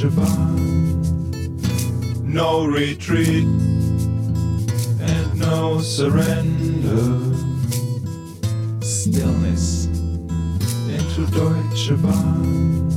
Deutsche 0.00 0.16
Bahn. 0.16 1.60
No 2.24 2.64
retreat 2.64 3.44
and 4.98 5.38
no 5.38 5.78
surrender. 5.80 7.36
Stillness 8.80 9.88
into 10.88 11.26
Deutsche 11.32 12.00
Bahn. 12.00 12.88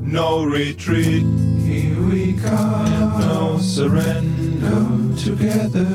No 0.00 0.44
retreat, 0.44 1.26
here 1.60 2.00
we 2.08 2.38
come. 2.40 2.86
And 2.86 3.18
no 3.18 3.58
surrender. 3.58 4.88
Together, 5.22 5.86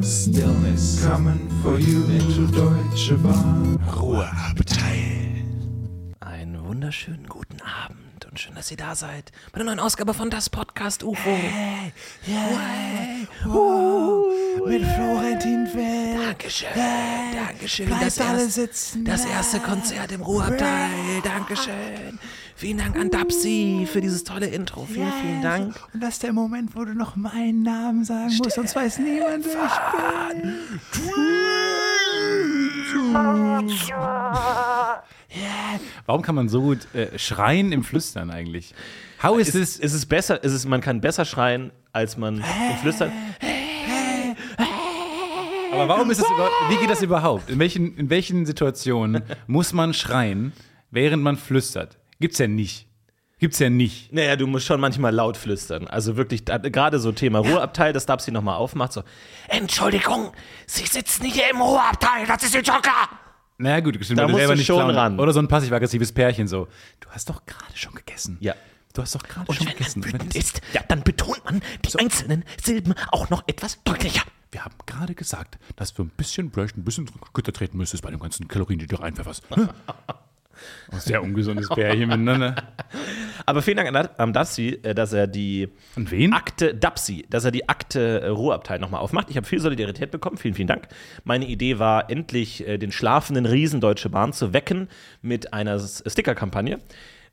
stillness 0.00 1.04
coming 1.04 1.48
for 1.60 1.80
you 1.80 2.04
into 2.04 2.46
Deutsche 2.52 3.20
Bahn. 3.20 3.80
Ruheabteil. 3.96 5.24
Einen 6.20 6.64
wunderschönen 6.64 7.26
guten 7.26 7.53
und 8.34 8.40
schön, 8.40 8.54
dass 8.56 8.68
ihr 8.72 8.76
da 8.76 8.96
seid 8.96 9.30
bei 9.52 9.58
der 9.58 9.66
neuen 9.66 9.78
Ausgabe 9.78 10.12
von 10.12 10.28
Das 10.28 10.50
Podcast 10.50 11.04
UFO. 11.04 11.30
Hey, 11.30 11.92
yeah, 12.26 13.28
wow, 13.44 14.24
mit 14.66 14.82
Florentin 14.84 15.68
Will. 15.72 16.20
Dankeschön, 16.20 16.66
Hey, 16.72 17.36
Dankeschön. 17.46 17.86
bleibt 17.86 18.02
Das, 18.06 18.18
alle 18.20 18.42
erst, 18.42 18.54
sitzen. 18.54 19.04
das 19.04 19.24
erste 19.24 19.60
Konzert 19.60 20.10
im 20.10 20.20
Ruheabteil. 20.22 21.20
Dankeschön. 21.22 22.18
Vielen 22.56 22.78
Dank 22.78 22.96
an 22.96 23.10
Dapsi 23.10 23.86
für 23.88 24.00
dieses 24.00 24.24
tolle 24.24 24.46
Intro. 24.46 24.84
Vielen, 24.84 25.12
vielen 25.22 25.40
Dank. 25.42 25.76
Und 25.92 26.02
das 26.02 26.14
ist 26.14 26.24
der 26.24 26.32
Moment, 26.32 26.74
wo 26.74 26.84
du 26.84 26.92
noch 26.92 27.14
meinen 27.14 27.62
Namen 27.62 28.04
sagen 28.04 28.34
musst, 28.36 28.50
sonst 28.50 28.74
weiß 28.74 28.98
niemand, 28.98 29.44
wer 29.44 29.64
ich 29.64 30.42
bin. 30.42 30.54
Warum 36.06 36.22
kann 36.22 36.34
man 36.34 36.48
so 36.48 36.60
gut 36.60 36.92
äh, 36.94 37.18
schreien 37.18 37.72
im 37.72 37.82
Flüstern 37.84 38.30
eigentlich? 38.30 38.74
How 39.22 39.38
is 39.38 39.48
Es 39.48 39.54
this? 39.54 39.76
ist, 39.76 39.84
es 39.84 39.94
ist 40.42 40.52
es 40.52 40.66
man 40.66 40.80
kann 40.80 41.00
besser 41.00 41.24
schreien, 41.24 41.72
als 41.92 42.16
man 42.16 42.36
im 42.38 42.76
Flüstern. 42.80 43.12
Aber 45.72 45.88
warum 45.88 46.10
ist 46.10 46.20
das 46.20 46.28
überhaupt? 46.28 46.52
Wie 46.68 46.76
geht 46.76 46.90
das 46.90 47.02
überhaupt? 47.02 47.50
In 47.50 47.58
welchen, 47.58 47.96
in 47.96 48.10
welchen 48.10 48.46
Situationen 48.46 49.22
muss 49.46 49.72
man 49.72 49.92
schreien, 49.92 50.52
während 50.90 51.22
man 51.22 51.36
flüstert? 51.36 51.98
Gibt's 52.20 52.38
ja 52.38 52.46
nicht. 52.46 52.86
Gibt's 53.40 53.58
ja 53.58 53.68
nicht. 53.68 54.12
Naja, 54.12 54.36
du 54.36 54.46
musst 54.46 54.66
schon 54.66 54.80
manchmal 54.80 55.12
laut 55.12 55.36
flüstern. 55.36 55.88
Also 55.88 56.16
wirklich, 56.16 56.44
gerade 56.44 57.00
so 57.00 57.10
Thema 57.12 57.40
Ruheabteil, 57.40 57.92
das 57.92 58.06
Dapsi 58.06 58.30
nochmal 58.30 58.56
aufmacht, 58.56 58.92
so, 58.92 59.02
Entschuldigung, 59.48 60.32
Sie 60.66 60.86
sitzen 60.86 61.24
hier 61.24 61.50
im 61.50 61.60
Ruheabteil, 61.60 62.26
das 62.26 62.44
ist 62.44 62.54
Ihr 62.54 62.62
Joker. 62.62 63.08
Naja, 63.58 63.80
gut, 63.80 63.96
stimmt, 64.04 64.18
Da 64.18 64.26
musst 64.28 64.44
du 64.44 64.54
nicht 64.54 64.66
schon 64.66 64.76
klauen. 64.78 64.94
ran. 64.96 65.20
Oder 65.20 65.32
so 65.32 65.38
ein 65.40 65.48
passiv-aggressives 65.48 66.12
Pärchen 66.12 66.48
so. 66.48 66.66
Du 67.00 67.08
hast 67.10 67.28
doch 67.28 67.44
gerade 67.46 67.76
schon 67.76 67.94
gegessen. 67.94 68.36
Ja. 68.40 68.54
Du 68.92 69.02
hast 69.02 69.14
doch 69.14 69.22
gerade 69.22 69.46
Und 69.48 69.56
schon 69.56 69.66
gegessen. 69.66 70.00
man 70.00 70.12
Wenn 70.12 70.28
das- 70.28 70.36
ist, 70.36 70.60
dann 70.88 71.02
betont 71.02 71.44
man 71.44 71.62
die 71.84 71.98
einzelnen 71.98 72.44
Silben 72.62 72.94
auch 73.12 73.30
noch 73.30 73.44
etwas 73.46 73.82
deutlicher. 73.84 74.22
Wir 74.52 74.64
haben 74.64 74.74
gerade 74.86 75.14
gesagt, 75.16 75.58
dass 75.76 75.94
du 75.94 76.02
ein 76.04 76.10
bisschen 76.10 76.52
vielleicht 76.52 76.76
ein 76.76 76.84
bisschen 76.84 77.10
Gitter 77.34 77.52
treten 77.52 77.76
müsstest 77.76 78.02
bei 78.04 78.10
den 78.10 78.20
ganzen 78.20 78.46
Kalorien, 78.46 78.78
die 78.78 78.86
du 78.86 78.96
reinpfefferst. 78.96 79.42
Sehr 80.92 81.22
ungesundes 81.22 81.68
Pärchen 81.68 82.08
miteinander. 82.08 82.56
Aber 83.46 83.62
vielen 83.62 83.76
Dank 83.76 83.88
an 83.94 84.08
an 84.16 84.32
Dapsi, 84.32 84.80
äh, 84.82 84.94
dass 84.94 85.12
er 85.12 85.26
die 85.26 85.68
Und 85.96 86.10
wen? 86.10 86.32
Akte 86.32 86.74
Dapsi, 86.74 87.26
dass 87.28 87.44
er 87.44 87.50
die 87.50 87.68
Akte 87.68 88.20
äh, 88.20 88.28
Ruheabteil 88.28 88.78
nochmal 88.78 89.00
aufmacht. 89.00 89.30
Ich 89.30 89.36
habe 89.36 89.46
viel 89.46 89.60
Solidarität 89.60 90.10
bekommen. 90.10 90.36
Vielen, 90.36 90.54
vielen 90.54 90.68
Dank. 90.68 90.88
Meine 91.24 91.46
Idee 91.46 91.78
war, 91.78 92.10
endlich 92.10 92.66
äh, 92.66 92.78
den 92.78 92.92
schlafenden 92.92 93.46
Riesen 93.46 93.80
Deutsche 93.80 94.08
Bahn 94.08 94.32
zu 94.32 94.52
wecken 94.52 94.88
mit 95.22 95.52
einer 95.52 95.78
Stickerkampagne. 95.78 96.78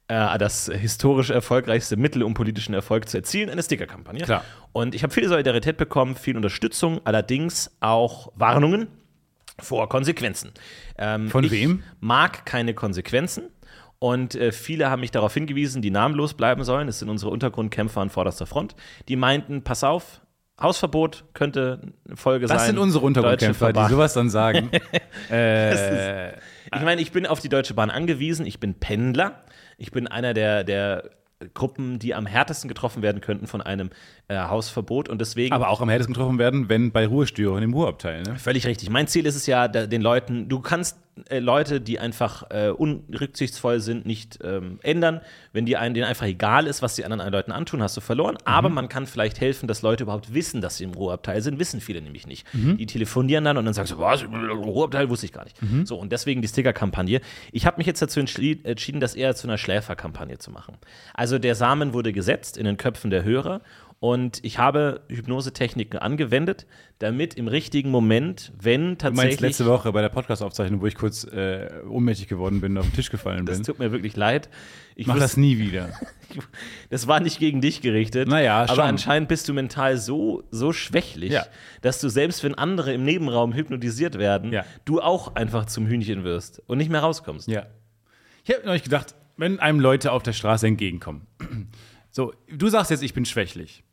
Das 0.07 0.69
historisch 0.69 1.29
erfolgreichste 1.29 1.95
Mittel, 1.95 2.23
um 2.23 2.33
politischen 2.33 2.73
Erfolg 2.73 3.07
zu 3.07 3.15
erzielen, 3.15 3.49
eine 3.49 3.63
Stickerkampagne. 3.63 4.25
Klar. 4.25 4.43
Und 4.73 4.93
ich 4.93 5.03
habe 5.03 5.13
viel 5.13 5.25
Solidarität 5.29 5.77
bekommen, 5.77 6.17
viel 6.17 6.35
Unterstützung, 6.35 6.99
allerdings 7.05 7.71
auch 7.79 8.33
Warnungen 8.35 8.89
vor 9.63 9.89
Konsequenzen. 9.89 10.51
Ähm, 10.97 11.29
Von 11.29 11.43
ich 11.43 11.51
wem? 11.51 11.83
mag 11.99 12.45
keine 12.45 12.73
Konsequenzen. 12.73 13.43
Und 13.99 14.33
äh, 14.33 14.51
viele 14.51 14.89
haben 14.89 15.01
mich 15.01 15.11
darauf 15.11 15.33
hingewiesen, 15.33 15.81
die 15.81 15.91
namenlos 15.91 16.33
bleiben 16.33 16.63
sollen. 16.63 16.87
Das 16.87 16.99
sind 16.99 17.09
unsere 17.09 17.29
Untergrundkämpfer 17.31 18.01
an 18.01 18.09
vorderster 18.09 18.47
Front. 18.47 18.75
Die 19.07 19.15
meinten, 19.15 19.63
pass 19.63 19.83
auf, 19.83 20.21
Hausverbot 20.59 21.25
könnte 21.33 21.81
eine 22.07 22.17
Folge 22.17 22.47
sein. 22.47 22.57
Das 22.57 22.65
sind 22.67 22.77
unsere 22.77 23.03
Untergrundkämpfer, 23.05 23.73
die 23.73 23.87
sowas 23.89 24.13
dann 24.13 24.29
sagen. 24.29 24.69
äh, 25.31 26.31
Ich 26.33 26.81
meine, 26.83 27.01
ich 27.01 27.11
bin 27.11 27.25
auf 27.25 27.39
die 27.39 27.49
Deutsche 27.49 27.73
Bahn 27.73 27.89
angewiesen. 27.89 28.45
Ich 28.45 28.59
bin 28.59 28.75
Pendler. 28.75 29.43
Ich 29.77 29.91
bin 29.91 30.07
einer 30.07 30.33
der, 30.33 30.63
der 30.63 31.09
Gruppen, 31.53 31.99
die 31.99 32.13
am 32.13 32.25
härtesten 32.25 32.67
getroffen 32.67 33.01
werden 33.01 33.21
könnten 33.21 33.47
von 33.47 33.61
einem 33.61 33.89
äh, 34.27 34.37
Hausverbot. 34.37 35.09
Und 35.09 35.19
deswegen 35.19 35.53
aber 35.53 35.69
auch 35.69 35.81
am 35.81 35.89
härtesten 35.89 36.13
getroffen 36.13 36.39
werden, 36.39 36.69
wenn 36.69 36.91
bei 36.91 37.05
Ruhestörungen 37.05 37.63
im 37.63 37.73
Ruheabteil. 37.73 38.23
Ne? 38.23 38.37
Völlig 38.37 38.65
richtig. 38.65 38.89
Mein 38.89 39.07
Ziel 39.07 39.25
ist 39.25 39.35
es 39.35 39.45
ja, 39.45 39.67
da, 39.67 39.87
den 39.87 40.01
Leuten, 40.01 40.49
du 40.49 40.59
kannst 40.59 40.97
äh, 41.29 41.39
Leute, 41.39 41.81
die 41.81 41.99
einfach 41.99 42.43
äh, 42.49 42.69
unrücksichtsvoll 42.69 43.79
sind, 43.79 44.05
nicht 44.05 44.39
ähm, 44.43 44.79
ändern. 44.83 45.21
Wenn 45.53 45.65
die 45.65 45.77
einen, 45.77 45.93
denen 45.93 46.07
einfach 46.07 46.25
egal 46.25 46.67
ist, 46.67 46.81
was 46.81 46.95
die 46.95 47.05
anderen 47.05 47.31
Leuten 47.31 47.51
antun, 47.51 47.81
hast 47.83 47.97
du 47.97 48.01
verloren. 48.01 48.37
Aber 48.45 48.69
man 48.69 48.89
kann 48.89 49.05
vielleicht 49.07 49.41
helfen, 49.41 49.67
dass 49.67 49.81
Leute 49.81 50.03
überhaupt 50.03 50.33
wissen, 50.33 50.61
dass 50.61 50.77
sie 50.77 50.83
im 50.85 50.93
Ruheabteil 50.93 51.41
sind. 51.41 51.59
Wissen 51.59 51.81
viele 51.81 52.01
nämlich 52.01 52.27
nicht. 52.27 52.45
Die 52.53 52.85
telefonieren 52.85 53.43
dann 53.45 53.57
und 53.57 53.65
dann 53.65 53.73
sagst 53.73 53.91
du, 53.93 53.97
was, 53.99 54.23
Ruheabteil 54.23 55.09
wusste 55.09 55.25
ich 55.25 55.33
gar 55.33 55.43
nicht. 55.43 55.57
So, 55.83 55.97
und 55.97 56.11
deswegen 56.11 56.41
die 56.41 56.47
Sticker-Kampagne. 56.47 57.21
Ich 57.51 57.65
habe 57.65 57.77
mich 57.77 57.87
jetzt 57.87 58.01
dazu 58.01 58.19
entschied- 58.19 58.65
entschieden, 58.65 58.99
das 59.01 59.15
eher 59.15 59.35
zu 59.35 59.47
einer 59.47 59.57
Schläferkampagne 59.57 60.37
zu 60.37 60.51
machen. 60.51 60.77
Also 61.13 61.39
der 61.39 61.55
Samen 61.55 61.93
wurde 61.93 62.13
gesetzt 62.13 62.57
in 62.57 62.65
den 62.65 62.77
Köpfen 62.77 63.11
der 63.11 63.23
Hörer 63.23 63.61
und 64.03 64.39
ich 64.43 64.57
habe 64.57 65.03
Hypnosetechniken 65.09 65.99
angewendet, 65.99 66.65
damit 66.97 67.35
im 67.35 67.47
richtigen 67.47 67.91
Moment, 67.91 68.51
wenn 68.59 68.79
Du 68.81 68.87
meinst 68.87 69.01
tatsächlich. 69.01 69.39
letzte 69.41 69.67
Woche 69.67 69.91
bei 69.91 70.01
der 70.01 70.09
Podcast-Aufzeichnung, 70.09 70.81
wo 70.81 70.87
ich 70.87 70.95
kurz 70.95 71.23
äh, 71.23 71.69
ohnmächtig 71.87 72.27
geworden 72.27 72.61
bin, 72.61 72.79
auf 72.79 72.87
den 72.87 72.93
Tisch 72.93 73.11
gefallen 73.11 73.45
das 73.45 73.57
bin. 73.57 73.65
tut 73.67 73.77
mir 73.77 73.91
wirklich 73.91 74.15
leid. 74.17 74.49
Ich 74.95 75.05
Mach 75.05 75.19
das 75.19 75.37
nie 75.37 75.59
wieder. 75.59 75.89
das 76.89 77.07
war 77.07 77.19
nicht 77.19 77.37
gegen 77.37 77.61
dich 77.61 77.81
gerichtet. 77.81 78.27
Naja, 78.27 78.63
aber 78.63 78.73
schon. 78.73 78.83
anscheinend 78.85 79.29
bist 79.29 79.47
du 79.47 79.53
mental 79.53 79.97
so, 79.97 80.45
so 80.49 80.73
schwächlich, 80.73 81.31
Ja. 81.31 81.45
dass 81.83 82.01
du 82.01 82.09
selbst, 82.09 82.43
wenn 82.43 82.55
andere 82.55 82.93
im 82.93 83.03
Nebenraum 83.03 83.53
hypnotisiert 83.53 84.17
werden, 84.17 84.51
Ja. 84.51 84.65
du 84.83 84.99
auch 84.99 85.35
einfach 85.35 85.65
zum 85.67 85.85
Hühnchen 85.85 86.23
wirst 86.23 86.59
und 86.65 86.79
nicht 86.79 86.89
mehr 86.89 87.01
rauskommst. 87.01 87.47
Ja. 87.47 87.67
Ich 88.45 88.51
habe 88.51 88.65
neulich 88.65 88.81
gedacht, 88.83 89.13
wenn 89.37 89.59
einem 89.59 89.79
Leute 89.79 90.11
auf 90.11 90.23
der 90.23 90.33
Straße 90.33 90.65
entgegenkommen. 90.65 91.27
So, 92.13 92.33
du 92.53 92.67
sagst 92.67 92.91
jetzt, 92.91 93.03
ich 93.03 93.13
bin 93.13 93.23
schwächlich. 93.23 93.85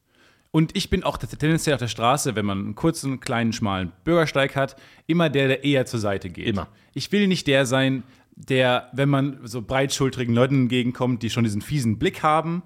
Und 0.51 0.77
ich 0.77 0.89
bin 0.89 1.03
auch 1.05 1.19
tendenziell 1.19 1.75
auf 1.75 1.81
der 1.81 1.89
Straße, 1.89 2.35
wenn 2.35 2.47
man 2.47 2.59
einen 2.59 2.75
kurzen, 2.75 3.21
kleinen, 3.21 3.53
schmalen 3.53 3.93
Bürgersteig 4.05 4.57
hat, 4.57 4.77
immer 5.07 5.29
der, 5.29 5.49
der 5.49 5.65
eher 5.65 5.85
zur 5.87 6.01
Seite 6.01 6.31
geht. 6.31 6.47
Immer. 6.47 6.69
Ich 6.95 7.13
will 7.13 7.27
nicht 7.29 7.47
der 7.47 7.67
sein, 7.67 8.03
der, 8.35 8.89
wenn 8.93 9.09
man 9.09 9.41
so 9.45 9.61
breitschultrigen 9.63 10.35
Leuten 10.35 10.63
entgegenkommt, 10.63 11.23
die 11.23 11.31
schon 11.31 11.45
diesen 11.45 11.61
fiesen 11.61 11.99
Blick 11.99 12.23
haben, 12.23 12.63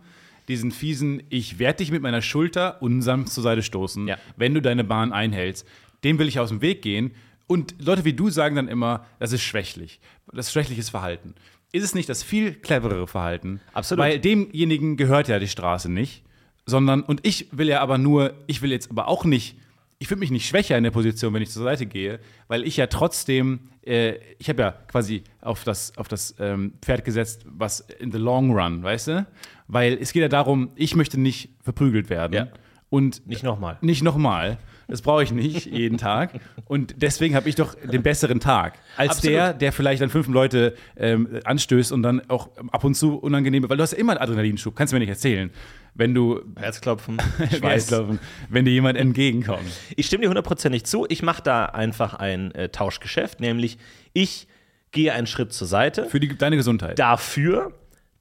diesen 0.48 0.70
fiesen, 0.70 1.22
ich 1.28 1.58
werde 1.58 1.78
dich 1.78 1.90
mit 1.90 2.02
meiner 2.02 2.22
Schulter 2.22 2.80
unsanft 2.82 3.32
zur 3.32 3.42
Seite 3.42 3.62
stoßen, 3.62 4.06
Ja. 4.06 4.16
wenn 4.36 4.54
du 4.54 4.60
deine 4.62 4.84
Bahn 4.84 5.12
einhältst. 5.12 5.66
Dem 6.04 6.18
will 6.18 6.28
ich 6.28 6.38
aus 6.40 6.50
dem 6.50 6.60
Weg 6.62 6.82
gehen. 6.82 7.12
Und 7.46 7.74
Leute 7.80 8.04
wie 8.04 8.12
du 8.12 8.30
sagen 8.30 8.56
dann 8.56 8.68
immer, 8.68 9.06
das 9.18 9.32
ist 9.32 9.42
schwächlich. 9.42 10.00
Das 10.32 10.46
ist 10.46 10.52
schwächliches 10.52 10.90
Verhalten. 10.90 11.34
Ist 11.72 11.84
es 11.84 11.94
nicht 11.94 12.08
das 12.08 12.22
viel 12.22 12.52
cleverere 12.54 13.06
Verhalten? 13.06 13.60
Absolut. 13.72 14.04
Weil 14.04 14.18
demjenigen 14.18 14.96
gehört 14.96 15.28
ja 15.28 15.38
die 15.38 15.48
Straße 15.48 15.90
nicht, 15.90 16.22
sondern, 16.66 17.02
und 17.02 17.20
ich 17.26 17.48
will 17.52 17.68
ja 17.68 17.80
aber 17.80 17.98
nur, 17.98 18.34
ich 18.46 18.62
will 18.62 18.70
jetzt 18.70 18.90
aber 18.90 19.08
auch 19.08 19.24
nicht, 19.24 19.56
ich 19.98 20.08
fühle 20.08 20.20
mich 20.20 20.30
nicht 20.30 20.46
schwächer 20.46 20.76
in 20.76 20.84
der 20.84 20.90
Position, 20.90 21.32
wenn 21.34 21.42
ich 21.42 21.50
zur 21.50 21.62
Seite 21.62 21.86
gehe, 21.86 22.18
weil 22.48 22.64
ich 22.64 22.76
ja 22.76 22.86
trotzdem, 22.88 23.60
äh, 23.86 24.14
ich 24.38 24.48
habe 24.48 24.62
ja 24.62 24.72
quasi 24.88 25.22
auf 25.40 25.64
das, 25.64 25.96
auf 25.96 26.08
das 26.08 26.34
ähm, 26.40 26.74
Pferd 26.82 27.04
gesetzt, 27.04 27.44
was 27.46 27.80
in 27.80 28.10
the 28.10 28.18
long 28.18 28.50
run, 28.52 28.82
weißt 28.82 29.08
du? 29.08 29.26
Weil 29.68 29.98
es 30.00 30.12
geht 30.12 30.22
ja 30.22 30.28
darum, 30.28 30.70
ich 30.74 30.96
möchte 30.96 31.20
nicht 31.20 31.50
verprügelt 31.62 32.10
werden. 32.10 32.32
Ja. 32.34 32.48
Und 32.90 33.26
Nicht 33.26 33.42
nochmal. 33.42 33.78
nicht 33.80 34.02
nochmal. 34.02 34.58
Das 34.86 35.00
brauche 35.00 35.22
ich 35.22 35.32
nicht 35.32 35.64
jeden 35.72 35.96
Tag. 35.96 36.38
Und 36.66 36.96
deswegen 36.98 37.34
habe 37.34 37.48
ich 37.48 37.54
doch 37.54 37.74
den 37.74 38.02
besseren 38.02 38.40
Tag. 38.40 38.78
Als 38.96 39.12
Absolut. 39.12 39.34
der, 39.36 39.54
der 39.54 39.72
vielleicht 39.72 40.02
dann 40.02 40.10
fünf 40.10 40.28
Leute 40.28 40.74
ähm, 40.96 41.40
anstößt 41.44 41.92
und 41.92 42.02
dann 42.02 42.28
auch 42.28 42.50
ab 42.70 42.84
und 42.84 42.94
zu 42.94 43.16
unangenehme, 43.16 43.70
weil 43.70 43.78
du 43.78 43.82
hast 43.82 43.92
ja 43.92 43.98
immer 43.98 44.12
einen 44.12 44.20
Adrenalinschub, 44.20 44.76
kannst 44.76 44.92
du 44.92 44.96
mir 44.96 45.00
nicht 45.00 45.08
erzählen. 45.08 45.50
Wenn 45.94 46.14
du 46.14 46.40
Herzklopfen, 46.56 47.18
Schweißlaufen, 47.58 48.18
wenn 48.48 48.64
dir 48.64 48.70
jemand 48.72 48.96
entgegenkommt. 48.96 49.60
Ich 49.96 50.06
stimme 50.06 50.22
dir 50.22 50.28
hundertprozentig 50.28 50.84
zu. 50.84 51.04
Ich 51.08 51.22
mache 51.22 51.42
da 51.42 51.66
einfach 51.66 52.14
ein 52.14 52.50
äh, 52.54 52.70
Tauschgeschäft, 52.70 53.40
nämlich 53.40 53.76
ich 54.14 54.46
gehe 54.90 55.12
einen 55.12 55.26
Schritt 55.26 55.52
zur 55.52 55.66
Seite. 55.66 56.06
Für 56.06 56.18
die, 56.20 56.36
deine 56.36 56.56
Gesundheit. 56.56 56.98
Dafür 56.98 57.72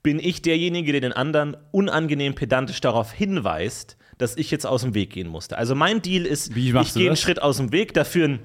bin 0.03 0.19
ich 0.19 0.41
derjenige, 0.41 0.91
der 0.91 1.01
den 1.01 1.13
anderen 1.13 1.55
unangenehm 1.71 2.35
pedantisch 2.35 2.81
darauf 2.81 3.11
hinweist, 3.13 3.97
dass 4.17 4.35
ich 4.35 4.51
jetzt 4.51 4.65
aus 4.65 4.81
dem 4.81 4.93
Weg 4.93 5.11
gehen 5.11 5.27
musste. 5.27 5.57
Also 5.57 5.73
mein 5.75 6.01
Deal 6.01 6.25
ist, 6.25 6.53
Wie 6.55 6.69
ich 6.77 6.93
gehe 6.93 7.07
einen? 7.07 7.15
Schritt 7.17 7.41
aus 7.41 7.57
dem 7.57 7.71
Weg, 7.71 7.93
dafür 7.93 8.27
ein, 8.27 8.39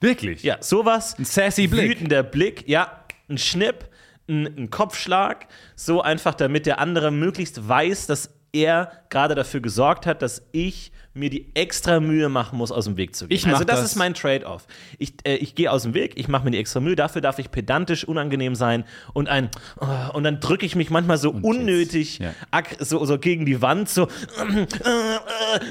Wirklich? 0.00 0.42
ja, 0.42 0.58
sowas, 0.60 1.18
Ein 1.18 1.24
sassy 1.24 1.68
Blick. 1.68 1.90
wütender 1.90 2.22
Blick, 2.22 2.68
ja, 2.68 3.04
ein 3.28 3.38
Schnipp, 3.38 3.88
einen 4.28 4.70
Kopfschlag, 4.70 5.46
so 5.74 6.02
einfach, 6.02 6.34
damit 6.34 6.66
der 6.66 6.78
andere 6.78 7.10
möglichst 7.10 7.68
weiß, 7.68 8.06
dass 8.06 8.30
er 8.52 8.90
gerade 9.08 9.34
dafür 9.34 9.60
gesorgt 9.60 10.06
hat, 10.06 10.22
dass 10.22 10.42
ich 10.52 10.92
mir 11.16 11.30
die 11.30 11.46
extra 11.54 12.00
Mühe 12.00 12.28
machen 12.28 12.58
muss, 12.58 12.72
aus 12.72 12.84
dem 12.84 12.96
Weg 12.96 13.14
zu 13.14 13.26
gehen. 13.26 13.36
Ich 13.36 13.46
also 13.46 13.64
das, 13.64 13.80
das. 13.80 13.90
ist 13.90 13.96
mein 13.96 14.14
Trade-off. 14.14 14.66
Ich, 14.98 15.14
äh, 15.24 15.36
ich 15.36 15.54
gehe 15.54 15.70
aus 15.70 15.82
dem 15.82 15.94
Weg, 15.94 16.12
ich 16.16 16.28
mache 16.28 16.44
mir 16.44 16.50
die 16.50 16.58
extra 16.58 16.80
Mühe, 16.80 16.96
dafür 16.96 17.20
darf 17.20 17.38
ich 17.38 17.50
pedantisch, 17.50 18.04
unangenehm 18.04 18.54
sein 18.54 18.84
und 19.12 19.28
ein 19.28 19.50
oh, 19.80 19.86
und 20.14 20.24
dann 20.24 20.40
drücke 20.40 20.64
ich 20.66 20.76
mich 20.76 20.90
manchmal 20.90 21.18
so 21.18 21.30
unnötig 21.30 22.18
ja. 22.18 22.32
so, 22.78 23.04
so 23.04 23.18
gegen 23.18 23.46
die 23.46 23.62
Wand, 23.62 23.88
so 23.88 24.04
äh, 24.04 24.62
äh, 24.62 24.66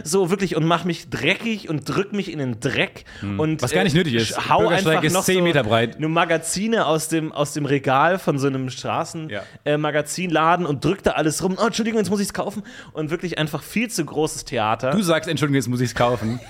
so 0.03 0.29
wirklich 0.29 0.55
und 0.55 0.65
mache 0.65 0.87
mich 0.87 1.09
dreckig 1.09 1.69
und 1.69 1.87
drück 1.87 2.13
mich 2.13 2.31
in 2.31 2.39
den 2.39 2.59
Dreck 2.59 3.05
und 3.21 3.55
Hm. 3.55 3.61
Was 3.61 3.71
gar 3.71 3.83
nicht 3.83 3.95
nötig 3.95 4.15
ist. 4.15 4.49
Hau 4.49 4.67
einfach 4.67 5.03
ist 5.03 5.13
noch 5.13 5.23
10 5.23 5.37
so 5.37 5.43
Meter 5.43 5.63
breit. 5.63 5.99
Nur 5.99 6.09
Magazine 6.09 6.85
aus 6.85 7.07
dem, 7.07 7.31
aus 7.31 7.53
dem 7.53 7.65
Regal 7.65 8.19
von 8.19 8.37
so 8.39 8.47
einem 8.47 8.69
Straßen 8.69 9.29
Ja. 9.29 9.43
äh, 9.63 9.75
und 9.75 10.83
drückt 10.83 11.05
da 11.05 11.11
alles 11.11 11.43
rum. 11.43 11.57
Oh, 11.61 11.65
Entschuldigung, 11.65 11.99
jetzt 11.99 12.09
muss 12.09 12.19
ich 12.19 12.27
es 12.27 12.33
kaufen. 12.33 12.63
Und 12.93 13.09
wirklich 13.09 13.37
einfach 13.37 13.63
viel 13.63 13.89
zu 13.89 14.03
großes 14.03 14.45
Theater. 14.45 14.91
Du 14.91 15.01
sagst, 15.01 15.29
Entschuldigung, 15.35 15.55
jetzt 15.55 15.67
muss 15.67 15.81
ich 15.81 15.89
es 15.89 15.95
kaufen. 15.95 16.39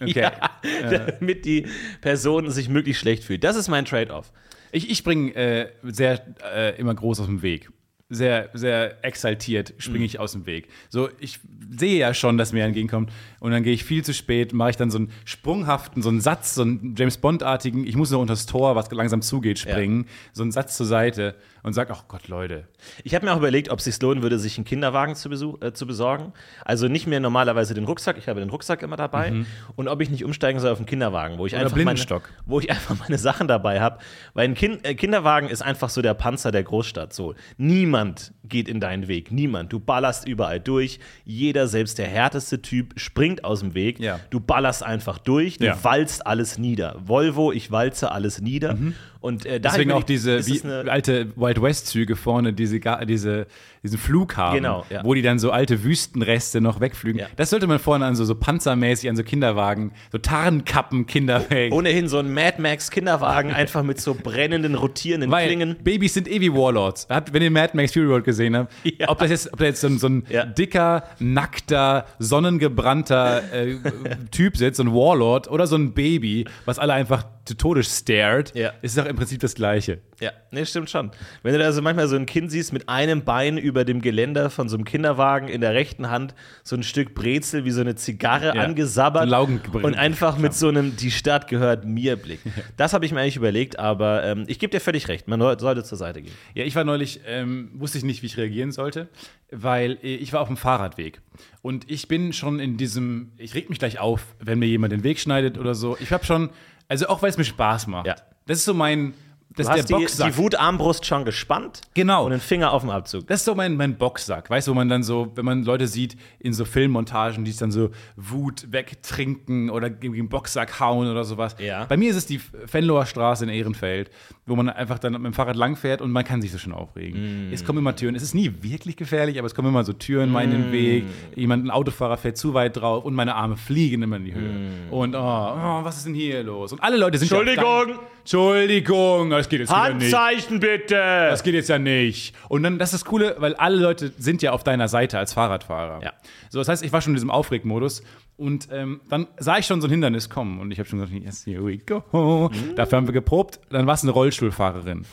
Okay. 0.00 0.20
ja, 0.20 0.50
damit 0.90 1.44
die 1.44 1.66
Person 2.00 2.50
sich 2.50 2.68
möglichst 2.68 3.00
schlecht 3.00 3.22
fühlt. 3.22 3.44
Das 3.44 3.54
ist 3.54 3.68
mein 3.68 3.84
Trade-off. 3.84 4.32
Ich, 4.72 4.90
ich 4.90 4.98
springe 4.98 5.32
äh, 5.34 5.70
sehr 5.84 6.20
äh, 6.52 6.76
immer 6.78 6.94
groß 6.96 7.20
aus 7.20 7.26
dem 7.26 7.42
Weg. 7.42 7.70
Sehr, 8.08 8.50
sehr 8.54 9.04
exaltiert 9.04 9.72
springe 9.78 10.04
ich 10.04 10.18
aus 10.18 10.32
dem 10.32 10.46
Weg. 10.46 10.68
So, 10.88 11.08
ich 11.20 11.38
sehe 11.78 11.98
ja 11.98 12.14
schon, 12.14 12.38
dass 12.38 12.52
mir 12.52 12.64
entgegenkommt 12.64 13.10
und 13.40 13.50
dann 13.50 13.62
gehe 13.62 13.72
ich 13.72 13.84
viel 13.84 14.04
zu 14.04 14.14
spät, 14.14 14.52
mache 14.52 14.70
ich 14.70 14.76
dann 14.76 14.90
so 14.90 14.98
einen 14.98 15.10
sprunghaften, 15.24 16.02
so 16.02 16.08
einen 16.08 16.20
Satz, 16.20 16.54
so 16.54 16.62
einen 16.62 16.94
James 16.96 17.18
Bond-artigen, 17.18 17.86
ich 17.86 17.96
muss 17.96 18.10
nur 18.10 18.20
unter 18.20 18.34
das 18.34 18.46
Tor, 18.46 18.76
was 18.76 18.90
langsam 18.90 19.22
zugeht, 19.22 19.58
springen, 19.58 20.06
so 20.32 20.42
einen 20.42 20.52
Satz 20.52 20.76
zur 20.76 20.86
Seite 20.86 21.34
und 21.64 21.72
sag, 21.72 21.90
ach 21.90 22.04
Gott, 22.08 22.28
Leute. 22.28 22.68
Ich 23.04 23.14
habe 23.14 23.24
mir 23.24 23.32
auch 23.32 23.38
überlegt, 23.38 23.70
ob 23.70 23.78
es 23.78 23.86
sich 23.86 24.00
lohnen 24.02 24.22
würde, 24.22 24.38
sich 24.38 24.58
einen 24.58 24.66
Kinderwagen 24.66 25.14
zu, 25.14 25.30
besuch, 25.30 25.62
äh, 25.62 25.72
zu 25.72 25.86
besorgen. 25.86 26.34
Also 26.62 26.88
nicht 26.88 27.06
mehr 27.06 27.20
normalerweise 27.20 27.72
den 27.72 27.84
Rucksack, 27.84 28.18
ich 28.18 28.28
habe 28.28 28.40
den 28.40 28.50
Rucksack 28.50 28.82
immer 28.82 28.96
dabei. 28.96 29.44
Und 29.74 29.88
ob 29.88 30.02
ich 30.02 30.10
nicht 30.10 30.24
umsteigen 30.24 30.60
soll 30.60 30.72
auf 30.72 30.78
einen 30.78 30.86
Kinderwagen, 30.86 31.38
wo 31.38 31.46
ich, 31.46 31.56
einfach 31.56 31.74
meine, 31.76 31.98
wo 32.44 32.60
ich 32.60 32.70
einfach 32.70 32.98
meine 32.98 33.16
Sachen 33.16 33.48
dabei 33.48 33.80
habe. 33.80 33.98
Weil 34.34 34.48
ein 34.48 34.54
kind, 34.54 34.84
äh, 34.86 34.94
Kinderwagen 34.94 35.48
ist 35.48 35.62
einfach 35.62 35.88
so 35.88 36.02
der 36.02 36.12
Panzer 36.12 36.52
der 36.52 36.64
Großstadt. 36.64 37.14
So. 37.14 37.34
Niemand 37.56 38.34
geht 38.44 38.68
in 38.68 38.78
deinen 38.80 39.08
Weg. 39.08 39.32
Niemand. 39.32 39.72
Du 39.72 39.80
ballerst 39.80 40.28
überall 40.28 40.60
durch. 40.60 41.00
Jeder, 41.24 41.63
selbst 41.68 41.98
der 41.98 42.06
härteste 42.08 42.60
Typ, 42.62 42.98
springt 42.98 43.44
aus 43.44 43.60
dem 43.60 43.74
Weg. 43.74 43.98
Ja. 44.00 44.20
Du 44.30 44.40
ballerst 44.40 44.82
einfach 44.82 45.18
durch. 45.18 45.58
Du 45.58 45.66
Ja. 45.66 45.82
walzt 45.82 46.26
alles 46.26 46.58
nieder. 46.58 46.96
Volvo, 47.04 47.52
ich 47.52 47.70
walze 47.70 48.10
alles 48.12 48.40
nieder. 48.40 48.76
Und 49.24 49.46
äh, 49.46 49.58
Deswegen 49.58 49.90
auch 49.90 50.02
die- 50.02 50.12
diese 50.12 50.46
wie, 50.46 50.60
alte 50.90 51.28
Wild 51.34 51.62
West-Züge 51.62 52.14
vorne, 52.14 52.52
diese, 52.52 52.78
diese, 53.08 53.46
diesen 53.82 53.98
Flug 53.98 54.36
haben, 54.36 54.56
Genau, 54.56 54.84
ja. 54.90 55.02
wo 55.02 55.14
die 55.14 55.22
dann 55.22 55.38
so 55.38 55.50
alte 55.50 55.82
Wüstenreste 55.82 56.60
noch 56.60 56.78
wegflügen. 56.80 57.20
Ja. 57.22 57.26
Das 57.36 57.48
sollte 57.48 57.66
man 57.66 57.78
vorne 57.78 58.04
an 58.04 58.16
so, 58.16 58.26
so 58.26 58.34
panzermäßig 58.34 59.08
an 59.08 59.16
so 59.16 59.22
Kinderwagen, 59.22 59.92
so 60.12 60.18
Tarnkappen, 60.18 61.06
Kinderwagen. 61.06 61.72
Ohnehin 61.72 62.06
so 62.06 62.18
ein 62.18 62.34
Mad 62.34 62.60
Max 62.60 62.90
Kinderwagen, 62.90 63.50
einfach 63.50 63.82
mit 63.82 63.98
so 63.98 64.14
brennenden, 64.14 64.74
rotierenden 64.74 65.30
Weil 65.30 65.46
Klingen. 65.46 65.76
Babys 65.82 66.12
sind 66.12 66.30
eh 66.30 66.42
wie 66.42 66.52
Warlords. 66.52 67.08
Wenn 67.32 67.40
ihr 67.42 67.50
Mad 67.50 67.74
Max 67.74 67.92
Fury 67.94 68.06
Road 68.06 68.24
gesehen 68.24 68.54
habt, 68.54 68.74
Ja. 68.98 69.08
ob 69.08 69.20
das 69.20 69.30
jetzt, 69.30 69.50
ob 69.54 69.58
da 69.58 69.64
jetzt 69.64 69.80
so 69.80 69.86
ein, 69.86 69.98
so 69.98 70.06
ein 70.06 70.24
dicker, 70.58 71.04
nackter, 71.18 72.04
sonnengebrannter 72.18 73.42
äh, 73.54 73.76
Typ 74.30 74.56
sitzt, 74.58 74.76
so 74.76 74.82
ein 74.82 74.92
Warlord 74.92 75.50
oder 75.50 75.66
so 75.66 75.76
ein 75.76 75.94
Baby, 75.94 76.44
was 76.66 76.78
alle 76.78 76.92
einfach 76.92 77.24
zu 77.44 77.54
Tode 77.54 77.82
stared, 77.82 78.54
Ja. 78.54 78.72
ist 78.82 78.96
doch 78.96 79.04
im 79.06 79.16
Prinzip 79.16 79.40
das 79.40 79.54
Gleiche. 79.54 79.98
Ja, 80.20 80.30
nee, 80.50 80.64
stimmt 80.64 80.88
schon. 80.88 81.10
Wenn 81.42 81.52
du 81.52 81.58
da 81.58 81.72
so 81.72 81.82
manchmal 81.82 82.08
so 82.08 82.16
ein 82.16 82.24
Kind 82.24 82.50
siehst 82.50 82.72
mit 82.72 82.88
einem 82.88 83.24
Bein 83.24 83.58
über 83.58 83.84
dem 83.84 84.00
Geländer 84.00 84.48
von 84.48 84.68
so 84.68 84.76
einem 84.76 84.84
Kinderwagen 84.84 85.48
in 85.48 85.60
der 85.60 85.74
rechten 85.74 86.08
Hand 86.08 86.34
so 86.62 86.76
ein 86.76 86.82
Stück 86.82 87.14
Brezel 87.14 87.64
wie 87.64 87.70
so 87.70 87.80
eine 87.82 87.96
Zigarre 87.96 88.46
Ja. 88.56 88.62
angesabbert 88.62 89.28
So 89.28 89.78
und 89.78 89.94
einfach 89.96 90.38
mit 90.38 90.54
so 90.54 90.68
einem 90.68 90.96
Die 90.96 91.10
Stadt 91.10 91.48
gehört 91.48 91.84
mir 91.84 92.16
Blick. 92.16 92.40
Das 92.76 92.92
habe 92.94 93.04
ich 93.04 93.12
mir 93.12 93.20
eigentlich 93.20 93.36
überlegt, 93.36 93.78
aber 93.78 94.24
ähm, 94.24 94.44
ich 94.46 94.58
gebe 94.58 94.70
dir 94.70 94.80
völlig 94.80 95.08
recht, 95.08 95.28
man 95.28 95.40
sollte 95.58 95.84
zur 95.84 95.98
Seite 95.98 96.22
gehen. 96.22 96.32
Ja, 96.54 96.64
ich 96.64 96.74
war 96.76 96.84
neulich, 96.84 97.20
ähm, 97.26 97.70
wusste 97.74 97.98
ich 97.98 98.04
nicht, 98.04 98.22
wie 98.22 98.26
ich 98.26 98.36
reagieren 98.36 98.72
sollte, 98.72 99.08
weil 99.50 99.98
äh, 100.02 100.14
ich 100.14 100.32
war 100.32 100.40
auf 100.40 100.48
dem 100.48 100.56
Fahrradweg. 100.56 101.20
Und 101.60 101.90
ich 101.90 102.08
bin 102.08 102.32
schon 102.32 102.60
in 102.60 102.76
diesem, 102.76 103.32
ich 103.36 103.54
reg 103.54 103.68
mich 103.68 103.78
gleich 103.78 103.98
auf, 103.98 104.34
wenn 104.38 104.58
mir 104.58 104.66
jemand 104.66 104.92
den 104.92 105.02
Weg 105.02 105.18
schneidet 105.18 105.58
oder 105.58 105.74
so. 105.74 105.96
Ich 106.00 106.12
habe 106.12 106.24
schon, 106.24 106.50
also 106.88 107.06
auch 107.08 107.22
weil 107.22 107.30
es 107.30 107.38
mir 107.38 107.44
Spaß 107.44 107.86
macht. 107.86 108.06
Ja. 108.06 108.16
Das 108.46 108.58
ist 108.58 108.64
so 108.64 108.74
mein, 108.74 109.14
das 109.56 109.66
Du 109.68 109.72
ist 109.74 109.88
der 109.90 109.96
die, 109.98 110.02
Boxsack. 110.02 110.32
die 110.32 110.36
Wutarmbrust 110.38 111.06
schon 111.06 111.24
gespannt 111.24 111.80
Genau. 111.94 112.24
und 112.24 112.32
den 112.32 112.40
Finger 112.40 112.72
auf 112.72 112.82
dem 112.82 112.90
Abzug. 112.90 113.26
Das 113.28 113.40
ist 113.40 113.44
so 113.44 113.54
mein, 113.54 113.76
mein 113.76 113.96
Boxsack, 113.96 114.50
weißt 114.50 114.66
du, 114.66 114.72
wo 114.72 114.74
man 114.74 114.88
dann 114.88 115.02
so, 115.02 115.30
wenn 115.36 115.44
man 115.44 115.62
Leute 115.64 115.86
sieht 115.86 116.16
in 116.40 116.52
so 116.52 116.64
Filmmontagen, 116.64 117.44
die 117.44 117.50
es 117.52 117.58
dann 117.58 117.70
so 117.70 117.90
Wut 118.16 118.66
wegtrinken 118.72 119.70
oder 119.70 119.90
gegen 119.90 120.14
den 120.14 120.28
Boxsack 120.28 120.80
hauen 120.80 121.08
oder 121.08 121.24
sowas. 121.24 121.56
Ja. 121.58 121.84
Bei 121.84 121.96
mir 121.96 122.10
ist 122.10 122.16
es 122.16 122.26
die 122.26 122.38
Fenloher 122.38 123.06
Straße 123.06 123.44
in 123.44 123.50
Ehrenfeld, 123.50 124.10
wo 124.46 124.56
man 124.56 124.68
einfach 124.70 124.98
dann 124.98 125.12
mit 125.12 125.24
dem 125.24 125.32
Fahrrad 125.34 125.56
langfährt 125.56 126.00
und 126.02 126.10
man 126.10 126.24
kann 126.24 126.42
sich 126.42 126.50
so 126.52 126.58
schön 126.58 126.72
aufregen. 126.72 127.50
Es 127.52 127.64
kommen 127.64 127.78
immer 127.78 127.94
Türen, 127.96 128.14
es 128.14 128.22
ist 128.22 128.34
nie 128.34 128.52
wirklich 128.60 128.96
gefährlich, 128.96 129.38
aber 129.38 129.46
es 129.46 129.54
kommen 129.54 129.68
immer 129.68 129.84
so 129.84 129.92
Türen 129.92 130.30
mal 130.30 130.44
in 130.44 130.50
den 130.50 130.72
Weg, 130.72 131.04
jemand, 131.36 131.64
ein 131.64 131.70
Autofahrer 131.70 132.16
fährt 132.16 132.36
zu 132.36 132.54
weit 132.54 132.76
drauf 132.76 133.04
und 133.04 133.14
meine 133.14 133.34
Arme 133.34 133.56
fliegen 133.56 134.02
immer 134.02 134.16
in 134.16 134.24
die 134.24 134.34
Höhe. 134.34 134.70
Und 134.90 135.14
oh, 135.14 135.18
oh, 135.18 135.84
was 135.84 135.98
ist 135.98 136.06
denn 136.06 136.14
hier 136.14 136.42
los? 136.42 136.72
Und 136.72 136.82
alle 136.82 136.96
Leute 136.96 137.18
sind 137.18 137.30
ja 137.30 137.38
Entschuldigung! 137.38 137.88
dann- 137.88 137.98
Entschuldigung, 138.24 139.28
das 139.28 139.50
geht 139.50 139.60
jetzt 139.60 139.68
wieder 139.68 139.92
nicht. 139.92 140.14
Handzeichen 140.14 140.58
bitte! 140.58 140.94
Das 140.94 141.42
geht 141.42 141.52
jetzt 141.52 141.68
ja 141.68 141.78
nicht. 141.78 142.34
Und 142.48 142.62
dann, 142.62 142.78
das 142.78 142.94
ist 142.94 143.02
das 143.02 143.04
Coole, 143.04 143.36
weil 143.38 143.54
alle 143.56 143.76
Leute 143.76 144.14
sind 144.16 144.40
ja 144.40 144.52
auf 144.52 144.64
deiner 144.64 144.88
Seite 144.88 145.18
als 145.18 145.34
Fahrradfahrer. 145.34 146.02
Ja. 146.02 146.14
So, 146.48 146.58
das 146.58 146.68
heißt, 146.68 146.82
ich 146.82 146.90
war 146.90 147.02
schon 147.02 147.10
in 147.10 147.16
diesem 147.16 147.30
Aufregmodus 147.30 148.02
und 148.38 148.68
ähm, 148.72 149.02
dann 149.10 149.26
sah 149.36 149.58
ich 149.58 149.66
schon 149.66 149.82
so 149.82 149.88
ein 149.88 149.90
Hindernis 149.90 150.30
kommen 150.30 150.58
und 150.58 150.70
ich 150.70 150.78
habe 150.78 150.88
schon 150.88 151.00
gesagt, 151.00 151.22
yes, 151.22 151.44
here 151.44 151.66
we 151.66 151.76
go. 151.76 152.50
Dafür 152.76 152.96
haben 152.96 153.06
wir 153.06 153.12
geprobt. 153.12 153.60
Dann 153.68 153.86
war 153.86 153.92
es 153.92 154.02
eine 154.02 154.12
Rollstuhlfahrerin. 154.12 155.04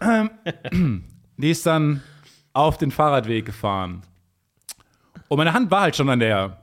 Ähm, 0.00 0.30
die 1.36 1.50
ist 1.52 1.64
dann 1.64 2.02
auf 2.54 2.76
den 2.76 2.90
Fahrradweg 2.90 3.46
gefahren. 3.46 4.02
Und 5.28 5.38
meine 5.38 5.52
Hand 5.52 5.70
war 5.70 5.82
halt 5.82 5.94
schon 5.94 6.10
an 6.10 6.18
der 6.18 6.60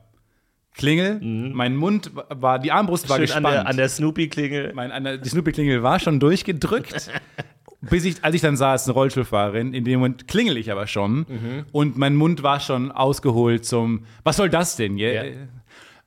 Klingel. 0.76 1.20
Mein 1.20 1.76
Mund 1.76 2.10
war, 2.14 2.58
die 2.58 2.70
Armbrust 2.72 3.08
war 3.08 3.18
Mhm. 3.18 3.26
Schön 3.26 3.36
an 3.36 3.42
gespannt. 3.42 3.54
der, 3.64 3.66
an 3.70 3.76
der 3.76 3.88
Snoopy-Klingel. 3.88 4.78
An 4.78 5.04
der, 5.04 5.18
die 5.18 5.28
Snoopy-Klingel 5.28 5.82
war 5.82 5.98
schon 5.98 6.20
durchgedrückt. 6.20 7.10
bis 7.80 8.04
ich, 8.04 8.24
als 8.24 8.34
ich 8.34 8.40
dann 8.40 8.56
sah, 8.56 8.74
es 8.74 8.82
ist 8.82 8.88
eine 8.88 8.94
Rollstuhlfahrerin, 8.94 9.74
in 9.74 9.84
dem 9.84 10.00
Moment 10.00 10.26
klingel 10.28 10.56
ich 10.56 10.72
aber 10.72 10.86
schon 10.86 11.26
und 11.72 11.96
mein 11.96 12.16
Mund 12.16 12.42
war 12.42 12.58
schon 12.58 12.90
ausgeholt 12.90 13.64
zum, 13.64 14.06
was 14.24 14.36
soll 14.36 14.48
das 14.48 14.76
denn? 14.76 14.96
Ja. 14.96 15.24
Ja. 15.24 15.32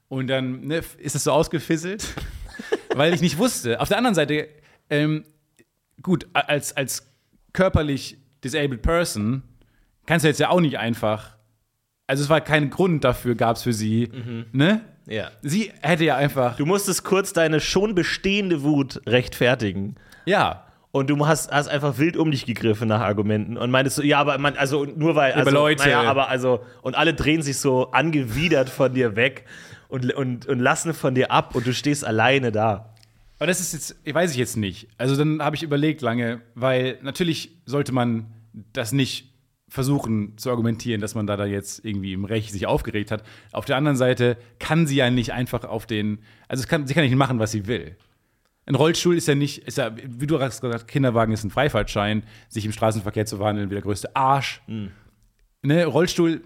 Und 0.07 0.27
dann 0.27 0.61
ne, 0.61 0.81
ist 0.97 1.15
es 1.15 1.23
so 1.23 1.31
ausgefisselt, 1.31 2.05
weil 2.95 3.13
ich 3.13 3.21
nicht 3.21 3.37
wusste. 3.37 3.79
Auf 3.79 3.87
der 3.87 3.97
anderen 3.97 4.15
Seite, 4.15 4.47
ähm, 4.89 5.23
gut, 6.01 6.27
als, 6.33 6.75
als 6.75 7.07
körperlich 7.53 8.17
disabled 8.43 8.81
person 8.81 9.43
kannst 10.05 10.23
du 10.23 10.27
jetzt 10.27 10.39
ja 10.39 10.49
auch 10.49 10.61
nicht 10.61 10.79
einfach, 10.79 11.37
also 12.09 12.23
es 12.23 12.29
war 12.29 12.41
kein 12.41 12.69
Grund 12.69 13.03
dafür, 13.03 13.35
gab 13.35 13.55
es 13.55 13.63
für 13.63 13.73
sie, 13.73 14.09
ne? 14.51 14.81
Ja. 15.07 15.31
Sie 15.41 15.71
hätte 15.81 16.03
ja 16.05 16.17
einfach, 16.17 16.55
Du 16.57 16.65
musstest 16.65 17.03
kurz 17.03 17.33
deine 17.33 17.59
schon 17.59 17.95
bestehende 17.95 18.61
Wut 18.63 19.01
rechtfertigen. 19.07 19.95
ja, 20.25 20.65
Und 20.91 21.09
du 21.09 21.27
hast, 21.27 21.51
hast 21.51 21.67
einfach 21.67 21.97
wild 21.99 22.17
um 22.17 22.31
dich 22.31 22.45
gegriffen 22.45 22.87
nach 22.87 23.01
Argumenten 23.01 23.57
und 23.57 23.69
meintest 23.71 23.95
so, 23.97 24.01
ja, 24.03 24.19
aber 24.19 24.37
man, 24.39 24.55
also 24.57 24.85
nur 24.85 25.15
weil, 25.15 25.33
also, 25.33 25.41
aber 25.41 25.51
Leute. 25.51 25.83
naja, 25.83 26.03
aber 26.03 26.29
also, 26.29 26.61
und 26.81 26.95
alle 26.95 27.13
drehen 27.13 27.41
sich 27.43 27.57
so 27.57 27.91
angewidert 27.91 28.69
von 28.69 28.93
dir 28.93 29.15
weg 29.15 29.45
und, 29.87 30.11
und, 30.13 30.47
und 30.47 30.59
lassen 30.59 30.93
von 30.93 31.13
dir 31.15 31.31
ab 31.31 31.55
und 31.55 31.65
du 31.65 31.73
stehst 31.73 32.03
alleine 32.05 32.51
da. 32.51 32.93
Aber 33.37 33.47
das 33.47 33.59
ist 33.61 33.73
jetzt, 33.73 33.95
weiß 34.13 34.31
ich 34.31 34.37
jetzt 34.37 34.57
nicht. 34.57 34.87
Also 34.97 35.15
dann 35.15 35.41
habe 35.41 35.55
ich 35.55 35.63
überlegt 35.63 36.01
lange, 36.01 36.41
weil 36.55 36.97
natürlich 37.01 37.51
sollte 37.65 37.93
man 37.93 38.25
das 38.73 38.91
nicht 38.91 39.28
versuchen 39.69 40.37
zu 40.37 40.49
argumentieren, 40.49 40.99
dass 40.99 41.15
man 41.15 41.27
da, 41.27 41.37
da 41.37 41.45
jetzt 41.45 41.85
irgendwie 41.85 42.13
im 42.13 42.25
Recht 42.25 42.51
sich 42.51 42.67
aufgeregt 42.67 43.11
hat. 43.11 43.23
Auf 43.51 43.65
der 43.65 43.77
anderen 43.77 43.97
Seite 43.97 44.37
kann 44.59 44.87
sie 44.87 44.97
ja 44.97 45.09
nicht 45.09 45.31
einfach 45.33 45.63
auf 45.63 45.85
den, 45.85 46.19
also 46.47 46.65
kann, 46.67 46.87
sie 46.87 46.93
kann 46.93 47.03
nicht 47.03 47.15
machen, 47.15 47.39
was 47.39 47.51
sie 47.51 47.67
will. 47.67 47.95
Ein 48.65 48.75
Rollstuhl 48.75 49.15
ist 49.15 49.27
ja 49.27 49.35
nicht, 49.35 49.67
ist 49.67 49.77
ja, 49.77 49.91
wie 49.95 50.27
du 50.27 50.39
hast 50.39 50.61
gesagt, 50.61 50.87
Kinderwagen 50.87 51.33
ist 51.33 51.43
ein 51.43 51.49
Freifahrtschein, 51.49 52.23
sich 52.49 52.65
im 52.65 52.71
Straßenverkehr 52.71 53.25
zu 53.25 53.39
wandeln, 53.39 53.69
wie 53.69 53.75
der 53.75 53.83
größte 53.83 54.15
Arsch. 54.15 54.61
Ne, 55.61 55.85
Rollstuhl, 55.85 56.41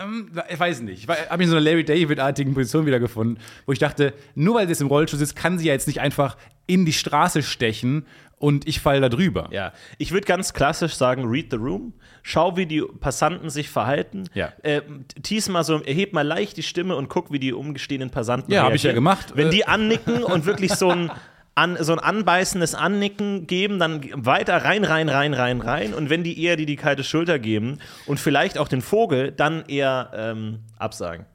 ähm, 0.00 0.30
ich 0.50 0.58
weiß 0.60 0.80
nicht. 0.82 1.04
Ich 1.04 1.08
habe 1.08 1.38
mich 1.38 1.46
in 1.46 1.50
so 1.50 1.56
einer 1.56 1.64
Larry 1.64 1.84
David-artigen 1.84 2.54
Position 2.54 2.86
wiedergefunden, 2.86 3.38
wo 3.66 3.72
ich 3.72 3.78
dachte, 3.78 4.14
nur 4.34 4.56
weil 4.56 4.66
sie 4.66 4.72
jetzt 4.72 4.82
im 4.82 4.86
Rollstuhl 4.88 5.18
sitzt, 5.18 5.36
kann 5.36 5.58
sie 5.58 5.66
ja 5.66 5.72
jetzt 5.72 5.86
nicht 5.86 6.00
einfach 6.00 6.36
in 6.66 6.84
die 6.84 6.92
Straße 6.92 7.42
stechen 7.42 8.06
und 8.42 8.66
ich 8.66 8.80
falle 8.80 9.00
da 9.00 9.08
drüber. 9.08 9.48
Ja, 9.52 9.72
ich 9.98 10.10
würde 10.10 10.26
ganz 10.26 10.52
klassisch 10.52 10.94
sagen, 10.94 11.26
read 11.26 11.46
the 11.52 11.56
room. 11.56 11.92
Schau, 12.22 12.56
wie 12.56 12.66
die 12.66 12.82
Passanten 12.82 13.50
sich 13.50 13.70
verhalten. 13.70 14.24
Ja. 14.34 14.52
Äh, 14.62 14.82
tease 15.22 15.52
mal 15.52 15.62
so, 15.62 15.80
erheb 15.80 16.12
mal 16.12 16.26
leicht 16.26 16.56
die 16.56 16.64
Stimme 16.64 16.96
und 16.96 17.08
guck, 17.08 17.30
wie 17.30 17.38
die 17.38 17.52
umgestehenden 17.52 18.10
Passanten 18.10 18.52
Ja, 18.52 18.64
hab 18.64 18.74
ich 18.74 18.82
ja 18.82 18.92
gemacht. 18.92 19.34
Wenn 19.36 19.46
Äh. 19.46 19.50
die 19.50 19.66
annicken 19.68 20.24
und 20.24 20.44
wirklich 20.44 20.72
so 20.72 20.90
ein 20.90 21.10
an, 21.54 21.76
so 21.80 21.92
ein 21.92 21.98
anbeißendes 21.98 22.74
Annicken 22.74 23.46
geben, 23.46 23.78
dann 23.78 24.00
weiter 24.14 24.56
rein, 24.64 24.84
rein, 24.84 25.08
rein, 25.08 25.34
rein, 25.34 25.60
rein. 25.60 25.94
Und 25.94 26.10
wenn 26.10 26.24
die 26.24 26.42
eher 26.42 26.56
die 26.56 26.66
die 26.66 26.76
kalte 26.76 27.04
Schulter 27.04 27.38
geben 27.38 27.78
und 28.06 28.18
vielleicht 28.18 28.58
auch 28.58 28.68
den 28.68 28.80
Vogel, 28.80 29.30
dann 29.32 29.64
eher 29.68 30.10
ähm, 30.14 30.60
absagen. 30.78 31.26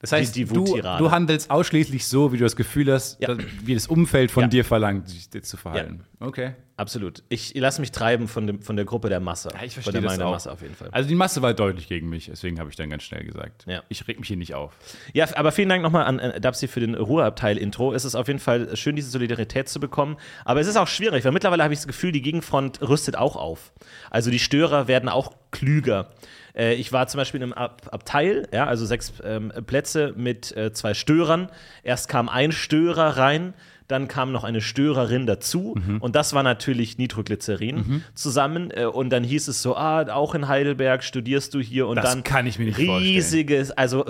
Das 0.00 0.12
heißt, 0.12 0.36
die 0.36 0.44
du, 0.44 0.56
Wuttirade. 0.56 1.02
du 1.02 1.10
handelst 1.10 1.50
ausschließlich 1.50 2.06
so, 2.06 2.32
wie 2.32 2.38
du 2.38 2.44
das 2.44 2.54
Gefühl 2.54 2.92
hast, 2.92 3.20
Ja. 3.20 3.36
wie 3.64 3.74
das 3.74 3.88
Umfeld 3.88 4.30
von 4.30 4.42
Ja. 4.42 4.48
dir 4.48 4.64
verlangt, 4.64 5.08
sich 5.08 5.28
zu 5.30 5.56
verhalten. 5.56 6.04
Okay. 6.20 6.52
Absolut. 6.76 7.24
Ich 7.28 7.52
lasse 7.56 7.80
mich 7.80 7.90
treiben 7.90 8.28
von, 8.28 8.46
dem, 8.46 8.62
von 8.62 8.76
der 8.76 8.84
Gruppe 8.84 9.08
der 9.08 9.18
Masse. 9.18 9.48
Ja, 9.52 9.64
ich 9.64 9.74
von 9.74 9.82
verstehe 9.82 9.94
der 9.94 10.02
das 10.02 10.10
Meinung 10.12 10.18
der 10.18 10.26
auch. 10.28 10.32
Masse 10.32 10.52
auf 10.52 10.62
jeden 10.62 10.76
Fall. 10.76 10.88
Also 10.92 11.08
die 11.08 11.16
Masse 11.16 11.42
war 11.42 11.52
deutlich 11.52 11.88
gegen 11.88 12.08
mich, 12.08 12.26
deswegen 12.26 12.60
habe 12.60 12.70
ich 12.70 12.76
dann 12.76 12.88
ganz 12.88 13.02
schnell 13.02 13.24
gesagt. 13.24 13.64
Ja. 13.66 13.82
Ich 13.88 14.06
reg 14.06 14.20
mich 14.20 14.28
hier 14.28 14.36
nicht 14.36 14.54
auf. 14.54 14.72
Ja, 15.12 15.26
aber 15.34 15.50
vielen 15.50 15.68
Dank 15.68 15.82
nochmal 15.82 16.04
an 16.04 16.20
äh, 16.20 16.40
Dapsi 16.40 16.68
für 16.68 16.78
den 16.78 16.94
Ruheabteil-Intro. 16.94 17.92
Es 17.92 18.04
ist 18.04 18.14
auf 18.14 18.28
jeden 18.28 18.38
Fall 18.38 18.76
schön, 18.76 18.94
diese 18.94 19.10
Solidarität 19.10 19.68
zu 19.68 19.80
bekommen. 19.80 20.16
Aber 20.44 20.60
es 20.60 20.68
ist 20.68 20.76
auch 20.76 20.86
schwierig, 20.86 21.24
weil 21.24 21.32
mittlerweile 21.32 21.64
habe 21.64 21.74
ich 21.74 21.80
das 21.80 21.88
Gefühl, 21.88 22.12
die 22.12 22.22
Gegenfront 22.22 22.80
rüstet 22.80 23.16
auch 23.16 23.34
auf. 23.34 23.72
Also 24.10 24.30
die 24.30 24.38
Störer 24.38 24.86
werden 24.86 25.08
auch 25.08 25.32
klüger. 25.50 26.10
Äh, 26.58 26.74
ich 26.74 26.92
war 26.92 27.06
zum 27.06 27.18
Beispiel 27.18 27.40
in 27.40 27.44
einem 27.44 27.52
Ab 27.52 27.88
Abteil, 27.90 28.48
ja, 28.52 28.66
also 28.66 28.84
sechs 28.84 29.12
ähm, 29.24 29.52
Plätze 29.66 30.12
mit 30.16 30.54
äh, 30.56 30.72
zwei 30.72 30.94
Störern. 30.94 31.48
Erst 31.82 32.08
kam 32.08 32.28
ein 32.28 32.52
Störer 32.52 33.16
rein. 33.16 33.54
Dann 33.88 34.06
kam 34.06 34.32
noch 34.32 34.44
eine 34.44 34.60
Störerin 34.60 35.26
dazu 35.26 35.74
Mhm. 35.76 35.98
und 35.98 36.14
das 36.14 36.32
war 36.34 36.42
natürlich 36.42 36.98
Nitroglycerin 36.98 38.04
zusammen. 38.14 38.70
Äh, 38.70 38.84
und 38.84 39.10
dann 39.10 39.24
hieß 39.24 39.48
es 39.48 39.62
so: 39.62 39.76
Ah, 39.76 40.02
auch 40.12 40.34
in 40.34 40.46
Heidelberg 40.48 41.02
studierst 41.02 41.54
du 41.54 41.60
hier 41.60 41.86
und 41.88 41.96
Das 41.96 42.04
dann 42.12 42.22
kann 42.22 42.46
ich 42.46 42.58
mir 42.58 42.66
nicht 42.66 42.76
vorstellen. 42.76 42.98
riesiges, 43.02 43.70
also 43.72 44.04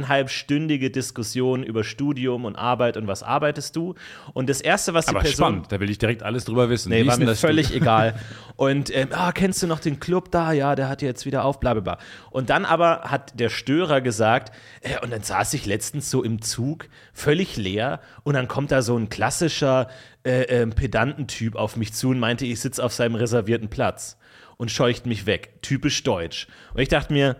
viereinhalbstündige 0.00 0.90
Diskussion 0.90 1.62
über 1.62 1.84
Studium 1.84 2.44
und 2.44 2.56
Arbeit 2.56 2.96
und 2.96 3.06
was 3.06 3.22
arbeitest 3.22 3.76
du. 3.76 3.94
Und 4.32 4.48
das 4.48 4.60
erste, 4.60 4.94
was 4.94 5.06
die 5.06 5.10
Aber 5.10 5.20
Person 5.20 5.46
spannend, 5.46 5.66
da 5.72 5.80
will 5.80 5.90
ich 5.90 5.98
direkt 5.98 6.22
alles 6.22 6.44
drüber 6.44 6.68
wissen. 6.70 6.90
Nee, 6.90 7.04
Wie 7.04 7.08
war 7.08 7.18
mir 7.18 7.34
völlig 7.34 7.66
Studium? 7.66 7.82
egal. 7.84 8.14
Und 8.56 8.94
ähm, 8.94 9.08
ah, 9.12 9.32
kennst 9.32 9.62
du 9.62 9.66
noch 9.66 9.80
den 9.80 10.00
Club 10.00 10.30
da? 10.30 10.52
Ja, 10.52 10.74
der 10.74 10.90
hat 10.90 11.00
jetzt 11.00 11.24
wieder 11.24 11.46
auf, 11.46 11.60
bla 11.60 11.72
bla 11.72 11.80
bla. 11.82 11.98
Und 12.30 12.50
dann 12.50 12.66
aber 12.66 13.02
hat 13.04 13.40
der 13.40 13.48
Störer 13.48 14.02
gesagt, 14.02 14.54
äh, 14.82 15.02
und 15.02 15.10
dann 15.12 15.22
saß 15.22 15.54
ich 15.54 15.64
letztens 15.64 16.10
so 16.10 16.22
im 16.22 16.42
Zug, 16.42 16.88
völlig 17.14 17.56
leer, 17.56 18.00
und 18.22 18.34
dann 18.34 18.48
kommt 18.48 18.70
da 18.70 18.82
so 18.82 18.96
ein 18.98 19.08
klassischer 19.20 19.88
äh, 20.24 20.44
ähm, 20.44 20.70
Pedantentyp 20.70 21.54
auf 21.54 21.76
mich 21.76 21.92
zu 21.92 22.08
und 22.08 22.20
meinte, 22.20 22.46
ich 22.46 22.58
sitze 22.58 22.82
auf 22.82 22.94
seinem 22.94 23.16
reservierten 23.16 23.68
Platz 23.68 24.16
und 24.56 24.70
scheucht 24.70 25.04
mich 25.04 25.26
weg. 25.26 25.60
Typisch 25.60 26.02
deutsch. 26.04 26.46
Und 26.72 26.80
ich 26.80 26.88
dachte 26.88 27.12
mir, 27.12 27.36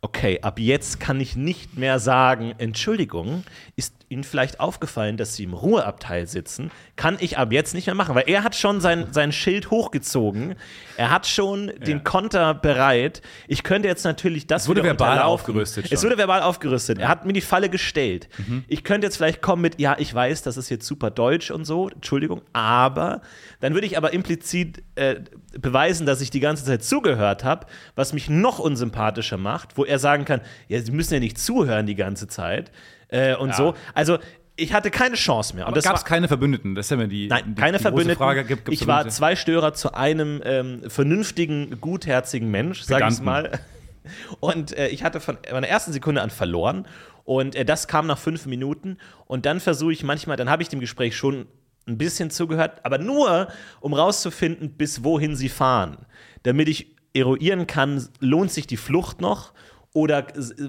okay, 0.00 0.40
ab 0.42 0.58
jetzt 0.58 0.98
kann 0.98 1.20
ich 1.20 1.36
nicht 1.36 1.76
mehr 1.76 2.00
sagen, 2.00 2.56
Entschuldigung, 2.58 3.44
ist 3.76 3.94
Ihnen 4.08 4.24
vielleicht 4.24 4.60
aufgefallen, 4.60 5.16
dass 5.16 5.34
Sie 5.34 5.44
im 5.44 5.54
Ruheabteil 5.54 6.26
sitzen? 6.26 6.70
Kann 6.96 7.16
ich 7.20 7.38
ab 7.38 7.52
jetzt 7.52 7.74
nicht 7.74 7.86
mehr 7.86 7.94
machen, 7.94 8.14
weil 8.14 8.24
er 8.26 8.44
hat 8.44 8.54
schon 8.54 8.80
sein, 8.80 9.08
sein 9.10 9.32
Schild 9.32 9.70
hochgezogen, 9.70 10.54
er 10.96 11.10
hat 11.10 11.26
schon 11.26 11.72
den 11.86 12.04
Konter 12.04 12.54
bereit. 12.54 13.22
Ich 13.48 13.62
könnte 13.62 13.88
jetzt 13.88 14.04
natürlich 14.04 14.46
das 14.46 14.62
Es 14.62 14.68
wurde 14.68 14.82
verbal 14.82 15.20
aufgerüstet 15.20 15.84
Es 15.84 15.90
schon. 15.90 15.98
Mhm. 15.98 16.02
wurde 16.04 16.18
verbal 16.18 16.42
aufgerüstet. 16.42 16.98
Er 16.98 17.08
hat 17.08 17.26
mir 17.26 17.32
die 17.32 17.40
Falle 17.40 17.68
gestellt. 17.68 18.28
Ich 18.68 18.84
könnte 18.84 19.06
jetzt 19.06 19.16
vielleicht 19.16 19.42
kommen 19.42 19.62
mit, 19.62 19.80
ja, 19.80 19.96
ich 19.98 20.12
weiß, 20.14 20.42
das 20.42 20.56
ist 20.56 20.70
jetzt 20.70 20.86
super 20.86 21.10
deutsch 21.10 21.50
und 21.50 21.64
so, 21.64 21.88
Entschuldigung, 21.88 22.42
aber 22.52 23.20
dann 23.60 23.74
würde 23.74 23.86
ich 23.86 23.96
aber 23.96 24.12
implizit 24.12 24.82
äh, 24.94 25.16
beweisen, 25.58 26.06
dass 26.06 26.20
ich 26.20 26.30
die 26.30 26.40
ganze 26.40 26.64
Zeit 26.64 26.84
zugehört 26.84 27.44
habe, 27.44 27.66
was 27.94 28.12
mich 28.12 28.28
noch 28.28 28.58
unsympathischer 28.58 29.36
macht, 29.36 29.76
wo 29.76 29.84
er 29.84 29.98
sagen 29.98 30.24
kann, 30.24 30.40
ja, 30.68 30.80
Sie 30.80 30.92
müssen 30.92 31.14
ja 31.14 31.20
nicht 31.20 31.38
zuhören 31.38 31.86
die 31.86 31.94
ganze 31.94 32.28
Zeit 32.28 32.70
äh, 33.08 33.34
und 33.36 33.54
so. 33.54 33.74
Also 33.94 34.18
ich 34.56 34.72
hatte 34.72 34.90
keine 34.90 35.16
Chance 35.16 35.54
mehr. 35.54 35.68
Und 35.68 35.82
gab 35.82 35.96
es 35.96 36.04
keine 36.04 36.28
Verbündeten? 36.28 36.74
Das 36.74 36.86
ist 36.86 36.90
ja 36.90 36.96
immer 36.96 37.06
die, 37.06 37.28
Nein, 37.28 37.54
die, 37.54 37.60
keine 37.60 37.78
die 37.78 37.82
Verbündeten. 37.82 38.16
Frage. 38.16 38.44
Gibt, 38.44 38.64
gibt's 38.64 38.80
ich 38.80 38.86
war 38.86 39.08
zwei 39.08 39.36
Störer 39.36 39.74
zu 39.74 39.94
einem 39.94 40.40
ähm, 40.44 40.88
vernünftigen, 40.88 41.78
gutherzigen 41.80 42.50
Mensch, 42.50 42.82
sag 42.82 43.10
ich 43.10 43.20
mal. 43.20 43.58
Und 44.40 44.76
äh, 44.76 44.88
ich 44.88 45.04
hatte 45.04 45.20
von 45.20 45.36
meiner 45.52 45.68
ersten 45.68 45.92
Sekunde 45.92 46.22
an 46.22 46.30
verloren. 46.30 46.86
Und 47.24 47.54
äh, 47.54 47.64
das 47.64 47.88
kam 47.88 48.06
nach 48.06 48.18
fünf 48.18 48.46
Minuten. 48.46 48.98
Und 49.26 49.46
dann 49.46 49.60
versuche 49.60 49.92
ich 49.92 50.04
manchmal, 50.04 50.36
dann 50.36 50.48
habe 50.48 50.62
ich 50.62 50.68
dem 50.68 50.80
Gespräch 50.80 51.16
schon 51.16 51.46
ein 51.86 51.98
bisschen 51.98 52.30
zugehört, 52.30 52.80
aber 52.84 52.98
nur, 52.98 53.48
um 53.80 53.94
rauszufinden, 53.94 54.72
bis 54.72 55.04
wohin 55.04 55.36
sie 55.36 55.48
fahren. 55.48 55.98
Damit 56.42 56.68
ich 56.68 56.96
eruieren 57.14 57.66
kann, 57.66 58.08
lohnt 58.20 58.52
sich 58.52 58.66
die 58.66 58.76
Flucht 58.76 59.20
noch 59.20 59.52
oder 59.96 60.26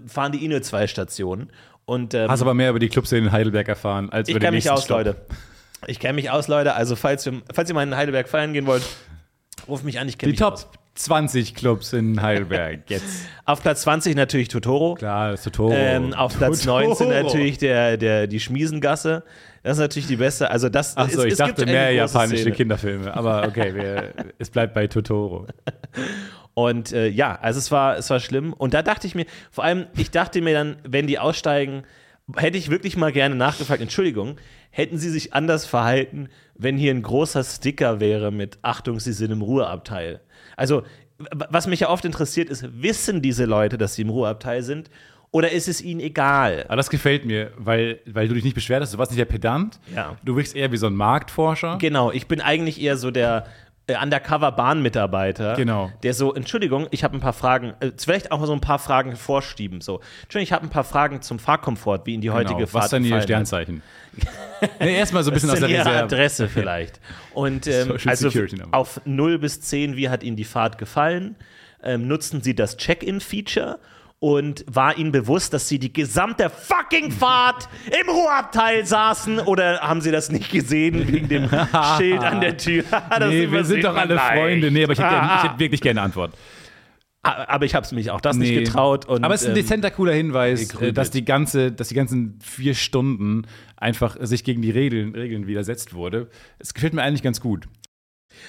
fahren 0.08 0.32
die 0.32 0.44
eh 0.44 0.48
nur 0.48 0.62
zwei 0.62 0.88
Stationen. 0.88 1.52
Und 1.86 2.14
ähm, 2.14 2.30
Hast 2.30 2.42
aber 2.42 2.54
mehr 2.54 2.70
über 2.70 2.80
die 2.80 2.88
Clubszene 2.88 3.28
in 3.28 3.32
Heidelberg 3.32 3.68
erfahren, 3.68 4.10
als 4.10 4.30
ich 4.30 4.34
über 4.34 4.40
den 4.40 4.46
kenne 4.46 4.56
mich 4.56 4.66
nächsten 4.66 4.78
aus, 4.78 4.86
Stopp. 4.86 4.98
Leute. 5.00 5.18
Ich 5.86 6.00
kenne 6.00 6.14
mich 6.14 6.32
aus, 6.32 6.48
Leute. 6.48 6.74
Also, 6.74 6.96
falls, 6.96 7.26
wir, 7.26 7.42
falls 7.54 7.70
ihr 7.70 7.76
mal 7.76 7.84
in 7.84 7.96
Heidelberg 7.96 8.28
feiern 8.30 8.54
gehen 8.54 8.66
wollt, 8.66 8.84
ruft 9.68 9.84
mich 9.84 10.00
an. 10.00 10.08
Ich 10.08 10.18
kenne 10.18 10.32
Die 10.32 10.34
mich 10.34 10.40
Top 10.40 10.54
aus. 10.54 10.68
20 10.96 11.56
Clubs 11.56 11.94
in 11.94 12.22
Heidelberg. 12.22 12.82
Jetzt. 12.90 13.28
Auf 13.46 13.62
Platz 13.62 13.82
20 13.82 14.16
natürlich 14.16 14.48
Totoro. 14.48 14.96
Klar, 14.96 15.32
das 15.32 15.42
ist 15.42 15.44
Totoro. 15.44 15.74
Ähm, 15.74 16.14
auf 16.14 16.38
Platz 16.38 16.62
Totoro. 16.62 16.88
19 16.88 17.10
natürlich 17.10 17.58
der, 17.58 17.98
der, 17.98 18.28
die 18.28 18.40
Schmiesengasse. 18.40 19.24
Das 19.64 19.74
ist 19.74 19.82
natürlich 19.82 20.08
die 20.08 20.16
beste. 20.16 20.50
Also 20.50 20.70
das 20.70 20.96
Achso, 20.96 21.20
es, 21.20 21.26
ich 21.26 21.32
es 21.34 21.38
dachte 21.38 21.66
mehr 21.66 21.92
japanische 21.92 22.44
Szene. 22.44 22.56
Kinderfilme. 22.56 23.14
Aber 23.14 23.46
okay, 23.48 23.76
wir, 23.76 24.14
es 24.40 24.50
bleibt 24.50 24.74
bei 24.74 24.88
Totoro. 24.88 25.48
Und 26.58 26.92
äh, 26.92 27.08
ja, 27.08 27.38
also 27.40 27.60
es 27.60 27.72
war, 27.72 27.98
es 27.98 28.10
war 28.10 28.20
schlimm. 28.20 28.52
Und 28.52 28.74
da 28.74 28.82
dachte 28.82 29.06
ich 29.06 29.14
mir, 29.14 29.28
vor 29.52 29.64
allem, 29.64 29.86
ich 29.96 30.10
dachte 30.10 30.42
mir 30.42 30.56
dann, 30.56 30.78
wenn 30.84 31.06
die 31.06 31.20
aussteigen, 31.20 31.84
hätte 32.36 32.58
ich 32.58 32.72
wirklich 32.72 32.98
mal 32.98 33.12
gerne 33.12 33.36
nachgefragt, 33.36 33.80
Entschuldigung, 33.80 34.38
hätten 34.72 34.98
sie 34.98 35.12
sich 35.12 35.36
anders 35.36 35.68
verhalten, 35.68 36.30
wenn 36.56 36.76
hier 36.76 36.96
ein 36.96 37.04
großer 37.04 37.44
Sticker 37.44 38.00
wäre 38.00 38.32
mit 38.32 38.58
Achtung, 38.64 39.00
sie 39.00 39.14
sind 39.14 39.30
im 39.30 39.44
Ruheabteil. 39.44 40.20
Also, 40.56 40.82
was 41.30 41.68
mich 41.68 41.82
ja 41.82 41.90
oft 41.90 42.06
interessiert, 42.06 42.50
ist, 42.50 42.66
wissen 42.82 43.22
diese 43.22 43.46
Leute, 43.46 43.78
dass 43.78 43.94
sie 43.94 44.02
im 44.02 44.10
Ruheabteil 44.10 44.64
sind? 44.64 44.90
Oder 45.30 45.52
ist 45.52 45.68
es 45.68 45.82
ihnen 45.82 46.00
egal? 46.00 46.66
Aber 46.68 46.78
das 46.78 46.90
gefällt 46.90 47.26
mir, 47.26 47.52
weil, 47.58 48.00
weil 48.08 48.28
du 48.28 48.34
dich 48.34 48.46
nicht 48.46 48.56
beschwert 48.56 48.82
hast. 48.82 48.96
Du 48.96 48.98
warst 48.98 49.12
nicht 49.12 49.20
der 49.20 49.26
Pedant. 49.26 49.80
Ja. 49.94 50.18
Du 50.24 50.36
wirkst 50.36 50.56
eher 50.56 50.72
wie 50.72 50.78
so 50.78 50.88
ein 50.88 50.96
Marktforscher. 50.96 51.78
Genau, 51.80 52.12
ich 52.12 52.28
bin 52.28 52.42
eigentlich 52.42 52.82
eher 52.82 52.98
so 52.98 53.12
der 53.12 53.46
Undercover-Bahnmitarbeiter. 53.96 55.56
Genau. 55.56 55.92
Der 56.04 56.14
so, 56.14 56.34
Entschuldigung, 56.34 56.88
ich 56.92 57.04
habe 57.04 57.16
ein 57.16 57.20
paar 57.20 57.34
Fragen, 57.34 57.74
äh, 57.80 57.92
vielleicht 57.98 58.32
auch 58.32 58.46
so 58.46 58.54
ein 58.54 58.62
paar 58.62 58.80
Fragen 58.80 59.16
vorschieben. 59.16 59.82
So, 59.82 60.02
Entschuldigung, 60.24 60.44
ich 60.44 60.52
habe 60.54 60.66
ein 60.66 60.70
paar 60.70 60.84
Fragen 60.84 61.22
zum 61.22 61.40
Fahrkomfort, 61.40 62.02
wie 62.06 62.16
in 62.16 62.22
die 62.22 62.30
heutige 62.32 62.56
Genau. 62.56 62.68
Fahrt 62.68 62.84
Was 62.84 62.86
ist 62.86 62.92
denn 62.94 63.06
Ihr. 63.06 63.22
Sternzeichen? 63.22 63.82
nee, 64.80 64.98
erstmal 64.98 65.24
so 65.24 65.32
ein 65.32 65.36
bisschen 65.36 65.50
Was 65.50 65.56
aus 65.56 65.60
der 65.62 65.70
Ihre 65.70 65.86
Reserve. 65.86 66.04
Adresse 66.04 66.50
vielleicht. 66.50 67.00
Und 67.34 67.68
ähm, 67.68 67.98
also 68.06 68.30
auf 68.72 69.02
0 69.06 69.40
bis 69.40 69.62
10, 69.62 69.96
wie 69.96 70.10
hat 70.10 70.24
Ihnen 70.24 70.36
die 70.36 70.44
Fahrt 70.44 70.78
gefallen? 70.78 71.36
Ähm, 71.84 72.08
nutzen 72.08 72.42
Sie 72.42 72.56
das 72.56 72.78
Check-in-Feature? 72.78 73.80
Und 74.20 74.66
war 74.68 74.98
Ihnen 74.98 75.12
bewusst, 75.12 75.54
dass 75.54 75.68
Sie 75.68 75.78
die 75.78 75.94
gesamte 75.94 76.50
fucking 76.50 77.12
Fahrt 77.12 77.70
im 77.86 78.10
Ruheabteil 78.10 78.84
saßen? 78.84 79.40
Oder 79.42 79.80
haben 79.82 80.02
Sie 80.02 80.10
das 80.12 80.32
nicht 80.32 80.52
gesehen 80.52 81.08
wegen 81.08 81.28
dem 81.28 81.48
Schild 81.98 82.22
an 82.22 82.42
der 82.42 82.58
Tür? 82.58 82.84
Das 83.10 83.30
Nee, 83.30 83.52
wir 83.52 83.64
sind 83.64 83.84
doch 83.84 83.96
alle 83.96 84.16
leicht. 84.16 84.34
Freunde. 84.40 84.72
Nee, 84.72 84.84
aber 84.86 84.94
ich 84.94 85.00
hätte, 85.00 85.16
ich 85.38 85.44
hätte 85.44 85.60
wirklich 85.60 85.82
gerne 85.82 86.00
eine 86.02 86.06
Antwort. 86.06 86.34
Aber 87.22 87.66
ich 87.66 87.76
habe 87.76 87.86
es 87.86 87.92
mich 87.92 88.10
auch 88.10 88.22
das 88.22 88.38
Nee. 88.38 88.50
nicht 88.52 88.66
getraut. 88.66 89.06
Und, 89.06 89.24
aber 89.24 89.34
es 89.34 89.42
ist 89.42 89.48
ein 89.48 89.52
ähm, 89.56 89.62
dezenter, 89.62 89.92
cooler 89.92 90.14
Hinweis, 90.14 90.74
äh, 90.76 90.94
dass 90.94 91.12
die, 91.12 91.26
ganze, 91.26 91.72
dass 91.72 91.90
die 91.90 91.96
ganzen 91.96 92.40
vier 92.42 92.74
Stunden 92.74 93.46
einfach 93.76 94.16
sich 94.22 94.44
gegen 94.44 94.62
die 94.62 94.72
Regeln, 94.72 95.14
Regeln 95.14 95.46
widersetzt 95.46 95.94
wurde. 95.94 96.30
Es 96.58 96.74
gefällt 96.74 96.94
mir 96.94 97.04
eigentlich 97.04 97.24
ganz 97.24 97.42
gut. 97.42 97.68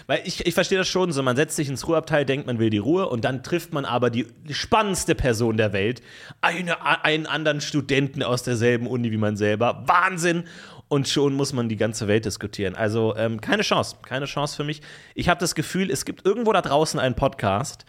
Weil 0.07 0.23
ich, 0.25 0.47
ich 0.47 0.55
verstehe 0.55 0.79
das 0.79 0.89
schon 0.89 1.13
so, 1.13 1.23
man 1.23 1.37
setzt 1.37 1.57
sich 1.57 1.69
ins 1.69 1.87
Ruheabteil, 1.87 2.25
denkt, 2.25 2.47
man 2.47 2.59
will 2.59 2.71
die 2.71 2.79
Ruhe 2.79 3.09
und 3.09 3.25
dann 3.25 3.43
trifft 3.43 3.73
man 3.73 3.85
aber 3.85 4.11
die 4.11 4.27
spannendste 4.51 5.15
Person 5.15 5.57
der 5.57 5.73
Welt, 5.73 6.03
eine, 6.41 7.05
einen 7.05 7.27
anderen 7.27 7.61
Studenten 7.61 8.23
aus 8.23 8.43
derselben 8.43 8.87
Uni 8.87 9.11
wie 9.11 9.17
man 9.17 9.37
selber. 9.37 9.85
Wahnsinn! 9.87 10.45
Und 10.89 11.07
schon 11.07 11.35
muss 11.35 11.53
man 11.53 11.69
die 11.69 11.77
ganze 11.77 12.09
Welt 12.09 12.25
diskutieren. 12.25 12.75
Also 12.75 13.15
ähm, 13.17 13.43
keine 13.43 13.63
Chance, 13.63 13.97
keine 14.03 14.25
Chance 14.25 14.57
für 14.57 14.65
mich. 14.65 14.81
Ich 15.15 15.29
habe 15.29 15.39
das 15.39 15.55
Gefühl, 15.55 15.91
es 15.91 16.07
gibt 16.07 16.25
irgendwo 16.25 16.51
da 16.53 16.63
draußen 16.63 16.99
einen 16.99 17.15
Podcast, 17.15 17.85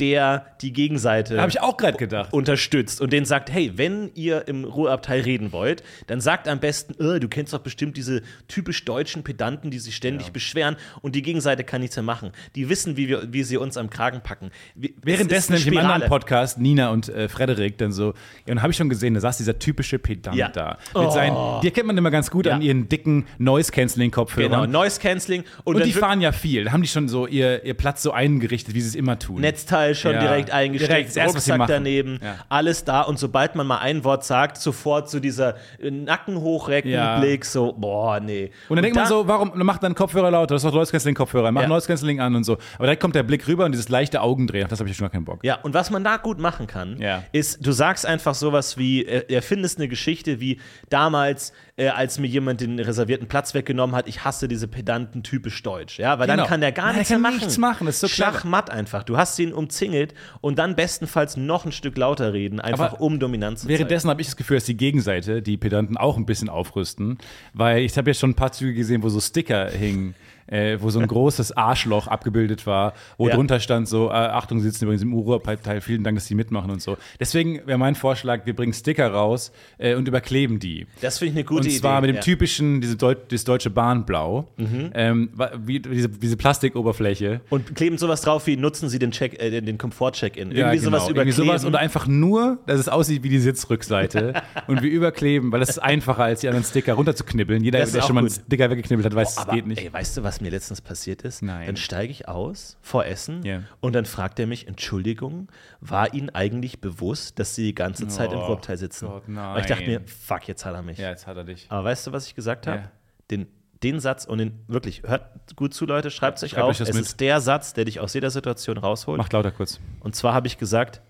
der 0.00 0.46
die 0.60 0.72
Gegenseite 0.72 1.40
Habe 1.40 1.50
ich 1.50 1.60
auch 1.60 1.76
gerade 1.76 1.96
gedacht. 1.98 2.32
unterstützt 2.32 3.00
und 3.00 3.12
den 3.12 3.24
sagt, 3.24 3.50
hey, 3.50 3.72
wenn 3.76 4.10
ihr 4.14 4.46
im 4.48 4.64
Ruheabteil 4.64 5.20
reden 5.22 5.52
wollt, 5.52 5.82
dann 6.06 6.20
sagt 6.20 6.46
am 6.48 6.60
besten, 6.60 6.94
äh, 7.02 7.18
du 7.20 7.28
kennst 7.28 7.52
doch 7.52 7.58
bestimmt 7.60 7.96
diese 7.96 8.22
typisch 8.46 8.84
deutschen 8.84 9.24
Pedanten, 9.24 9.70
die 9.70 9.78
sich 9.78 9.96
ständig 9.96 10.30
beschweren 10.32 10.76
und 11.02 11.14
die 11.14 11.22
Gegenseite 11.22 11.64
kann 11.64 11.80
nichts 11.80 11.96
mehr 11.96 12.02
machen. 12.04 12.30
Die 12.54 12.68
wissen, 12.68 12.96
wie, 12.96 13.08
wir, 13.08 13.32
wie 13.32 13.42
sie 13.42 13.56
uns 13.56 13.76
am 13.76 13.90
Kragen 13.90 14.20
packen. 14.22 14.50
Es 14.80 14.90
Währenddessen 15.02 15.54
nämlich 15.54 15.66
im 15.72 15.78
anderen. 15.78 16.08
Podcast, 16.08 16.58
Nina 16.58 16.90
und 16.90 17.08
äh, 17.08 17.28
Frederik, 17.28 17.78
dann 17.78 17.92
so, 17.92 18.14
ja, 18.46 18.52
und 18.52 18.62
habe 18.62 18.70
ich 18.70 18.76
schon 18.76 18.88
gesehen, 18.88 19.14
da 19.14 19.20
saß 19.20 19.38
dieser 19.38 19.58
typische 19.58 19.98
Pedant 19.98 20.36
Ja. 20.36 20.48
da. 20.48 20.78
Mit 20.94 21.12
seinen, 21.12 21.60
die 21.62 21.66
erkennt 21.68 21.86
man 21.88 21.96
immer 21.98 22.10
ganz 22.10 22.30
gut 22.30 22.46
Ja. 22.46 22.54
an 22.54 22.62
ihren 22.62 22.88
dicken 22.88 23.26
Noise-Canceling-Kopfhörern. 23.38 24.50
Genau, 24.50 24.66
Noise 24.66 25.00
Cancelling 25.00 25.44
und, 25.64 25.76
Und 25.76 25.84
die 25.84 25.92
fahren 25.92 26.20
ja 26.20 26.32
viel. 26.32 26.64
Da 26.64 26.72
haben 26.72 26.82
die 26.82 26.88
schon 26.88 27.08
so 27.08 27.26
ihr, 27.26 27.64
ihr 27.64 27.74
Platz 27.74 28.02
so 28.02 28.12
eingerichtet, 28.12 28.74
wie 28.74 28.80
sie 28.80 28.88
es 28.88 28.94
immer 28.94 29.18
tun. 29.18 29.40
Netzteil 29.40 29.87
Überall 29.88 29.94
schon 29.94 30.12
Ja. 30.12 30.20
direkt 30.20 30.48
Direkt, 30.48 30.52
eingesteckt, 30.52 31.12
sie 31.12 31.20
Rucksack 31.20 31.66
daneben, 31.66 32.20
Ja. 32.22 32.36
alles 32.48 32.84
da. 32.84 33.02
Und 33.02 33.18
sobald 33.18 33.54
man 33.54 33.66
mal 33.66 33.78
ein 33.78 34.04
Wort 34.04 34.24
sagt, 34.24 34.56
sofort 34.58 35.08
so 35.10 35.20
dieser 35.20 35.56
äh, 35.80 35.90
Nacken 35.90 36.40
hochrecken, 36.40 36.90
Ja. 36.90 37.18
Blick, 37.20 37.44
so, 37.44 37.72
boah, 37.72 38.20
nee. 38.20 38.50
Und 38.68 38.76
dann 38.76 38.82
denkt 38.82 38.96
man 38.96 39.06
so, 39.06 39.26
warum 39.26 39.52
macht 39.56 39.82
dann 39.82 39.94
Kopfhörer 39.94 40.30
lauter? 40.30 40.54
Das 40.54 40.62
ist 40.64 40.68
doch 40.70 40.74
Noise 40.74 40.90
Cancelling 40.92 41.14
Kopfhörer. 41.16 41.50
Mach 41.52 41.62
Ja. 41.62 41.68
Noise 41.68 41.86
Cancelling 41.86 42.20
an 42.20 42.34
und 42.36 42.44
so. 42.44 42.58
Aber 42.76 42.84
direkt 42.84 43.02
kommt 43.02 43.14
der 43.14 43.22
Blick 43.22 43.46
rüber 43.48 43.64
und 43.64 43.72
dieses 43.72 43.88
leichte 43.88 44.20
Augendrehen. 44.20 44.68
Das 44.68 44.78
habe 44.80 44.88
ich 44.90 44.96
schon 44.96 45.04
gar 45.06 45.10
keinen 45.12 45.24
Bock. 45.24 45.40
Ja, 45.44 45.56
und 45.62 45.74
was 45.74 45.90
man 45.90 46.04
da 46.04 46.16
gut 46.16 46.38
machen 46.38 46.66
kann, 46.66 46.96
Ja. 47.00 47.22
ist, 47.32 47.64
du 47.66 47.72
sagst 47.72 48.06
einfach 48.06 48.34
sowas 48.34 48.76
wie, 48.78 49.04
äh, 49.04 49.32
erfindest 49.34 49.78
eine 49.78 49.88
Geschichte 49.88 50.40
wie 50.40 50.60
damals, 50.90 51.52
äh, 51.78 51.88
als 51.88 52.18
mir 52.18 52.26
jemand 52.26 52.60
den 52.60 52.78
reservierten 52.78 53.28
Platz 53.28 53.54
weggenommen 53.54 53.94
hat, 53.96 54.08
ich 54.08 54.24
hasse 54.24 54.48
diese 54.48 54.68
Pedanten 54.68 55.22
typisch 55.22 55.62
deutsch. 55.62 55.98
Ja, 55.98 56.18
weil 56.18 56.26
Genau. 56.26 56.42
dann 56.42 56.46
kann 56.48 56.60
der 56.60 56.72
gar 56.72 56.92
nichts 56.92 57.08
kann 57.08 57.20
machen. 57.22 57.36
nichts 57.36 57.56
machen, 57.56 57.86
das 57.86 57.94
ist 57.96 58.00
so. 58.00 58.08
Schachmatt 58.08 58.68
einfach. 58.70 59.04
Du 59.04 59.16
hast 59.16 59.38
ihn 59.38 59.52
umzingelt 59.52 60.12
und 60.40 60.58
dann 60.58 60.74
bestenfalls 60.76 61.36
noch 61.36 61.64
ein 61.64 61.72
Stück 61.72 61.96
lauter 61.96 62.32
reden, 62.32 62.60
einfach 62.60 62.92
Aber 62.92 63.00
um 63.00 63.18
Dominanz 63.20 63.62
zu. 63.62 63.68
Währenddessen 63.68 64.10
habe 64.10 64.20
ich 64.20 64.26
das 64.26 64.36
Gefühl, 64.36 64.56
dass 64.56 64.64
die 64.64 64.76
Gegenseite, 64.76 65.40
die 65.40 65.56
Pedanten, 65.56 65.96
auch 65.96 66.16
ein 66.16 66.26
bisschen 66.26 66.48
aufrüsten. 66.48 67.18
Weil 67.54 67.82
ich 67.82 67.96
habe 67.96 68.10
jetzt 68.10 68.18
schon 68.20 68.30
ein 68.30 68.34
paar 68.36 68.52
Züge 68.52 68.74
gesehen, 68.74 69.02
wo 69.02 69.08
so 69.08 69.20
Sticker 69.20 69.70
hingen. 69.70 70.14
Äh, 70.50 70.78
wo 70.80 70.88
so 70.90 70.98
ein 70.98 71.06
großes 71.06 71.56
Arschloch 71.56 72.06
abgebildet 72.06 72.66
war, 72.66 72.94
wo 73.18 73.28
Ja. 73.28 73.34
drunter 73.34 73.60
stand 73.60 73.86
so, 73.86 74.08
äh, 74.08 74.12
Achtung, 74.12 74.60
Sie 74.60 74.68
sitzen 74.70 74.84
übrigens 74.84 75.02
im 75.02 75.12
Urteil, 75.12 75.80
vielen 75.82 76.02
Dank, 76.04 76.16
dass 76.16 76.26
Sie 76.26 76.34
mitmachen 76.34 76.70
und 76.70 76.80
so. 76.80 76.96
Deswegen 77.20 77.60
wäre 77.66 77.76
mein 77.78 77.94
Vorschlag, 77.94 78.46
wir 78.46 78.56
bringen 78.56 78.72
Sticker 78.72 79.08
raus 79.12 79.52
äh, 79.76 79.94
und 79.94 80.08
überkleben 80.08 80.58
die. 80.58 80.86
Das 81.02 81.18
finde 81.18 81.32
ich 81.32 81.36
eine 81.36 81.44
gute 81.44 81.68
und 81.68 81.72
zwar 81.72 81.98
Idee. 81.98 82.06
mit 82.06 82.08
dem 82.10 82.14
ja. 82.16 82.20
Mhm. 82.20 82.24
typischen, 82.24 82.80
diese 82.80 82.96
Deu 82.96 83.14
das 83.14 83.44
deutsche 83.44 83.68
Bahnblau, 83.70 84.48
ähm, 84.94 85.28
wa- 85.34 85.50
wie, 85.64 85.80
diese, 85.80 86.08
diese 86.08 86.36
Plastikoberfläche. 86.72 87.40
Und 87.50 87.74
kleben 87.74 87.98
sowas 87.98 88.20
drauf 88.22 88.46
wie, 88.46 88.56
nutzen 88.56 88.88
Sie 88.88 88.98
den, 88.98 89.10
Check, 89.10 89.40
äh, 89.42 89.60
den, 89.60 89.78
Komfort-Check-In. 89.78 90.48
Irgendwie 90.52 90.60
Ja, 90.60 90.70
genau. 90.70 90.82
sowas 90.84 91.02
Irgendwie 91.08 91.22
überkleben. 91.22 91.46
sowas 91.48 91.64
oder 91.64 91.78
einfach 91.78 92.06
nur, 92.06 92.58
dass 92.66 92.80
es 92.80 92.88
aussieht 92.88 93.22
wie 93.22 93.28
die 93.28 93.38
Sitzrückseite 93.38 94.34
und 94.66 94.82
wir 94.82 94.90
überkleben, 94.90 95.52
weil 95.52 95.60
das 95.60 95.68
ist 95.70 95.78
einfacher, 95.78 96.24
als 96.24 96.40
die 96.40 96.48
anderen 96.48 96.64
Sticker 96.64 96.94
runterzuknibbeln. 96.94 97.62
Jeder, 97.62 97.78
der 97.84 98.02
schon 98.02 98.14
mal 98.14 98.20
einen 98.20 98.28
gut. 98.28 98.40
Sticker 98.46 98.70
weggeknibbelt 98.70 99.06
hat, 99.06 99.14
weiß, 99.14 99.38
es 99.38 99.46
geht 99.48 99.66
nicht. 99.66 99.82
Ey, 99.82 99.92
weißt 99.92 100.16
du, 100.18 100.22
was 100.22 100.37
mir 100.40 100.50
letztens 100.50 100.80
passiert 100.80 101.22
ist? 101.22 101.42
Nein. 101.42 101.66
Dann 101.66 101.76
steige 101.76 102.10
ich 102.10 102.28
aus 102.28 102.76
vor 102.80 103.04
Essen 103.06 103.42
Ja. 103.44 103.62
und 103.80 103.94
dann 103.94 104.04
fragt 104.04 104.38
er 104.38 104.46
mich, 104.46 104.66
Entschuldigung, 104.68 105.48
war 105.80 106.14
Ihnen 106.14 106.30
eigentlich 106.30 106.80
bewusst, 106.80 107.38
dass 107.38 107.54
Sie 107.54 107.62
die 107.64 107.74
ganze 107.74 108.08
Zeit 108.08 108.32
im 108.32 108.38
Oh 108.38 108.46
Ruhrabteil 108.46 108.76
sitzen? 108.78 109.06
Gott, 109.08 109.22
ich 109.60 109.66
dachte 109.66 109.84
mir, 109.86 110.00
fuck, 110.06 110.46
jetzt 110.48 110.64
hat 110.64 110.74
er 110.74 110.82
mich. 110.82 110.98
ja, 110.98 111.10
jetzt 111.10 111.26
hat 111.26 111.36
er 111.36 111.44
dich. 111.44 111.66
Aber 111.68 111.84
weißt 111.84 112.06
du, 112.06 112.12
was 112.12 112.26
ich 112.26 112.34
gesagt 112.34 112.66
habe? 112.66 112.78
Ja. 112.78 112.90
Den, 113.30 113.46
den 113.82 114.00
Satz 114.00 114.24
und 114.24 114.38
den, 114.38 114.58
wirklich, 114.66 115.02
hört 115.04 115.54
gut 115.56 115.72
zu, 115.74 115.86
Leute, 115.86 116.10
schreibt 116.10 116.38
es 116.38 116.44
euch 116.44 116.58
auf. 116.58 116.80
es 116.80 116.92
mit. 116.92 117.02
ist 117.02 117.20
der 117.20 117.40
Satz, 117.40 117.74
der 117.74 117.84
dich 117.84 118.00
aus 118.00 118.14
jeder 118.14 118.30
Situation 118.30 118.76
rausholt. 118.78 119.18
Macht 119.18 119.32
lauter 119.32 119.50
kurz. 119.52 119.78
Und 120.00 120.16
zwar 120.16 120.34
habe 120.34 120.46
ich 120.46 120.58
gesagt, 120.58 121.00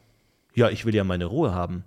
ja, 0.55 0.69
ich 0.69 0.85
will 0.85 0.95
ja 0.95 1.05
meine 1.05 1.25
Ruhe 1.27 1.55
haben. 1.55 1.85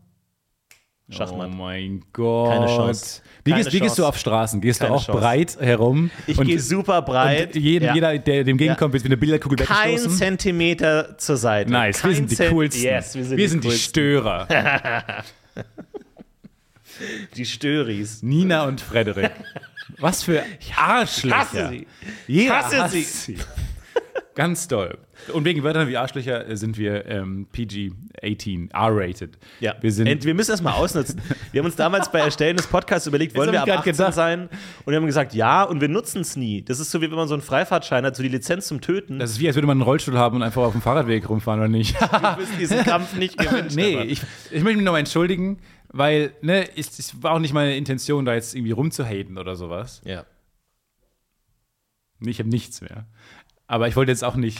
Schachmatt. 1.11 1.49
Oh 1.51 1.55
mein 1.55 2.03
Gott. 2.13 2.49
Keine 2.51 2.65
Chance. 2.67 3.21
Wie, 3.43 3.51
Keine 3.51 3.63
gehst, 3.63 3.73
wie 3.75 3.79
gehst 3.79 3.97
du 3.97 4.01
Chance. 4.03 4.07
auf 4.09 4.17
Straßen? 4.17 4.61
Gehst 4.61 4.79
Keine 4.79 4.89
du 4.91 4.95
auch 4.95 5.05
Chance. 5.05 5.19
breit 5.19 5.57
herum? 5.59 6.09
Ich 6.27 6.37
gehe 6.39 6.59
super 6.59 7.01
breit. 7.01 7.55
Jeden, 7.55 7.85
Ja. 7.85 7.93
jeder, 7.95 8.17
der 8.17 8.43
dem 8.43 8.57
gegenkommt, 8.57 8.93
wird 8.93 9.03
wie 9.03 9.07
eine 9.07 9.17
Billardkugel 9.17 9.57
Kein 9.65 9.89
weggestoßen? 9.91 10.17
Zentimeter 10.17 11.17
zur 11.17 11.37
Seite. 11.37 11.71
Nice, 11.71 11.99
Kein 12.01 12.09
wir 12.11 12.15
sind 12.17 12.31
die 12.31 12.35
Zent- 12.35 12.51
coolsten. 12.51 12.81
Yes, 12.83 13.15
wir 13.15 13.23
sind, 13.25 13.37
wir 13.37 13.45
die, 13.45 13.49
sind 13.49 13.63
die 13.63 13.67
coolsten. 13.69 13.89
Störer. 13.89 14.47
die 17.35 17.45
Störis. 17.45 18.23
Nina 18.23 18.65
und 18.65 18.81
Frederik. 18.81 19.31
Was 19.99 20.23
für 20.23 20.43
Arschlöcher. 20.75 21.37
hasse 21.37 21.69
sie. 21.69 21.87
Jeder 22.27 22.57
Hasse 22.57 22.83
hasst 22.83 22.93
sie. 22.93 23.03
sie. 23.03 23.37
Ganz 24.33 24.67
toll. 24.69 24.97
Und 25.33 25.43
wegen 25.43 25.61
Wörtern 25.61 25.89
wie 25.89 25.97
Arschlöcher 25.97 26.47
äh, 26.47 26.55
sind 26.55 26.77
wir 26.77 27.05
ähm, 27.05 27.47
PG-18, 27.53 28.71
R-rated. 28.73 29.37
Ja. 29.59 29.75
Wir 29.81 29.91
sind 29.91 30.07
Ent- 30.07 30.23
wir 30.23 30.33
müssen 30.33 30.51
das 30.51 30.61
mal 30.61 30.71
ausnutzen. 30.71 31.21
Wir 31.51 31.59
haben 31.59 31.65
uns 31.65 31.75
damals 31.75 32.09
bei 32.11 32.19
Erstellen 32.19 32.55
des 32.55 32.65
Podcasts 32.67 33.07
überlegt, 33.07 33.35
wollen 33.37 33.51
wir 33.51 33.59
ab 33.61 33.67
grad 33.67 33.79
18 33.79 33.91
gedacht. 33.93 34.13
sein? 34.13 34.49
Und 34.85 34.91
wir 34.91 34.95
haben 34.95 35.05
gesagt, 35.05 35.33
ja, 35.33 35.63
und 35.63 35.81
wir 35.81 35.89
nutzen 35.89 36.21
es 36.21 36.37
nie. 36.37 36.61
Das 36.61 36.79
ist 36.79 36.91
so, 36.91 37.01
wie 37.01 37.09
wenn 37.09 37.17
man 37.17 37.27
so 37.27 37.33
einen 37.33 37.43
Freifahrtschein 37.43 38.05
hat, 38.05 38.15
so 38.15 38.23
die 38.23 38.29
Lizenz 38.29 38.67
zum 38.67 38.79
Töten. 38.79 39.19
das 39.19 39.31
ist 39.31 39.39
wie, 39.41 39.47
als 39.47 39.55
würde 39.57 39.67
man 39.67 39.75
einen 39.77 39.81
Rollstuhl 39.83 40.17
haben 40.17 40.37
und 40.37 40.43
einfach 40.43 40.61
auf 40.63 40.71
dem 40.71 40.81
Fahrradweg 40.81 41.27
rumfahren, 41.29 41.59
oder 41.59 41.69
nicht? 41.69 41.99
du 41.99 42.07
wirst 42.37 42.57
diesen 42.57 42.77
Kampf 42.85 43.13
nicht 43.15 43.37
gewinnen. 43.37 43.69
nee, 43.75 44.01
ich, 44.03 44.21
ich 44.49 44.63
möchte 44.63 44.77
mich 44.77 44.85
nochmal 44.85 45.01
entschuldigen, 45.01 45.59
weil, 45.89 46.31
ne, 46.41 46.69
es, 46.77 47.21
war 47.21 47.33
auch 47.33 47.39
nicht 47.39 47.53
meine 47.53 47.75
Intention, 47.75 48.23
da 48.23 48.33
jetzt 48.33 48.55
irgendwie 48.55 48.71
rumzuhaten 48.71 49.37
oder 49.37 49.55
sowas. 49.57 50.01
ja. 50.05 50.23
Ich 52.23 52.37
habe 52.37 52.49
nichts 52.49 52.81
mehr. 52.81 53.07
Aber 53.71 53.87
ich 53.87 53.95
wollte 53.95 54.11
jetzt 54.11 54.23
auch 54.25 54.35
nicht. 54.35 54.59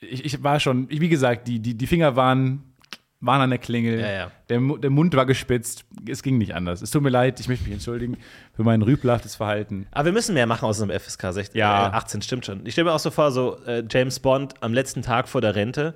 Ich, 0.00 0.24
ich 0.24 0.42
war 0.42 0.58
schon, 0.58 0.88
wie 0.88 1.10
gesagt, 1.10 1.46
die, 1.46 1.60
die, 1.60 1.74
die 1.76 1.86
Finger 1.86 2.16
waren, 2.16 2.74
waren 3.20 3.42
an 3.42 3.50
der 3.50 3.58
Klingel. 3.58 4.00
Ja, 4.00 4.10
ja. 4.10 4.30
Der, 4.48 4.60
der 4.78 4.88
Mund 4.90 5.14
war 5.14 5.26
gespitzt. 5.26 5.84
Es 6.08 6.22
ging 6.22 6.38
nicht 6.38 6.54
anders. 6.54 6.80
Es 6.80 6.90
tut 6.90 7.02
mir 7.02 7.10
leid, 7.10 7.38
ich 7.38 7.48
möchte 7.48 7.64
mich 7.64 7.74
entschuldigen 7.74 8.16
für 8.54 8.62
mein 8.64 8.80
rüpelhaftes 8.80 9.36
Verhalten. 9.36 9.86
Aber 9.90 10.06
wir 10.06 10.12
müssen 10.12 10.32
mehr 10.32 10.46
machen 10.46 10.64
aus 10.64 10.80
einem 10.80 10.98
FSK 10.98 11.32
16, 11.34 11.58
Ja. 11.58 11.88
äh, 11.88 11.92
18, 11.92 12.22
stimmt 12.22 12.46
schon. 12.46 12.64
Ich 12.64 12.72
stelle 12.72 12.86
mir 12.86 12.92
auch 12.94 12.98
so 12.98 13.10
vor, 13.10 13.30
so 13.30 13.58
äh, 13.66 13.84
James 13.90 14.20
Bond 14.20 14.54
am 14.62 14.72
letzten 14.72 15.02
Tag 15.02 15.28
vor 15.28 15.42
der 15.42 15.54
Rente. 15.54 15.94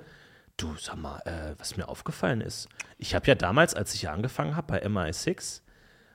Du, 0.57 0.75
sag 0.77 0.97
mal, 0.97 1.19
äh, 1.25 1.55
was 1.57 1.77
mir 1.77 1.87
aufgefallen 1.89 2.41
ist. 2.41 2.69
Ich 2.99 3.15
habe 3.15 3.25
ja 3.25 3.33
damals, 3.33 3.73
als 3.73 3.95
ich 3.95 4.03
ja 4.03 4.11
angefangen 4.13 4.55
habe 4.55 4.67
bei 4.67 4.85
MI6, 4.85 5.61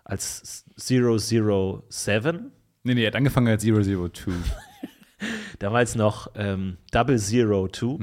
als 0.04 0.64
007, 0.76 2.52
Nee, 2.86 2.92
nee, 2.94 3.02
er 3.02 3.06
hat 3.08 3.16
angefangen 3.16 3.48
als 3.48 3.64
002. 3.64 4.30
damals 5.58 5.94
noch 5.94 6.28
ähm, 6.34 6.76
Double 6.90 7.18
Zero 7.18 7.68
Two. 7.68 8.00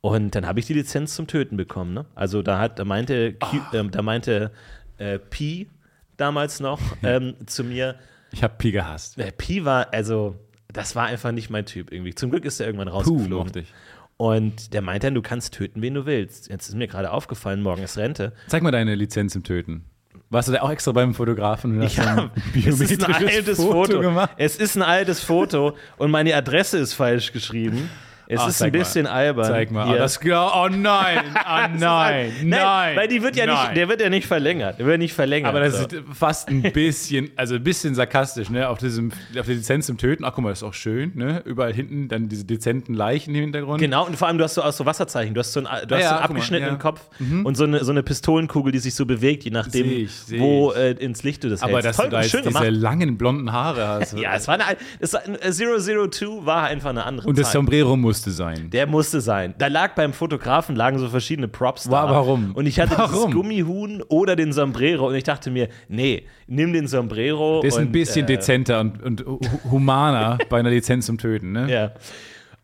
Und 0.00 0.34
dann 0.34 0.46
habe 0.46 0.58
ich 0.60 0.66
die 0.66 0.74
Lizenz 0.74 1.14
zum 1.14 1.26
Töten 1.26 1.56
bekommen. 1.56 1.94
Ne? 1.94 2.06
Also 2.14 2.42
da 2.42 2.58
hat, 2.58 2.78
da 2.78 2.84
meinte, 2.84 3.34
Q, 3.34 3.58
ähm, 3.72 3.90
da 3.90 4.02
meinte 4.02 4.50
äh, 4.98 5.18
P 5.18 5.68
damals 6.16 6.60
noch 6.60 6.80
ähm, 7.02 7.34
zu 7.46 7.62
mir, 7.64 7.96
Ich 8.32 8.42
habe 8.42 8.54
Pi 8.58 8.72
gehasst. 8.72 9.18
äh, 9.18 9.30
P 9.32 9.64
war, 9.64 9.92
also 9.92 10.36
das 10.72 10.96
war 10.96 11.06
einfach 11.06 11.32
nicht 11.32 11.50
mein 11.50 11.66
Typ 11.66 11.92
irgendwie. 11.92 12.14
Zum 12.14 12.30
Glück 12.30 12.44
ist 12.44 12.58
er 12.60 12.66
irgendwann 12.66 12.88
Puh, 12.88 12.94
rausgeflogen. 12.94 13.52
ich. 13.62 13.72
Und 14.16 14.72
der 14.74 14.82
meinte 14.82 15.06
dann, 15.08 15.14
du 15.14 15.22
kannst 15.22 15.54
töten, 15.54 15.82
wen 15.82 15.94
du 15.94 16.06
willst. 16.06 16.48
Jetzt 16.48 16.68
ist 16.68 16.74
mir 16.76 16.86
gerade 16.86 17.10
aufgefallen, 17.10 17.62
morgen 17.62 17.82
ist 17.82 17.96
Rente. 17.98 18.32
Zeig 18.46 18.62
mal 18.62 18.70
deine 18.70 18.94
Lizenz 18.94 19.34
im 19.34 19.42
Töten. 19.42 19.84
Warst 20.32 20.48
du 20.48 20.52
da 20.52 20.62
auch 20.62 20.70
extra 20.70 20.92
beim 20.92 21.14
Fotografen 21.14 21.76
und 21.76 21.84
hast 21.84 21.96
Ja, 21.98 22.16
ein 22.16 22.30
es 22.66 22.80
ist 22.80 23.04
ein 23.04 23.12
altes 23.14 23.58
Foto. 23.58 24.00
gemacht? 24.00 24.30
Es 24.38 24.56
ist 24.56 24.76
ein 24.76 24.82
altes 24.82 25.20
Foto 25.20 25.76
und 25.98 26.10
meine 26.10 26.34
Adresse 26.34 26.78
ist 26.78 26.94
falsch 26.94 27.32
geschrieben. 27.32 27.90
Es 28.26 28.40
Ach, 28.40 28.48
ist 28.48 28.62
ein 28.62 28.70
mal. 28.70 28.78
bisschen 28.78 29.06
albern. 29.06 29.44
Zeig 29.44 29.70
mal. 29.70 29.88
Ah, 29.88 29.96
das, 29.98 30.20
oh 30.24 30.68
nein, 30.70 31.18
ah, 31.44 31.68
nein, 31.68 32.32
nein. 32.44 32.96
Weil 32.96 33.08
die 33.08 33.22
wird 33.22 33.36
ja 33.36 33.46
nein. 33.46 33.66
nicht, 33.66 33.76
der 33.76 33.88
wird 33.88 34.00
ja 34.00 34.08
nicht 34.08 34.26
verlängert. 34.26 34.78
Der 34.78 34.86
wird 34.86 34.98
nicht 34.98 35.12
verlängert. 35.12 35.48
Aber 35.50 35.60
das 35.60 35.78
so. 35.78 35.86
ist 35.86 36.02
fast 36.14 36.48
ein 36.48 36.62
bisschen, 36.62 37.30
also 37.36 37.56
ein 37.56 37.64
bisschen 37.64 37.94
sarkastisch, 37.94 38.48
ne? 38.50 38.68
Auf, 38.68 38.78
diesem, 38.78 39.12
auf 39.38 39.46
der 39.46 39.54
Lizenz 39.54 39.86
zum 39.86 39.98
Töten. 39.98 40.24
Ach, 40.24 40.32
guck 40.34 40.44
mal, 40.44 40.50
das 40.50 40.58
ist 40.60 40.68
auch 40.68 40.74
schön, 40.74 41.12
ne? 41.14 41.42
Überall 41.44 41.72
hinten 41.72 42.08
dann 42.08 42.28
diese 42.28 42.44
dezenten 42.44 42.94
Leichen 42.94 43.34
im 43.34 43.42
Hintergrund. 43.42 43.80
Genau, 43.80 44.06
und 44.06 44.16
vor 44.16 44.28
allem, 44.28 44.38
du 44.38 44.44
hast 44.44 44.54
so, 44.54 44.62
auch 44.62 44.72
so 44.72 44.86
Wasserzeichen. 44.86 45.34
Du 45.34 45.40
hast 45.40 45.52
so 45.52 45.60
einen, 45.60 45.68
du 45.88 45.94
hast 45.94 46.02
Ja, 46.02 46.08
so 46.08 46.14
einen 46.14 46.22
guck 46.22 46.30
mal, 46.30 46.36
abgeschnittenen 46.36 46.74
ja. 46.74 46.80
Kopf 46.80 47.00
und 47.44 47.56
so 47.56 47.64
eine, 47.64 47.84
so 47.84 47.90
eine 47.92 48.02
Pistolenkugel, 48.02 48.72
die 48.72 48.78
sich 48.78 48.94
so 48.94 49.04
bewegt, 49.06 49.44
je 49.44 49.50
nachdem, 49.50 49.88
Seh 49.88 49.94
ich, 50.04 50.12
seh 50.12 50.38
wo 50.38 50.72
äh, 50.72 50.92
ins 50.92 51.22
Licht 51.22 51.44
du 51.44 51.48
das 51.48 51.62
Aber 51.62 51.72
hältst. 51.74 51.88
dass 51.88 51.96
Toll, 51.96 52.06
du 52.06 52.10
da 52.12 52.22
jetzt 52.22 52.32
diese 52.32 52.42
gemacht. 52.44 52.66
langen 52.70 53.18
blonden 53.18 53.52
Haare 53.52 53.86
hast. 53.86 54.12
Ja, 54.22 54.34
es 54.36 54.46
war 54.46 54.54
eine, 54.54 54.64
es 55.00 55.12
war, 55.14 55.22
äh, 55.26 55.50
002 55.52 56.46
war 56.46 56.64
einfach 56.64 56.90
eine 56.90 57.04
andere 57.04 57.26
Und 57.28 57.36
das 57.38 57.46
Zeit. 57.46 57.54
Sombrero 57.54 57.96
musste 57.96 58.21
sein. 58.30 58.70
Der 58.70 58.86
musste 58.86 59.20
sein. 59.20 59.54
Da 59.58 59.66
lag 59.66 59.94
beim 59.94 60.12
Fotografen 60.12 60.76
lagen 60.76 60.98
so 60.98 61.08
verschiedene 61.08 61.48
Props 61.48 61.84
da. 61.84 61.90
Wa- 61.90 62.10
warum? 62.10 62.52
Und 62.54 62.66
ich 62.66 62.78
hatte 62.80 62.94
dieses 62.96 63.12
Warum? 63.12 63.32
Gummihuhn 63.32 64.02
oder 64.08 64.36
den 64.36 64.52
Sombrero 64.52 65.08
und 65.08 65.14
ich 65.14 65.24
dachte 65.24 65.50
mir, 65.50 65.68
nee, 65.88 66.24
nimm 66.46 66.72
den 66.72 66.86
Sombrero. 66.86 67.60
Der 67.60 67.68
ist 67.68 67.76
und, 67.76 67.82
ein 67.84 67.92
bisschen 67.92 68.24
äh, 68.24 68.28
dezenter 68.28 68.80
und, 68.80 69.02
und 69.02 69.26
hu- 69.26 69.40
humaner 69.70 70.38
bei 70.48 70.58
einer 70.60 70.70
Lizenz 70.70 71.06
zum 71.06 71.18
Töten, 71.18 71.52
ne? 71.52 71.70
Ja. 71.70 71.92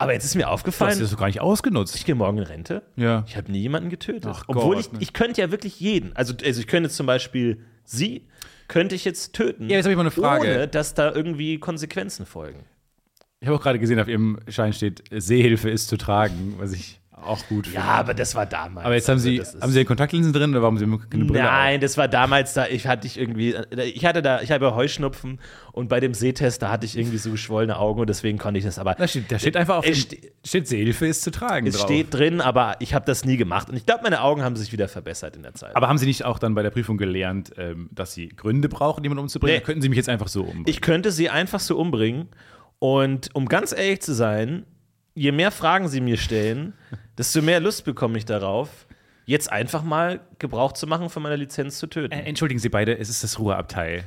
Aber 0.01 0.13
jetzt 0.13 0.25
ist 0.25 0.37
mir 0.37 0.43
Du 0.43 0.47
hast 0.47 0.53
aufgefallen, 0.55 1.01
das 1.01 1.11
doch 1.11 1.19
gar 1.19 1.27
nicht 1.27 1.41
ausgenutzt. 1.41 1.97
ich 1.97 2.05
gehe 2.05 2.15
morgen 2.15 2.39
in 2.39 2.45
Rente. 2.45 2.83
Ja. 2.95 3.25
Ich 3.27 3.37
habe 3.37 3.51
nie 3.51 3.59
jemanden 3.59 3.91
getötet. 3.91 4.31
Ach 4.33 4.45
Obwohl 4.47 4.77
Gott, 4.77 4.87
ich, 4.87 4.93
ne. 4.93 4.99
ich 5.01 5.13
könnte 5.13 5.41
ja 5.41 5.51
wirklich 5.51 5.81
jeden. 5.81 6.15
Also, 6.15 6.35
also 6.45 6.61
ich 6.61 6.69
könnte 6.69 6.87
jetzt 6.87 6.97
zum 6.97 7.07
Beispiel 7.07 7.65
sie, 7.83 8.29
könnte 8.69 8.95
ich 8.95 9.05
jetzt 9.05 9.33
töten. 9.33 9.69
Ja, 9.69 9.77
jetzt 9.77 9.87
hab 9.87 9.91
ich 9.91 9.97
mal 9.97 10.03
eine 10.03 10.13
Frage. 10.13 10.43
Ohne, 10.55 10.69
dass 10.69 10.95
da 10.95 11.13
irgendwie 11.13 11.59
Konsequenzen 11.59 12.27
folgen. 12.27 12.61
Ich 13.41 13.47
habe 13.47 13.57
auch 13.57 13.63
gerade 13.63 13.79
gesehen, 13.79 14.01
auf 14.01 14.09
ihrem 14.09 14.39
Schein 14.49 14.73
steht, 14.73 15.03
Sehhilfe 15.17 15.71
ist 15.71 15.89
zu 15.89 15.97
tragen, 15.97 16.55
was 16.59 16.73
ich 16.73 17.01
auch 17.13 17.45
gut 17.49 17.67
finde. 17.67 17.81
Ja, 17.81 17.85
aber 17.95 18.15
das 18.15 18.35
war 18.37 18.47
damals. 18.47 18.85
Aber 18.87 18.95
jetzt 18.95 19.09
haben 19.09 19.15
Also 19.17 19.29
Sie, 19.29 19.41
haben 19.61 19.71
Sie 19.73 19.85
Kontaktlinsen 19.85 20.33
drin 20.33 20.51
oder 20.51 20.63
warum 20.63 20.79
haben 20.81 20.99
Sie 21.01 21.09
keine 21.09 21.25
Brille 21.25 21.43
Nein, 21.43 21.81
das 21.81 21.97
war 21.97 22.07
damals 22.09 22.55
da, 22.55 22.67
ich 22.69 22.87
hatte 22.87 23.07
ich 23.09 23.19
irgendwie, 23.19 23.57
ich 23.77 24.05
hatte 24.05 24.23
da, 24.23 24.41
ich 24.41 24.51
habe 24.53 24.73
Heuschnupfen 24.75 25.41
und 25.73 25.89
bei 25.89 25.99
dem 25.99 26.15
Sehtest, 26.15 26.63
da 26.63 26.71
hatte 26.71 26.87
ich 26.87 26.97
irgendwie 26.97 27.19
so 27.19 27.31
geschwollene 27.33 27.77
Augen 27.77 28.01
und 28.01 28.09
deswegen 28.09 28.39
konnte 28.39 28.59
ich 28.59 28.65
das, 28.65 28.79
aber 28.79 28.91
auf? 28.93 28.97
Da 28.99 29.09
steht, 29.09 29.31
da 29.33 29.39
steht 29.39 29.57
einfach 29.57 29.79
auf 29.79 29.85
dem, 29.85 29.93
Es 29.93 30.01
ste- 30.03 30.19
steht 30.45 30.69
Sehhilfe 30.69 31.07
ist 31.07 31.23
zu 31.23 31.31
tragen 31.33 31.67
es 31.67 31.77
drauf. 31.77 31.87
steht 31.87 32.15
drin, 32.15 32.41
aber 32.41 32.77
ich 32.81 32.95
habe 32.95 33.05
das 33.05 33.25
nie 33.25 33.37
gemacht 33.37 33.69
und 33.69 33.77
ich 33.77 33.85
glaube, 33.87 34.03
meine 34.05 34.21
Augen 34.21 34.43
haben 34.43 34.55
sich 34.57 34.73
wieder 34.73 34.87
verbessert 34.89 35.35
in 35.37 35.43
der 35.43 35.55
Zeit. 35.55 35.75
aber 35.77 35.89
haben 35.89 35.99
Sie 35.99 36.07
nicht 36.07 36.25
auch 36.25 36.39
dann 36.39 36.55
bei 36.55 36.63
der 36.63 36.71
Prüfung 36.71 36.99
gelernt, 36.99 37.51
ähm, 37.57 37.89
dass 37.93 38.15
Sie 38.15 38.29
Gründe 38.29 38.69
brauchen, 38.69 39.03
jemanden 39.05 39.23
umzubringen? 39.23 39.59
Nee. 39.59 39.65
Könnten 39.65 39.83
Sie 39.83 39.89
mich 39.89 39.97
jetzt 39.97 40.09
einfach 40.09 40.29
so 40.29 40.43
umbringen? 40.43 40.65
ich 40.69 40.81
könnte 40.81 41.11
sie 41.13 41.31
einfach 41.31 41.59
so 41.61 41.77
umbringen 41.79 42.29
und 42.79 43.35
um 43.35 43.47
ganz 43.47 43.73
ehrlich 43.73 44.01
zu 44.03 44.15
sein, 44.15 44.65
je 45.15 45.33
mehr 45.33 45.51
Fragen 45.51 45.89
sie 45.89 46.01
mir 46.01 46.17
stellen, 46.17 46.75
desto 47.19 47.43
mehr 47.43 47.61
Lust 47.61 47.85
bekomme 47.85 48.19
ich 48.19 48.25
darauf, 48.25 48.87
jetzt 49.27 49.51
einfach 49.53 49.83
mal 49.83 50.21
Gebrauch 50.39 50.73
zu 50.73 50.87
machen 50.87 51.11
von 51.11 51.23
meiner 51.23 51.37
Lizenz 51.37 51.79
zu 51.79 51.87
töten. 51.87 52.13
Äh, 52.13 52.23
entschuldigen 52.23 52.59
Sie 52.61 52.69
beide, 52.69 52.97
es 52.99 53.09
ist 53.11 53.23
das 53.23 53.39
Ruheabteil. 53.39 54.05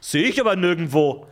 Sehe 0.00 0.28
ich 0.28 0.40
aber 0.40 0.56
nirgendwo. 0.56 1.26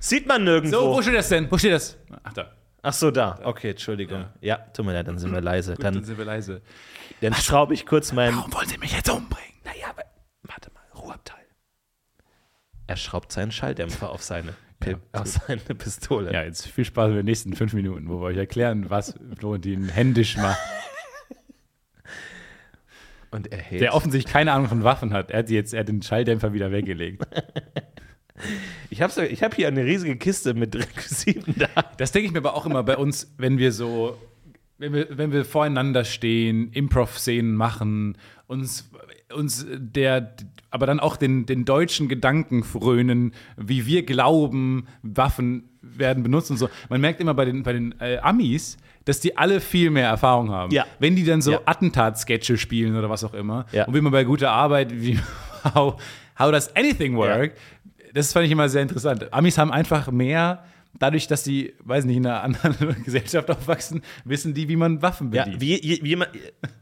Sieht 0.00 0.26
man 0.26 0.44
nirgendwo. 0.44 0.78
So, 0.78 0.90
wo 0.94 1.02
steht 1.02 1.14
das 1.14 1.28
denn? 1.28 1.50
Wo 1.50 1.56
steht 1.58 1.72
das? 1.72 1.96
Ach 2.22 2.32
da. 2.32 2.50
Ach 2.82 2.92
so, 2.92 3.10
da. 3.10 3.38
Okay, 3.42 3.70
Entschuldigung. 3.70 4.26
Ja, 4.40 4.56
tut 4.72 4.84
mir 4.84 4.92
leid, 4.92 5.08
dann 5.08 5.18
sind 5.18 5.32
wir 5.32 5.40
leise. 5.40 5.74
Dann 5.74 5.94
Dann, 5.94 6.04
sind 6.04 6.18
wir 6.18 6.24
leise. 6.24 6.60
dann 7.20 7.34
schraube 7.34 7.74
ich 7.74 7.86
kurz 7.86 8.12
meinen. 8.12 8.36
Warum 8.36 8.52
wollen 8.52 8.68
Sie 8.68 8.78
mich 8.78 8.92
jetzt 8.92 9.08
umbringen? 9.10 9.54
Naja, 9.64 9.86
aber. 9.90 10.02
Er 12.86 12.96
schraubt 12.96 13.32
seinen 13.32 13.50
Schalldämpfer 13.50 14.10
auf 14.10 14.22
seine, 14.22 14.54
Ja, 14.84 14.94
auf 15.12 15.26
seine 15.26 15.60
Pistole. 15.60 16.32
Ja, 16.32 16.44
jetzt 16.44 16.66
viel 16.68 16.84
Spaß 16.84 17.10
in 17.10 17.16
den 17.16 17.24
nächsten 17.24 17.54
fünf 17.54 17.72
Minuten, 17.72 18.08
wo 18.08 18.20
wir 18.20 18.26
euch 18.26 18.36
erklären, 18.36 18.90
was 18.90 19.14
Florentin 19.38 19.88
händisch 19.88 20.36
macht. 20.36 20.58
Und 23.30 23.52
er 23.52 23.58
hält. 23.58 23.80
Der 23.80 23.94
offensichtlich 23.94 24.32
keine 24.32 24.52
Ahnung 24.52 24.68
von 24.68 24.84
Waffen 24.84 25.12
hat. 25.12 25.30
Er 25.30 25.40
hat, 25.40 25.50
jetzt, 25.50 25.74
er 25.74 25.80
hat 25.80 25.88
den 25.88 26.00
Schalldämpfer 26.00 26.52
wieder 26.52 26.70
weggelegt. 26.70 27.26
ich 28.88 29.02
habe 29.02 29.26
ich 29.26 29.42
hab 29.42 29.54
hier 29.54 29.68
eine 29.68 29.84
riesige 29.84 30.16
Kiste 30.16 30.54
mit 30.54 30.74
Requisiten 30.76 31.54
da. 31.58 31.68
Das 31.96 32.12
denke 32.12 32.26
ich 32.26 32.32
mir 32.32 32.38
aber 32.38 32.54
auch 32.54 32.66
immer 32.66 32.82
bei 32.82 32.96
uns, 32.96 33.34
wenn 33.36 33.58
wir 33.58 33.72
so, 33.72 34.16
wenn 34.78 34.92
wir, 34.92 35.08
wenn 35.10 35.32
wir 35.32 35.44
voreinander 35.44 36.04
stehen, 36.04 36.70
Improv-Szenen 36.72 37.54
machen, 37.54 38.16
uns, 38.46 38.88
uns 39.34 39.66
der, 39.68 40.36
aber 40.76 40.86
dann 40.86 41.00
auch 41.00 41.16
den, 41.16 41.46
den 41.46 41.64
deutschen 41.64 42.06
Gedanken 42.06 42.62
frönen, 42.62 43.32
wie 43.56 43.86
wir 43.86 44.04
glauben, 44.04 44.86
Waffen 45.02 45.70
werden 45.80 46.22
benutzt 46.22 46.50
und 46.50 46.58
so. 46.58 46.68
Man 46.90 47.00
merkt 47.00 47.18
immer 47.20 47.32
bei 47.32 47.46
den, 47.46 47.62
bei 47.62 47.72
den 47.72 47.94
äh, 47.98 48.18
Amis, 48.18 48.76
dass 49.06 49.18
die 49.20 49.38
alle 49.38 49.60
viel 49.60 49.88
mehr 49.90 50.06
Erfahrung 50.08 50.50
haben. 50.50 50.70
Ja. 50.72 50.84
Wenn 50.98 51.16
die 51.16 51.24
dann 51.24 51.40
so 51.40 51.52
Ja. 51.52 51.60
Attentat-Sketche 51.64 52.58
spielen 52.58 52.94
oder 52.94 53.08
was 53.08 53.24
auch 53.24 53.32
immer, 53.32 53.64
Ja. 53.72 53.86
und 53.86 53.94
wie 53.94 54.00
man 54.02 54.12
bei 54.12 54.24
guter 54.24 54.50
Arbeit, 54.52 54.92
wie, 54.92 55.18
how, 55.74 55.94
how 56.38 56.50
does 56.52 56.74
anything 56.76 57.16
work, 57.16 57.54
das 58.12 58.32
fand 58.34 58.44
ich 58.46 58.52
immer 58.52 58.68
sehr 58.68 58.82
interessant. 58.82 59.32
Amis 59.32 59.56
haben 59.56 59.72
einfach 59.72 60.10
mehr, 60.10 60.62
dadurch, 60.98 61.26
dass 61.26 61.44
sie, 61.44 61.74
weiß 61.84 62.04
nicht, 62.04 62.16
in 62.16 62.26
einer 62.26 62.42
anderen 62.42 63.02
Gesellschaft 63.04 63.50
aufwachsen, 63.50 64.02
wissen 64.24 64.54
die, 64.54 64.68
wie 64.68 64.76
man 64.76 65.02
Waffen 65.02 65.32
Ja, 65.32 65.44
bedient. 65.44 65.60
wie, 65.60 65.80
wie, 65.82 66.02
wie 66.02 66.08
jemand, 66.10 66.30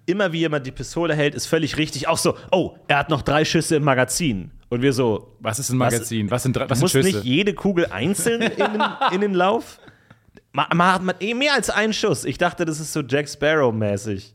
immer 0.07 0.33
wie 0.33 0.39
jemand 0.41 0.67
die 0.67 0.73
Pistole 0.73 1.15
hält, 1.15 1.35
ist 1.35 1.47
völlig 1.47 1.77
richtig. 1.77 2.09
Auch 2.09 2.19
so, 2.19 2.37
oh, 2.51 2.77
er 2.89 2.99
hat 2.99 3.11
noch 3.11 3.23
drei 3.23 3.45
Schüsse 3.45 3.77
im 3.77 3.85
Magazin. 3.85 4.51
Und 4.69 4.83
wir 4.83 4.93
so, 4.93 5.37
was 5.41 5.59
ist 5.59 5.71
ein 5.71 5.77
Magazin? 5.77 6.31
Was, 6.31 6.43
sind, 6.43 6.57
drei- 6.57 6.69
was 6.69 6.79
sind 6.79 6.85
muss 6.85 6.93
Schüsse? 6.93 7.09
nicht 7.19 7.25
jede 7.25 7.55
Kugel 7.55 7.87
einzeln 7.87 8.43
in 8.43 8.57
den, 8.57 8.83
in 9.13 9.21
den 9.21 9.35
Lauf? 9.35 9.79
Man, 10.53 10.67
man 10.75 10.93
hat 10.93 11.03
man, 11.03 11.15
eh 11.21 11.35
mehr 11.35 11.55
als 11.55 11.71
einen 11.71 11.93
Schuss. 11.93 12.25
Ich 12.25 12.39
dachte, 12.39 12.65
das 12.65 12.81
ist 12.81 12.93
so 12.93 13.01
Jack 13.03 13.29
Sparrow-mäßig. 13.29 14.35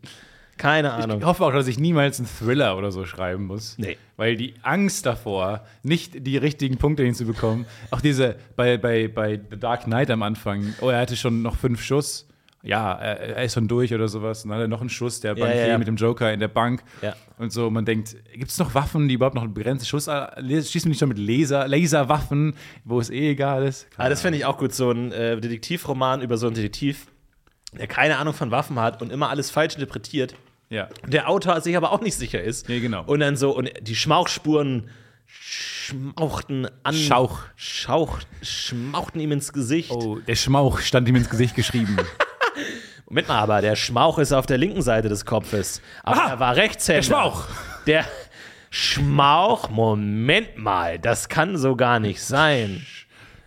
Keine 0.60 0.92
Ahnung. 0.92 1.20
Ich 1.20 1.26
hoffe 1.26 1.46
auch, 1.46 1.54
dass 1.54 1.68
ich 1.68 1.80
niemals 1.80 2.20
einen 2.20 2.28
Thriller 2.28 2.78
oder 2.78 2.92
so 2.92 3.06
schreiben 3.06 3.46
muss. 3.46 3.78
Nee. 3.78 3.98
Weil 4.18 4.36
die 4.36 4.56
Angst 4.62 5.06
davor, 5.06 5.64
nicht 5.84 6.28
die 6.28 6.36
richtigen 6.36 6.78
Punkte 6.78 7.04
hinzubekommen, 7.04 7.66
auch 7.92 8.02
diese 8.02 8.36
bei, 8.58 8.78
bei, 8.78 9.08
bei 9.08 9.40
The 9.50 9.58
Dark 9.58 9.86
Knight 9.86 10.12
am 10.12 10.22
Anfang, 10.22 10.74
oh, 10.82 10.90
er 10.90 11.00
hatte 11.00 11.16
schon 11.16 11.42
noch 11.42 11.56
fünf 11.56 11.82
Schuss. 11.82 12.28
Ja, 12.62 12.92
er, 12.92 13.38
er 13.38 13.44
ist 13.46 13.54
schon 13.54 13.70
durch 13.70 13.94
oder 13.94 14.10
sowas. 14.10 14.44
Und 14.44 14.50
dann 14.50 14.58
hat 14.58 14.66
er 14.66 14.68
noch 14.68 14.82
einen 14.82 14.90
Schuss, 14.90 15.22
der 15.22 15.36
Bankier 15.36 15.62
ja, 15.62 15.68
ja. 15.68 15.78
mit 15.78 15.88
dem 15.88 15.96
Joker 15.96 16.34
in 16.34 16.42
der 16.42 16.50
Bank. 16.50 16.84
Ja. 17.02 17.16
Und 17.38 17.54
so, 17.54 17.70
man 17.70 17.86
denkt, 17.86 18.18
gibt 18.34 18.52
es 18.52 18.58
noch 18.58 18.76
Waffen, 18.76 19.08
die 19.08 19.14
überhaupt 19.14 19.36
noch 19.36 19.44
einen 19.44 19.54
begrenzten 19.54 19.88
Schuss 19.88 20.08
äh, 20.08 20.28
schießen 20.42 20.84
wir 20.84 20.90
nicht 20.90 21.00
schon 21.00 21.08
mit 21.08 21.20
Laser, 21.20 21.70
Laserwaffen, 21.70 22.54
wo 22.84 23.00
es 23.00 23.10
eh 23.10 23.32
egal 23.32 23.66
ist? 23.66 23.88
Ah, 23.96 24.10
das 24.10 24.22
fände 24.22 24.38
ich 24.38 24.44
auch 24.44 24.58
gut, 24.58 24.74
so 24.74 24.92
ein 24.92 25.14
äh, 25.14 25.40
Detektivroman 25.40 26.22
über 26.22 26.36
so 26.36 26.48
einen 26.48 26.56
Detektiv, 26.56 27.08
der 27.78 27.88
keine 27.88 28.18
Ahnung 28.18 28.34
von 28.34 28.52
Waffen 28.52 28.78
hat 28.78 29.02
und 29.02 29.10
immer 29.10 29.30
alles 29.30 29.52
falsch 29.52 29.76
interpretiert. 29.76 30.36
Ja. 30.70 30.90
Der 31.08 31.30
Autor 31.30 31.62
sich 31.62 31.76
aber 31.76 31.92
auch 31.92 32.02
nicht 32.02 32.16
sicher 32.16 32.42
ist. 32.42 32.70
Nee, 32.70 32.80
genau. 32.80 33.04
Und 33.06 33.20
dann 33.20 33.36
so, 33.36 33.56
und 33.56 33.72
die 33.82 33.96
Schmauchspuren 33.96 34.90
schmauchten 35.26 36.68
an. 36.84 36.94
Schauch. 36.96 37.42
Schauch, 37.56 38.20
schmauchten 38.42 39.20
ihm 39.20 39.32
ins 39.32 39.54
Gesicht. 39.54 39.92
Oh, 39.92 40.20
der 40.20 40.36
Schmauch 40.36 40.80
stand 40.80 41.08
ihm 41.08 41.16
ins 41.16 41.30
Gesicht 41.30 41.56
geschrieben. 41.56 41.98
Moment 43.10 43.28
mal, 43.28 43.40
aber 43.40 43.62
der 43.62 43.76
Schmauch 43.76 44.20
ist 44.20 44.32
auf 44.32 44.46
der 44.46 44.60
linken 44.60 44.84
Seite 44.84 45.10
des 45.10 45.26
Kopfes. 45.26 45.82
Aber 46.04 46.22
Aha, 46.22 46.30
er 46.30 46.40
war 46.40 46.56
Rechtshänder. 46.56 47.00
der 47.02 47.04
Schmauch. 47.04 47.48
Der 47.88 48.06
Schmauch, 48.70 49.70
Moment 49.70 50.58
mal, 50.58 51.00
das 51.00 51.28
kann 51.28 51.58
so 51.58 51.76
gar 51.76 52.00
nicht 52.00 52.22
sein. 52.22 52.86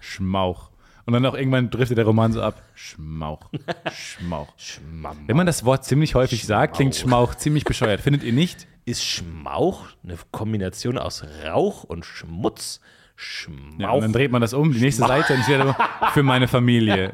Schmauch. 0.00 0.71
Und 1.04 1.14
dann 1.14 1.26
auch 1.26 1.34
irgendwann 1.34 1.70
driftet 1.70 1.98
der 1.98 2.04
Roman 2.04 2.32
so 2.32 2.42
ab. 2.42 2.62
Schmauch. 2.74 3.50
Schmauch. 3.92 4.48
Schmauch. 4.56 5.16
Wenn 5.26 5.36
man 5.36 5.46
das 5.46 5.64
Wort 5.64 5.84
ziemlich 5.84 6.14
häufig 6.14 6.46
sagt, 6.46 6.76
klingt 6.76 6.94
Schmauch 6.94 7.34
ziemlich 7.34 7.64
bescheuert. 7.64 8.00
Findet 8.00 8.22
ihr 8.22 8.32
nicht? 8.32 8.66
Ist 8.84 9.04
Schmauch 9.04 9.86
eine 10.04 10.16
Kombination 10.30 10.98
aus 10.98 11.24
Rauch 11.44 11.84
und 11.84 12.04
Schmutz? 12.04 12.80
Schmauch. 13.16 13.78
Ja, 13.78 13.90
und 13.90 14.02
dann 14.02 14.12
dreht 14.12 14.32
man 14.32 14.40
das 14.40 14.52
um, 14.52 14.72
die 14.72 14.80
nächste 14.80 15.06
Seite 15.06 15.34
und 15.34 15.40
ich 15.40 15.48
werde 15.48 15.76
für 16.12 16.22
meine 16.22 16.48
Familie. 16.48 17.10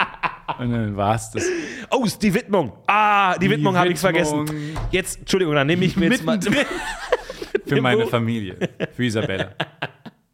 Und 0.58 0.70
dann 0.70 0.96
war's 0.96 1.30
das. 1.30 1.44
oh, 1.90 2.04
ist 2.04 2.22
die 2.22 2.32
Widmung. 2.32 2.72
Ah, 2.86 3.36
die, 3.38 3.50
Widmung 3.50 3.76
habe 3.76 3.90
ich 3.90 3.98
vergessen. 3.98 4.46
Jetzt, 4.90 5.20
Entschuldigung, 5.20 5.54
dann 5.54 5.66
nehme 5.66 5.84
ich 5.84 5.96
mir 5.96 6.10
jetzt 6.10 6.24
mal. 6.24 6.40
Für 7.66 7.82
meine 7.82 8.06
Familie. 8.06 8.56
Für 8.94 9.04
Isabella. 9.04 9.50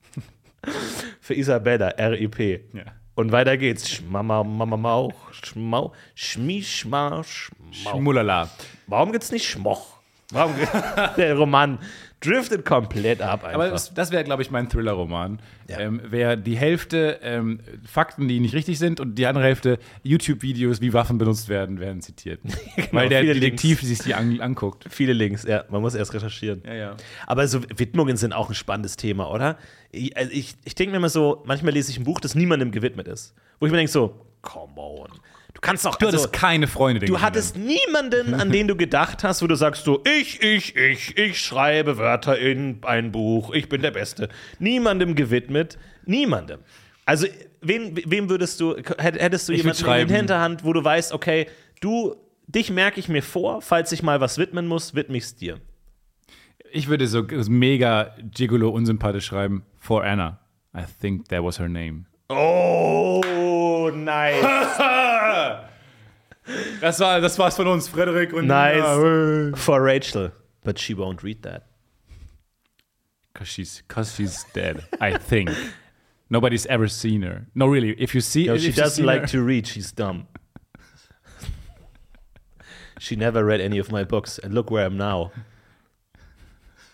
Für 1.20 1.34
Isabella, 1.34 1.88
RIP. 1.98 2.74
Ja. 2.74 2.84
Und 3.14 3.30
weiter 3.30 3.56
geht's. 3.56 3.90
Schmama, 3.90 4.42
Mama, 4.42 4.76
Mauch, 4.76 5.14
Schmau, 5.32 5.92
Schmi, 6.14 6.62
Schma, 6.62 7.22
Schmau. 7.22 7.90
Schmulala. 7.92 8.50
Warum 8.86 9.12
gibt's 9.12 9.30
nicht 9.30 9.48
Schmoch? 9.48 9.98
Warum 10.30 10.54
der 11.16 11.36
Roman 11.36 11.78
driftet 12.24 12.64
komplett 12.64 13.22
ab 13.22 13.44
einfach. 13.44 13.54
Aber 13.54 13.70
das, 13.70 13.92
das 13.94 14.10
wäre, 14.10 14.24
glaube 14.24 14.42
ich, 14.42 14.50
mein 14.50 14.68
Thriller-Roman. 14.68 15.38
Ähm, 15.68 16.00
wäre 16.04 16.36
die 16.36 16.56
Hälfte 16.56 17.20
ähm, 17.22 17.60
Fakten, 17.84 18.28
die 18.28 18.40
nicht 18.40 18.54
richtig 18.54 18.78
sind 18.78 19.00
und 19.00 19.14
die 19.16 19.26
andere 19.26 19.44
Hälfte 19.44 19.78
YouTube-Videos, 20.02 20.80
wie 20.80 20.92
Waffen 20.92 21.18
benutzt 21.18 21.48
werden, 21.48 21.80
werden 21.80 22.00
zitiert. 22.02 22.40
Weil 22.92 23.08
der 23.08 23.22
Detektiv 23.22 23.80
sich 23.80 24.00
die 24.00 24.14
an, 24.14 24.40
anguckt. 24.40 24.86
Viele 24.90 25.12
Links, 25.12 25.44
ja, 25.44 25.64
man 25.70 25.80
muss 25.80 25.94
erst 25.94 26.12
recherchieren. 26.14 26.62
Ja, 26.66 26.74
ja. 26.74 26.96
Aber 27.26 27.46
so 27.48 27.62
Widmungen 27.76 28.16
sind 28.16 28.32
auch 28.32 28.48
ein 28.48 28.54
spannendes 28.54 28.96
Thema, 28.96 29.30
oder? 29.30 29.56
Ich, 29.90 30.16
also 30.16 30.30
ich, 30.32 30.54
ich 30.64 30.74
denke 30.74 30.92
mir 30.92 30.98
immer 30.98 31.08
so, 31.08 31.42
manchmal 31.46 31.72
lese 31.72 31.90
ich 31.90 31.98
ein 31.98 32.04
Buch, 32.04 32.20
das 32.20 32.34
niemandem 32.34 32.70
gewidmet 32.70 33.08
ist. 33.08 33.34
Wo 33.60 33.66
ich 33.66 33.72
mir 33.72 33.78
denke 33.78 33.92
so, 33.92 34.26
come 34.42 34.74
on. 34.76 35.08
Du 35.64 35.68
kannst 35.68 35.86
doch. 35.86 35.96
Du 35.96 36.06
also, 36.06 36.18
hattest 36.18 36.32
keine 36.34 36.66
Freunde, 36.66 37.06
Du 37.06 37.22
hattest 37.22 37.56
niemanden, 37.56 38.34
an 38.34 38.52
den 38.52 38.68
du 38.68 38.76
gedacht 38.76 39.24
hast, 39.24 39.40
wo 39.40 39.46
du 39.46 39.54
sagst 39.54 39.84
so, 39.84 40.02
ich, 40.04 40.42
ich, 40.42 40.76
ich, 40.76 41.16
ich 41.16 41.40
schreibe 41.40 41.96
Wörter 41.96 42.38
in 42.38 42.80
ein 42.82 43.10
Buch, 43.12 43.50
ich 43.54 43.70
bin 43.70 43.80
der 43.80 43.90
Beste. 43.90 44.28
Niemandem 44.58 45.14
gewidmet, 45.14 45.78
niemandem. 46.04 46.60
Also, 47.06 47.26
wen, 47.62 47.96
wem 48.04 48.28
würdest 48.28 48.60
du, 48.60 48.74
hätt- 48.74 49.18
hättest 49.18 49.48
du 49.48 49.54
Ich 49.54 49.58
jemanden 49.62 49.84
in 49.86 50.08
der 50.08 50.16
Hinterhand, 50.18 50.64
wo 50.64 50.74
du 50.74 50.84
weißt, 50.84 51.12
okay, 51.12 51.46
du, 51.80 52.14
dich 52.46 52.70
merke 52.70 53.00
ich 53.00 53.08
mir 53.08 53.22
vor, 53.22 53.62
falls 53.62 53.90
ich 53.92 54.02
mal 54.02 54.20
was 54.20 54.36
widmen 54.36 54.66
muss, 54.66 54.94
widme 54.94 55.16
ich 55.16 55.24
es 55.24 55.36
dir. 55.36 55.60
Ich 56.72 56.88
würde 56.88 57.06
so 57.06 57.24
mega 57.48 58.14
Gigolo 58.34 58.68
unsympathisch 58.68 59.24
schreiben. 59.24 59.64
For 59.78 60.04
Anna. 60.04 60.40
I 60.76 60.82
think 61.00 61.28
that 61.28 61.42
was 61.42 61.58
her 61.58 61.68
name. 61.70 62.04
Oh, 62.30 63.90
nice. 63.94 64.42
Das, 66.80 67.00
war, 67.00 67.22
das 67.22 67.38
war's 67.38 67.56
von 67.56 67.66
uns, 67.68 67.88
Frederik 67.88 68.34
und 68.34 68.46
nice. 68.46 68.84
For 69.58 69.80
Rachel. 69.82 70.30
But 70.62 70.78
she 70.78 70.92
won't 70.94 71.22
read 71.22 71.42
that. 71.42 71.62
Because 73.32 73.48
she's, 73.48 73.82
cause 73.88 74.14
she's 74.14 74.44
dead, 74.52 74.84
I 75.00 75.16
think. 75.16 75.50
Nobody's 76.28 76.66
ever 76.66 76.86
seen 76.86 77.22
her. 77.22 77.46
No, 77.54 77.66
really. 77.66 77.92
If 77.98 78.14
you 78.14 78.20
see, 78.20 78.46
No, 78.46 78.54
if 78.54 78.60
she 78.60 78.66
you've 78.68 78.76
doesn't 78.76 79.06
like 79.06 79.22
her- 79.22 79.26
to 79.28 79.42
read. 79.42 79.66
She's 79.66 79.90
dumb. 79.90 80.26
she 82.98 83.16
never 83.16 83.42
read 83.42 83.62
any 83.62 83.78
of 83.78 83.90
my 83.90 84.04
books. 84.04 84.38
And 84.38 84.52
look 84.52 84.70
where 84.70 84.84
I'm 84.84 84.98
now. 84.98 85.32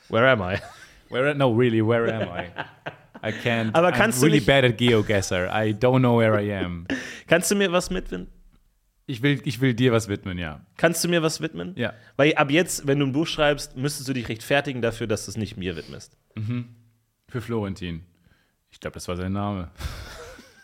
Where 0.09 0.29
am 0.29 0.43
I? 0.43 0.62
Where? 1.09 1.35
No, 1.35 1.53
really. 1.53 1.83
Where 1.83 2.07
am 2.09 2.29
I? 2.29 2.51
I 3.23 3.33
can't. 3.33 3.75
Aber 3.75 3.89
I'm 3.89 3.97
kannst 3.97 4.23
du 4.23 4.27
really 4.27 4.41
bad 4.41 4.65
at 4.65 4.79
GeoGuessr. 4.79 5.49
I 5.53 5.73
don't 5.73 6.01
know 6.01 6.19
where 6.19 6.41
I 6.41 6.53
am. 6.53 6.87
Kannst 7.27 7.51
du 7.51 7.55
mir 7.55 7.71
was 7.73 7.91
widmen? 7.91 8.29
Ich 9.07 9.23
will, 9.23 9.41
ich 9.45 9.61
will 9.61 9.75
dir 9.75 9.93
was 9.93 10.09
widmen, 10.09 10.39
ja. 10.39 10.65
Kannst 10.77 11.03
du 11.03 11.09
mir 11.09 11.23
was 11.23 11.41
widmen? 11.41 11.75
Ja. 11.77 11.95
Weil 12.17 12.35
ab 12.35 12.51
jetzt, 12.51 12.87
wenn 12.87 13.01
du 13.01 13.07
ein 13.07 13.13
Buch 13.13 13.27
schreibst, 13.27 13.77
müsstest 13.77 14.09
du 14.09 14.13
dich 14.13 14.29
rechtfertigen 14.29 14.83
dafür, 14.83 15.07
dass 15.09 15.25
du 15.25 15.33
es 15.33 15.37
nicht 15.37 15.57
mir 15.57 15.75
widmest. 15.77 16.17
Für 17.29 17.41
Florentin. 17.41 18.03
Ich 18.71 18.79
glaube, 18.79 18.95
das 18.95 19.09
war 19.09 19.17
sein 19.17 19.33
Name. 19.33 19.71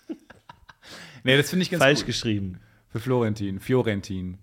nee, 1.24 1.36
das 1.36 1.50
finde 1.50 1.64
ich 1.64 1.70
ganz 1.70 1.82
Falsch 1.82 1.98
gut. 2.00 2.06
geschrieben. 2.06 2.60
Für 2.88 3.00
Florentin. 3.00 3.58
Fiorentin. 3.58 4.38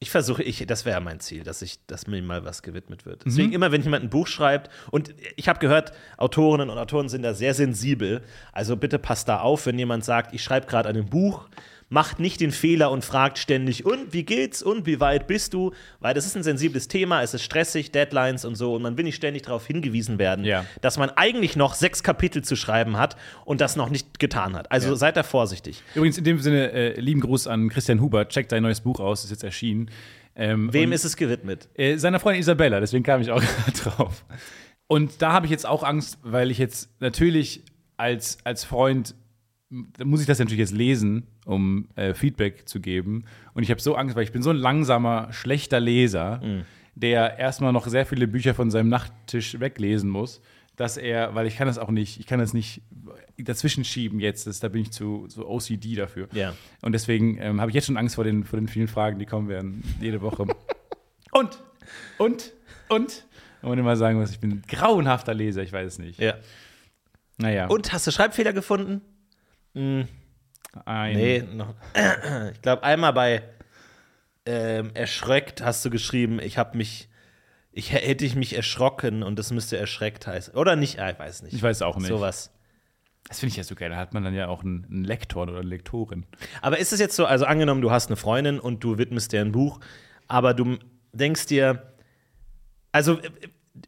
Ich 0.00 0.10
versuche, 0.10 0.44
ich, 0.44 0.64
das 0.66 0.84
wäre 0.84 1.00
mein 1.00 1.18
Ziel, 1.18 1.42
dass 1.42 1.60
ich, 1.60 1.84
dass 1.86 2.06
mir 2.06 2.22
mal 2.22 2.44
was 2.44 2.62
gewidmet 2.62 3.04
wird. 3.04 3.24
Mhm. 3.24 3.30
Deswegen 3.30 3.52
immer, 3.52 3.72
wenn 3.72 3.82
jemand 3.82 4.04
ein 4.04 4.10
Buch 4.10 4.28
schreibt, 4.28 4.70
und 4.90 5.12
ich 5.36 5.48
habe 5.48 5.58
gehört, 5.58 5.92
Autorinnen 6.16 6.70
und 6.70 6.78
Autoren 6.78 7.08
sind 7.08 7.22
da 7.22 7.34
sehr 7.34 7.54
sensibel. 7.54 8.22
Also 8.52 8.76
bitte 8.76 8.98
passt 8.98 9.28
da 9.28 9.40
auf, 9.40 9.66
wenn 9.66 9.78
jemand 9.78 10.04
sagt, 10.04 10.34
ich 10.34 10.42
schreibe 10.42 10.66
gerade 10.66 10.88
an 10.88 10.96
einem 10.96 11.06
Buch, 11.06 11.48
macht 11.90 12.20
nicht 12.20 12.40
den 12.40 12.50
Fehler 12.50 12.90
und 12.90 13.04
fragt 13.04 13.38
ständig, 13.38 13.86
und 13.86 14.12
wie 14.12 14.22
geht's 14.24 14.62
und 14.62 14.84
wie 14.86 15.00
weit 15.00 15.26
bist 15.26 15.54
du? 15.54 15.72
Weil 16.00 16.12
das 16.14 16.26
ist 16.26 16.36
ein 16.36 16.42
sensibles 16.42 16.86
Thema, 16.88 17.22
es 17.22 17.32
ist 17.34 17.42
stressig, 17.42 17.90
Deadlines 17.92 18.44
und 18.44 18.56
so, 18.56 18.74
und 18.74 18.82
man 18.82 18.96
will 18.98 19.04
nicht 19.04 19.16
ständig 19.16 19.42
darauf 19.44 19.66
hingewiesen 19.66 20.18
werden, 20.18 20.44
Ja. 20.44 20.64
dass 20.82 20.98
man 20.98 21.08
eigentlich 21.10 21.56
noch 21.56 21.74
sechs 21.74 22.02
Kapitel 22.02 22.42
zu 22.44 22.56
schreiben 22.56 22.96
hat 22.98 23.16
und 23.46 23.60
das 23.62 23.76
noch 23.76 23.88
nicht 23.88 24.18
getan 24.18 24.54
hat. 24.54 24.70
Also 24.70 24.90
Ja. 24.90 24.96
seid 24.96 25.16
da 25.16 25.22
vorsichtig. 25.22 25.82
Übrigens, 25.94 26.18
in 26.18 26.24
dem 26.24 26.40
Sinne, 26.40 26.72
äh, 26.72 27.00
lieben 27.00 27.20
Gruß 27.20 27.46
an 27.46 27.68
Christian 27.70 28.00
Huber. 28.00 28.28
Checkt 28.28 28.52
dein 28.52 28.62
neues 28.62 28.80
Buch 28.80 29.00
aus, 29.00 29.24
ist 29.24 29.30
jetzt 29.30 29.44
erschienen. 29.44 29.90
Ähm, 30.36 30.72
Wem 30.72 30.92
ist 30.92 31.04
es 31.04 31.16
gewidmet? 31.16 31.68
Äh, 31.74 31.96
seiner 31.96 32.20
Freundin 32.20 32.40
Isabella, 32.40 32.80
deswegen 32.80 33.02
kam 33.02 33.20
ich 33.20 33.30
auch 33.30 33.42
drauf. 33.82 34.24
Und 34.86 35.20
da 35.22 35.32
habe 35.32 35.46
ich 35.46 35.50
jetzt 35.50 35.66
auch 35.66 35.82
Angst, 35.82 36.18
weil 36.22 36.50
ich 36.50 36.58
jetzt 36.58 36.90
natürlich 37.00 37.62
als, 37.96 38.38
als 38.44 38.62
Freund, 38.64 39.14
muss 39.70 40.20
ich 40.20 40.26
das 40.26 40.38
natürlich 40.38 40.60
jetzt 40.60 40.74
lesen, 40.74 41.26
um 41.44 41.88
äh, 41.94 42.14
Feedback 42.14 42.68
zu 42.68 42.80
geben. 42.80 43.24
Und 43.54 43.62
ich 43.62 43.70
habe 43.70 43.80
so 43.80 43.94
Angst, 43.94 44.16
weil 44.16 44.24
ich 44.24 44.32
bin 44.32 44.42
so 44.42 44.50
ein 44.50 44.56
langsamer, 44.56 45.32
schlechter 45.32 45.78
Leser, 45.80 46.40
der 46.94 47.38
erstmal 47.38 47.72
noch 47.72 47.86
sehr 47.86 48.06
viele 48.06 48.26
Bücher 48.26 48.54
von 48.54 48.70
seinem 48.70 48.88
Nachttisch 48.88 49.60
weglesen 49.60 50.10
muss, 50.10 50.40
dass 50.78 50.96
er, 50.96 51.34
weil 51.34 51.46
ich 51.46 51.56
kann 51.56 51.66
das 51.66 51.76
auch 51.76 51.90
nicht, 51.90 52.20
ich 52.20 52.26
kann 52.26 52.38
das 52.38 52.54
nicht 52.54 52.82
dazwischen 53.36 53.84
schieben 53.84 54.20
jetzt, 54.20 54.46
das, 54.46 54.60
da 54.60 54.68
bin 54.68 54.82
ich 54.82 54.92
zu 54.92 55.26
so 55.28 55.48
OCD 55.48 55.96
dafür. 55.96 56.28
Ja. 56.32 56.54
Und 56.82 56.92
deswegen 56.92 57.36
ähm, 57.40 57.60
habe 57.60 57.70
ich 57.70 57.74
jetzt 57.74 57.86
schon 57.86 57.96
Angst 57.96 58.14
vor 58.14 58.24
den, 58.24 58.44
vor 58.44 58.58
den 58.58 58.68
vielen 58.68 58.88
Fragen, 58.88 59.18
die 59.18 59.26
kommen 59.26 59.48
werden, 59.48 59.82
jede 60.00 60.20
Woche. 60.22 60.46
und, 61.32 61.62
und, 62.18 62.52
und. 62.88 63.24
Und 63.60 63.78
immer 63.78 63.96
sagen 63.96 64.20
muss, 64.20 64.30
ich 64.30 64.38
bin 64.38 64.50
ein 64.52 64.62
grauenhafter 64.68 65.34
Leser, 65.34 65.62
ich 65.62 65.72
weiß 65.72 65.86
es 65.86 65.98
nicht. 65.98 66.20
Ja. 66.20 66.34
Naja. 67.38 67.66
Und 67.66 67.92
hast 67.92 68.06
du 68.06 68.12
Schreibfehler 68.12 68.52
gefunden? 68.52 69.02
Ein, 69.74 71.16
Nee, 71.16 71.42
noch. 71.42 71.74
Ich 72.52 72.62
glaube, 72.62 72.82
einmal 72.82 73.12
bei 73.12 73.42
ähm, 74.46 74.90
erschreckt 74.94 75.60
hast 75.62 75.84
du 75.84 75.90
geschrieben, 75.90 76.40
ich 76.40 76.56
habe 76.58 76.76
mich, 76.76 77.08
ich 77.72 77.92
hä- 77.92 77.98
hätte 78.00 78.24
ich 78.24 78.34
mich 78.34 78.54
erschrocken 78.56 79.22
und 79.22 79.38
das 79.38 79.50
müsste 79.52 79.76
erschreckt 79.76 80.26
heißen. 80.26 80.54
Oder 80.54 80.74
nicht? 80.76 80.98
Ah, 81.00 81.10
ich 81.10 81.18
weiß 81.18 81.42
nicht. 81.42 81.52
Ich 81.54 81.62
weiß 81.62 81.82
auch 81.82 81.96
nicht. 81.98 82.08
Sowas. 82.08 82.50
Das 83.28 83.40
finde 83.40 83.50
ich 83.50 83.56
ja 83.58 83.64
so 83.64 83.74
geil. 83.74 83.90
Da 83.90 83.96
hat 83.96 84.14
man 84.14 84.24
dann 84.24 84.32
ja 84.34 84.48
auch 84.48 84.62
einen, 84.62 84.84
einen 84.86 85.04
Lektor 85.04 85.42
oder 85.42 85.58
eine 85.58 85.68
Lektorin. 85.68 86.24
Aber 86.62 86.78
ist 86.78 86.92
es 86.94 87.00
jetzt 87.00 87.14
so, 87.14 87.26
also 87.26 87.44
angenommen, 87.44 87.82
du 87.82 87.90
hast 87.90 88.06
eine 88.08 88.16
Freundin 88.16 88.58
und 88.58 88.82
du 88.82 88.96
widmest 88.96 89.32
dir 89.32 89.42
ein 89.42 89.52
Buch, 89.52 89.80
aber 90.28 90.54
du 90.54 90.78
denkst 91.12 91.46
dir, 91.46 91.92
also 92.90 93.18
äh, 93.20 93.30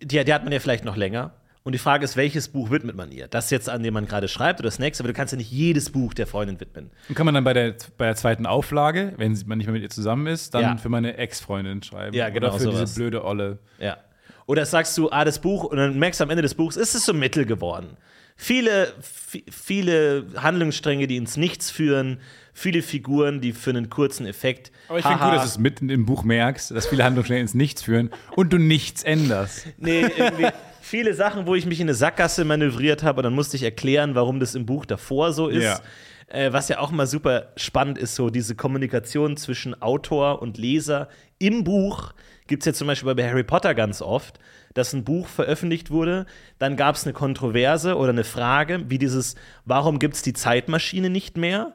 die, 0.03 0.23
die 0.25 0.35
hat 0.35 0.45
man 0.45 0.53
ja 0.53 0.61
vielleicht 0.61 0.85
noch 0.85 0.97
länger. 0.97 1.33
Und 1.63 1.73
die 1.73 1.79
Frage 1.79 2.05
ist, 2.05 2.17
welches 2.17 2.49
Buch 2.49 2.71
widmet 2.71 2.97
man 2.97 3.13
ihr? 3.13 3.29
Das 3.29 3.51
jetzt, 3.51 3.69
an 3.69 3.83
dem 3.83 3.93
man 3.93 4.07
gerade 4.07 4.29
schreibt 4.29 4.61
oder 4.61 4.69
das 4.69 4.79
nächste, 4.79 5.03
aber 5.05 5.09
du 5.13 5.15
kannst 5.15 5.33
ja 5.33 5.37
nicht 5.37 5.51
jedes 5.53 5.91
Buch 5.91 6.15
der 6.15 6.27
Freundin 6.27 6.59
widmen. 6.59 6.91
Und 7.09 7.15
kann 7.15 7.27
man 7.27 7.35
dann 7.35 7.45
bei 7.45 7.53
der, 7.53 7.75
bei 7.99 8.07
der 8.07 8.17
zweiten 8.17 8.47
Auflage, 8.47 9.13
wenn 9.19 9.39
man 9.45 9.59
nicht 9.59 9.67
mehr 9.67 9.75
mit 9.75 9.83
ihr 9.83 9.91
zusammen 9.91 10.27
ist, 10.27 10.55
dann 10.55 10.63
Ja. 10.63 10.77
für 10.79 10.89
meine 10.89 11.19
Ex-Freundin 11.19 11.83
schreiben. 11.83 12.17
Ja, 12.17 12.31
genau, 12.31 12.49
Oder 12.49 12.57
für 12.59 12.65
sowas. 12.65 12.79
diese 12.81 12.95
blöde 12.95 13.25
Olle. 13.25 13.59
Ja. 13.79 13.99
Oder 14.47 14.65
sagst 14.65 14.97
du, 14.97 15.11
ah, 15.11 15.25
das 15.27 15.39
Buch, 15.41 15.65
und 15.65 15.77
dann 15.77 15.99
merkst 15.99 16.21
du 16.21 16.25
am 16.25 16.31
Ende 16.31 16.43
des 16.43 16.55
Buchs, 16.55 16.77
ist 16.77 16.95
es 16.95 17.05
so 17.05 17.13
mittel 17.13 17.45
geworden. 17.45 17.97
Viele, 18.37 18.95
vi- 19.31 19.45
viele 19.53 20.25
Handlungsstränge, 20.37 21.07
die 21.07 21.17
ins 21.19 21.37
Nichts 21.37 21.71
führen, 21.71 22.21
viele 22.55 22.81
Figuren, 22.81 23.43
die 23.43 23.53
für 23.53 23.69
einen 23.69 23.91
kurzen 23.91 24.25
Effekt. 24.25 24.73
Aber 24.89 24.99
ich 24.99 25.05
finde 25.05 25.19
gut, 25.23 25.35
dass 25.35 25.43
du 25.43 25.49
es 25.49 25.59
mitten 25.59 25.91
im 25.91 26.07
Buch 26.07 26.25
merkst, 26.25 26.71
dass 26.71 26.87
viele 26.87 27.05
Handlungen 27.05 27.27
schnell 27.27 27.41
ins 27.43 27.53
Nichts 27.53 27.83
führen 27.83 28.09
und 28.35 28.51
du 28.53 28.57
nichts 28.59 29.03
änderst. 29.03 29.67
Nee, 29.77 30.01
irgendwie 30.17 30.47
viele 30.91 31.15
Sachen, 31.15 31.47
wo 31.47 31.55
ich 31.55 31.67
mich 31.67 31.81
in 31.81 31.87
eine 31.87 31.95
Sackgasse 31.95 32.45
manövriert 32.45 33.03
habe 33.05 33.21
und 33.21 33.25
dann 33.25 33.35
musste 33.35 33.57
ich 33.57 33.63
erklären, 33.63 34.15
warum 34.15 34.41
das 34.41 34.55
im 34.55 34.67
Buch 34.67 34.85
davor 34.85 35.33
so 35.33 35.49
ist. 35.49 35.63
Ja. 35.63 35.81
Äh, 36.27 36.53
was 36.53 36.69
ja 36.69 36.79
auch 36.79 36.91
mal 36.91 37.07
super 37.07 37.53
spannend 37.57 37.97
ist, 37.97 38.17
so 38.17 38.29
diese 38.31 38.55
Kommunikation 38.55 39.37
zwischen 39.37 39.81
Autor 39.81 40.43
und 40.43 40.59
Leser 40.59 41.09
im 41.39 41.65
Buch. 41.65 42.13
Gibt 42.49 42.63
es 42.63 42.67
ja 42.67 42.73
zum 42.73 42.89
Beispiel 42.89 43.15
bei 43.15 43.29
Harry 43.29 43.45
Potter 43.45 43.75
ganz 43.75 44.03
oft, 44.03 44.41
dass 44.75 44.93
ein 44.93 45.05
Buch 45.05 45.29
veröffentlicht 45.29 45.91
wurde, 45.91 46.27
dann 46.59 46.77
gab 46.77 46.97
es 46.97 47.05
eine 47.05 47.13
Kontroverse 47.13 47.97
oder 47.97 48.11
eine 48.11 48.25
Frage, 48.25 48.85
wie 48.89 48.99
dieses, 48.99 49.37
warum 49.65 49.99
gibt 49.99 50.15
es 50.15 50.23
die 50.23 50.33
Zeitmaschine 50.33 51.11
nicht 51.11 51.37
mehr? 51.37 51.75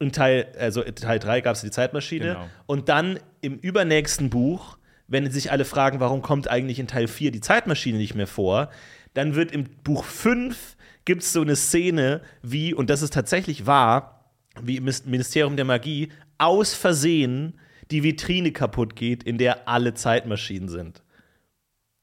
In 0.00 0.12
Teil, 0.12 0.46
also 0.58 0.82
Teil 0.82 1.18
3 1.18 1.42
gab 1.42 1.56
es 1.56 1.62
die 1.62 1.70
Zeitmaschine. 1.70 2.26
Genau. 2.26 2.48
Und 2.66 2.88
dann 2.88 3.18
im 3.40 3.58
übernächsten 3.58 4.30
Buch, 4.30 4.77
wenn 5.08 5.30
sich 5.30 5.50
alle 5.50 5.64
fragen, 5.64 6.00
warum 6.00 6.22
kommt 6.22 6.48
eigentlich 6.48 6.78
in 6.78 6.86
Teil 6.86 7.08
4 7.08 7.32
die 7.32 7.40
Zeitmaschine 7.40 7.98
nicht 7.98 8.14
mehr 8.14 8.26
vor, 8.26 8.70
dann 9.14 9.34
wird 9.34 9.50
im 9.50 9.64
Buch 9.82 10.04
5 10.04 10.76
gibt 11.04 11.22
es 11.22 11.32
so 11.32 11.40
eine 11.40 11.56
Szene, 11.56 12.20
wie, 12.42 12.74
und 12.74 12.90
das 12.90 13.02
ist 13.02 13.14
tatsächlich 13.14 13.66
wahr, 13.66 14.32
wie 14.62 14.76
im 14.76 14.84
Ministerium 15.06 15.56
der 15.56 15.64
Magie 15.64 16.10
aus 16.36 16.74
Versehen 16.74 17.58
die 17.90 18.02
Vitrine 18.02 18.52
kaputt 18.52 18.94
geht, 18.94 19.22
in 19.22 19.38
der 19.38 19.66
alle 19.66 19.94
Zeitmaschinen 19.94 20.68
sind. 20.68 21.02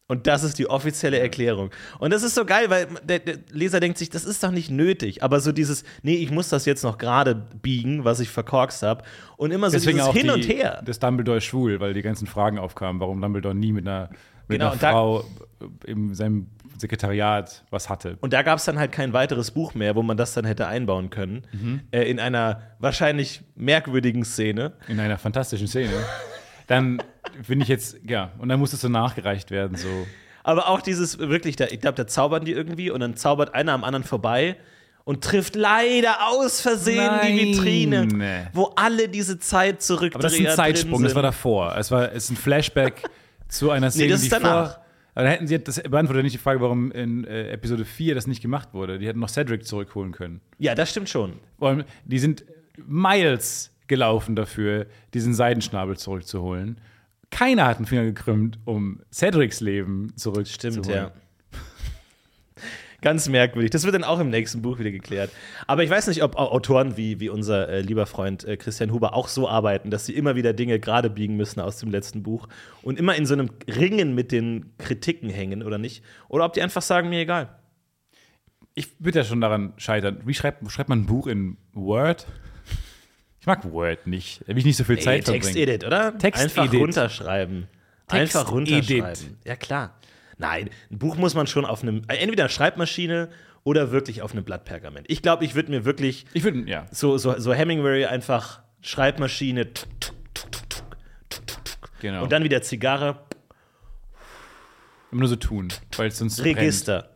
Und 0.08 0.28
das 0.28 0.44
ist 0.44 0.60
die 0.60 0.70
offizielle 0.70 1.18
Erklärung. 1.18 1.72
Und 1.98 2.14
das 2.14 2.22
ist 2.22 2.36
so 2.36 2.46
geil, 2.46 2.70
weil 2.70 2.88
der, 3.04 3.20
der 3.20 3.38
Leser 3.52 3.80
denkt 3.80 3.98
sich, 3.98 4.12
das 4.12 4.24
ist 4.24 4.44
doch 4.44 4.52
nicht 4.52 4.70
nötig. 4.70 5.24
Aber 5.24 5.40
so 5.40 5.52
dieses, 5.52 5.84
nee, 6.04 6.16
ich 6.16 6.30
muss 6.30 6.50
das 6.50 6.66
jetzt 6.66 6.84
noch 6.84 7.00
gerade 7.00 7.34
biegen, 7.34 8.06
was 8.06 8.20
ich 8.20 8.30
verkorkst 8.30 8.84
habe. 8.84 9.04
Und 9.38 9.50
immer 9.52 9.70
so 9.72 9.78
Deswegen 9.78 9.98
dieses 9.98 10.10
auch 10.10 10.14
Hin 10.14 10.28
die, 10.28 10.30
und 10.32 10.48
Her. 10.48 10.84
das 10.86 11.00
Dumbledore 11.00 11.40
ist 11.40 11.46
schwul, 11.46 11.80
weil 11.80 11.96
die 11.96 12.04
ganzen 12.04 12.28
Fragen 12.28 12.60
aufkamen, 12.60 13.02
warum 13.02 13.20
Dumbledore 13.20 13.56
nie 13.56 13.72
mit 13.72 13.88
einer, 13.88 14.10
mit 14.48 14.60
Genau, 14.60 14.72
einer 14.72 14.80
Frau 14.80 15.26
in 15.86 16.14
seinem 16.14 16.48
Sekretariat 16.78 17.64
was 17.72 17.90
hatte. 17.90 18.18
Und 18.22 18.32
da 18.32 18.44
gab 18.44 18.60
es 18.60 18.66
dann 18.66 18.78
halt 18.78 18.92
kein 18.92 19.12
weiteres 19.14 19.52
Buch 19.52 19.74
mehr, 19.74 19.96
wo 19.96 20.04
man 20.04 20.18
das 20.18 20.34
dann 20.36 20.46
hätte 20.46 20.68
einbauen 20.68 21.10
können. 21.10 21.48
Mhm. 21.52 21.82
Äh, 21.90 22.04
in 22.04 22.20
einer 22.20 22.62
wahrscheinlich 22.78 23.42
merkwürdigen 23.56 24.24
Szene. 24.24 24.74
In 24.88 25.00
einer 25.00 25.18
fantastischen 25.18 25.68
Szene. 25.68 25.94
Dann 26.68 27.02
finde 27.44 27.64
ich 27.64 27.70
jetzt, 27.70 27.98
ja, 28.08 28.32
und 28.38 28.50
dann 28.50 28.60
muss 28.60 28.74
es 28.74 28.82
so 28.82 28.90
nachgereicht 28.90 29.52
werden, 29.52 29.78
so. 29.78 29.88
Aber 30.44 30.70
auch 30.70 30.82
dieses 30.82 31.18
wirklich, 31.18 31.56
da, 31.56 31.66
ich 31.66 31.82
glaube, 31.82 31.96
da 31.96 32.06
zaubern 32.06 32.46
die 32.46 32.52
irgendwie 32.52 32.92
und 32.92 33.00
dann 33.00 33.16
zaubert 33.16 33.56
einer 33.56 33.74
am 33.74 33.84
anderen 33.84 34.04
vorbei 34.04 34.58
und 35.04 35.24
trifft 35.24 35.56
leider 35.56 36.28
aus 36.28 36.62
Versehen 36.62 37.12
die 37.24 37.34
Nein. 37.34 37.38
Vitrine, 37.38 38.50
wo 38.54 38.74
alle 38.76 39.08
diese 39.08 39.40
Zeit 39.40 39.82
zurückdrehen. 39.82 40.16
Aber 40.16 40.24
das 40.24 40.34
ist 40.34 40.48
ein 40.48 40.56
Zeitsprung, 40.56 41.02
das 41.02 41.16
war 41.16 41.24
davor. 41.24 41.76
Es 41.78 41.90
war 41.92 42.12
es 42.12 42.26
ist 42.26 42.32
ein 42.32 42.38
Flashback 42.38 43.04
zu 43.48 43.72
einer 43.72 43.90
Szene, 43.92 44.10
das 44.10 44.22
ist 44.22 44.26
die 44.26 44.30
danach. 44.30 44.74
vor. 44.74 44.86
Aber 45.16 45.24
dann 45.24 45.32
hätten 45.32 45.48
sie 45.48 45.58
das 45.58 45.82
beantwortet 45.82 46.24
nicht 46.24 46.34
die 46.34 46.40
Frage, 46.40 46.60
warum 46.60 46.92
in 46.92 47.24
äh, 47.24 47.50
Episode 47.52 47.86
4 47.86 48.16
das 48.16 48.28
nicht 48.28 48.42
gemacht 48.42 48.74
wurde. 48.74 49.00
Die 49.00 49.08
hätten 49.08 49.20
noch 49.20 49.30
Cedric 49.30 49.66
zurückholen 49.66 50.12
können. 50.12 50.42
Ja, 50.60 50.76
das 50.76 50.92
stimmt 50.92 51.10
schon. 51.10 51.34
Die 52.04 52.20
sind 52.20 52.44
Miles 52.86 53.72
gelaufen 53.88 54.36
dafür, 54.36 54.88
diesen 55.14 55.34
Seidenschnabel 55.34 55.98
zurückzuholen. 55.98 56.82
Keiner 57.36 57.68
hat 57.68 57.78
einen 57.78 57.86
Finger 57.86 58.06
gekrümmt, 58.06 58.60
um 58.64 59.02
Cedrics 59.12 59.60
Leben 59.60 60.14
zurückzuholen. 60.16 60.84
Stimmt, 60.84 60.88
ja. 60.88 61.12
Ganz 63.02 63.28
merkwürdig. 63.28 63.72
Das 63.72 63.84
wird 63.84 63.94
dann 63.94 64.06
auch 64.06 64.20
im 64.20 64.30
nächsten 64.30 64.62
Buch 64.62 64.80
wieder 64.80 64.90
geklärt. 64.90 65.30
Aber 65.68 65.84
ich 65.84 65.90
weiß 65.90 66.08
nicht, 66.08 66.24
ob 66.24 66.38
Au- 66.38 66.50
Autoren 66.50 66.96
wie, 66.98 67.20
wie 67.20 67.28
unser 67.30 67.68
äh, 67.68 67.82
lieber 67.82 68.06
Freund 68.06 68.46
äh, 68.46 68.56
Christian 68.56 68.92
Huber 68.92 69.14
auch 69.14 69.28
so 69.28 69.50
arbeiten, 69.50 69.92
dass 69.92 70.06
sie 70.06 70.16
immer 70.16 70.36
wieder 70.38 70.54
Dinge 70.54 70.80
gerade 70.80 71.10
biegen 71.10 71.36
müssen 71.36 71.60
aus 71.60 71.78
dem 71.78 71.92
letzten 71.92 72.24
Buch 72.24 72.48
und 72.82 72.98
immer 72.98 73.16
in 73.16 73.26
so 73.26 73.34
einem 73.34 73.50
Ringen 73.68 74.16
mit 74.16 74.32
den 74.32 74.72
Kritiken 74.78 75.30
hängen 75.30 75.62
oder 75.62 75.78
nicht. 75.78 76.04
Oder 76.30 76.46
ob 76.46 76.54
die 76.54 76.62
einfach 76.62 76.82
sagen, 76.82 77.10
mir 77.10 77.20
egal. 77.20 77.60
Ich 78.76 78.88
würde 79.00 79.20
ja 79.20 79.26
schon 79.26 79.42
daran 79.42 79.74
scheitern. 79.76 80.22
Wie 80.26 80.34
schreibt, 80.34 80.70
schreibt 80.72 80.90
man 80.90 81.02
ein 81.02 81.06
Buch 81.06 81.28
in 81.28 81.58
Word? 81.74 82.26
Ich 83.46 83.48
mag 83.48 83.64
Word 83.72 84.08
nicht. 84.08 84.42
Da 84.42 84.48
will 84.48 84.58
ich 84.58 84.66
nicht 84.66 84.76
so 84.76 84.84
viel 84.84 84.98
Zeit 84.98 85.18
Ey, 85.18 85.22
verbringen. 85.22 85.44
Text-Edit, 85.44 85.84
oder? 85.84 86.18
Text-Edit. 86.18 86.58
Einfach 86.58 86.74
runterschreiben. 86.74 87.68
Einfach 88.08 88.50
Text-Edit. 88.50 89.04
runterschreiben. 89.04 89.38
Ja, 89.46 89.56
klar. 89.56 90.00
Nein, 90.40 90.72
ein 90.90 90.98
Buch 90.98 91.16
muss 91.16 91.36
man 91.36 91.46
schon 91.46 91.64
auf 91.64 91.84
einem, 91.84 92.02
äh, 92.08 92.16
entweder 92.16 92.50
Schreibmaschine 92.50 93.30
oder 93.64 93.92
wirklich 93.92 94.24
auf 94.24 94.32
einem 94.32 94.46
Blatt 94.46 94.66
Pergament. 94.66 95.06
Ich 95.12 95.22
glaube, 95.22 95.46
ich 95.46 95.54
würde 95.54 95.70
mir 95.70 95.86
wirklich 95.86 96.26
Ich 96.34 96.44
würde, 96.44 96.68
ja. 96.68 96.88
so, 96.90 97.20
so, 97.20 97.38
so 97.38 97.54
Hemingway 97.54 98.06
einfach 98.06 98.62
Schreibmaschine. 98.82 99.68
Genau. 102.02 102.24
und 102.24 102.32
dann 102.32 102.44
wieder 102.44 102.64
Zigarre, 102.64 103.20
Immer 105.12 105.20
nur 105.20 105.30
so 105.30 105.36
tun, 105.36 105.68
weil 105.98 106.08
es 106.08 106.18
sonst 106.18 106.44
Register. 106.44 107.12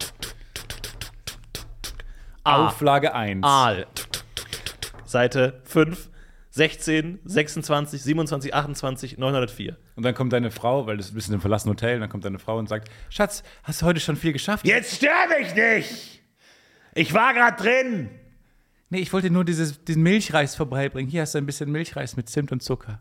Auflage 2.43 3.15
1. 3.15 3.43
Aal. 3.43 3.87
Seite 5.05 5.59
5, 5.63 6.09
16, 6.60 7.19
26, 7.24 8.02
27, 8.04 8.54
28, 8.54 9.17
904. 9.17 9.78
Und 9.95 10.04
dann 10.04 10.13
kommt 10.13 10.34
deine 10.34 10.52
Frau, 10.52 10.88
weil 10.88 10.98
das 10.98 11.12
ist 11.12 11.30
ein 11.30 11.39
verlassenes 11.39 11.72
Hotel, 11.72 11.95
und 11.95 12.02
dann 12.02 12.10
kommt 12.10 12.26
deine 12.26 12.38
Frau 12.38 12.58
und 12.58 12.67
sagt: 12.67 12.89
Schatz, 13.08 13.43
hast 13.63 13.82
du 13.82 13.86
heute 13.86 14.02
schon 14.02 14.17
viel 14.17 14.34
geschafft? 14.34 14.67
Jetzt 14.67 14.98
sterbe 14.98 15.36
ich 15.39 15.56
nicht! 15.56 16.22
Ich 16.95 17.13
war 17.13 17.34
gerade 17.34 17.63
drin! 17.63 18.10
Nee, 18.89 19.00
ich 19.00 19.13
wollte 19.13 19.30
nur 19.30 19.45
dieses, 19.45 19.86
diesen 19.86 20.04
Milchreis 20.04 20.58
vorbeibringen. 20.58 21.10
Hier 21.10 21.22
hast 21.22 21.34
du 21.34 21.38
ein 21.38 21.45
bisschen 21.45 21.72
Milchreis 21.72 22.17
mit 22.17 22.28
Zimt 22.28 22.52
und 22.52 22.62
Zucker. 22.62 23.00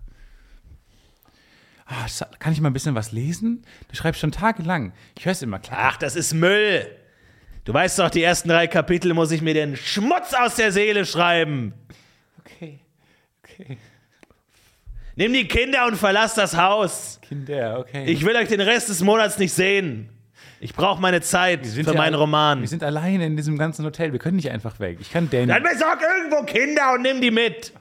Ah, 1.86 2.06
kann 2.38 2.52
ich 2.52 2.60
mal 2.60 2.70
ein 2.70 2.74
bisschen 2.74 2.94
was 2.94 3.10
lesen? 3.10 3.64
Du 3.88 3.96
schreibst 3.96 4.20
schon 4.20 4.30
tagelang. 4.30 4.92
Ich 5.18 5.24
höre 5.24 5.32
es 5.32 5.42
immer 5.42 5.58
klar. 5.58 5.80
Ach, 5.82 5.96
das 5.96 6.14
ist 6.14 6.32
Müll! 6.32 6.86
Du 7.64 7.74
weißt 7.74 7.98
doch, 7.98 8.10
die 8.10 8.22
ersten 8.22 8.50
drei 8.50 8.68
Kapitel 8.68 9.14
muss 9.14 9.32
ich 9.32 9.42
mir 9.42 9.54
den 9.54 9.74
Schmutz 9.74 10.32
aus 10.32 10.54
der 10.54 10.70
Seele 10.70 11.04
schreiben. 11.04 11.74
Okay. 12.38 12.78
Okay. 13.58 13.78
Nimm 15.16 15.32
die 15.32 15.48
Kinder 15.48 15.86
und 15.86 15.96
verlass 15.96 16.34
das 16.34 16.56
Haus. 16.56 17.18
Kinder, 17.22 17.80
okay. 17.80 18.04
Ich 18.06 18.24
will 18.24 18.36
euch 18.36 18.48
den 18.48 18.60
Rest 18.60 18.88
des 18.88 19.02
Monats 19.02 19.38
nicht 19.38 19.52
sehen. 19.52 20.10
Ich 20.60 20.74
brauche 20.74 21.00
meine 21.00 21.20
Zeit 21.20 21.64
Wir 21.64 21.70
sind 21.70 21.84
für 21.84 21.92
ja 21.92 21.98
meinen 21.98 22.14
Roman. 22.14 22.60
Wir 22.60 22.68
sind 22.68 22.82
alleine 22.82 23.26
in 23.26 23.36
diesem 23.36 23.58
ganzen 23.58 23.84
Hotel. 23.84 24.12
Wir 24.12 24.18
können 24.18 24.36
nicht 24.36 24.50
einfach 24.50 24.78
weg. 24.80 24.98
Ich 25.00 25.10
kann 25.12 25.28
Danny. 25.30 25.46
Dann 25.46 25.62
besorg 25.62 26.00
irgendwo 26.02 26.44
Kinder 26.44 26.94
und 26.94 27.02
nimm 27.02 27.20
die 27.20 27.30
mit. 27.30 27.72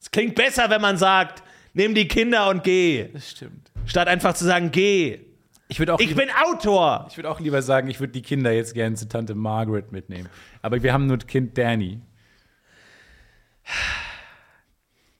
Es 0.00 0.10
klingt 0.10 0.34
besser, 0.34 0.70
wenn 0.70 0.80
man 0.80 0.96
sagt, 0.96 1.42
nimm 1.72 1.94
die 1.94 2.06
Kinder 2.06 2.48
und 2.48 2.62
geh. 2.62 3.08
das 3.12 3.30
stimmt. 3.30 3.70
Statt 3.86 4.08
einfach 4.08 4.34
zu 4.34 4.44
sagen, 4.44 4.70
geh. 4.70 5.20
Ich 5.68 5.78
würde 5.78 5.94
auch, 5.94 6.00
Ich 6.00 6.08
lieber, 6.08 6.22
bin 6.22 6.30
Autor. 6.44 7.06
ich 7.10 7.16
würd 7.16 7.26
auch 7.26 7.40
lieber 7.40 7.62
sagen, 7.62 7.88
ich 7.88 7.98
würde 7.98 8.12
die 8.12 8.22
Kinder 8.22 8.52
jetzt 8.52 8.74
gerne 8.74 8.96
zu 8.96 9.08
Tante 9.08 9.34
Margaret 9.34 9.92
mitnehmen. 9.92 10.28
Aber 10.62 10.82
wir 10.82 10.92
haben 10.92 11.06
nur 11.06 11.18
Kind 11.18 11.56
Danny. 11.56 12.00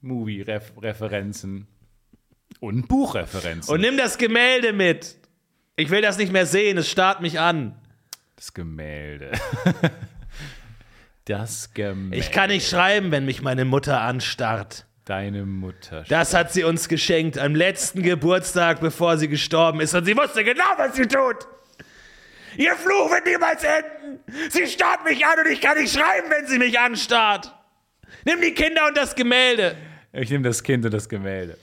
Movie-Referenzen. 0.00 1.66
Und 2.60 2.88
Buchreferenzen. 2.88 3.72
Und 3.74 3.80
nimm 3.80 3.96
das 3.96 4.18
Gemälde 4.18 4.72
mit. 4.72 5.16
Ich 5.76 5.90
will 5.90 6.02
das 6.02 6.18
nicht 6.18 6.32
mehr 6.32 6.46
sehen, 6.46 6.78
es 6.78 6.88
starrt 6.90 7.20
mich 7.20 7.40
an. 7.40 7.74
das 8.36 8.54
Gemälde. 8.54 9.32
Das 11.26 11.72
Gemälde. 11.72 12.18
Ich 12.18 12.32
kann 12.32 12.50
nicht 12.50 12.68
schreiben, 12.68 13.10
wenn 13.10 13.24
mich 13.24 13.40
meine 13.40 13.64
Mutter 13.64 14.02
anstarrt. 14.02 14.84
Deine 15.06 15.46
Mutter. 15.46 16.04
Das 16.08 16.34
hat 16.34 16.52
sie 16.52 16.64
uns 16.64 16.86
geschenkt 16.88 17.38
am 17.38 17.54
letzten 17.54 18.02
Geburtstag, 18.02 18.80
bevor 18.80 19.16
sie 19.16 19.28
gestorben 19.28 19.80
ist. 19.80 19.94
Und 19.94 20.04
sie 20.04 20.14
wusste 20.16 20.44
genau, 20.44 20.64
was 20.76 20.96
sie 20.96 21.06
tut. 21.06 21.48
Ihr 22.58 22.76
Fluch 22.76 23.10
wird 23.10 23.24
niemals 23.26 23.64
enden. 23.64 24.20
Sie 24.50 24.66
starrt 24.66 25.04
mich 25.04 25.24
an 25.24 25.38
und 25.44 25.50
ich 25.50 25.62
kann 25.62 25.78
nicht 25.78 25.94
schreiben, 25.94 26.28
wenn 26.30 26.46
sie 26.46 26.58
mich 26.58 26.78
anstarrt. 26.78 27.54
Nimm 28.24 28.40
die 28.40 28.52
Kinder 28.52 28.86
und 28.86 28.96
das 28.96 29.14
Gemälde. 29.14 29.76
Ich 30.12 30.30
nehme 30.30 30.44
das 30.44 30.62
Kind 30.62 30.84
und 30.84 30.94
das 30.94 31.08
Gemälde. 31.08 31.58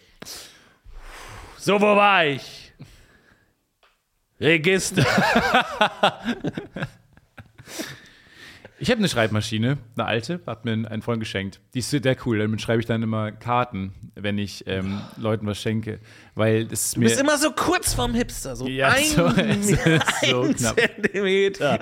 So, 1.57 1.79
wo 1.79 1.95
war 1.95 2.25
ich? 2.25 2.73
Register. 4.39 5.05
Ich 8.81 8.89
habe 8.89 8.97
eine 8.97 9.07
Schreibmaschine, 9.09 9.77
eine 9.95 10.05
alte, 10.07 10.39
hat 10.47 10.65
mir 10.65 10.71
ein 10.89 11.01
Freund 11.03 11.19
geschenkt. 11.19 11.59
Die 11.75 11.79
ist 11.79 11.91
sehr 11.91 12.01
cool. 12.25 12.39
Damit 12.39 12.61
schreibe 12.63 12.79
ich 12.79 12.87
dann 12.87 13.03
immer 13.03 13.31
Karten, 13.31 13.93
wenn 14.15 14.39
ich 14.39 14.65
ähm, 14.65 14.99
Leuten 15.17 15.45
was 15.45 15.59
schenke. 15.61 15.99
Weil 16.33 16.63
es 16.71 16.85
ist 16.87 16.95
Du 16.95 17.01
mir. 17.01 17.05
bist 17.09 17.19
immer 17.19 17.37
so 17.37 17.51
kurz 17.51 17.93
vorm 17.93 18.15
Hipster, 18.15 18.55
so 18.55 18.67
Ja, 18.67 18.87
ein, 18.89 19.03
so- 19.03 19.29
so 20.31 20.41
ein. 20.47 20.57
Zentimeter. 20.57 21.77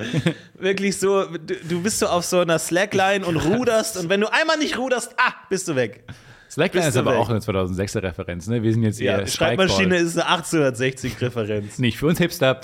Wirklich 0.60 0.98
so, 0.98 1.24
du, 1.26 1.56
du 1.70 1.82
bist 1.82 2.00
so 2.00 2.08
auf 2.08 2.26
so 2.26 2.42
einer 2.42 2.60
Slackline 2.60 3.26
und 3.26 3.38
ruderst 3.46 3.96
und 3.96 4.10
wenn 4.10 4.20
du 4.20 4.28
einmal 4.34 4.58
nicht 4.58 4.78
ruderst, 4.78 5.16
ah, 5.18 5.34
bist 5.50 5.70
du 5.70 5.76
weg. 5.76 6.04
Slackline 6.52 6.88
ist 6.88 6.96
du 6.96 7.00
aber 7.00 7.12
weg. 7.14 7.20
auch 7.20 7.30
eine 7.30 7.40
2006er 7.40 8.04
Referenz. 8.04 8.48
Ne? 8.48 8.62
Wir 8.62 8.74
sind 8.74 8.84
jetzt 8.84 9.00
eher 9.00 9.20
Ja, 9.22 9.26
Schreibmaschine 9.28 9.96
ist 9.98 10.18
eine 10.18 10.42
1860-Referenz. 10.42 11.80
Nicht 11.80 11.98
für 11.98 12.08
uns 12.08 12.20
Hipster. 12.20 12.60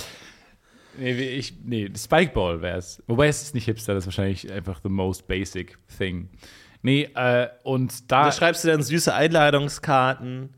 Nee, 0.97 1.12
ich, 1.12 1.53
nee 1.63 1.89
Spikeball 1.95 2.62
wäre 2.62 2.77
es. 2.77 3.03
Wobei 3.08 3.27
es 3.27 3.41
ist 3.41 3.53
nicht 3.53 3.65
Hipster, 3.65 3.93
das 3.93 4.03
ist 4.03 4.08
wahrscheinlich 4.08 4.51
einfach 4.51 4.79
the 4.84 4.89
most 4.89 5.27
basic 5.27 5.77
thing. 5.97 6.29
Nee, 6.81 7.10
äh, 7.15 7.47
und 7.63 8.12
da. 8.12 8.25
Da 8.25 8.31
schreibst 8.31 8.63
du 8.63 8.67
dann 8.67 8.84
süße 8.84 9.13
Einladungskarten. 9.13 10.53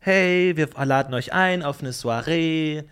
Hey, 0.00 0.56
wir 0.56 0.68
laden 0.84 1.14
euch 1.14 1.32
ein 1.32 1.62
auf 1.62 1.80
eine 1.80 1.92
Soiree. 1.92 2.82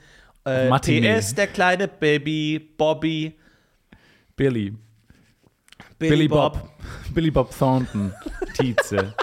Äh, 0.44 0.68
Matinee. 0.68 1.18
PS, 1.18 1.34
der 1.34 1.48
kleine 1.48 1.88
Baby, 1.88 2.60
Bobby, 2.76 3.36
Billy. 4.36 4.74
Billy, 5.98 6.10
Billy 6.10 6.28
Bob. 6.28 6.52
Bob. 6.52 6.70
Billy 7.14 7.30
Bob 7.30 7.58
Thornton. 7.58 8.12
Tietze. 8.54 9.14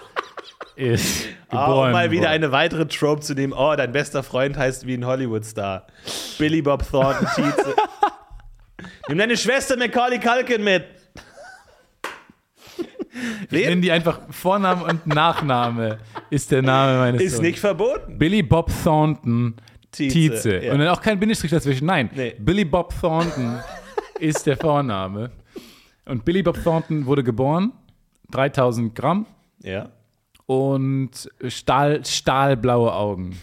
Ist 0.76 1.28
Ah, 1.50 1.66
geboren. 1.68 1.86
um 1.88 1.92
mal 1.92 2.10
wieder 2.12 2.30
eine 2.30 2.52
weitere 2.52 2.86
Trope 2.88 3.22
zu 3.22 3.34
nehmen. 3.36 3.54
Oh, 3.54 3.76
dein 3.78 3.92
bester 3.92 4.24
Freund 4.24 4.58
heißt 4.58 4.88
wie 4.88 4.96
ein 4.96 5.06
Hollywood-Star. 5.06 5.86
Billy 6.40 6.62
Bob 6.64 6.84
Thornton 6.90 7.28
Tietze. 7.36 7.76
Nimm 9.08 9.18
deine 9.20 9.38
Schwester 9.38 9.78
Macaulay 9.78 10.20
Culkin 10.20 10.64
mit. 10.64 10.84
Ich 13.52 13.66
nenne 13.68 13.82
die 13.82 13.92
einfach 13.92 14.22
Vorname 14.32 14.84
und 14.86 15.06
Nachname 15.06 16.00
ist 16.32 16.52
der 16.52 16.64
Name 16.64 16.98
meines 16.98 17.22
Ist 17.22 17.32
Sohnes. 17.36 17.48
nicht 17.50 17.60
verboten. 17.60 18.18
Billy 18.18 18.42
Bob 18.42 18.72
Thornton 18.84 19.56
Tietze, 19.92 20.14
Tietze. 20.14 20.64
ja. 20.66 20.74
Und 20.74 20.80
dann 20.80 20.88
auch 20.88 21.02
kein 21.02 21.20
Bindestrich 21.20 21.52
dazwischen. 21.52 21.86
Nein, 21.86 22.10
Nee. 22.16 22.36
Billy 22.40 22.66
Bob 22.66 22.92
Thornton 23.00 23.60
ist 24.20 24.48
der 24.48 24.58
Vorname. 24.58 25.30
Und 26.06 26.26
Billy 26.26 26.42
Bob 26.42 26.62
Thornton 26.64 27.06
wurde 27.06 27.24
geboren, 27.24 27.74
3000 28.32 28.96
Gramm 28.96 29.28
Ja. 29.62 29.90
Und 30.54 31.30
Stahl, 31.48 32.06
stahlblaue 32.06 32.94
Augen. 32.94 33.38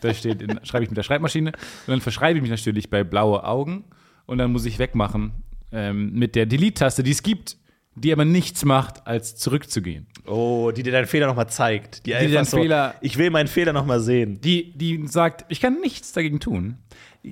Das 0.00 0.18
steht 0.18 0.42
in, 0.42 0.58
schreibe 0.64 0.84
ich 0.84 0.90
mit 0.90 0.96
der 0.96 1.02
Schreibmaschine. 1.02 1.50
Und 1.52 1.88
dann 1.88 2.00
verschreibe 2.00 2.38
ich 2.38 2.42
mich 2.42 2.50
natürlich 2.50 2.90
bei 2.90 3.04
blaue 3.04 3.44
Augen. 3.44 3.84
Und 4.26 4.38
dann 4.38 4.52
muss 4.52 4.64
ich 4.66 4.78
wegmachen 4.78 5.32
ähm, 5.72 6.12
mit 6.12 6.34
der 6.34 6.46
Delete-Taste, 6.46 7.02
die 7.02 7.10
es 7.12 7.22
gibt, 7.22 7.56
die 7.94 8.12
aber 8.12 8.24
nichts 8.24 8.64
macht, 8.64 9.06
als 9.06 9.36
zurückzugehen. 9.36 10.06
Oh, 10.26 10.70
die 10.70 10.82
dir 10.82 10.92
deinen 10.92 11.06
Fehler 11.06 11.26
nochmal 11.26 11.48
zeigt. 11.48 12.06
Die, 12.06 12.10
dir 12.10 12.18
einfach 12.18 12.34
deinen 12.34 12.44
so, 12.44 12.56
Fehler- 12.58 12.94
Ich 13.00 13.16
will 13.18 13.30
meinen 13.30 13.48
Fehler 13.48 13.72
nochmal 13.72 14.00
sehen. 14.00 14.40
Die, 14.40 14.76
die 14.76 15.04
sagt, 15.06 15.44
ich 15.48 15.60
kann 15.60 15.80
nichts 15.80 16.12
dagegen 16.12 16.38
tun. 16.40 16.76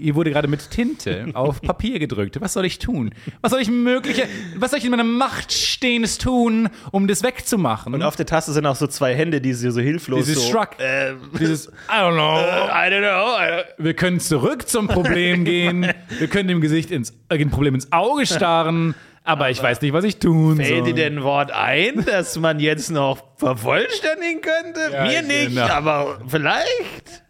Ihr 0.01 0.15
wurde 0.15 0.31
gerade 0.31 0.49
mit 0.49 0.71
Tinte 0.71 1.27
auf 1.35 1.61
Papier 1.61 1.99
gedrückt. 1.99 2.41
Was 2.41 2.53
soll 2.53 2.65
ich 2.65 2.79
tun? 2.79 3.11
Was 3.41 3.53
soll 3.53 3.61
ich 3.61 3.71
mögliche, 3.71 4.25
was 4.57 4.71
soll 4.71 4.79
ich 4.79 4.85
in 4.85 4.91
meiner 4.91 5.05
Macht 5.05 5.53
Stehendes 5.53 6.19
tun, 6.19 6.69
um 6.93 7.07
das 7.09 7.23
wegzumachen? 7.23 7.95
Und 7.95 8.03
auf 8.03 8.17
der 8.17 8.27
Taste 8.27 8.53
sind 8.53 8.67
auch 8.67 8.77
so 8.77 8.87
zwei 8.87 9.15
Hände, 9.15 9.41
die 9.41 9.53
sie 9.55 9.71
so 9.71 9.81
hilflos 9.81 10.27
Dieses 10.27 10.45
so. 10.47 10.53
Shrug. 10.53 10.71
Ähm, 10.79 11.19
dieses, 11.39 11.67
I 11.89 11.93
don't 11.93 12.15
know. 12.15 12.39
I 12.39 12.91
don't 12.91 13.01
know. 13.01 13.65
Wir 13.79 13.95
können 13.95 14.21
zurück 14.21 14.69
zum 14.69 14.89
Problem 14.89 15.45
gehen. 15.47 15.93
Wir 16.19 16.29
können 16.29 16.49
dem 16.49 16.61
Gesicht 16.61 16.91
ins, 16.91 17.13
äh, 17.29 17.39
dem 17.39 17.51
Problem 17.51 17.75
ins 17.75 17.93
Auge 17.93 18.27
starren. 18.27 18.95
Aber 19.25 19.51
ich 19.51 19.61
weiß 19.61 19.81
nicht, 19.83 19.93
was 19.93 20.05
ich 20.05 20.19
tun 20.21 20.55
soll. 20.57 20.65
Fällt 20.65 20.87
dir 20.87 20.95
denn 20.95 21.19
ein 21.19 21.25
Wort 21.25 21.51
ein, 21.51 22.05
das 22.07 22.39
man 22.39 22.61
jetzt 22.61 22.93
noch 22.93 23.19
vervollständigen 23.37 24.41
könnte? 24.41 24.81
Ja, 24.93 25.03
Mir 25.05 25.23
nicht, 25.23 25.49
genau. 25.49 25.67
aber 25.67 26.21
vielleicht. 26.29 27.25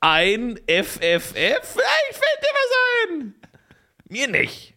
Ein 0.00 0.58
FFF? 0.66 1.32
Vielleicht 1.32 2.12
fällt 2.12 2.42
dir 2.42 2.52
was 2.52 3.10
ein. 3.10 3.34
Mir 4.08 4.28
nicht. 4.28 4.74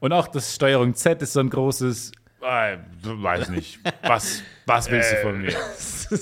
Und 0.00 0.12
auch 0.12 0.28
das 0.28 0.54
Steuerung 0.54 0.94
Z 0.94 1.22
ist 1.22 1.32
so 1.32 1.40
ein 1.40 1.50
großes, 1.50 2.12
äh, 2.42 2.78
weiß 3.02 3.48
nicht, 3.50 3.78
was, 4.02 4.42
was 4.66 4.90
willst 4.90 5.12
du 5.12 5.16
von 5.16 5.40
mir? 5.40 5.56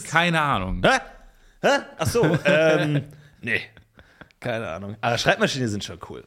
Keine 0.09 0.41
Ahnung. 0.41 0.83
Hä? 0.85 0.99
Hä? 1.63 1.79
Ach 1.99 2.07
so, 2.07 2.39
ähm, 2.45 3.05
nee. 3.41 3.61
Keine 4.41 4.69
Ahnung. 4.69 4.97
Aber 5.01 5.17
Schreibmaschinen 5.17 5.69
sind 5.69 5.85
schon 5.85 5.99
cool. 6.09 6.25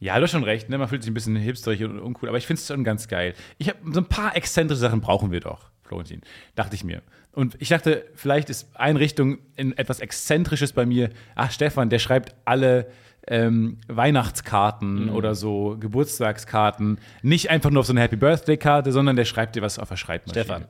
Ja, 0.00 0.16
du 0.16 0.24
hast 0.24 0.32
schon 0.32 0.42
recht, 0.42 0.68
ne? 0.68 0.78
man 0.78 0.88
fühlt 0.88 1.02
sich 1.02 1.10
ein 1.10 1.14
bisschen 1.14 1.36
hipsterig 1.36 1.84
und 1.84 2.00
uncool, 2.00 2.28
aber 2.28 2.38
ich 2.38 2.46
finde 2.46 2.60
es 2.60 2.66
schon 2.66 2.82
ganz 2.82 3.06
geil. 3.06 3.34
Ich 3.58 3.68
habe 3.68 3.78
so 3.92 4.00
ein 4.00 4.06
paar 4.06 4.34
exzentrische 4.34 4.80
Sachen 4.80 5.00
brauchen 5.00 5.30
wir 5.30 5.40
doch, 5.40 5.70
Florentin, 5.82 6.22
dachte 6.56 6.74
ich 6.74 6.82
mir. 6.82 7.02
Und 7.32 7.56
ich 7.60 7.68
dachte, 7.70 8.04
vielleicht 8.14 8.50
ist 8.50 8.68
Einrichtung 8.74 9.38
in 9.56 9.76
etwas 9.78 10.00
Exzentrisches 10.00 10.72
bei 10.72 10.84
mir. 10.84 11.10
Ach, 11.34 11.50
Stefan, 11.50 11.88
der 11.88 11.98
schreibt 11.98 12.34
alle 12.44 12.86
ähm, 13.26 13.78
Weihnachtskarten 13.88 15.08
oder 15.08 15.34
so 15.34 15.76
Geburtstagskarten. 15.78 16.98
Nicht 17.22 17.50
einfach 17.50 17.70
nur 17.70 17.80
auf 17.80 17.86
so 17.86 17.92
eine 17.92 18.00
Happy 18.00 18.16
Birthday-Karte, 18.16 18.92
sondern 18.92 19.16
der 19.16 19.24
schreibt 19.24 19.56
dir 19.56 19.62
was 19.62 19.78
auf 19.78 19.88
der 19.88 19.96
Schreibmaschine. 19.96 20.44
Stefan. 20.44 20.64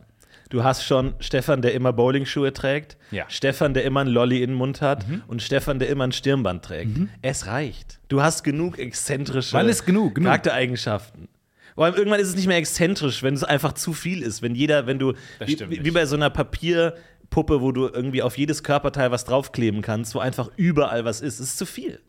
Du 0.51 0.63
hast 0.63 0.85
schon 0.85 1.15
Stefan, 1.19 1.63
der 1.63 1.73
immer 1.73 1.95
Bowlingschuhe 1.95 2.53
trägt, 2.53 2.99
Ja. 3.11 3.25
Stefan, 3.29 3.73
der 3.73 3.85
immer 3.85 4.01
einen 4.01 4.11
Lolli 4.11 4.43
in 4.43 4.51
den 4.51 4.57
Mund 4.57 4.83
hat 4.83 5.07
und 5.27 5.43
Stefan, 5.43 5.79
der 5.79 5.89
immer 5.89 6.05
ein 6.05 6.13
Stirnband 6.13 6.63
trägt. 6.63 6.91
Es 7.23 7.47
reicht. 7.47 8.01
Du 8.09 8.21
hast 8.21 8.45
genug 8.45 8.79
exzentrische 8.79 9.57
genug? 9.87 10.15
Genug. 10.15 10.27
Charaktereigenschaften. 10.29 11.29
Vor 11.75 11.85
allem 11.85 11.95
irgendwann 11.95 12.21
ist 12.21 12.29
es 12.29 12.37
nicht 12.37 12.47
mehr 12.47 12.57
exzentrisch, 12.57 13.23
wenn 13.23 13.35
es 13.35 13.45
einfach 13.45 13.73
zu 13.73 13.93
viel 13.93 14.23
ist. 14.23 14.43
Wenn 14.43 14.55
jeder, 14.55 14.87
wenn 14.87 14.99
du, 14.99 15.13
Das 15.39 15.49
wie, 15.49 15.85
wie, 15.85 15.91
bei 15.91 16.07
so 16.07 16.17
einer 16.17 16.31
Papierpuppe, 16.31 17.61
wo 17.61 17.73
du 17.73 17.89
irgendwie 17.89 18.23
auf 18.23 18.37
jedes 18.37 18.63
Körperteil 18.63 19.11
was 19.11 19.25
draufkleben 19.25 19.83
kannst, 19.83 20.15
wo 20.15 20.19
einfach 20.19 20.51
überall 20.57 21.05
was 21.05 21.21
ist, 21.21 21.41
ist 21.41 21.59
zu 21.59 21.67
viel. 21.67 22.01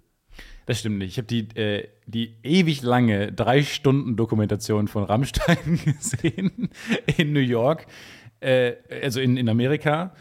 Das 0.66 0.80
stimmt 0.80 0.98
nicht. 0.98 1.10
Ich 1.10 1.18
habe 1.18 1.28
die, 1.28 1.48
äh, 1.60 1.88
die 2.08 2.36
ewig 2.44 2.82
lange 2.82 3.32
drei 3.32 3.64
Stunden 3.64 4.16
Dokumentation 4.16 4.88
von 4.88 5.04
Rammstein 5.04 5.80
gesehen 5.86 6.70
in 7.18 7.34
New 7.34 7.40
York, 7.40 7.86
äh, 8.40 8.74
also 9.02 9.20
in, 9.20 9.38
in 9.38 9.50
Amerika. 9.50 10.16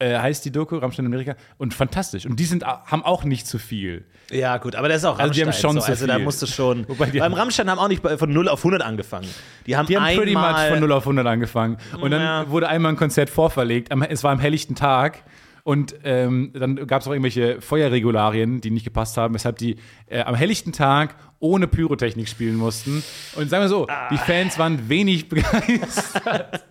Äh, 0.00 0.16
heißt 0.18 0.44
die 0.44 0.52
Doku, 0.52 0.76
Rammstein 0.76 1.06
in 1.06 1.12
Amerika. 1.12 1.34
Und 1.56 1.74
fantastisch. 1.74 2.24
Und 2.24 2.38
die 2.38 2.44
sind, 2.44 2.64
haben 2.64 3.04
auch 3.04 3.24
nicht 3.24 3.46
zu 3.48 3.58
viel. 3.58 4.04
Ja, 4.30 4.58
gut, 4.58 4.76
aber 4.76 4.88
das 4.88 4.98
ist 4.98 5.04
auch 5.06 5.18
Also 5.18 5.32
die 5.32 5.42
Rammstein. 5.42 5.70
haben 5.70 5.72
schon 5.74 5.80
so. 5.80 5.86
zu 5.86 5.90
Also 5.92 6.06
da 6.06 6.14
viel. 6.16 6.24
musst 6.24 6.40
du 6.42 6.46
schon. 6.46 6.86
Beim 7.18 7.32
Rammstein 7.32 7.68
haben 7.70 7.78
auch 7.78 7.88
nicht 7.88 8.02
von 8.06 8.32
0 8.32 8.48
auf 8.48 8.60
100 8.60 8.82
angefangen. 8.82 9.28
Die 9.66 9.76
haben, 9.76 9.86
Die 9.86 9.96
haben 9.98 10.16
pretty 10.16 10.34
much 10.34 10.68
von 10.68 10.78
0 10.80 10.92
auf 10.92 11.02
100 11.04 11.26
angefangen. 11.26 11.78
Und 12.00 12.10
dann 12.12 12.20
Ja. 12.22 12.48
wurde 12.50 12.68
einmal 12.68 12.92
ein 12.92 12.96
Konzert 12.96 13.28
vorverlegt. 13.30 13.92
Es 14.08 14.22
war 14.22 14.30
am 14.32 14.38
helllichten 14.38 14.76
Tag. 14.76 15.24
Und 15.64 15.96
ähm, 16.04 16.52
dann 16.54 16.86
gab 16.86 17.02
es 17.02 17.08
auch 17.08 17.12
irgendwelche 17.12 17.60
Feuerregularien, 17.60 18.60
die 18.62 18.70
nicht 18.70 18.84
gepasst 18.84 19.16
haben, 19.18 19.34
weshalb 19.34 19.58
die 19.58 19.76
äh, 20.06 20.20
am 20.22 20.34
helllichten 20.34 20.72
Tag 20.72 21.16
ohne 21.40 21.66
Pyrotechnik 21.66 22.26
spielen 22.28 22.54
mussten. 22.56 23.02
Und 23.36 23.50
sagen 23.50 23.64
wir 23.64 23.68
so, 23.68 23.86
Ah. 23.88 24.08
die 24.10 24.16
Fans 24.16 24.58
waren 24.58 24.88
wenig 24.88 25.28
begeistert. 25.28 26.64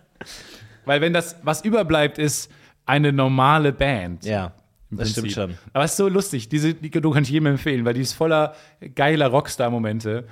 Weil 0.84 1.00
wenn 1.00 1.12
das, 1.12 1.36
was 1.42 1.64
überbleibt, 1.64 2.18
ist 2.18 2.50
eine 2.88 3.12
normale 3.12 3.72
Band. 3.72 4.24
Ja, 4.24 4.52
das 4.90 5.10
stimmt 5.10 5.32
schon. 5.32 5.54
Aber 5.72 5.84
es 5.84 5.92
ist 5.92 5.96
so 5.98 6.08
lustig. 6.08 6.48
Diese 6.48 6.74
die 6.74 6.90
Doku 6.90 7.10
kann 7.10 7.22
ich 7.22 7.30
jedem 7.30 7.46
empfehlen, 7.46 7.84
weil 7.84 7.94
die 7.94 8.00
ist 8.00 8.14
voller 8.14 8.54
geiler 8.94 9.28
Rockstar-Momente. 9.28 10.26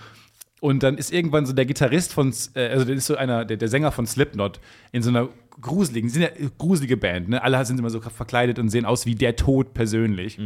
Und 0.60 0.82
dann 0.82 0.96
ist 0.96 1.12
irgendwann 1.12 1.44
so 1.44 1.52
der 1.52 1.66
Gitarrist 1.66 2.14
von, 2.14 2.34
äh, 2.54 2.68
also 2.68 2.84
der 2.86 2.96
ist 2.96 3.06
so 3.06 3.16
einer, 3.16 3.44
der, 3.44 3.58
der 3.58 3.68
Sänger 3.68 3.92
von 3.92 4.06
Slipknot 4.06 4.58
in 4.90 5.02
so 5.02 5.10
einer 5.10 5.28
gruseligen, 5.60 6.08
sind 6.08 6.22
ja 6.22 6.28
gruselige 6.56 6.96
Band, 6.96 7.28
ne? 7.28 7.42
Alle 7.42 7.62
sind 7.66 7.78
immer 7.78 7.90
so 7.90 8.00
verkleidet 8.00 8.58
und 8.58 8.70
sehen 8.70 8.86
aus 8.86 9.06
wie 9.06 9.14
der 9.14 9.36
Tod 9.36 9.74
persönlich. 9.74 10.38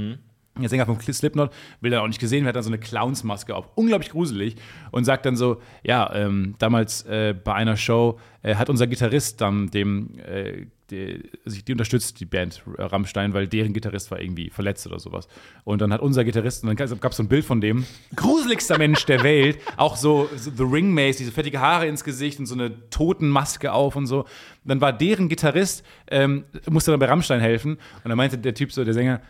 Der 0.62 0.68
Sänger 0.68 0.86
von 0.86 1.00
Slipknot 1.00 1.52
will 1.80 1.90
dann 1.90 2.00
auch 2.00 2.08
nicht 2.08 2.20
gesehen, 2.20 2.46
hat 2.46 2.56
dann 2.56 2.62
so 2.62 2.70
eine 2.70 2.78
Clownsmaske 2.78 3.54
auf. 3.54 3.68
Unglaublich 3.74 4.11
gruselig. 4.11 4.56
Und 4.90 5.04
sagt 5.04 5.26
dann 5.26 5.36
so: 5.36 5.61
Ja, 5.82 6.12
ähm, 6.14 6.54
damals 6.58 7.02
äh, 7.02 7.34
bei 7.34 7.54
einer 7.54 7.76
Show 7.76 8.18
äh, 8.42 8.54
hat 8.54 8.70
unser 8.70 8.86
Gitarrist 8.86 9.40
dann 9.40 9.68
dem, 9.68 10.18
äh, 10.18 10.66
die, 10.90 11.22
die 11.46 11.72
unterstützt 11.72 12.20
die 12.20 12.24
Band 12.24 12.62
äh, 12.76 12.82
Rammstein, 12.82 13.32
weil 13.32 13.46
deren 13.46 13.72
Gitarrist 13.72 14.11
war 14.11 14.20
irgendwie 14.20 14.50
verletzt 14.50 14.86
oder 14.86 14.98
sowas. 14.98 15.28
Und 15.64 15.80
dann 15.80 15.92
hat 15.92 16.00
unser 16.00 16.24
Gitarrist, 16.24 16.64
und 16.64 16.68
dann 16.68 16.76
gab 16.76 17.11
es 17.12 17.16
so 17.16 17.22
ein 17.22 17.28
Bild 17.28 17.44
von 17.44 17.61
dem, 17.61 17.84
gruseligster 18.16 18.78
Mensch 18.78 19.04
der 19.06 19.22
Welt, 19.22 19.58
auch 19.76 19.96
so, 19.96 20.28
so 20.36 20.50
The 20.50 20.62
Ring-Mace, 20.62 21.18
diese 21.18 21.32
fettige 21.32 21.61
Haare 21.61 21.86
ins 21.86 22.04
Gesicht 22.04 22.38
und 22.38 22.46
so 22.46 22.54
eine 22.54 22.90
Totenmaske 22.90 23.72
auf 23.72 23.96
und 23.96 24.06
so. 24.06 24.24
Dann 24.64 24.80
war 24.80 24.92
deren 24.92 25.28
Gitarrist, 25.28 25.84
ähm, 26.11 26.44
musste 26.68 26.90
dann 26.90 27.00
bei 27.00 27.06
Rammstein 27.06 27.40
helfen. 27.40 27.74
Und 28.02 28.08
dann 28.08 28.16
meinte 28.16 28.38
der 28.38 28.54
Typ 28.54 28.72
so, 28.72 28.84
der 28.84 28.94
Sänger, 28.94 29.20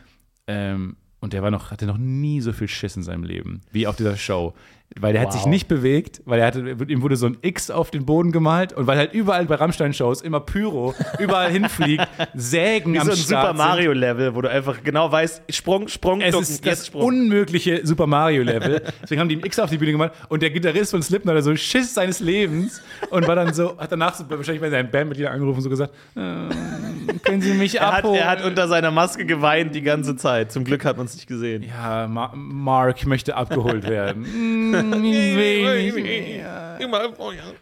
ähm, 0.46 0.96
und 1.20 1.32
der 1.32 1.42
war 1.42 1.50
noch, 1.50 1.70
hatte 1.70 1.86
noch 1.86 1.98
nie 1.98 2.40
so 2.40 2.52
viel 2.52 2.68
Schiss 2.68 2.96
in 2.96 3.02
seinem 3.02 3.24
Leben 3.24 3.60
wie 3.70 3.86
auf 3.86 3.96
dieser 3.96 4.16
Show. 4.16 4.54
Weil 4.98 5.12
der 5.12 5.22
hat 5.22 5.32
sich 5.32 5.42
Wow. 5.42 5.48
nicht 5.50 5.68
bewegt, 5.68 6.20
weil 6.24 6.40
er 6.40 6.46
hatte, 6.48 6.68
ihm 6.88 7.00
wurde 7.02 7.14
so 7.14 7.26
ein 7.26 7.36
X 7.42 7.70
auf 7.70 7.92
den 7.92 8.04
Boden 8.04 8.32
gemalt 8.32 8.72
und 8.72 8.88
weil 8.88 8.98
halt 8.98 9.12
überall 9.14 9.46
bei 9.46 9.54
Rammstein-Shows 9.54 10.20
immer 10.20 10.40
Pyro 10.40 10.94
überall 11.20 11.48
hinfliegt, 11.50 12.08
Sägen 12.34 12.94
Wie 12.94 12.98
am 12.98 13.06
so 13.06 13.12
ein 13.12 13.16
Start 13.16 13.46
Super 13.48 13.52
Mario-Level, 13.56 14.34
wo 14.34 14.40
du 14.40 14.50
einfach 14.50 14.82
genau 14.82 15.10
weißt, 15.12 15.42
Sprung, 15.50 15.86
Sprung, 15.86 16.20
Es 16.20 16.32
ducken, 16.32 16.42
ist 16.42 16.66
das 16.66 16.86
Sprung. 16.88 17.04
unmögliche 17.04 17.86
Super 17.86 18.08
Mario-Level. 18.08 18.82
Deswegen 19.02 19.20
haben 19.20 19.28
die 19.28 19.36
ein 19.36 19.44
X 19.44 19.60
auf 19.60 19.70
die 19.70 19.78
Bühne 19.78 19.92
gemacht 19.92 20.10
und 20.28 20.42
der 20.42 20.50
Gitarrist 20.50 20.90
von 20.90 21.02
Slipknot 21.02 21.34
hatte 21.36 21.44
so 21.44 21.54
Schiss 21.56 21.94
seines 21.94 22.18
Lebens 22.18 22.82
und 23.10 23.28
war 23.28 23.36
dann 23.36 23.54
so, 23.54 23.78
hat 23.78 23.92
danach 23.92 24.16
so 24.16 24.28
wahrscheinlich 24.28 24.60
bei 24.60 24.70
seinen 24.70 24.90
Bandmitgliedern 24.90 25.32
angerufen 25.34 25.58
und 25.58 25.62
so 25.62 25.70
gesagt, 25.70 25.94
äh, 26.16 26.20
können 27.22 27.40
Sie 27.42 27.54
mich 27.54 27.76
er, 27.78 27.86
hat, 27.92 27.98
abholen? 28.04 28.16
er 28.20 28.28
hat 28.28 28.44
unter 28.44 28.66
seiner 28.66 28.90
Maske 28.90 29.24
geweint 29.24 29.72
die 29.74 29.82
ganze 29.82 30.16
Zeit. 30.16 30.50
Zum 30.50 30.64
Glück 30.64 30.84
hat 30.84 30.96
man 30.96 31.06
es 31.06 31.14
nicht 31.14 31.28
gesehen. 31.28 31.62
ja, 31.62 32.08
Ma 32.08 32.32
Mark 32.34 33.06
möchte 33.06 33.36
abgeholt 33.36 33.88
werden. 33.88 34.79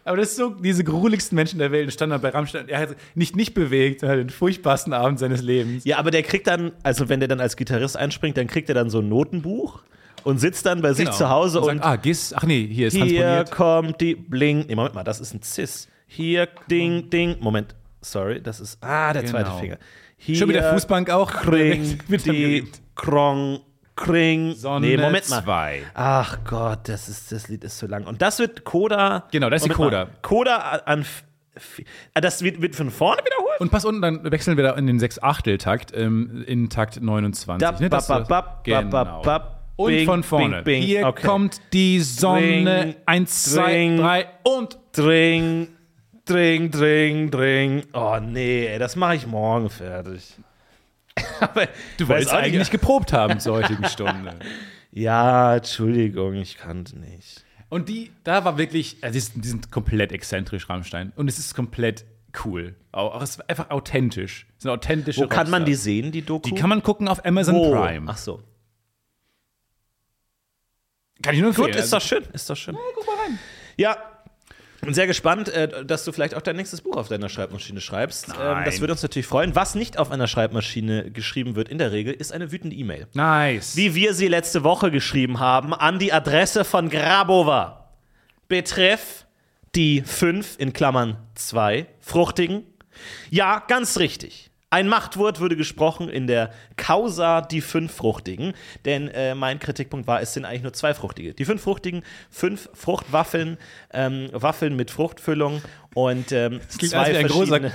Aber 0.05 0.17
das 0.17 0.29
ist 0.29 0.35
so, 0.37 0.49
diese 0.49 0.83
gruseligsten 0.83 1.35
Menschen 1.35 1.59
der 1.59 1.71
Welt 1.71 1.91
standen 1.93 2.11
dann 2.11 2.21
bei 2.21 2.29
Rammstein. 2.29 2.67
Er 2.69 2.79
hat 2.79 2.89
nicht 3.15 3.35
nicht 3.35 3.53
bewegt, 3.53 4.03
er 4.03 4.09
hat 4.09 4.17
den 4.17 4.29
furchtbarsten 4.29 4.93
Abend 4.93 5.19
seines 5.19 5.41
Lebens. 5.41 5.83
Ja, 5.85 5.97
aber 5.97 6.11
der 6.11 6.23
kriegt 6.23 6.47
dann, 6.47 6.71
also 6.83 7.09
wenn 7.09 7.19
der 7.19 7.27
dann 7.29 7.39
als 7.39 7.55
Gitarrist 7.55 7.97
einspringt, 7.97 8.37
dann 8.37 8.47
kriegt 8.47 8.69
er 8.69 8.75
dann 8.75 8.89
so 8.89 8.99
ein 8.99 9.09
Notenbuch 9.09 9.81
und 10.23 10.39
sitzt 10.39 10.65
dann 10.65 10.81
bei 10.81 10.93
sich 10.93 11.05
Genau. 11.05 11.17
zu 11.17 11.29
Hause 11.29 11.59
und, 11.61 11.65
sagt, 11.77 11.85
ah, 11.85 11.95
Gis, 11.95 12.33
ach 12.33 12.43
nee, 12.43 12.67
hier 12.71 12.87
ist 12.87 12.93
hier 12.95 13.45
transponiert. 13.45 13.51
kommt 13.51 14.01
die 14.01 14.15
Bling. 14.15 14.65
Nee, 14.67 14.75
Moment 14.75 14.95
mal, 14.95 15.03
das 15.03 15.19
ist 15.19 15.33
ein 15.33 15.41
Cis. 15.41 15.87
Hier, 16.07 16.47
Ding, 16.69 17.09
Ding. 17.09 17.35
Moment, 17.39 17.75
sorry, 18.01 18.41
das 18.41 18.59
ist, 18.59 18.77
ah, 18.81 19.13
der 19.13 19.25
zweite 19.25 19.45
Genau. 19.45 19.59
Finger. 19.59 19.77
Hier, 20.17 20.35
Schon 20.35 20.47
mit 20.47 20.57
der 20.57 20.73
Fußbank 20.73 21.09
auch. 21.11 21.31
Kring, 21.31 21.97
die. 22.09 22.67
Krong, 22.95 23.61
Kring. 23.99 24.53
Sonne 24.55 24.87
nee, 24.87 24.97
Moment 24.97 25.29
mal. 25.29 25.43
zwei. 25.43 25.81
Ach 25.93 26.37
Gott, 26.45 26.79
das, 26.87 27.09
ist, 27.09 27.31
das 27.31 27.47
Lied 27.49 27.63
ist 27.63 27.77
zu 27.77 27.87
lang. 27.87 28.05
Und 28.05 28.21
das 28.21 28.39
wird 28.39 28.63
Coda. 28.63 29.27
Genau, 29.31 29.49
das 29.49 29.61
ist 29.63 29.69
die 29.69 29.73
Coda. 29.73 30.05
mal, 30.05 30.11
Coda 30.21 30.57
an. 30.85 31.05
Ah, 32.13 32.21
Das 32.21 32.41
wird, 32.41 32.61
wird 32.61 32.75
von 32.75 32.89
vorne 32.89 33.21
wiederholt? 33.25 33.59
Und 33.59 33.69
pass 33.71 33.83
unten, 33.83 34.01
dann 34.01 34.31
wechseln 34.31 34.55
wir 34.55 34.63
da 34.63 34.71
in 34.75 34.87
den 34.87 34.99
6-Achtel-Takt, 34.99 35.91
ähm, 35.93 36.43
in 36.47 36.69
Takt 36.69 37.01
29. 37.01 37.59
Da, 37.59 37.77
ne? 37.79 37.89
Das 37.89 38.07
bap, 38.07 38.23
so- 38.23 38.29
bap, 38.29 38.63
bap, 38.63 38.63
genau. 38.63 39.21
Und 39.75 39.87
bing, 39.91 40.05
von 40.05 40.23
vorne. 40.23 40.55
bing, 40.63 40.81
bing. 40.81 40.83
Hier 40.83 41.07
Okay. 41.07 41.25
kommt 41.27 41.61
die 41.73 41.99
Sonne. 41.99 42.63
Dring, 42.83 42.95
Eins, 43.05 43.43
zwei, 43.43 43.71
dring. 43.73 43.97
drei 43.97 44.27
und. 44.43 44.77
Dring, 44.93 45.67
dring, 46.25 46.71
dring, 46.71 47.31
dring. 47.31 47.83
Oh 47.93 48.17
nee, 48.21 48.65
ey, 48.67 48.79
das 48.79 48.95
mache 48.95 49.15
ich 49.15 49.27
morgen 49.27 49.69
fertig. 49.69 50.35
Aber 51.39 51.67
Du 51.97 52.07
wolltest 52.07 52.33
eigentlich 52.33 52.69
geprobt 52.71 53.13
haben 53.13 53.39
zur 53.39 53.55
heutigen 53.55 53.85
Stunde. 53.85 54.35
Ja, 54.91 55.57
Entschuldigung, 55.57 56.33
ich 56.33 56.57
kannte 56.57 56.97
nicht. 56.97 57.45
Und 57.69 57.89
die, 57.89 58.11
da 58.23 58.43
war 58.43 58.57
wirklich, 58.57 58.97
also 59.03 59.13
die, 59.13 59.19
sind, 59.19 59.45
die 59.45 59.47
sind 59.47 59.71
komplett 59.71 60.11
exzentrisch, 60.11 60.67
Rammstein. 60.67 61.13
Und 61.15 61.27
es 61.27 61.37
ist 61.37 61.53
komplett 61.53 62.05
cool. 62.43 62.75
Auch, 62.91 63.21
es 63.21 63.29
ist 63.31 63.49
einfach 63.49 63.69
authentisch. 63.69 64.47
Es 64.57 64.63
sind 64.63 64.71
authentische 64.71 65.21
Wo 65.21 65.27
kann 65.27 65.51
man 65.51 65.63
die 65.65 65.73
Rockstars. 65.73 65.83
sehen, 65.83 66.11
die 66.11 66.23
Doku? 66.23 66.49
Die 66.49 66.55
kann 66.55 66.69
man 66.69 66.81
gucken 66.81 67.07
auf 67.07 67.23
Amazon 67.23 67.53
Wo? 67.55 67.71
Prime. 67.71 68.07
Ach 68.09 68.17
so. 68.17 68.41
Kann 71.21 71.35
ich 71.35 71.41
nur 71.41 71.49
empfehlen. 71.49 71.67
Gut, 71.71 71.75
ist 71.75 71.93
doch 71.93 72.01
schön, 72.01 72.23
ist 72.33 72.49
doch 72.49 72.55
schön. 72.57 72.75
guck 72.95 73.05
mal 73.05 73.15
rein. 73.23 73.37
Ja, 73.77 73.95
bin 74.81 74.93
sehr 74.93 75.07
gespannt, 75.07 75.49
äh, 75.49 75.85
dass 75.85 76.05
du 76.05 76.11
vielleicht 76.11 76.35
auch 76.35 76.41
dein 76.41 76.55
nächstes 76.55 76.81
Buch 76.81 76.95
auf 76.95 77.07
deiner 77.07 77.29
Schreibmaschine 77.29 77.81
schreibst. 77.81 78.29
Ähm, 78.29 78.63
das 78.65 78.79
würde 78.79 78.93
uns 78.93 79.01
natürlich 79.01 79.27
freuen. 79.27 79.55
Was 79.55 79.75
nicht 79.75 79.97
auf 79.97 80.11
einer 80.11 80.27
Schreibmaschine 80.27 81.11
geschrieben 81.11 81.55
wird 81.55 81.69
in 81.69 81.77
der 81.77 81.91
Regel, 81.91 82.13
ist 82.13 82.31
eine 82.31 82.51
wütende 82.51 82.75
E-Mail. 82.75 83.07
Nice. 83.13 83.75
Wie 83.75 83.95
wir 83.95 84.13
sie 84.13 84.27
letzte 84.27 84.63
Woche 84.63 84.91
geschrieben 84.91 85.39
haben, 85.39 85.73
an 85.73 85.99
die 85.99 86.13
Adresse 86.13 86.63
von 86.63 86.89
Grabova. 86.89 87.89
Betreff 88.47 89.25
die 89.75 90.01
5 90.01 90.55
in 90.57 90.73
Klammern 90.73 91.17
2 91.35 91.85
Fruchtigen. 91.99 92.63
Ja, 93.29 93.63
ganz 93.67 93.99
richtig. 93.99 94.48
Ein 94.71 94.87
Machtwort 94.87 95.39
wurde 95.39 95.55
gesprochen 95.55 96.09
in 96.09 96.27
der 96.27 96.51
Causa 96.77 97.41
die 97.41 97.61
fünf 97.61 97.91
Fruchtigen, 97.91 98.53
denn 98.85 99.07
äh, 99.07 99.33
mein 99.33 99.57
Kritikpunkt 99.57 100.05
war, 100.05 100.21
es 100.21 100.33
sind 100.33 100.45
eigentlich 100.45 100.61
nur 100.61 100.73
zwei 100.73 100.93
Fruchtige. 100.93 101.33
Die 101.33 101.45
fünf 101.45 101.63
Fruchtigen, 101.63 102.03
fünf 102.29 102.69
Fruchtwaffeln, 102.73 103.57
ähm, 103.91 104.29
Waffeln 104.31 104.75
mit 104.75 104.91
Fruchtfüllung 104.91 105.63
und 105.95 106.31
ähm, 106.31 106.59
klingt 106.77 106.91
zwei 106.91 107.15
als 107.15 107.31
verschiedene. 107.33 107.73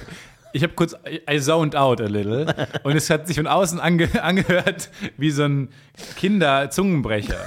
Ich 0.52 0.62
habe 0.62 0.74
kurz, 0.74 0.94
I 1.28 1.40
zoned 1.40 1.74
out 1.74 2.00
a 2.00 2.04
little. 2.04 2.46
und 2.84 2.94
es 2.94 3.10
hat 3.10 3.26
sich 3.26 3.36
von 3.36 3.48
außen 3.48 3.80
ange 3.80 4.22
angehört 4.22 4.88
wie 5.16 5.32
so 5.32 5.42
ein 5.42 5.70
Kinder-Zungenbrecher. 6.16 7.40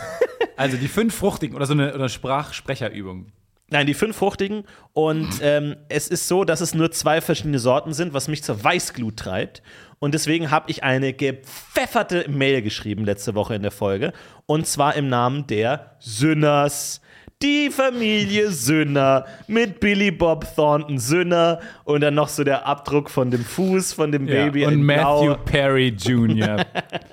Also 0.58 0.76
die 0.76 0.90
fünf 0.90 1.16
Fruchtigen 1.16 1.56
oder 1.56 1.66
so 1.66 1.72
eine, 1.72 1.96
oder 1.96 2.10
Sprachsprecherübung. 2.10 3.32
Nein, 3.70 3.86
die 3.86 3.94
fünf 3.94 4.16
fruchtigen. 4.16 4.64
Und 4.94 5.30
ähm, 5.42 5.76
es 5.90 6.08
ist 6.08 6.28
so, 6.28 6.46
dass 6.46 6.62
es 6.62 6.74
nur 6.74 6.92
zwei 6.92 7.20
verschiedene 7.20 7.60
Sorten 7.60 7.94
sind, 7.94 8.14
was 8.14 8.28
mich 8.28 8.44
zur 8.44 8.64
Weißglut 8.64 9.18
treibt. 9.18 9.62
Und 10.00 10.14
deswegen 10.14 10.52
habe 10.52 10.72
ich 10.72 10.84
eine 10.84 11.14
gepfefferte 11.14 12.30
Mail 12.30 12.62
geschrieben 12.62 13.04
letzte 13.04 13.36
Woche 13.36 13.56
in 13.56 13.64
der 13.64 13.72
Folge. 13.72 14.14
Und 14.46 14.68
zwar 14.68 14.96
im 14.96 15.10
Namen 15.10 15.48
der 15.48 15.98
Sünners. 16.00 17.02
Die 17.44 17.70
Familie 17.70 18.50
Sünner 18.50 19.26
mit 19.48 19.80
Billy 19.80 20.10
Bob 20.10 20.48
Thornton 20.56 20.98
Sünner 20.98 21.60
und 21.84 22.02
dann 22.02 22.16
noch 22.16 22.30
so 22.30 22.44
der 22.44 22.66
Abdruck 22.66 23.12
von 23.12 23.30
dem 23.30 23.44
Fuß 23.44 23.94
von 23.94 24.12
dem 24.12 24.26
Baby 24.26 24.66
und 24.66 24.82
Matthew 24.82 25.26
Blau. 25.26 25.38
Perry 25.46 25.90
Jr. 25.90 26.66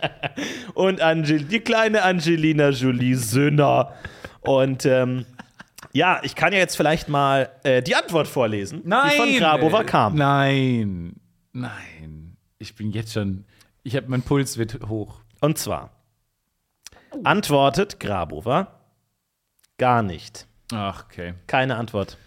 und 0.75 1.03
Angel 1.03 1.43
die 1.43 1.61
kleine 1.61 2.03
Angelina 2.03 2.71
Jolie 2.71 3.17
Sünner. 3.17 3.93
Und 4.41 4.87
ähm, 4.87 5.27
ja, 5.95 6.21
ich 6.25 6.35
kann 6.35 6.53
ja 6.53 6.59
jetzt 6.59 6.77
vielleicht 6.77 7.09
mal 7.09 7.51
äh, 7.63 7.81
die 7.81 7.95
Antwort 7.95 8.27
vorlesen, 8.27 8.83
die 8.85 9.17
von 9.17 9.37
Grabova 9.39 9.85
kam. 9.85 10.17
Nein. 10.17 11.15
Nein. 11.53 12.37
Ich 12.59 12.75
bin 12.75 12.91
jetzt 12.91 13.13
schon. 13.13 13.45
Ich 13.85 13.95
habe 13.95 14.09
mein 14.09 14.23
Puls 14.23 14.59
wird 14.59 14.81
hoch. 14.89 15.21
Und 15.41 15.57
zwar 15.57 15.91
antwortet 17.23 18.01
Grabova 18.01 18.81
gar 19.79 20.03
nicht. 20.03 20.49
Ach, 20.73 21.05
okay. 21.05 21.35
Keine 21.47 21.77
Antwort. 21.77 22.19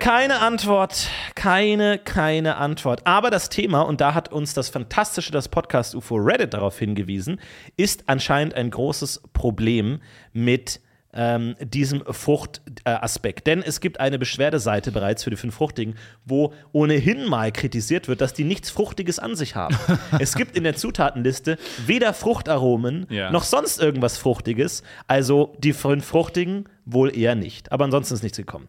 Keine 0.00 0.40
Antwort, 0.40 1.08
keine, 1.36 1.98
keine 1.98 2.56
Antwort. 2.56 3.06
Aber 3.06 3.30
das 3.30 3.48
Thema, 3.48 3.82
und 3.82 4.00
da 4.00 4.14
hat 4.14 4.32
uns 4.32 4.52
das 4.52 4.68
Fantastische, 4.68 5.30
das 5.30 5.48
Podcast 5.48 5.94
UFO 5.94 6.16
Reddit 6.16 6.54
darauf 6.54 6.78
hingewiesen, 6.78 7.40
ist 7.76 8.08
anscheinend 8.08 8.54
ein 8.54 8.70
großes 8.70 9.22
Problem 9.32 10.00
mit 10.32 10.80
ähm, 11.16 11.56
diesem 11.60 12.04
Fruchtaspekt. 12.04 13.46
Denn 13.46 13.62
es 13.62 13.80
gibt 13.80 13.98
eine 14.00 14.18
Beschwerdeseite 14.18 14.92
bereits 14.92 15.24
für 15.24 15.30
die 15.30 15.36
fünf 15.36 15.54
Fruchtigen, 15.54 15.94
wo 16.24 16.52
ohnehin 16.72 17.26
mal 17.26 17.50
kritisiert 17.52 18.06
wird, 18.06 18.20
dass 18.20 18.34
die 18.34 18.44
nichts 18.44 18.70
Fruchtiges 18.70 19.18
an 19.18 19.34
sich 19.34 19.56
haben. 19.56 19.76
es 20.20 20.34
gibt 20.34 20.56
in 20.56 20.64
der 20.64 20.76
Zutatenliste 20.76 21.56
weder 21.86 22.12
Fruchtaromen 22.14 23.06
Ja. 23.10 23.30
noch 23.30 23.42
sonst 23.44 23.80
irgendwas 23.80 24.18
Fruchtiges. 24.18 24.82
Also 25.06 25.56
die 25.58 25.72
fünf 25.72 26.04
Fruchtigen 26.04 26.66
wohl 26.84 27.16
eher 27.16 27.34
nicht. 27.34 27.72
Aber 27.72 27.84
ansonsten 27.84 28.14
ist 28.14 28.22
nichts 28.22 28.36
gekommen. 28.38 28.68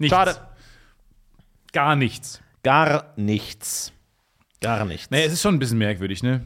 Nichts. 0.00 0.14
Schade. 0.16 0.36
Gar 1.72 1.96
nichts. 1.96 2.42
Gar 2.62 3.12
nichts. 3.16 3.92
Gar 4.60 4.84
nichts. 4.84 5.10
Naja, 5.10 5.24
es 5.26 5.32
ist 5.32 5.42
schon 5.42 5.54
ein 5.54 5.58
bisschen 5.58 5.78
merkwürdig, 5.78 6.22
ne? 6.22 6.42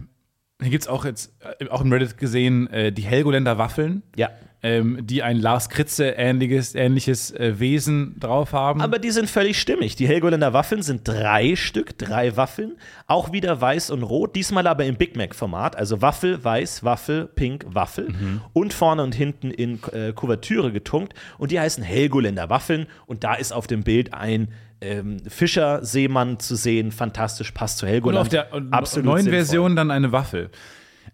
Hier 0.61 0.71
gibt 0.71 0.85
es 0.85 0.89
auch 0.89 1.05
jetzt, 1.05 1.33
äh, 1.61 1.69
auch 1.69 1.83
im 1.83 1.93
Reddit 1.93 2.17
gesehen, 2.17 2.67
äh, 2.71 2.91
die 2.93 3.03
Helgoländer 3.03 3.59
Waffeln. 3.59 4.03
ja. 4.17 4.31
Ähm, 4.63 5.07
die 5.07 5.23
ein 5.23 5.37
Lars 5.37 5.69
Kritze 5.69 6.11
ähnliches, 6.11 6.75
ähnliches 6.75 7.31
äh, 7.31 7.59
Wesen 7.61 8.19
drauf 8.19 8.53
haben. 8.53 8.81
Aber 8.81 8.99
die 8.99 9.11
sind 9.11 9.29
völlig 9.29 9.61
stimmig. 9.61 9.97
Die 9.97 10.09
Helgoländer 10.09 10.53
Waffeln 10.53 10.83
sind 10.83 11.07
drei 11.07 11.57
Stück, 11.57 11.99
drei 11.99 12.37
Waffeln. 12.37 12.77
Auch 13.07 13.33
wieder 13.33 13.61
weiß 13.61 13.91
und 13.91 14.03
rot, 14.03 14.35
diesmal 14.35 14.67
aber 14.67 14.85
im 14.85 14.97
Big 14.97 15.17
Mac-Format. 15.17 15.77
Also 15.77 16.03
Waffel, 16.03 16.43
weiß, 16.43 16.85
Waffel, 16.85 17.27
pink, 17.27 17.67
Waffel. 17.69 18.09
Und 18.53 18.73
vorne 18.73 19.03
und 19.03 19.15
hinten 19.15 19.51
in 19.51 19.79
äh, 19.93 20.13
Kuvertüre 20.13 20.73
getunkt. 20.73 21.15
Und 21.39 21.51
die 21.51 21.61
heißen 21.61 21.85
Helgoländer 21.85 22.49
Waffeln. 22.49 22.87
Und 23.07 23.25
da 23.25 23.35
ist 23.35 23.53
auf 23.53 23.67
dem 23.67 23.85
Bild 23.85 24.15
ein 24.15 24.49
ähm, 24.81 25.19
Fischer-Seemann 25.29 26.39
zu 26.39 26.57
sehen. 26.57 26.93
Fantastisch, 26.93 27.51
passt 27.53 27.79
zu 27.79 27.87
Und 27.87 27.93
Helgoland. 27.93 28.21
auf 28.23 28.29
der 28.29 28.53
und 28.53 28.71
neuen 28.71 28.87
sinnvoll. 28.87 29.23
Version 29.31 29.77
dann 29.77 29.91
eine 29.91 30.13
Waffel. 30.13 30.51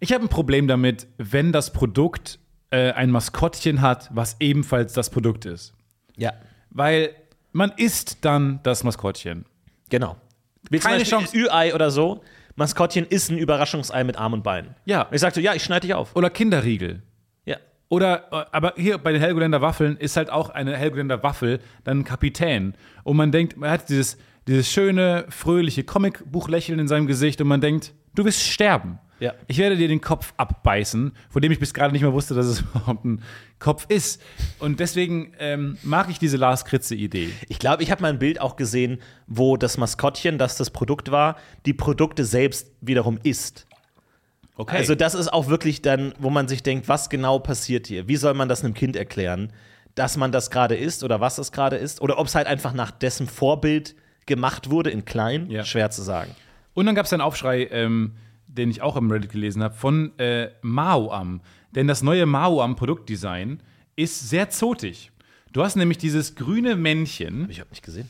Ich 0.01 0.13
habe 0.13 0.25
ein 0.25 0.29
Problem 0.29 0.69
damit, 0.69 1.07
wenn 1.19 1.53
das 1.53 1.73
Produkt 1.73 2.39
äh, 2.73 2.93
ein 2.93 3.11
Maskottchen 3.11 3.81
hat, 3.81 4.11
was 4.13 4.37
ebenfalls 4.41 4.93
das 4.93 5.11
Produkt 5.11 5.45
ist. 5.45 5.75
Ja, 6.17 6.33
Weil 6.71 7.11
man 7.53 7.73
isst 7.77 8.25
dann 8.25 8.61
das 8.63 8.83
Maskottchen. 8.85 9.45
genau. 9.89 10.17
Wie 10.71 10.79
Keine 10.79 11.03
Chance. 11.05 11.37
Ü-Ei 11.37 11.75
oder 11.75 11.91
so. 11.91 12.23
Maskottchen 12.55 13.05
ist 13.07 13.31
ein 13.31 13.37
Überraschungsei 13.37 14.05
mit 14.05 14.17
Arm 14.17 14.33
und 14.33 14.43
Beinen. 14.43 14.75
Ja. 14.85 15.09
Ich 15.11 15.21
sagte, 15.21 15.41
ja, 15.41 15.55
ich 15.55 15.63
schneide 15.65 15.87
dich 15.87 15.95
auf. 15.95 16.15
Oder 16.17 16.31
Kinderriegel. 16.31 17.03
Ja. 17.45 17.57
Oder, 17.89 18.29
äh, 18.33 18.45
aber 18.53 18.75
hier 18.77 18.97
bei 18.99 19.13
den 19.13 19.21
Helgoländer 19.21 19.61
Waffeln 19.61 19.97
ist 19.97 20.17
halt 20.17 20.31
auch 20.31 20.51
eine 20.51 20.77
Helgoländer 20.77 21.23
Waffel 21.23 21.61
dann 21.85 22.01
ein 22.01 22.05
Kapitän. 22.05 22.75
Und 23.05 23.17
man 23.17 23.33
denkt, 23.33 23.57
man 23.57 23.71
hat 23.71 23.89
dieses, 23.89 24.17
dieses 24.47 24.71
schöne, 24.71 25.27
fröhliche 25.29 25.85
Comicbuchlächeln 25.85 26.79
in 26.79 26.89
seinem 26.89 27.07
Gesicht 27.07 27.41
und 27.41 27.49
man 27.49 27.61
denkt, 27.61 27.93
du 28.15 28.25
wirst 28.25 28.43
sterben. 28.43 28.99
Ja. 29.23 29.35
Ich 29.47 29.59
werde 29.59 29.77
dir 29.77 29.87
den 29.87 30.01
Kopf 30.01 30.35
abbeißen, 30.37 31.13
von 31.31 31.43
dem 31.43 31.53
ich 31.53 31.61
bis 31.61 31.73
gerade 31.73 31.93
nicht 31.93 32.03
mehr 32.03 32.13
wusste, 32.13 32.35
dass 32.35 32.47
es 32.47 32.61
überhaupt 32.75 33.05
ein 33.05 33.23
Kopf 33.61 33.87
ist. 33.89 34.21
Und 34.59 34.81
deswegen 34.81 35.33
ähm, 35.39 35.79
mag 35.85 36.11
ich 36.11 36.19
diese 36.19 36.37
Lars 36.37 36.65
Kritze-Idee. 36.65 37.31
Ich 37.49 37.61
glaube, 37.61 37.85
ich 37.85 37.93
habe 37.93 38.03
mal 38.03 38.09
ein 38.09 38.19
Bild 38.19 38.41
auch 38.41 38.57
gesehen, 38.57 39.01
wo 39.29 39.57
das 39.57 39.79
Maskottchen, 39.79 40.39
das 40.39 40.57
das 40.57 40.71
Produkt 40.71 41.13
war, 41.13 41.37
die 41.67 41.73
Produkte 41.73 42.25
selbst 42.25 42.73
wiederum 42.81 43.21
isst. 43.23 43.67
Okay. 44.57 44.77
Also 44.77 44.97
das 44.97 45.15
ist 45.15 45.33
auch 45.33 45.47
wirklich 45.47 45.83
dann, 45.83 46.15
wo 46.19 46.29
man 46.29 46.49
sich 46.49 46.65
denkt, 46.65 46.89
was 46.89 47.09
genau 47.09 47.39
passiert 47.39 47.87
hier? 47.87 48.09
Wie 48.09 48.17
soll 48.17 48.35
man 48.35 48.49
das 48.49 48.65
einem 48.65 48.75
Kind 48.75 48.97
erklären, 48.97 49.53
dass 49.95 50.17
man 50.17 50.33
das 50.33 50.51
gerade 50.51 50.75
isst 50.75 51.05
oder 51.05 51.21
was 51.21 51.39
es 51.39 51.53
gerade 51.53 51.77
ist? 51.77 52.01
Oder 52.01 52.19
ob 52.19 52.27
es 52.27 52.35
halt 52.35 52.49
einfach 52.49 52.73
nach 52.73 52.91
dessen 52.91 53.29
Vorbild 53.29 53.95
gemacht 54.27 54.69
wurde 54.69 54.91
in 54.91 55.05
klein? 55.05 55.49
Ja. 55.49 55.65
Schwer 55.65 55.91
zu 55.93 56.03
sagen. 56.03 56.35
Und 56.75 56.87
dann 56.87 56.97
gab 56.97 57.07
es 57.07 57.13
einen 57.13 57.23
Aufschrei, 57.23 57.69
ähm, 57.71 58.17
den 58.57 58.71
ich 58.71 58.83
auch 58.83 58.97
im 58.97 59.11
Reddit 59.11 59.33
gelesen 59.33 59.63
habe, 59.63 59.75
von 59.75 60.19
äh, 60.19 60.51
Maoam. 60.63 61.41
Denn 61.75 61.87
das 61.87 62.03
neue 62.03 62.27
Maoam-Produktdesign 62.27 63.63
ist 63.97 64.29
sehr 64.29 64.51
zotig. 64.51 65.11
Du 65.53 65.63
hast 65.63 65.77
nämlich 65.77 65.99
dieses 65.99 66.35
grüne 66.35 66.77
Männchen. 66.77 67.49
Ich 67.51 67.61
habe 67.61 67.71
nicht 67.71 67.83
gesehen. 67.83 68.09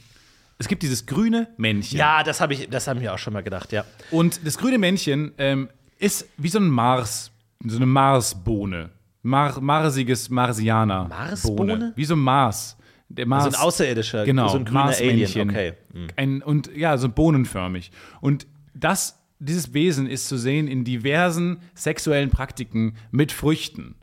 Es 0.58 0.68
gibt 0.68 0.82
dieses 0.82 1.06
grüne 1.06 1.48
Männchen. 1.56 1.98
Ja, 1.98 2.22
das 2.22 2.40
habe 2.40 2.54
ich, 2.54 2.68
das 2.68 2.86
haben 2.86 3.00
wir 3.00 3.12
auch 3.12 3.18
schon 3.18 3.32
mal 3.32 3.42
gedacht, 3.42 3.72
ja. 3.72 3.84
Und 4.10 4.46
das 4.46 4.58
grüne 4.58 4.78
Männchen 4.78 5.32
ähm, 5.38 5.68
ist 5.98 6.28
wie 6.36 6.48
so 6.48 6.58
ein 6.58 6.68
Mars, 6.68 7.32
so 7.64 7.76
eine 7.76 7.86
Marsbohne. 7.86 8.90
Mar 9.22 9.60
marsiges 9.60 10.30
Marsianer. 10.30 11.08
Marsbohne? 11.08 11.56
Bohne. 11.56 11.92
Wie 11.96 12.04
so 12.04 12.14
ein 12.14 12.20
Mars. 12.20 12.76
Der 13.08 13.26
Mars. 13.26 13.44
So 13.44 13.50
ein 13.50 13.66
außerirdischer, 13.66 14.24
genau, 14.24 14.48
so 14.48 14.58
ein 14.58 14.64
grüner 14.64 14.94
Alien. 14.98 15.50
Okay. 15.50 15.74
Ein, 16.16 16.42
und 16.42 16.74
ja, 16.74 16.96
so 16.96 17.08
bohnenförmig. 17.08 17.92
Und 18.20 18.46
das, 18.74 19.21
dieses 19.42 19.74
Wesen 19.74 20.06
ist 20.06 20.28
zu 20.28 20.36
sehen 20.36 20.68
in 20.68 20.84
diversen 20.84 21.58
sexuellen 21.74 22.30
Praktiken 22.30 22.94
mit 23.10 23.32
Früchten. 23.32 23.96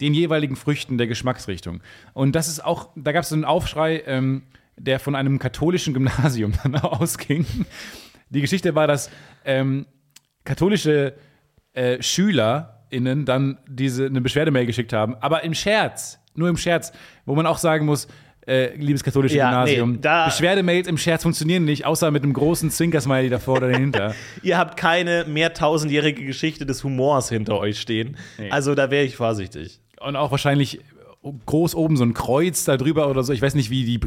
Den 0.00 0.14
jeweiligen 0.14 0.56
Früchten 0.56 0.98
der 0.98 1.06
Geschmacksrichtung. 1.06 1.82
Und 2.12 2.34
das 2.34 2.48
ist 2.48 2.64
auch, 2.64 2.90
da 2.94 3.12
gab 3.12 3.24
es 3.24 3.32
einen 3.32 3.44
Aufschrei, 3.44 4.02
ähm, 4.06 4.42
der 4.76 5.00
von 5.00 5.14
einem 5.14 5.38
katholischen 5.38 5.94
Gymnasium 5.94 6.52
dann 6.62 6.76
ausging. 6.76 7.44
Die 8.30 8.40
Geschichte 8.40 8.74
war, 8.74 8.86
dass 8.86 9.10
ähm, 9.44 9.86
katholische 10.44 11.14
äh, 11.72 12.00
SchülerInnen 12.00 13.24
dann 13.24 13.58
diese 13.68 14.06
eine 14.06 14.20
Beschwerdemail 14.20 14.66
geschickt 14.66 14.92
haben, 14.92 15.16
aber 15.16 15.42
im 15.42 15.54
Scherz, 15.54 16.20
nur 16.34 16.48
im 16.48 16.56
Scherz, 16.56 16.92
wo 17.24 17.34
man 17.34 17.46
auch 17.46 17.58
sagen 17.58 17.86
muss, 17.86 18.06
äh, 18.46 18.74
liebes 18.76 19.02
katholische 19.02 19.36
Ja, 19.36 19.50
Gymnasium, 19.50 19.92
nee, 19.92 19.98
da- 20.00 20.26
Beschwerdemails 20.26 20.86
im 20.88 20.98
Scherz 20.98 21.22
funktionieren 21.22 21.64
nicht, 21.64 21.86
außer 21.86 22.10
mit 22.10 22.22
einem 22.22 22.32
großen 22.32 22.70
Zwinkersmiley 22.70 23.28
davor 23.30 23.56
oder 23.58 23.70
dahinter. 23.70 24.14
Ihr 24.42 24.58
habt 24.58 24.76
keine 24.76 25.24
mehr 25.26 25.54
tausendjährige 25.54 26.24
Geschichte 26.24 26.66
des 26.66 26.84
Humors 26.84 27.28
hinter 27.28 27.58
euch 27.58 27.80
stehen. 27.80 28.16
Also 28.50 28.74
da 28.74 28.90
wäre 28.90 29.04
ich 29.04 29.16
vorsichtig. 29.16 29.80
Und 30.00 30.16
auch 30.16 30.30
wahrscheinlich 30.30 30.80
groß 31.46 31.74
oben 31.74 31.96
so 31.96 32.04
ein 32.04 32.12
Kreuz 32.12 32.64
da 32.64 32.76
drüber 32.76 33.08
oder 33.08 33.22
so. 33.22 33.32
Ich 33.32 33.40
weiß 33.40 33.54
nicht, 33.54 33.70
wie 33.70 33.84
die 33.86 33.98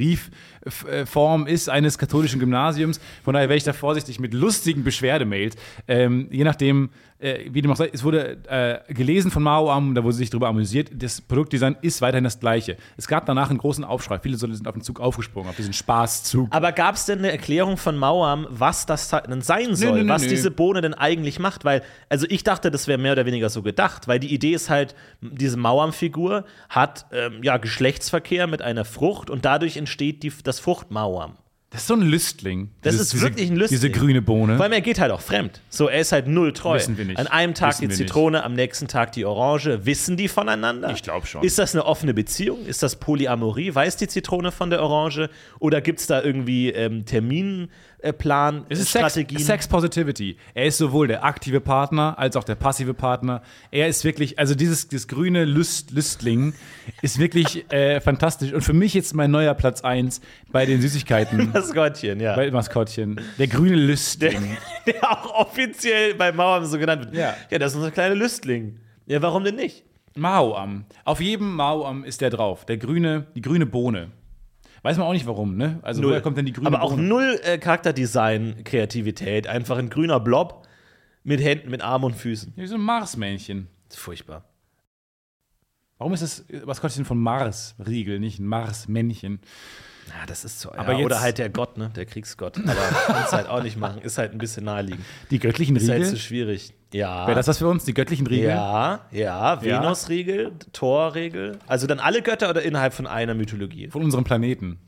Briefform 0.68 1.47
ist 1.47 1.70
eines 1.70 1.97
katholischen 1.97 2.39
Gymnasiums. 2.39 2.99
Von 3.24 3.34
daher 3.34 3.49
wäre 3.49 3.57
ich 3.57 3.63
da 3.63 3.74
vorsichtig 3.74 4.20
mit 4.20 4.34
lustigen 4.34 4.84
Beschwerdemails. 4.84 5.55
Ähm, 5.88 6.28
je 6.32 6.43
nachdem, 6.43 6.89
äh, 7.20 7.49
wie 7.49 7.61
dem 7.61 7.72
auch 7.72 7.76
sei, 7.76 7.89
es 7.91 8.03
wurde 8.03 8.38
äh, 8.47 8.93
gelesen 8.93 9.32
von 9.32 9.41
Mao 9.43 9.72
Am, 9.72 9.95
da 9.95 10.03
wurde 10.03 10.15
sich 10.15 10.30
darüber 10.30 10.47
amüsiert. 10.47 10.91
Das 10.93 11.22
Produktdesign 11.22 11.78
ist 11.82 12.01
weiterhin 12.01 12.24
das 12.24 12.39
gleiche. 12.39 12.78
Es 12.97 13.07
gab 13.07 13.26
danach 13.26 13.49
einen 13.49 13.57
großen 13.57 13.84
Aufschrei. 13.84 14.20
Viele 14.20 14.38
sind 14.38 14.68
auf 14.68 14.74
den 14.74 14.84
Zug 14.84 14.99
aufgesprungen, 14.99 15.49
auf 15.49 15.55
diesen 15.55 15.74
Spaßzug. 15.74 16.47
Aber 16.51 16.72
gab 16.72 16.95
es 16.95 17.05
denn 17.05 17.20
eine 17.20 17.32
Erklärung 17.32 17.78
von 17.78 17.97
Mauam, 17.97 18.45
was 18.49 18.86
das 18.86 19.09
denn 19.09 19.41
sein 19.41 19.76
soll, 19.76 19.99
nö, 19.99 20.03
nö, 20.03 20.09
was 20.09 20.24
nö. 20.24 20.30
diese 20.30 20.51
Bohne 20.51 20.82
denn 20.82 20.93
eigentlich 20.93 21.39
macht? 21.39 21.65
Weil, 21.65 21.82
also 22.09 22.28
ich 22.30 22.43
dachte, 22.43 22.72
das 22.72 22.88
wäre 22.88 22.97
mehr 22.97 23.13
oder 23.13 23.26
weniger 23.26 23.49
so 23.49 23.63
gedacht, 23.63 24.07
weil 24.07 24.20
die 24.20 24.34
Idee 24.34 24.53
ist 24.53 24.70
halt, 24.70 24.95
diese 25.22 25.57
Mauam-Figur 25.57 26.45
hat 26.70 27.07
ähm, 27.11 27.41
ja 27.41 27.57
Geschlechtsverkehr 27.57 28.47
mit 28.47 28.61
einer 28.61 28.86
Frucht 28.86 29.30
und 29.30 29.45
dadurch 29.45 29.78
entsteht 29.78 30.24
die, 30.24 30.32
das 30.43 30.57
Frucht-Mauam. 30.60 31.34
Das 31.70 31.82
ist 31.82 31.88
so 31.88 31.95
ein 31.95 32.01
Lüstling. 32.01 32.70
Das 32.82 32.93
Dieses- 32.93 33.14
ist 33.14 33.22
wirklich 33.22 33.49
ein 33.51 33.58
Lüstling. 33.58 33.78
Diese 33.82 33.91
grüne 33.91 34.22
Bohne. 34.22 34.55
Vor 34.55 34.64
allem, 34.64 34.72
er 34.72 34.80
geht 34.80 34.99
halt 35.01 35.12
auch 35.12 35.20
fremd. 35.20 35.60
So, 35.70 35.89
er 35.89 35.99
ist 35.99 36.14
halt 36.14 36.26
null 36.26 36.53
treu. 36.53 36.76
Wissen 36.78 36.97
wir 36.97 37.03
nicht. 37.03 37.20
An 37.20 37.28
einem 37.28 37.53
Tag 37.53 37.72
Wissen 37.82 37.89
die. 37.89 37.95
Zitrone, 37.95 38.43
am 38.45 38.53
nächsten 38.53 38.88
Tag 38.88 39.12
die 39.12 39.26
Orange. 39.26 39.86
Wissen 39.86 40.16
die 40.16 40.30
voneinander? 40.30 40.91
Ich 40.91 41.03
glaub 41.03 41.28
schon. 41.28 41.43
Ist 41.43 41.60
das 41.60 41.76
eine 41.76 41.86
offene 41.86 42.14
Beziehung? 42.14 42.66
Ist 42.66 42.84
das 42.84 42.95
Polyamorie? 42.95 43.76
Weiß 43.76 43.97
die 43.97 44.08
Zitrone 44.08 44.53
von 44.53 44.70
der 44.70 44.82
Orange? 44.82 45.30
Oder 45.60 45.82
gibt 45.82 45.99
es 45.99 46.08
da 46.08 46.22
irgendwie 46.24 46.70
ähm, 46.72 47.05
Terminplan, 48.02 48.66
Es 48.70 48.80
ist 48.80 48.91
Sex, 48.91 49.14
Strategien? 49.14 49.39
Sex 49.39 49.68
Positivity. 49.68 50.38
Er 50.54 50.66
ist 50.66 50.78
sowohl 50.78 51.08
der 51.08 51.24
aktive 51.24 51.62
Partner 51.62 52.18
als 52.18 52.36
auch 52.36 52.43
der 52.43 52.56
passive 52.56 52.93
Partner. 52.93 53.41
Er 53.72 53.88
ist 53.88 54.04
wirklich, 54.04 54.38
also 54.39 54.56
dieses, 54.56 54.88
dieses 54.88 55.08
grüne 55.08 55.45
Lüst, 55.45 55.91
Lüstling 55.91 56.54
ist 57.02 57.20
wirklich 57.20 57.70
äh, 57.72 58.00
fantastisch. 58.02 58.54
Und 58.54 58.62
für 58.62 58.74
mich 58.74 58.93
jetzt 58.93 59.16
mein 59.16 59.32
neuer 59.32 59.54
Platz 59.54 59.82
1 59.82 60.22
bei 60.52 60.66
den 60.66 60.82
Süßigkeiten. 60.82 61.52
Maskottchen, 61.54 62.20
ja. 62.20 62.36
bei 62.36 62.52
Maskottchen. 62.52 63.20
Der 63.38 63.48
grüne 63.48 63.76
Lüstling. 63.76 64.58
Der 64.86 65.12
auch 65.12 65.48
offiziell 65.48 66.16
bei 66.16 66.32
Mauern 66.32 66.66
so 66.66 66.78
genannt 66.78 67.06
wird. 67.06 67.16
Ja. 67.16 67.36
ja, 67.50 67.60
das 67.60 67.72
ist 67.72 67.78
unser 67.78 67.91
kleiner 67.91 68.16
Lüstling. 68.16 68.80
Ja, 69.06 69.22
warum 69.22 69.43
denn 69.43 69.56
nicht? 69.56 69.84
Mao-Am. 70.16 70.86
Auf 71.06 71.22
jedem 71.22 71.56
Mao-Am 71.56 72.04
ist 72.04 72.22
der 72.22 72.30
drauf. 72.30 72.66
Der 72.66 72.78
grüne, 72.78 73.28
die 73.36 73.41
grüne 73.41 73.66
Bohne. 73.66 74.12
Weiß 74.84 74.98
man 74.98 75.08
auch 75.08 75.14
nicht 75.14 75.26
warum, 75.26 75.58
ne? 75.58 75.80
Also 75.82 76.04
woher 76.04 76.22
kommt 76.22 76.38
denn 76.38 76.46
die 76.46 76.54
grüne 76.54 76.68
Aber 76.68 76.82
auch 76.82 76.92
Bohne? 76.92 77.04
null 77.04 77.40
äh, 77.44 77.58
Charakterdesign, 77.58 78.64
Kreativität. 78.64 79.48
Einfach 79.48 79.78
ein 79.78 79.90
grüner 79.90 80.20
Blob 80.20 80.66
mit 81.24 81.42
Händen, 81.42 81.70
mit 81.72 81.82
Armen 81.82 82.06
und 82.06 82.16
Füßen. 82.16 82.54
Wie 82.56 82.68
so 82.68 82.76
ein 82.76 82.82
Marsmännchen. 82.82 83.68
Das 83.90 83.98
ist 83.98 84.04
furchtbar. 84.04 84.46
Warum 85.98 86.14
ist 86.14 86.22
das 86.22 86.46
Maskottchen 86.66 87.06
von 87.06 87.18
Mars 87.18 87.76
Riegel, 87.86 88.20
nicht 88.20 88.40
ein 88.40 88.46
Mars-Männchen? 88.46 89.40
Ja, 90.10 90.26
das 90.26 90.45
ist 90.45 90.60
so. 90.60 90.72
Aber 90.74 90.93
ja, 90.93 90.99
jetzt- 90.99 91.05
oder 91.05 91.22
halt 91.22 91.38
der 91.38 91.49
Gott, 91.49 91.78
ne? 91.78 91.89
Der 91.95 92.05
Kriegsgott. 92.05 92.58
Aber 92.58 92.76
kannst 93.08 93.34
halt 93.34 93.47
auch 93.49 93.62
nicht 93.62 93.78
machen. 93.78 94.01
Ist 94.01 94.18
halt 94.18 94.32
ein 94.32 94.38
bisschen 94.38 94.66
naheliegend. 94.66 95.03
Die 95.32 95.39
göttlichen 95.39 95.76
Ist 95.76 95.89
halt 95.89 95.99
Riegel? 96.01 96.10
zu 96.14 96.18
schwierig. 96.20 96.74
Ja. 96.93 97.28
Wäre 97.28 97.36
das 97.36 97.47
was 97.47 97.58
für 97.58 97.68
uns? 97.68 97.84
Die 97.86 97.93
göttlichen 97.93 98.26
Riegel? 98.28 98.49
ja, 98.49 99.01
ja, 99.12 99.62
Venus-Regel, 99.62 100.53
Thor-Regel. 100.72 101.60
Also 101.68 101.86
dann 101.88 101.99
alle 101.99 102.22
Götter 102.22 102.49
oder 102.49 102.62
innerhalb 102.62 102.93
von 102.93 103.05
einer 103.08 103.34
Mythologie? 103.34 103.89
Von 103.89 104.03
unserem 104.03 104.24
Planeten. 104.24 104.80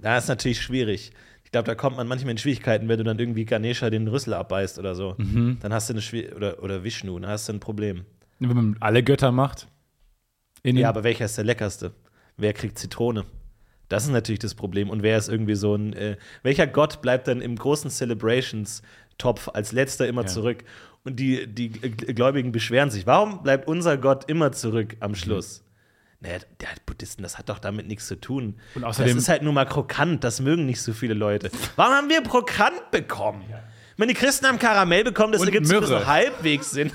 Da 0.00 0.16
ist 0.18 0.28
natürlich 0.28 0.60
schwierig. 0.62 1.10
Ich 1.44 1.50
glaube, 1.50 1.66
da 1.66 1.74
kommt 1.74 1.96
man 1.96 2.06
manchmal 2.06 2.32
in 2.32 2.38
Schwierigkeiten, 2.38 2.88
wenn 2.88 2.98
du 2.98 3.04
dann 3.04 3.18
irgendwie 3.18 3.44
Ganesha 3.46 3.90
den 3.90 4.06
Rüssel 4.06 4.34
abbeißt 4.34 4.78
oder 4.78 4.94
so. 4.94 5.14
Mhm. 5.18 5.56
Dann 5.60 5.72
hast 5.72 5.88
du 5.88 5.94
eine 5.94 6.02
Schwier 6.02 6.36
oder, 6.36 6.62
oder 6.62 6.84
Vishnu, 6.84 7.18
dann 7.18 7.30
hast 7.30 7.48
du 7.48 7.54
ein 7.54 7.60
Problem. 7.60 8.04
Wenn 8.38 8.54
man 8.54 8.76
alle 8.80 9.02
Götter 9.02 9.32
macht. 9.32 9.66
In 10.62 10.76
Ja, 10.76 10.90
aber 10.90 11.04
welcher 11.04 11.24
ist 11.24 11.36
der 11.38 11.44
leckerste? 11.44 11.92
Wer 12.36 12.52
kriegt 12.52 12.78
Zitrone? 12.78 13.24
Das 13.88 14.04
ist 14.04 14.10
natürlich 14.10 14.38
das 14.40 14.54
Problem. 14.54 14.90
Und 14.90 15.02
wer 15.02 15.16
ist 15.16 15.28
irgendwie 15.28 15.54
so 15.54 15.74
ein. 15.74 15.92
Äh, 15.94 16.16
welcher 16.42 16.66
Gott 16.66 17.00
bleibt 17.02 17.26
dann 17.28 17.40
im 17.40 17.56
großen 17.56 17.90
Celebrations-Topf 17.90 19.48
als 19.54 19.72
letzter 19.72 20.06
immer 20.08 20.22
Ja. 20.22 20.26
zurück? 20.28 20.64
Und 21.04 21.16
die, 21.20 21.46
die 21.46 21.70
Gläubigen 21.70 22.52
beschweren 22.52 22.90
sich. 22.90 23.06
Warum 23.06 23.42
bleibt 23.42 23.66
unser 23.68 23.96
Gott 23.96 24.28
immer 24.28 24.52
zurück 24.52 24.94
Mhm. 24.96 25.02
am 25.02 25.14
Schluss? 25.14 25.64
Naja, 26.20 26.38
der 26.60 26.68
Buddhisten, 26.84 27.22
das 27.22 27.38
hat 27.38 27.48
doch 27.48 27.60
damit 27.60 27.86
nichts 27.86 28.08
zu 28.08 28.20
tun. 28.20 28.56
Und 28.74 28.84
außerdem- 28.84 29.06
das 29.14 29.22
ist 29.22 29.28
halt 29.28 29.42
nur 29.42 29.52
mal 29.52 29.64
krokant, 29.66 30.24
das 30.24 30.40
mögen 30.40 30.66
nicht 30.66 30.82
so 30.82 30.92
viele 30.92 31.14
Leute. 31.14 31.48
Warum 31.76 31.94
haben 31.94 32.08
wir 32.10 32.20
krokant 32.22 32.90
bekommen? 32.90 33.42
Ich 33.48 33.98
meine, 33.98 34.12
die 34.12 34.18
Christen 34.18 34.46
haben 34.46 34.58
Karamell 34.58 35.04
bekommen, 35.04 35.32
das 35.32 35.42
ergibt 35.42 35.66
so 35.66 36.06
halbwegs 36.06 36.72
Sinn. 36.72 36.90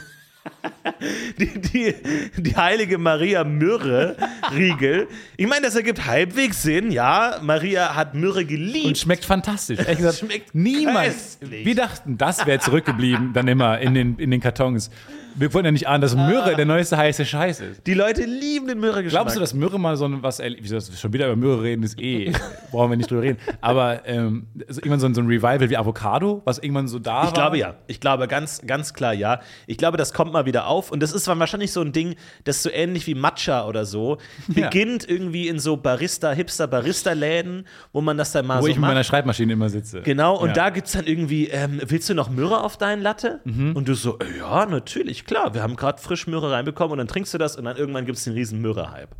die, 1.39 1.59
die, 1.59 1.95
die 2.37 2.55
heilige 2.55 2.97
Maria 2.97 3.43
Myrrhe 3.43 4.15
Riegel. 4.53 5.07
Ich 5.37 5.47
meine, 5.47 5.65
das 5.65 5.75
ergibt 5.75 6.05
halbwegs 6.05 6.61
Sinn, 6.63 6.91
ja. 6.91 7.39
Maria 7.41 7.95
hat 7.95 8.13
Myrrhe 8.13 8.45
geliebt. 8.45 8.85
Und 8.85 8.97
schmeckt 8.97 9.25
fantastisch. 9.25 9.79
Ehrlich 9.79 9.97
gesagt, 9.97 10.17
Schmeckt 10.19 10.55
niemand. 10.55 11.07
köstlich. 11.07 11.65
Wir 11.65 11.75
dachten, 11.75 12.17
das 12.17 12.45
wäre 12.45 12.59
zurückgeblieben, 12.59 13.33
dann 13.33 13.47
immer 13.47 13.79
in 13.79 13.93
den, 13.93 14.17
in 14.17 14.31
den 14.31 14.41
Kartons. 14.41 14.89
Wir 15.35 15.53
wollten 15.53 15.65
ja 15.65 15.71
nicht 15.71 15.87
ahnen, 15.87 16.01
dass 16.01 16.15
Myrrhe 16.15 16.55
der 16.55 16.65
neueste 16.65 16.97
heiße 16.97 17.25
Scheiß 17.25 17.61
ist. 17.61 17.87
die 17.87 17.93
Leute 17.93 18.23
lieben 18.25 18.67
den 18.67 18.79
Myrrhe-Geschmack. 18.79 19.11
Glaubst 19.21 19.35
du, 19.35 19.39
dass 19.39 19.53
Myrrhe 19.53 19.79
mal 19.79 19.97
so 19.97 20.05
ein, 20.05 20.21
was, 20.23 20.39
wieso 20.39 20.79
schon 20.79 21.13
wieder 21.13 21.27
über 21.27 21.35
Myrrhe 21.35 21.63
reden, 21.63 21.83
ist 21.83 21.99
eh, 21.99 22.31
brauchen 22.71 22.91
wir 22.91 22.97
nicht 22.97 23.09
drüber 23.09 23.21
reden. 23.23 23.37
Aber 23.61 24.07
ähm, 24.07 24.47
also 24.67 24.79
irgendwann 24.81 24.99
so 24.99 25.05
ein, 25.07 25.13
so 25.15 25.21
ein 25.21 25.27
Revival 25.27 25.69
wie 25.69 25.77
Avocado, 25.77 26.41
was 26.45 26.59
irgendwann 26.59 26.87
so 26.87 26.99
da 26.99 27.13
war. 27.13 27.27
Ich 27.27 27.33
glaube 27.33 27.57
ja. 27.57 27.75
Ich 27.87 27.99
glaube 27.99 28.27
ganz, 28.27 28.61
ganz 28.65 28.93
klar 28.93 29.13
ja. 29.13 29.39
Ich 29.67 29.77
glaube, 29.77 29.97
das 29.97 30.13
kommt 30.13 30.33
mal 30.33 30.45
wieder 30.45 30.67
auf. 30.67 30.91
Und 30.91 31.01
das 31.01 31.11
ist 31.13 31.27
wahrscheinlich 31.27 31.71
so 31.71 31.81
ein 31.81 31.91
Ding, 31.91 32.15
das 32.43 32.61
so 32.63 32.69
ähnlich 32.69 33.07
wie 33.07 33.15
Matcha 33.15 33.67
oder 33.67 33.85
so 33.85 34.17
Ja. 34.53 34.65
beginnt 34.69 35.07
irgendwie 35.09 35.47
in 35.47 35.59
so 35.59 35.77
Barista, 35.77 36.31
Hipster-Barista-Läden, 36.31 37.65
wo 37.91 38.01
man 38.01 38.17
das 38.17 38.31
dann 38.31 38.45
mal 38.45 38.57
Wo 38.59 38.63
so 38.63 38.67
ich 38.67 38.75
mit 38.75 38.81
macht. 38.81 38.91
meiner 38.91 39.03
Schreibmaschine 39.03 39.53
immer 39.53 39.69
sitze. 39.69 40.01
Genau, 40.01 40.37
und 40.39 40.49
Ja. 40.49 40.53
da 40.53 40.69
gibt 40.69 40.87
es 40.87 40.93
dann 40.93 41.05
irgendwie, 41.05 41.47
ähm, 41.47 41.81
willst 41.85 42.09
du 42.09 42.13
noch 42.13 42.29
Myrrhe 42.29 42.61
auf 42.61 42.77
deinen 42.77 43.01
Latte? 43.01 43.39
Mhm. 43.45 43.75
Und 43.75 43.87
du 43.87 43.93
so, 43.95 44.19
äh, 44.19 44.37
ja, 44.39 44.65
natürlich, 44.65 45.22
klar, 45.25 45.53
wir 45.53 45.63
haben 45.63 45.75
gerade 45.75 46.01
frisch 46.01 46.27
Myrrhe 46.27 46.51
reinbekommen 46.51 46.93
und 46.93 46.97
dann 46.99 47.07
trinkst 47.07 47.33
du 47.33 47.37
das 47.37 47.55
und 47.55 47.65
dann 47.65 47.77
irgendwann 47.77 48.05
gibt 48.05 48.17
es 48.17 48.23
den 48.23 48.33
riesen 48.33 48.61
Myrrhe-Hype. 48.61 49.15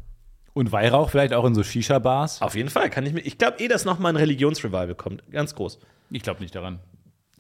Und 0.54 0.72
Weihrauch 0.72 1.10
vielleicht 1.10 1.34
auch 1.34 1.46
in 1.46 1.56
so 1.56 1.64
Shisha-Bars? 1.64 2.42
Auf 2.42 2.56
jeden 2.56 2.70
Fall, 2.70 2.90
kann 2.90 3.06
ich 3.06 3.14
mir, 3.14 3.22
ich 3.22 3.38
glaube 3.38 3.60
eh, 3.60 3.68
dass 3.68 3.86
nochmal 3.86 4.14
ein 4.14 4.18
Religionsrevival 4.18 4.96
kommt, 4.96 5.30
ganz 5.32 5.56
groß. 5.56 5.80
Ich 6.12 6.22
glaube 6.22 6.42
nicht 6.42 6.54
daran. 6.54 6.80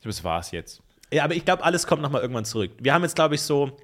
Das 0.04 0.24
war's 0.24 0.52
jetzt. 0.52 0.82
Ja, 1.12 1.24
aber 1.24 1.36
ich 1.36 1.46
glaube, 1.46 1.64
alles 1.64 1.86
kommt 1.86 2.02
nochmal 2.02 2.22
irgendwann 2.22 2.46
zurück. 2.46 2.72
Wir 2.80 2.94
haben 2.94 3.04
jetzt, 3.04 3.16
glaube 3.16 3.36
ich, 3.36 3.42
so 3.42 3.78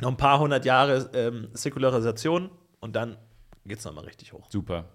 noch 0.00 0.08
ein 0.08 0.16
paar 0.16 0.40
hundert 0.40 0.64
Jahre 0.64 1.10
ähm, 1.14 1.48
Säkularisation 1.52 2.50
und 2.80 2.96
dann 2.96 3.18
geht's 3.66 3.84
nochmal 3.84 4.04
richtig 4.04 4.32
hoch. 4.32 4.46
Super. 4.50 4.86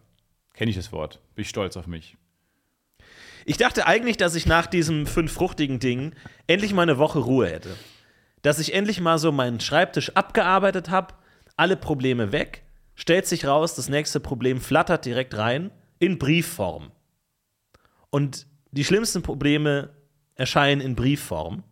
Kenne 0.54 0.72
ich 0.72 0.76
das 0.76 0.92
Wort. 0.92 1.22
Bin 1.36 1.44
ich 1.44 1.50
stolz 1.50 1.78
auf 1.78 1.86
mich. 1.86 2.18
Ich 3.46 3.58
dachte 3.58 3.86
eigentlich, 3.86 4.18
dass 4.18 4.36
ich 4.36 4.46
nach 4.46 4.66
diesem 4.66 5.06
fünf 5.06 5.32
fruchtigen 5.32 5.80
Ding 5.80 6.14
endlich 6.48 6.74
mal 6.74 6.82
eine 6.82 6.98
Woche 6.98 7.20
Ruhe 7.20 7.48
hätte. 7.48 7.70
Dass 8.42 8.60
ich 8.60 8.74
endlich 8.74 9.02
mal 9.02 9.18
so 9.18 9.32
meinen 9.32 9.60
Schreibtisch 9.60 10.16
abgearbeitet 10.16 10.90
habe, 10.90 11.14
alle 11.56 11.76
Probleme 11.76 12.32
weg, 12.32 12.64
stellt 12.96 13.28
sich 13.28 13.46
raus, 13.46 13.76
das 13.76 13.90
nächste 13.90 14.20
Problem 14.20 14.62
flattert 14.62 15.06
direkt 15.06 15.38
rein 15.38 15.72
in 16.00 16.20
Briefform. 16.20 16.92
Und 18.10 18.48
die 18.72 18.84
schlimmsten 18.84 19.24
Probleme 19.24 19.90
erscheinen 20.36 20.82
in 20.82 20.96
Briefform. 20.96 21.64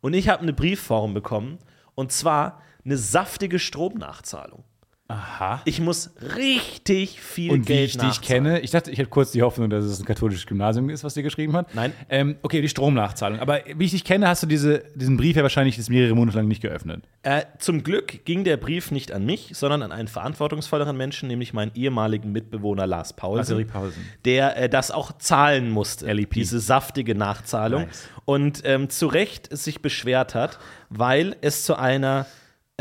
Und 0.00 0.14
ich 0.14 0.28
habe 0.28 0.42
eine 0.42 0.52
Briefform 0.52 1.14
bekommen, 1.14 1.58
und 1.94 2.12
zwar 2.12 2.62
eine 2.84 2.96
saftige 2.96 3.58
Stromnachzahlung. 3.58 4.64
Aha. 5.08 5.60
Ich 5.66 5.78
muss 5.78 6.10
richtig 6.36 7.20
viel 7.20 7.50
Und 7.50 7.68
wie 7.68 7.74
Geld 7.74 7.86
ich 7.90 7.92
dich 7.98 8.02
nachzahlen. 8.02 8.44
kenne, 8.44 8.60
ich 8.60 8.70
dachte, 8.70 8.90
ich 8.90 8.98
hätte 8.98 9.10
kurz 9.10 9.32
die 9.32 9.42
Hoffnung, 9.42 9.68
dass 9.68 9.84
es 9.84 10.00
ein 10.00 10.06
katholisches 10.06 10.46
Gymnasium 10.46 10.88
ist, 10.88 11.04
was 11.04 11.12
dir 11.12 11.22
geschrieben 11.22 11.54
hat. 11.54 11.74
Nein. 11.74 11.92
Ähm, 12.08 12.36
okay, 12.42 12.62
die 12.62 12.68
Stromnachzahlung. 12.68 13.38
Aber 13.40 13.60
wie 13.76 13.84
ich 13.84 13.90
dich 13.90 14.04
kenne, 14.04 14.26
hast 14.28 14.42
du 14.42 14.46
diese, 14.46 14.84
diesen 14.94 15.18
Brief 15.18 15.36
ja 15.36 15.42
wahrscheinlich 15.42 15.76
jetzt 15.76 15.90
mehrere 15.90 16.14
Monate 16.14 16.38
lang 16.38 16.48
nicht 16.48 16.62
geöffnet. 16.62 17.04
Äh, 17.24 17.42
zum 17.58 17.82
Glück 17.82 18.24
ging 18.24 18.44
der 18.44 18.56
Brief 18.56 18.90
nicht 18.90 19.12
an 19.12 19.26
mich, 19.26 19.50
sondern 19.52 19.82
an 19.82 19.92
einen 19.92 20.08
verantwortungsvolleren 20.08 20.96
Menschen, 20.96 21.28
nämlich 21.28 21.52
meinen 21.52 21.72
ehemaligen 21.74 22.32
Mitbewohner 22.32 22.86
Lars 22.86 23.12
Paulsen, 23.12 23.56
Also 23.58 23.70
Paulsen. 23.70 24.02
der 24.24 24.56
äh, 24.56 24.68
das 24.70 24.90
auch 24.90 25.12
zahlen 25.18 25.68
musste, 25.70 26.10
LEP. 26.10 26.30
diese 26.30 26.58
saftige 26.58 27.14
Nachzahlung. 27.14 27.82
Nice. 27.82 28.08
Und 28.24 28.62
ähm, 28.64 28.88
zu 28.88 29.08
Recht 29.08 29.54
sich 29.54 29.82
beschwert 29.82 30.34
hat, 30.34 30.58
weil 30.88 31.36
es 31.42 31.64
zu 31.64 31.74
einer 31.76 32.24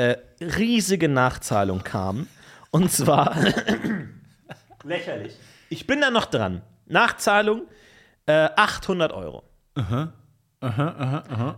äh, 0.02 0.18
riesigen 0.44 1.14
Nachzahlung 1.14 1.84
kam. 1.84 2.28
Und 2.72 2.92
zwar 2.92 3.36
lächerlich. 4.84 5.38
Ich 5.70 5.86
bin 5.88 6.02
da 6.02 6.10
noch 6.10 6.26
dran. 6.26 6.62
Nachzahlung 6.88 7.68
äh, 8.26 8.50
800 8.56 9.12
Euro. 9.14 9.44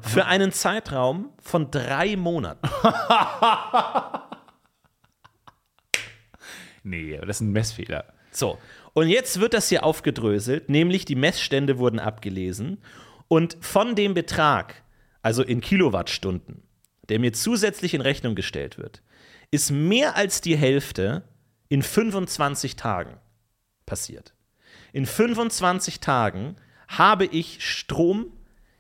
Für 0.02 0.26
einen 0.26 0.52
Zeitraum 0.52 1.32
von 1.42 1.72
drei 1.72 2.16
Monaten. 2.16 2.68
Nee, 6.86 7.16
aber 7.16 7.28
das 7.28 7.38
ist 7.38 7.42
ein 7.42 7.54
Messfehler. 7.54 8.04
So, 8.32 8.58
und 8.94 9.08
jetzt 9.08 9.40
wird 9.40 9.54
das 9.54 9.70
hier 9.70 9.86
aufgedröselt, 9.86 10.68
nämlich 10.68 11.06
die 11.06 11.16
Messstände 11.16 11.78
wurden 11.78 12.00
abgelesen 12.00 12.80
und 13.30 13.58
von 13.62 13.96
dem 13.96 14.14
Betrag, 14.14 14.84
also 15.22 15.44
in 15.44 15.62
Kilowattstunden, 15.62 16.63
der 17.10 17.20
mir 17.20 17.34
zusätzlich 17.34 17.94
in 17.94 18.02
Rechnung 18.02 18.36
gestellt 18.36 18.78
wird, 18.78 19.02
ist 19.52 19.72
mehr 19.72 20.16
als 20.16 20.42
die 20.42 20.58
Hälfte 20.58 21.24
in 21.70 21.84
25 21.84 22.76
Tagen 22.76 23.18
passiert. 23.86 24.34
In 24.94 25.06
25 25.06 26.00
Tagen 26.00 26.56
habe 26.88 27.26
ich 27.26 27.66
Strom 27.68 28.32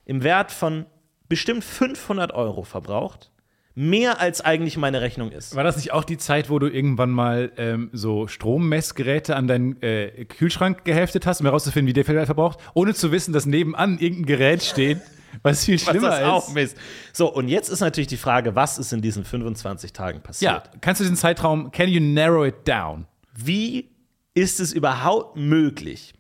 im 0.06 0.24
Wert 0.24 0.52
von 0.52 0.86
bestimmt 1.28 1.64
500 1.64 2.32
Euro 2.32 2.64
verbraucht, 2.64 3.32
mehr 3.76 4.20
als 4.20 4.42
eigentlich 4.42 4.78
meine 4.78 5.02
Rechnung 5.02 5.32
ist. 5.32 5.56
War 5.56 5.64
das 5.64 5.78
nicht 5.78 5.92
auch 5.94 6.04
die 6.04 6.18
Zeit, 6.18 6.50
wo 6.50 6.60
du 6.60 6.68
irgendwann 6.68 7.10
mal 7.10 7.52
ähm, 7.58 7.90
so 7.92 8.28
Strommessgeräte 8.28 9.36
an 9.36 9.48
deinen 9.48 9.82
äh, 9.82 10.26
Kühlschrank 10.26 10.86
geheftet 10.86 11.26
hast, 11.26 11.40
um 11.40 11.46
herauszufinden, 11.48 11.88
wie 11.88 11.94
der 11.94 12.06
verbraucht, 12.26 12.60
ohne 12.74 12.94
zu 12.94 13.12
wissen, 13.12 13.34
dass 13.34 13.46
nebenan 13.46 13.98
irgendein 13.98 14.26
Gerät 14.26 14.64
steht, 14.64 15.00
was 15.42 15.66
viel 15.66 15.76
was 15.76 15.84
schlimmer 15.84 16.10
das 16.10 16.24
auch 16.24 16.48
ist? 16.50 16.54
Mist. 16.54 16.78
So, 17.12 17.34
und 17.34 17.48
jetzt 17.48 17.70
ist 17.70 17.80
natürlich 17.80 18.08
die 18.08 18.18
Frage, 18.18 18.56
was 18.56 18.78
ist 18.78 18.94
in 18.94 19.02
diesen 19.02 19.26
25 19.26 19.92
Tagen 19.92 20.18
Ja, 20.20 20.24
passiert? 20.24 20.70
kannst 20.82 21.02
du 21.02 21.04
diesen 21.06 21.18
Zeitraum, 21.18 21.72
can 21.72 21.90
you 21.90 22.00
narrow 22.00 22.46
it 22.46 22.68
down? 22.68 23.08
Wie 23.36 23.90
ist 24.36 24.60
es 24.60 24.72
überhaupt 24.74 25.36
möglich? 25.36 26.14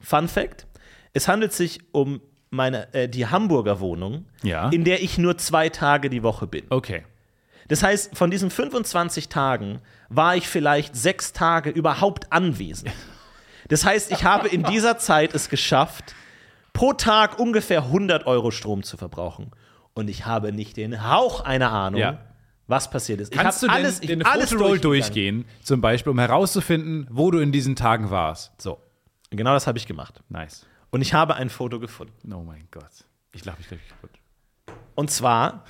Fun 0.00 0.28
Fact: 0.28 0.66
Es 1.12 1.28
handelt 1.28 1.52
sich 1.52 1.80
um 1.92 2.20
meine, 2.54 2.92
äh, 2.94 3.08
die 3.08 3.26
Hamburger 3.26 3.80
Wohnung, 3.80 4.24
Ja. 4.42 4.68
in 4.70 4.84
der 4.84 5.02
ich 5.02 5.18
nur 5.18 5.36
zwei 5.38 5.68
Tage 5.68 6.08
die 6.10 6.22
Woche 6.22 6.46
bin. 6.46 6.64
Okay. 6.70 7.02
Das 7.68 7.82
heißt, 7.82 8.16
von 8.16 8.30
diesen 8.30 8.50
25 8.50 9.28
Tagen 9.28 9.80
war 10.08 10.36
ich 10.36 10.48
vielleicht 10.48 10.94
sechs 10.96 11.32
Tage 11.32 11.70
überhaupt 11.70 12.30
anwesend. 12.32 12.92
Das 13.68 13.84
heißt, 13.86 14.12
ich 14.12 14.24
habe 14.24 14.48
in 14.48 14.62
dieser 14.64 14.98
Zeit 14.98 15.34
es 15.34 15.48
geschafft, 15.48 16.14
pro 16.74 16.92
Tag 16.92 17.38
ungefähr 17.38 17.84
100 17.84 18.26
Euro 18.26 18.50
Strom 18.50 18.82
zu 18.82 18.96
verbrauchen. 18.98 19.50
Und 19.94 20.10
ich 20.10 20.26
habe 20.26 20.52
nicht 20.52 20.76
den 20.76 21.08
Hauch 21.08 21.40
einer 21.40 21.70
Ahnung, 21.72 22.00
Ja. 22.00 22.18
was 22.66 22.90
passiert 22.90 23.20
ist. 23.20 23.32
Kannst 23.32 23.62
du 23.62 23.66
denn 23.68 23.74
alles, 23.76 24.00
ich 24.00 24.08
den 24.08 24.24
alles 24.26 24.50
durchgegangen. 24.50 24.82
durchgehen, 24.82 25.44
zum 25.62 25.80
Beispiel, 25.80 26.10
um 26.10 26.18
herauszufinden, 26.18 27.06
wo 27.10 27.30
du 27.30 27.38
in 27.38 27.52
diesen 27.52 27.76
Tagen 27.76 28.10
warst? 28.10 28.52
So, 28.60 28.78
genau 29.30 29.54
das 29.54 29.66
habe 29.66 29.78
ich 29.78 29.86
gemacht. 29.86 30.20
Nice. 30.28 30.66
Und 30.94 31.00
ich 31.00 31.12
habe 31.12 31.34
ein 31.34 31.50
Foto 31.50 31.80
gefunden. 31.80 32.32
Oh 32.32 32.44
mein 32.44 32.68
Gott. 32.70 32.84
Ich 33.32 33.42
glaube, 33.42 33.60
ich 33.60 33.66
glaube, 33.66 33.82
ich 33.82 33.90
kaputt. 33.90 34.12
Und 34.94 35.10
zwar 35.10 35.64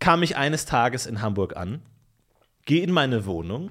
kam 0.00 0.22
ich 0.22 0.38
eines 0.38 0.64
Tages 0.64 1.04
in 1.04 1.20
Hamburg 1.20 1.54
an, 1.54 1.82
gehe 2.64 2.82
in 2.82 2.90
meine 2.90 3.26
Wohnung, 3.26 3.70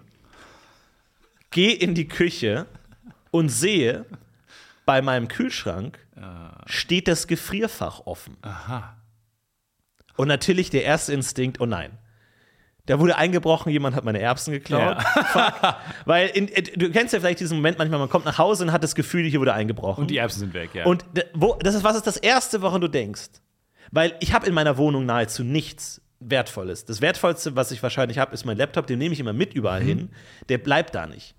gehe 1.49 1.73
in 1.73 1.95
die 1.95 2.07
Küche 2.07 2.67
und 3.32 3.49
sehe, 3.49 4.05
bei 4.86 5.01
meinem 5.01 5.28
Kühlschrank 5.28 5.97
steht 6.67 7.07
das 7.07 7.25
Gefrierfach 7.25 8.01
offen. 8.05 8.38
Und 10.15 10.28
natürlich 10.28 10.69
der 10.69 10.84
erste 10.84 11.11
Instinkt, 11.11 11.59
oh 11.59 11.65
nein. 11.65 11.97
Da 12.88 12.99
wurde 12.99 13.17
eingebrochen, 13.17 13.71
jemand 13.71 13.95
hat 13.95 14.05
meine 14.05 14.19
Erbsen 14.19 14.53
geklaut. 14.53 15.01
Fuck. 15.31 15.75
Weil 16.05 16.29
in, 16.29 16.47
äh, 16.47 16.63
du 16.63 16.89
kennst 16.89 17.13
ja 17.13 17.19
vielleicht 17.19 17.41
diesen 17.41 17.57
Moment 17.57 17.77
manchmal, 17.77 17.99
man 17.99 18.09
kommt 18.09 18.25
nach 18.25 18.38
Hause 18.38 18.63
und 18.63 18.71
hat 18.71 18.81
das 18.81 18.95
Gefühl, 18.95 19.25
hier 19.25 19.39
wurde 19.39 19.53
eingebrochen. 19.53 20.03
Und 20.03 20.11
die 20.11 20.17
Erbsen 20.17 20.39
sind 20.39 20.53
weg, 20.53 20.71
ja. 20.73 20.85
Und 20.85 21.05
wo, 21.33 21.55
das 21.55 21.75
ist, 21.75 21.83
was 21.83 21.97
ist 21.97 22.07
das 22.07 22.17
Erste, 22.17 22.61
woran 22.61 22.81
du 22.81 22.88
denkst? 22.88 23.29
Weil 23.91 24.15
ich 24.21 24.33
habe 24.33 24.47
in 24.47 24.53
meiner 24.53 24.77
Wohnung 24.77 25.05
nahezu 25.05 25.43
nichts 25.43 26.01
Wertvolles. 26.19 26.85
Das 26.85 27.01
Wertvollste, 27.01 27.55
was 27.55 27.71
ich 27.71 27.83
wahrscheinlich 27.83 28.19
habe, 28.19 28.33
ist 28.33 28.45
mein 28.45 28.57
Laptop. 28.57 28.88
Den 28.88 28.99
nehme 28.99 29.13
ich 29.13 29.19
immer 29.19 29.33
mit 29.33 29.53
überall 29.53 29.81
hin. 29.81 30.09
Der 30.49 30.57
bleibt 30.57 30.95
da 30.95 31.07
nicht. 31.07 31.35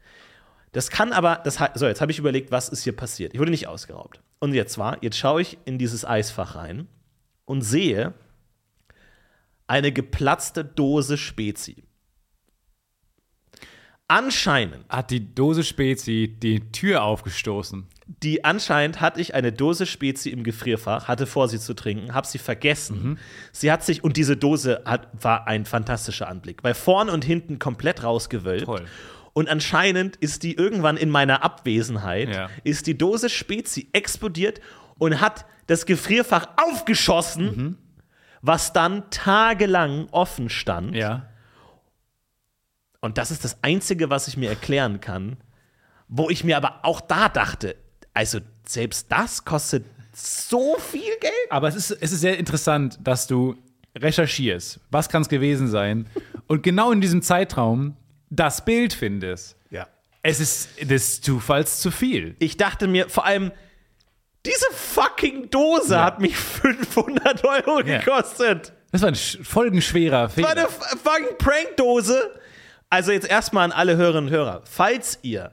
Das 0.73 0.91
kann 0.91 1.13
aber, 1.13 1.41
das, 1.45 1.59
so, 1.75 1.87
jetzt 1.87 2.01
habe 2.01 2.13
ich 2.13 2.19
überlegt, 2.19 2.51
was 2.51 2.69
ist 2.69 2.85
hier 2.85 2.95
passiert. 2.95 3.33
Ich 3.33 3.41
wurde 3.41 3.51
nicht 3.51 3.67
ausgeraubt. 3.67 4.21
Und 4.39 4.53
jetzt 4.53 4.77
war, 4.77 4.99
jetzt 5.03 5.17
schaue 5.17 5.41
ich 5.41 5.59
in 5.65 5.79
dieses 5.79 6.05
Eisfach 6.05 6.55
rein 6.55 6.87
und 7.47 7.63
sehe 7.63 8.13
eine 9.69 9.93
geplatzte 9.93 10.65
Dose 10.65 11.17
Spezi. 11.17 11.85
Anscheinend 14.11 14.89
hat 14.89 15.11
die 15.11 15.35
Dose 15.35 15.63
Spezi 15.65 16.35
die 16.43 16.61
Tür 16.73 17.03
aufgestoßen. 17.03 17.87
die 18.23 18.43
anscheinend 18.43 19.03
hatte 19.03 19.21
ich 19.21 19.35
eine 19.35 19.53
Dose 19.53 19.85
Spezi 19.85 20.31
im 20.31 20.43
Gefrierfach, 20.43 21.09
hatte 21.09 21.27
vor, 21.27 21.47
sie 21.47 21.61
zu 21.61 21.75
trinken, 21.75 22.15
habe 22.15 22.27
sie 22.27 22.39
vergessen. 22.39 23.19
Sie 23.53 23.71
hat 23.71 23.85
sich, 23.85 24.03
und 24.03 24.17
diese 24.17 24.35
Dose 24.39 24.81
hat, 24.87 25.09
war 25.23 25.47
ein 25.47 25.67
fantastischer 25.67 26.27
Anblick, 26.27 26.65
weil 26.65 26.73
vorn 26.73 27.11
und 27.11 27.23
hinten 27.23 27.59
komplett 27.59 28.03
rausgewölbt. 28.03 28.65
Toll. 28.65 28.87
Und 29.35 29.51
anscheinend 29.51 30.17
ist 30.17 30.43
die 30.43 30.55
irgendwann 30.55 30.97
in 30.97 31.11
meiner 31.11 31.43
Abwesenheit, 31.45 32.35
Ja. 32.35 32.49
ist 32.65 32.87
die 32.87 32.97
Dose 32.97 33.29
Spezi 33.29 33.91
explodiert 33.93 34.61
und 34.97 35.21
hat 35.21 35.45
das 35.67 35.85
Gefrierfach 35.85 36.47
aufgeschossen, 36.57 37.77
was 38.49 38.73
dann 38.73 39.09
tagelang 39.11 40.09
offen 40.11 40.49
stand. 40.49 40.97
Ja. 40.97 41.29
Und 43.01 43.19
das 43.19 43.31
ist 43.31 43.45
das 43.45 43.63
Einzige, 43.63 44.09
was 44.09 44.27
ich 44.27 44.39
mir 44.39 44.49
erklären 44.49 45.01
kann, 45.01 45.37
wo 46.09 46.31
ich 46.31 46.45
mir 46.45 46.57
aber 46.57 46.81
auch 46.83 47.03
da 47.03 47.29
dachte, 47.29 47.77
also 48.15 48.41
selbst 48.67 49.13
das 49.13 49.45
kostet 49.45 49.85
so 50.15 50.77
viel 50.79 51.13
Geld. 51.21 51.35
Aber 51.51 51.69
es 51.69 51.75
ist, 51.75 51.91
es 51.91 52.11
ist 52.11 52.21
sehr 52.21 52.39
interessant, 52.39 52.99
dass 53.03 53.27
du 53.27 53.55
recherchierst, 53.97 54.81
was 54.91 55.11
kann 55.11 55.21
es 55.21 55.29
gewesen 55.29 55.69
sein, 55.69 56.07
und 56.47 56.63
genau 56.63 56.91
in 56.91 57.03
diesem 57.03 57.21
Zeitraum 57.21 57.99
das 58.31 58.65
Bild 58.65 58.95
findest. 58.95 59.57
Ja. 59.71 59.87
Es 60.23 60.41
ist 60.41 60.91
des 60.91 61.21
Zufalls 61.21 61.81
zu 61.81 61.91
viel. 61.91 62.35
Ich 62.39 62.57
dachte 62.57 62.87
mir 62.89 63.11
vor 63.11 63.27
allem, 63.27 63.53
diese 64.49 64.67
fucking 64.75 65.51
Dose 65.51 65.95
Ja. 65.95 66.05
hat 66.05 66.21
mich 66.21 66.37
500 66.37 67.45
Euro 67.45 67.81
Ja. 67.83 67.99
gekostet. 67.99 68.73
Das 68.91 69.03
war 69.03 69.09
ein 69.09 69.15
sch- 69.15 69.45
folgenschwerer 69.45 70.29
Fehler. 70.31 70.49
war 70.49 70.57
eine 70.57 70.67
fucking 70.69 71.37
Prankdose. 71.39 72.35
Also 72.91 73.13
jetzt 73.13 73.29
erstmal 73.29 73.65
an 73.65 73.73
alle 73.73 73.97
Hörerinnen 73.97 74.29
und 74.29 74.31
Hörer. 74.31 74.63
Falls 74.65 75.19
ihr 75.23 75.53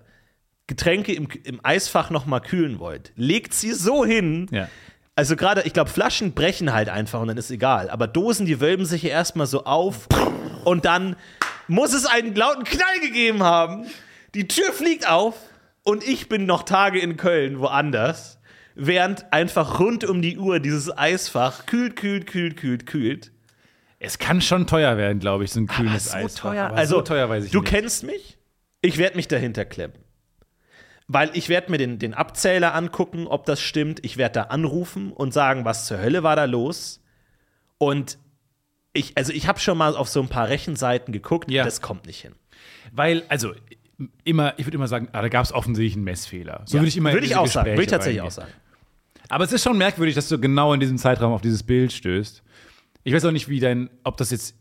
Getränke 0.68 1.14
im, 1.14 1.28
im 1.44 1.60
Eisfach 1.64 2.10
noch 2.10 2.26
mal 2.26 2.40
kühlen 2.40 2.80
wollt, 2.80 3.12
legt 3.16 3.54
sie 3.54 3.74
so 3.74 4.06
hin. 4.06 4.48
Ja. 4.52 4.70
Also 5.18 5.36
gerade, 5.36 5.62
ich 5.64 5.74
glaube, 5.74 5.90
Flaschen 5.90 6.34
brechen 6.34 6.74
halt 6.74 6.90
einfach 6.90 7.22
und 7.22 7.28
dann 7.28 7.38
ist 7.38 7.52
egal. 7.52 7.90
Aber 7.90 8.08
Dosen, 8.08 8.46
die 8.46 8.60
wölben 8.62 8.86
sich 8.86 9.04
ja 9.04 9.10
erstmal 9.12 9.48
so 9.48 9.66
auf 9.66 10.08
und 10.64 10.86
dann 10.86 11.16
muss 11.68 11.94
es 11.94 12.06
einen 12.06 12.36
lauten 12.36 12.64
Knall 12.64 13.00
gegeben 13.02 13.44
haben. 13.44 13.86
Die 14.34 14.48
Tür 14.48 14.72
fliegt 14.74 15.08
auf 15.10 15.36
und 15.84 16.06
ich 16.08 16.28
bin 16.30 16.46
noch 16.46 16.64
Tage 16.64 17.00
in 17.00 17.16
Köln 17.18 17.60
woanders, 17.60 18.35
während 18.76 19.32
einfach 19.34 19.80
rund 19.80 20.04
um 20.04 20.22
die 20.22 20.38
Uhr 20.38 20.60
dieses 20.60 20.96
Eisfach 20.96 21.66
kühlt, 21.66 21.96
kühlt, 21.96 22.28
kühlt, 22.28 22.58
kühlt, 22.58 22.86
kühlt. 22.86 23.32
Es 24.00 24.20
kann 24.20 24.42
schon 24.42 24.68
teuer 24.68 24.98
werden, 24.98 25.20
glaube 25.20 25.46
ich, 25.46 25.52
so 25.52 25.60
ein 25.62 25.70
Aber 25.70 25.78
kühles 25.78 26.12
so 26.12 26.18
Eis. 26.18 26.36
teuer. 26.36 26.66
Aber 26.68 26.76
also, 26.78 26.98
so 26.98 27.02
teuer 27.02 27.30
weiß 27.30 27.46
ich 27.46 27.52
du 27.52 27.62
nicht. 27.62 27.70
kennst 27.72 28.04
mich. 28.04 28.38
Ich 28.82 28.98
werde 28.98 29.16
mich 29.16 29.28
dahinter 29.28 29.66
klemmen. 29.66 29.98
Weil 31.08 31.30
ich 31.34 31.50
werde 31.50 31.72
mir 31.72 31.78
den, 31.78 31.98
den 32.00 32.14
Abzähler 32.14 32.74
angucken, 32.76 33.28
ob 33.28 33.46
das 33.46 33.62
stimmt. 33.62 34.04
Ich 34.04 34.18
werde 34.18 34.34
da 34.34 34.42
anrufen 34.44 35.12
und 35.12 35.34
sagen, 35.34 35.64
was 35.66 35.86
zur 35.86 36.00
Hölle 36.00 36.24
war 36.24 36.36
da 36.36 36.46
los. 36.46 37.02
Und 37.78 38.18
ich, 38.94 39.16
also 39.18 39.32
ich 39.32 39.48
habe 39.48 39.60
schon 39.60 39.78
mal 39.78 39.96
auf 39.96 40.08
so 40.10 40.22
ein 40.22 40.30
paar 40.30 40.50
Rechenseiten 40.50 41.12
geguckt, 41.12 41.50
Ja. 41.52 41.64
das 41.64 41.82
kommt 41.82 42.06
nicht 42.08 42.22
hin. 42.22 42.34
Weil, 42.92 43.24
also, 43.30 43.54
immer, 44.24 44.58
ich 44.58 44.66
würde 44.66 44.78
immer 44.78 44.88
sagen, 44.88 45.10
ah, 45.14 45.22
da 45.22 45.30
gab 45.30 45.46
es 45.46 45.52
offensichtlich 45.54 45.96
einen 45.96 46.06
Messfehler. 46.06 46.64
So 46.66 46.78
würde 46.80 46.88
ich 46.88 46.98
immer 46.98 47.14
Würde 47.14 47.26
ich 47.26 47.36
auch 47.36 47.48
sagen. 47.48 47.72
Würde 47.72 47.84
ich 47.84 47.88
tatsächlich 47.90 48.22
auch 48.22 48.26
reingehen. 48.26 48.48
sagen. 48.50 48.52
Aber 49.36 49.44
es 49.44 49.52
ist 49.52 49.64
schon 49.64 49.78
merkwürdig, 49.78 50.16
dass 50.16 50.30
du 50.30 50.40
genau 50.40 50.74
in 50.74 50.80
diesem 50.80 50.98
Zeitraum 50.98 51.34
auf 51.34 51.42
dieses 51.42 51.62
Bild 51.62 51.92
stößt. 51.92 52.42
Ich 53.04 53.14
weiß 53.14 53.26
auch 53.26 53.32
nicht, 53.32 53.50
wie 53.50 53.60
dein, 53.60 53.90
ob 54.06 54.16
das 54.16 54.32
jetzt, 54.32 54.56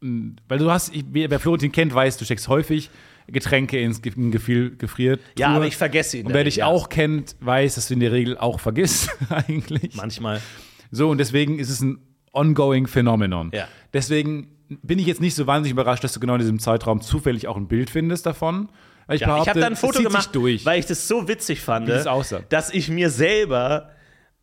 weil 0.00 0.58
du 0.58 0.72
hast, 0.72 0.90
wer 1.12 1.38
Florentin 1.38 1.70
kennt, 1.70 1.94
weiß, 1.94 2.16
du 2.16 2.24
steckst 2.24 2.48
häufig 2.48 2.90
Getränke 3.28 3.78
ins 3.80 4.02
Ge- 4.02 4.14
in 4.16 4.32
Gefühl, 4.32 4.74
gefriert. 4.76 5.20
Ja, 5.38 5.50
aber 5.50 5.68
ich 5.68 5.76
vergesse 5.76 6.18
ihn. 6.18 6.26
Und 6.26 6.34
wer 6.34 6.42
dich 6.42 6.56
ja. 6.56 6.66
auch 6.66 6.88
kennt, 6.88 7.36
weiß, 7.38 7.76
dass 7.76 7.86
du 7.86 7.94
in 7.94 8.00
der 8.00 8.10
Regel 8.10 8.36
auch 8.36 8.58
vergisst, 8.58 9.08
eigentlich. 9.30 9.94
Manchmal. 9.94 10.42
So, 10.90 11.10
und 11.10 11.18
deswegen 11.18 11.60
ist 11.60 11.70
es 11.70 11.80
ein 11.80 12.00
ongoing 12.32 12.88
Phänomenon. 12.88 13.52
Ja. 13.54 13.68
Deswegen 13.92 14.48
bin 14.82 14.98
ich 14.98 15.06
jetzt 15.06 15.20
nicht 15.20 15.36
so 15.36 15.46
wahnsinnig 15.46 15.74
überrascht, 15.74 16.02
dass 16.02 16.12
du 16.12 16.18
genau 16.18 16.34
in 16.34 16.40
diesem 16.40 16.58
Zeitraum 16.58 17.02
zufällig 17.02 17.46
auch 17.46 17.56
ein 17.56 17.68
Bild 17.68 17.88
findest 17.88 18.26
davon. 18.26 18.68
Ich 19.12 19.20
Ja, 19.20 19.40
ich 19.42 19.48
habe 19.48 19.60
da 19.60 19.68
ein 19.68 19.76
Foto 19.76 20.02
gemacht, 20.02 20.30
weil 20.34 20.80
ich 20.80 20.86
das 20.86 21.06
so 21.06 21.28
witzig 21.28 21.60
fand, 21.60 21.88
das 21.88 22.04
dass 22.48 22.70
ich 22.74 22.88
mir 22.88 23.10
selber 23.10 23.92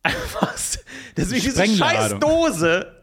einfach, 0.34 0.78
dass 1.14 1.32
ich 1.32 1.42
diese 1.44 1.66
scheiß. 1.66 2.18
Dose, 2.20 2.95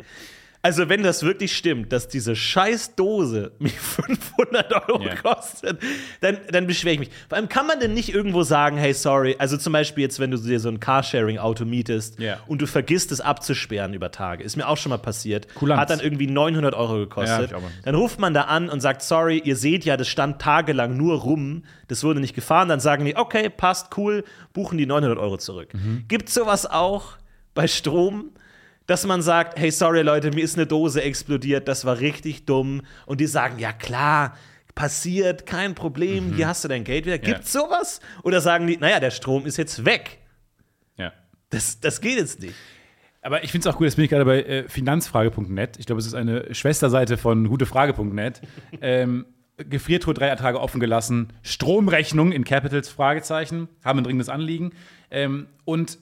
also 0.64 0.88
wenn 0.90 1.04
das 1.04 1.22
wirklich 1.24 1.56
stimmt, 1.56 1.92
dass 1.94 2.08
diese 2.08 2.36
scheiß 2.36 2.96
Dose 2.96 3.52
mich 3.60 3.78
500 3.80 4.90
Euro 4.90 5.04
Ja. 5.04 5.16
kostet, 5.16 5.80
dann, 6.22 6.38
dann 6.52 6.66
beschwere 6.68 6.94
ich 6.94 7.00
mich. 7.02 7.10
Vor 7.30 7.38
allem 7.38 7.50
kann 7.50 7.68
man 7.68 7.80
denn 7.80 7.94
nicht 7.94 8.14
irgendwo 8.14 8.44
sagen, 8.44 8.78
hey, 8.78 8.94
sorry, 8.94 9.36
also 9.38 9.58
zum 9.58 9.74
Beispiel 9.74 10.04
jetzt, 10.04 10.20
wenn 10.20 10.32
du 10.32 10.38
dir 10.38 10.60
so 10.60 10.70
ein 10.70 10.80
Carsharing-Auto 10.80 11.66
mietest 11.66 12.18
Ja. 12.20 12.40
und 12.48 12.62
du 12.62 12.66
vergisst 12.66 13.12
es 13.12 13.20
abzusperren 13.22 13.94
über 13.94 14.10
Tage, 14.12 14.44
ist 14.44 14.56
mir 14.56 14.68
auch 14.68 14.78
schon 14.78 14.90
mal 14.92 14.98
passiert, 14.98 15.54
Kulanz. 15.56 15.82
hat 15.82 15.90
dann 15.90 16.00
irgendwie 16.00 16.28
900 16.28 16.74
Euro 16.74 16.94
Ja, 16.96 17.04
gekostet. 17.04 17.52
mal. 17.52 17.62
Dann 17.84 17.96
ruft 17.96 18.20
man 18.20 18.34
da 18.34 18.44
an 18.44 18.70
und 18.70 18.80
sagt, 18.80 19.02
sorry, 19.04 19.40
ihr 19.44 19.56
seht 19.58 19.86
ja, 19.86 19.98
das 19.98 20.08
stand 20.08 20.42
tagelang 20.42 20.96
nur 20.98 21.20
rum, 21.20 21.64
das 21.90 22.04
wurde 22.04 22.22
nicht 22.22 22.34
gefahren. 22.36 22.70
Dann 22.70 22.80
sagen 22.80 23.04
die, 23.06 23.16
okay, 23.18 23.50
passt, 23.50 23.98
cool, 23.98 24.24
buchen 24.54 24.78
die 24.78 24.86
900 24.86 25.20
Euro 25.20 25.38
zurück. 25.38 25.74
Mhm. 25.74 26.06
Gibt 26.08 26.30
sowas 26.30 26.66
auch 26.66 27.18
bei 27.54 27.68
Strom, 27.68 28.32
dass 28.86 29.06
man 29.06 29.22
sagt, 29.22 29.58
hey, 29.58 29.72
sorry 29.72 30.02
Leute, 30.02 30.32
mir 30.32 30.44
ist 30.44 30.58
eine 30.58 30.68
Dose 30.68 31.02
explodiert, 31.02 31.68
das 31.68 31.86
war 31.86 32.00
richtig 32.00 32.46
dumm. 32.46 32.82
Und 33.06 33.22
die 33.22 33.28
sagen, 33.28 33.60
ja 33.60 33.72
klar, 33.72 34.36
passiert, 34.76 35.46
kein 35.46 35.76
Problem, 35.76 36.34
hier 36.34 36.48
hast 36.48 36.64
du 36.64 36.68
dein 36.68 36.84
Geld 36.84 37.06
wieder. 37.06 37.18
Mhm. 37.18 37.24
Ja. 37.24 37.34
Gibt's 37.34 37.52
sowas? 37.52 38.02
Oder 38.24 38.42
sagen 38.42 38.68
die, 38.68 38.78
naja, 38.78 39.00
der 39.00 39.12
Strom 39.12 39.46
ist 39.46 39.58
jetzt 39.58 39.86
weg. 39.86 40.20
ja. 40.98 41.14
Das, 41.50 41.80
das 41.80 42.02
geht 42.02 42.18
jetzt 42.18 42.42
nicht. 42.42 42.56
Aber 43.22 43.44
ich 43.44 43.52
finde 43.52 43.70
es 43.70 43.74
auch 43.74 43.80
cool, 43.80 43.86
jetzt 43.86 43.96
bin 43.96 44.04
ich 44.04 44.12
gerade 44.12 44.26
bei 44.26 44.42
äh, 44.42 44.68
finanzfrage.net. 44.68 45.78
Ich 45.80 45.86
glaube, 45.86 46.00
es 46.00 46.08
ist 46.08 46.14
eine 46.14 46.54
Schwesterseite 46.54 47.16
von 47.16 47.48
gutefrage.net. 47.48 48.42
ähm, 48.82 49.26
Gefriertruhe 49.58 50.14
drei 50.14 50.36
Tage 50.36 50.60
offen 50.60 50.80
gelassen. 50.80 51.32
Stromrechnung 51.42 52.32
in 52.32 52.44
Capitals 52.44 52.90
Fragezeichen. 52.90 53.70
Haben 53.84 54.00
ein 54.00 54.04
dringendes 54.04 54.28
Anliegen. 54.28 54.72
Ähm, 55.10 55.48
und 55.64 56.00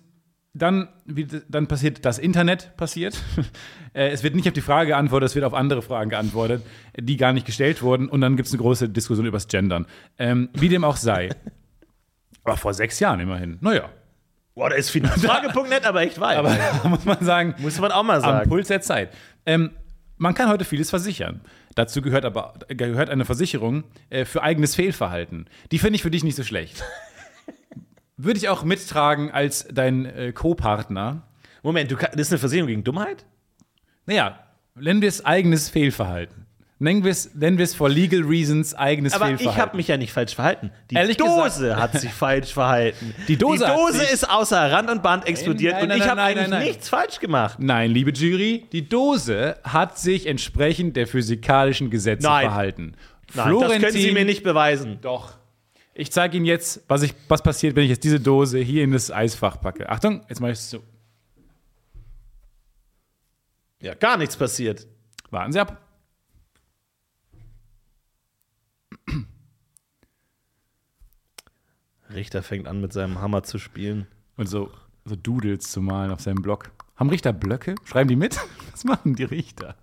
dann, 0.53 0.89
wie, 1.05 1.27
dann 1.47 1.67
passiert 1.67 2.05
das 2.05 2.17
Internet 2.17 2.75
passiert. 2.75 3.17
äh, 3.93 4.09
es 4.09 4.23
wird 4.23 4.35
nicht 4.35 4.47
auf 4.47 4.53
die 4.53 4.61
Frage 4.61 4.89
geantwortet, 4.89 5.29
es 5.29 5.35
wird 5.35 5.45
auf 5.45 5.53
andere 5.53 5.81
Fragen 5.81 6.09
geantwortet, 6.09 6.63
die 6.97 7.17
gar 7.17 7.31
nicht 7.31 7.45
gestellt 7.45 7.81
wurden. 7.81 8.09
Und 8.09 8.21
dann 8.21 8.35
gibt 8.35 8.47
es 8.47 8.53
eine 8.53 8.61
große 8.61 8.89
Diskussion 8.89 9.25
über 9.25 9.37
das 9.37 9.47
Gendern. 9.47 9.85
Ähm, 10.17 10.49
wie 10.53 10.69
dem 10.69 10.83
auch 10.83 10.97
sei. 10.97 11.29
Aber 12.43 12.57
vor 12.57 12.73
sechs 12.73 12.99
Jahren 12.99 13.19
immerhin. 13.19 13.57
Naja. 13.61 13.89
Boah, 14.53 14.69
da 14.69 14.75
ist 14.75 14.89
Finanzfrage.net 14.89 15.85
aber 15.85 16.01
echt 16.01 16.19
weit. 16.19 16.37
Aber 16.39 16.53
da 16.83 16.89
muss 16.89 17.05
man 17.05 17.23
sagen, 17.23 17.55
Muss 17.59 17.79
man 17.79 17.91
auch 17.91 18.03
mal 18.03 18.15
am 18.15 18.21
sagen. 18.21 18.49
Puls 18.49 18.67
der 18.67 18.81
Zeit. 18.81 19.11
Ähm, 19.45 19.71
man 20.17 20.33
kann 20.33 20.49
heute 20.49 20.65
vieles 20.65 20.89
versichern. 20.89 21.41
Dazu 21.75 22.01
gehört 22.01 22.25
aber 22.25 22.53
gehört 22.67 23.09
eine 23.09 23.23
Versicherung 23.23 23.85
äh, 24.09 24.25
für 24.25 24.43
eigenes 24.43 24.75
Fehlverhalten. 24.75 25.47
Die 25.71 25.79
finde 25.79 25.95
ich 25.95 26.01
für 26.01 26.11
dich 26.11 26.23
nicht 26.23 26.35
so 26.35 26.43
schlecht. 26.43 26.83
Würde 28.23 28.37
ich 28.37 28.49
auch 28.49 28.63
mittragen 28.63 29.31
als 29.31 29.67
dein 29.71 30.05
äh, 30.05 30.31
Co-Partner. 30.31 31.23
Moment, 31.63 31.91
du, 31.91 31.95
das 31.95 32.13
ist 32.15 32.31
eine 32.31 32.39
Versicherung 32.39 32.67
gegen 32.67 32.83
Dummheit? 32.83 33.25
Naja, 34.05 34.39
nennen 34.75 35.01
wir 35.01 35.09
es 35.09 35.25
eigenes 35.25 35.69
Fehlverhalten. 35.69 36.45
Nennen 36.79 37.03
wir 37.03 37.11
es, 37.11 37.35
nennen 37.35 37.59
wir 37.59 37.63
es 37.65 37.75
for 37.75 37.89
legal 37.89 38.21
reasons 38.23 38.73
eigenes 38.73 39.13
Aber 39.13 39.25
Fehlverhalten. 39.27 39.55
ich 39.55 39.61
habe 39.61 39.77
mich 39.77 39.87
ja 39.87 39.97
nicht 39.97 40.11
falsch 40.11 40.33
verhalten. 40.33 40.71
Die 40.89 40.95
Ehrlich 40.95 41.17
Dose 41.17 41.43
gesagt- 41.65 41.79
hat 41.81 42.01
sich 42.01 42.11
falsch 42.11 42.53
verhalten. 42.53 43.13
Die 43.27 43.37
Dose 43.37 43.67
hat 43.67 43.77
Dose 43.77 44.03
ist 44.03 44.27
außer 44.27 44.71
Rand 44.71 44.89
und 44.89 45.03
Band 45.03 45.27
explodiert 45.27 45.73
Nein, 45.73 45.83
und 45.83 45.89
nein, 45.89 45.97
ich 45.99 46.03
nein, 46.05 46.09
habe 46.11 46.21
eigentlich 46.23 46.47
nein, 46.47 46.63
nichts 46.63 46.89
falsch 46.89 47.19
gemacht. 47.19 47.57
Nein, 47.59 47.91
liebe 47.91 48.11
Jury, 48.11 48.65
die 48.71 48.89
Dose 48.89 49.57
hat 49.63 49.99
sich 49.99 50.25
entsprechend 50.25 50.95
der 50.95 51.05
physikalischen 51.05 51.91
Gesetze 51.91 52.23
verhalten. 52.27 52.93
Nein, 53.35 53.59
das 53.59 53.71
können 53.73 53.91
Sie 53.91 54.11
mir 54.11 54.25
nicht 54.25 54.41
beweisen. 54.43 54.97
Doch. 55.01 55.33
Ich 55.93 56.11
zeige 56.11 56.37
Ihnen 56.37 56.45
jetzt, 56.45 56.83
was, 56.87 57.01
ich, 57.01 57.13
was 57.27 57.43
passiert, 57.43 57.75
wenn 57.75 57.83
ich 57.83 57.89
jetzt 57.89 58.03
diese 58.03 58.19
Dose 58.19 58.59
hier 58.59 58.83
in 58.83 58.91
das 58.91 59.11
Eisfach 59.11 59.59
packe. 59.59 59.89
Achtung, 59.89 60.23
jetzt 60.29 60.39
mache 60.39 60.51
ich 60.51 60.59
es 60.59 60.69
so. 60.69 60.83
Ja, 63.81 63.93
gar 63.95 64.17
nichts 64.17 64.37
passiert. 64.37 64.87
Warten 65.31 65.51
Sie 65.51 65.59
ab. 65.59 65.81
Richter 72.13 72.43
fängt 72.43 72.67
an, 72.67 72.81
mit 72.81 72.93
seinem 72.93 73.21
Hammer 73.21 73.43
zu 73.43 73.57
spielen. 73.57 74.07
Und 74.37 74.47
so, 74.47 74.71
so 75.05 75.15
Doodles 75.15 75.71
zu 75.71 75.81
malen 75.81 76.11
auf 76.11 76.21
seinem 76.21 76.41
Blog. 76.41 76.71
Haben 76.95 77.09
Richter 77.09 77.33
Blöcke? 77.33 77.75
Schreiben 77.85 78.09
die 78.09 78.15
mit? 78.15 78.37
Was 78.71 78.83
machen 78.83 79.15
die 79.15 79.23
Richter? 79.23 79.75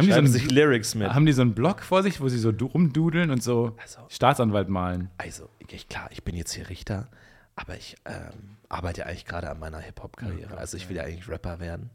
Haben, 0.00 0.06
die 0.06 0.12
so 0.12 0.18
einen, 0.18 0.26
sich 0.28 0.50
Lyrics 0.50 0.94
mit. 0.94 1.12
haben 1.12 1.26
die 1.26 1.32
so 1.32 1.42
einen 1.42 1.54
Blog 1.54 1.82
vor 1.82 2.02
sich, 2.02 2.20
wo 2.20 2.28
sie 2.28 2.38
so 2.38 2.52
du- 2.52 2.66
rumdudeln 2.66 3.30
und 3.30 3.42
so 3.42 3.76
Also- 3.80 4.00
Staatsanwalt 4.08 4.68
malen? 4.68 5.10
Also, 5.18 5.48
ich, 5.68 5.88
klar, 5.88 6.08
ich 6.12 6.22
bin 6.24 6.34
jetzt 6.34 6.52
hier 6.52 6.68
Richter, 6.68 7.08
aber 7.56 7.76
ich 7.76 7.96
ähm, 8.06 8.56
arbeite 8.68 9.06
eigentlich 9.06 9.24
gerade 9.26 9.50
an 9.50 9.58
meiner 9.58 9.78
Hip-Hop-Karriere. 9.80 10.56
Also, 10.58 10.76
ich 10.76 10.88
will 10.88 10.96
ja 10.96 11.04
eigentlich 11.04 11.28
Rapper 11.28 11.60
werden. 11.60 11.90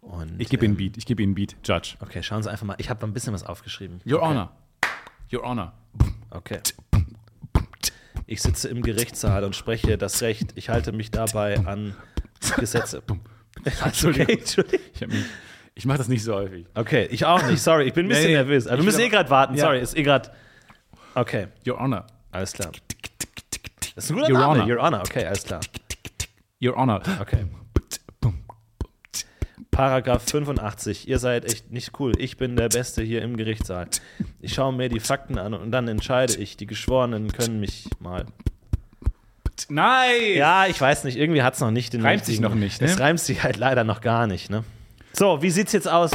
Und, 0.00 0.40
Ich 0.40 0.48
gebe 0.48 0.64
Ihnen 0.64 0.74
ähm, 0.74 0.78
Beat, 0.78 0.96
ich 0.96 1.06
gebe 1.06 1.22
Ihnen 1.22 1.34
Beat, 1.34 1.56
Judge. 1.64 1.96
Okay, 2.00 2.22
schauen 2.22 2.42
Sie 2.42 2.50
einfach 2.50 2.64
mal. 2.66 2.76
Ich 2.78 2.88
habe 2.88 3.04
ein 3.06 3.12
bisschen 3.12 3.32
was 3.34 3.42
aufgeschrieben. 3.42 4.00
Your 4.06 4.18
okay. 4.22 4.28
Honor. 4.28 4.52
Your 5.32 5.42
Honor. 5.42 5.72
Okay. 6.30 6.60
Ich 8.26 8.42
sitze 8.42 8.68
im 8.68 8.82
Gerichtssaal 8.82 9.42
und 9.44 9.56
spreche 9.56 9.96
das 9.98 10.20
Recht. 10.22 10.52
Ich 10.54 10.68
halte 10.68 10.92
mich 10.92 11.10
dabei 11.10 11.58
an 11.66 11.94
Gesetze. 12.56 13.02
Also, 13.80 14.08
okay, 14.10 14.34
Entschuldigung. 14.38 14.78
Ich, 14.94 15.02
hab 15.02 15.08
mich- 15.08 15.24
ich 15.78 15.86
mache 15.86 15.98
das 15.98 16.08
nicht 16.08 16.24
so 16.24 16.34
häufig. 16.34 16.66
Okay, 16.74 17.06
ich 17.12 17.24
auch 17.24 17.40
nicht. 17.46 17.62
Sorry, 17.62 17.84
ich 17.84 17.92
bin 17.94 18.06
ein 18.06 18.08
bisschen 18.08 18.26
Nee, 18.26 18.32
nervös. 18.32 18.66
Aber 18.66 18.78
wir 18.78 18.80
ich 18.80 18.84
müssen 18.86 19.00
eh 19.00 19.08
gerade 19.08 19.30
warten. 19.30 19.54
Ja. 19.54 19.66
Sorry, 19.66 19.80
ist 19.80 19.96
eh 19.96 20.02
gerade. 20.02 20.28
Okay, 21.14 21.46
Your 21.64 21.78
Honor. 21.78 22.04
alles 22.32 22.52
klar. 22.52 22.72
Das 23.94 24.04
ist 24.04 24.10
ein 24.10 24.16
guter 24.16 24.28
Your 24.32 24.38
Name. 24.40 24.62
Honor. 24.62 24.66
Your 24.68 24.82
Honor. 24.82 25.00
Okay, 25.02 25.24
alles 25.24 25.44
klar. 25.44 25.60
Your 26.60 26.76
Honor. 26.76 27.00
Okay. 27.20 27.46
Paragraph 29.70 30.24
85. 30.28 31.06
Ihr 31.08 31.20
seid 31.20 31.44
echt 31.44 31.70
nicht 31.70 31.92
cool. 32.00 32.12
Ich 32.18 32.36
bin 32.36 32.56
der 32.56 32.68
Beste 32.68 33.00
hier 33.04 33.22
im 33.22 33.36
Gerichtssaal. 33.36 33.86
Ich 34.40 34.54
schaue 34.54 34.72
mir 34.72 34.88
die 34.88 34.98
Fakten 34.98 35.38
an 35.38 35.54
und 35.54 35.70
dann 35.70 35.86
entscheide 35.86 36.34
ich. 36.38 36.56
Die 36.56 36.66
Geschworenen 36.66 37.32
können 37.32 37.60
mich 37.60 37.88
mal. 38.00 38.26
Nein! 39.68 40.34
Ja, 40.34 40.66
ich 40.66 40.80
weiß 40.80 41.04
nicht. 41.04 41.16
Irgendwie 41.16 41.42
hat 41.42 41.54
es 41.54 41.60
noch 41.60 41.70
nicht 41.70 41.92
den 41.92 42.02
Reimt 42.02 42.24
sich 42.24 42.40
noch 42.40 42.56
nicht, 42.56 42.80
ne? 42.80 42.88
Es 42.88 42.98
reimt 42.98 43.20
sich 43.20 43.44
halt 43.44 43.56
leider 43.56 43.84
noch 43.84 44.00
gar 44.00 44.26
nicht, 44.26 44.50
ne? 44.50 44.64
So, 45.18 45.42
wie 45.42 45.50
sieht's 45.50 45.72
jetzt 45.72 45.88
aus? 45.88 46.12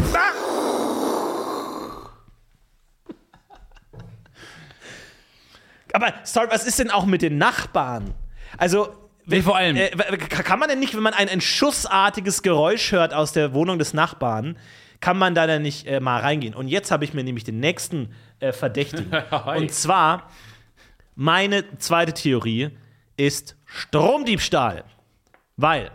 Aber, 5.94 6.14
sorry, 6.24 6.48
was 6.50 6.66
ist 6.66 6.80
denn 6.80 6.90
auch 6.90 7.06
mit 7.06 7.22
den 7.22 7.38
Nachbarn? 7.38 8.14
Also, 8.58 8.96
Nee, 9.26 9.42
vor 9.42 9.56
allem- 9.56 9.78
Äh, 9.78 9.90
kann 10.18 10.60
man 10.60 10.68
denn 10.68 10.80
nicht, 10.80 10.96
wenn 10.96 11.04
man 11.04 11.14
ein, 11.14 11.30
ein 11.30 11.40
schussartiges 11.40 12.42
Geräusch 12.42 12.92
hört 12.92 13.14
aus 13.14 13.32
der 13.32 13.54
Wohnung 13.54 13.80
des 13.80 13.94
Nachbarn, 13.94 14.58
kann 15.00 15.18
man 15.18 15.34
da 15.34 15.48
dann 15.48 15.62
nicht 15.62 15.88
äh, 15.88 16.02
mal 16.02 16.20
reingehen? 16.20 16.54
Und 16.54 16.68
jetzt 16.68 16.92
habe 16.92 17.06
ich 17.06 17.14
mir 17.14 17.24
nämlich 17.24 17.44
den 17.46 17.60
nächsten 17.62 18.14
äh, 18.42 18.52
Verdächtigen. 18.52 19.12
Und 19.46 19.72
zwar, 19.72 20.30
meine 21.16 21.78
zweite 21.78 22.12
Theorie 22.14 22.72
ist 23.16 23.56
Stromdiebstahl. 23.66 24.84
Weil, 25.56 25.92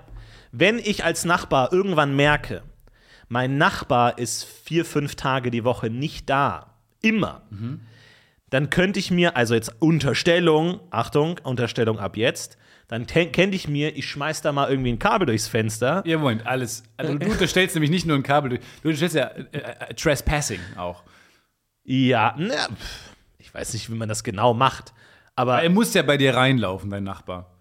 wenn 0.52 0.78
ich 0.78 1.04
als 1.04 1.26
Nachbar 1.26 1.70
irgendwann 1.72 2.16
merke, 2.16 2.62
mein 3.28 3.58
Nachbar 3.58 4.18
ist 4.18 4.44
vier, 4.44 4.84
fünf 4.84 5.14
Tage 5.14 5.50
die 5.50 5.64
Woche 5.64 5.90
nicht 5.90 6.28
da, 6.30 6.74
immer, 7.02 7.42
dann 8.50 8.70
könnte 8.70 8.98
ich 8.98 9.10
mir, 9.10 9.36
also 9.36 9.54
jetzt 9.54 9.74
Unterstellung, 9.80 10.80
Achtung, 10.90 11.38
Unterstellung 11.42 11.98
ab 11.98 12.16
jetzt, 12.16 12.56
dann 12.88 13.06
könnte 13.06 13.54
ich 13.54 13.68
mir, 13.68 13.96
ich 13.96 14.08
schmeiß 14.08 14.40
da 14.40 14.50
mal 14.50 14.70
irgendwie 14.70 14.92
ein 14.92 14.98
Kabel 14.98 15.26
durchs 15.26 15.46
Fenster. 15.46 16.02
Ja, 16.06 16.16
Moment, 16.16 16.46
alles. 16.46 16.84
Also, 16.96 17.14
du 17.18 17.30
unterstellst 17.30 17.74
nämlich 17.74 17.90
nicht 17.90 18.06
nur 18.06 18.16
ein 18.16 18.22
Kabel, 18.22 18.50
du 18.50 18.58
du 18.58 18.88
unterstellst 18.88 19.14
ja 19.14 19.26
äh, 19.26 19.90
äh, 19.90 19.94
Trespassing 19.94 20.60
auch. 20.76 21.02
Ja, 21.84 22.34
na, 22.38 22.68
ich 23.36 23.52
weiß 23.52 23.74
nicht, 23.74 23.90
wie 23.90 23.94
man 23.94 24.08
das 24.08 24.24
genau 24.24 24.54
macht, 24.54 24.94
aber 25.36 25.62
Er 25.62 25.70
muss 25.70 25.92
ja 25.94 26.02
bei 26.02 26.16
dir 26.16 26.34
reinlaufen, 26.34 26.90
dein 26.90 27.04
Nachbar. 27.04 27.57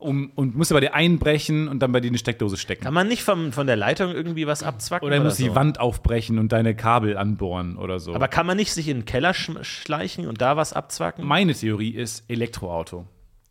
Um, 0.00 0.30
und 0.36 0.54
muss 0.54 0.68
bei 0.68 0.78
dir 0.80 0.94
einbrechen 0.94 1.66
und 1.66 1.80
dann 1.80 1.90
bei 1.90 1.98
dir 2.00 2.06
eine 2.08 2.18
Steckdose 2.18 2.56
stecken. 2.56 2.84
kann 2.84 2.94
man 2.94 3.08
nicht 3.08 3.22
vom, 3.24 3.50
von 3.52 3.66
der 3.66 3.74
Leitung 3.74 4.12
irgendwie 4.12 4.46
was 4.46 4.62
abzwacken? 4.62 5.04
Oder 5.06 5.16
er 5.16 5.22
muss 5.24 5.38
so? 5.38 5.42
die 5.44 5.54
Wand 5.56 5.80
aufbrechen 5.80 6.38
und 6.38 6.52
deine 6.52 6.76
Kabel 6.76 7.16
anbohren 7.16 7.76
oder 7.76 7.98
so. 7.98 8.14
Aber 8.14 8.28
kann 8.28 8.46
man 8.46 8.56
nicht 8.56 8.72
sich 8.72 8.86
in 8.88 8.98
den 8.98 9.04
Keller 9.06 9.34
sch 9.34 9.50
schleichen 9.62 10.28
und 10.28 10.40
da 10.40 10.56
was 10.56 10.72
abzwacken? 10.72 11.26
Meine 11.26 11.52
Theorie 11.52 11.90
ist 11.90 12.30
Elektroauto. 12.30 13.06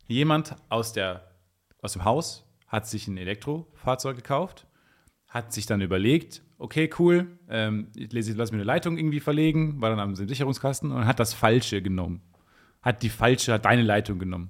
Jemand 0.06 0.56
aus, 0.70 0.94
der, 0.94 1.22
aus 1.82 1.92
dem 1.92 2.04
Haus 2.04 2.46
hat 2.66 2.86
sich 2.88 3.08
ein 3.08 3.18
Elektrofahrzeug 3.18 4.16
gekauft, 4.16 4.66
hat 5.26 5.52
sich 5.52 5.66
dann 5.66 5.82
überlegt, 5.82 6.42
okay, 6.56 6.88
cool, 6.98 7.26
ähm, 7.50 7.88
ich 7.94 8.10
lese- 8.12 8.32
lass 8.34 8.52
mir 8.52 8.56
eine 8.56 8.64
Leitung 8.64 8.96
irgendwie 8.96 9.20
verlegen, 9.20 9.80
war 9.82 9.90
dann 9.90 10.00
am 10.00 10.14
Sicherungskasten 10.14 10.92
und 10.92 11.04
hat 11.06 11.20
das 11.20 11.34
Falsche 11.34 11.82
genommen. 11.82 12.22
Hat 12.80 13.02
die 13.02 13.10
falsche, 13.10 13.52
hat 13.52 13.66
deine 13.66 13.82
Leitung 13.82 14.18
genommen. 14.18 14.48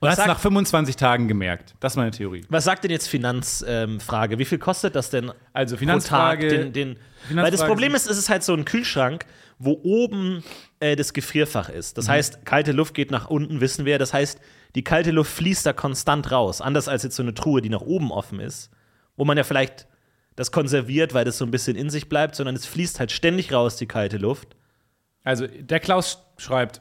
Und 0.00 0.08
es 0.08 0.16
sagt- 0.16 0.28
nach 0.28 0.38
25 0.40 0.96
Tagen 0.96 1.28
gemerkt. 1.28 1.74
Das 1.80 1.92
ist 1.92 1.96
meine 1.96 2.10
Theorie. 2.10 2.44
Was 2.48 2.64
sagt 2.64 2.84
denn 2.84 2.90
jetzt 2.90 3.08
Finanzfrage? 3.08 4.38
Wie 4.38 4.44
viel 4.44 4.58
kostet 4.58 4.94
das 4.94 5.10
denn 5.10 5.32
Also 5.52 5.76
pro 5.76 5.78
Tag? 5.78 5.78
Finanzfrage. 5.80 6.48
Den, 6.48 6.72
den, 6.72 6.96
Finanzfrage 7.28 7.42
weil 7.42 7.50
das 7.50 7.64
Problem 7.66 7.94
ist, 7.94 8.08
es 8.08 8.18
ist 8.18 8.28
halt 8.30 8.42
so 8.42 8.54
ein 8.54 8.64
Kühlschrank, 8.64 9.26
wo 9.58 9.78
oben 9.82 10.42
äh, 10.80 10.96
das 10.96 11.12
Gefrierfach 11.12 11.68
ist. 11.68 11.96
Mhm. 11.96 12.00
Das 12.00 12.08
heißt, 12.08 12.44
kalte 12.46 12.72
Luft 12.72 12.94
geht 12.94 13.10
nach 13.10 13.28
unten, 13.28 13.60
wissen 13.60 13.84
wir. 13.84 13.98
Das 13.98 14.14
heißt, 14.14 14.40
die 14.74 14.84
kalte 14.84 15.10
Luft 15.10 15.32
fließt 15.32 15.66
da 15.66 15.72
konstant 15.72 16.30
raus. 16.30 16.60
Anders 16.60 16.88
als 16.88 17.02
jetzt 17.02 17.16
so 17.16 17.22
eine 17.22 17.34
Truhe, 17.34 17.60
die 17.60 17.68
nach 17.68 17.82
oben 17.82 18.10
offen 18.12 18.40
ist, 18.40 18.70
wo 19.16 19.24
man 19.24 19.36
ja 19.36 19.44
vielleicht 19.44 19.86
das 20.36 20.52
konserviert, 20.52 21.12
weil 21.12 21.24
das 21.24 21.36
so 21.36 21.44
ein 21.44 21.50
bisschen 21.50 21.76
in 21.76 21.90
sich 21.90 22.08
bleibt, 22.08 22.36
sondern 22.36 22.54
es 22.56 22.64
fließt 22.64 23.00
halt 23.00 23.12
ständig 23.12 23.52
raus, 23.52 23.76
die 23.76 23.86
kalte 23.86 24.16
Luft. 24.16 24.56
Also 25.24 25.46
der 25.46 25.80
Klaus 25.80 26.24
schreibt, 26.38 26.80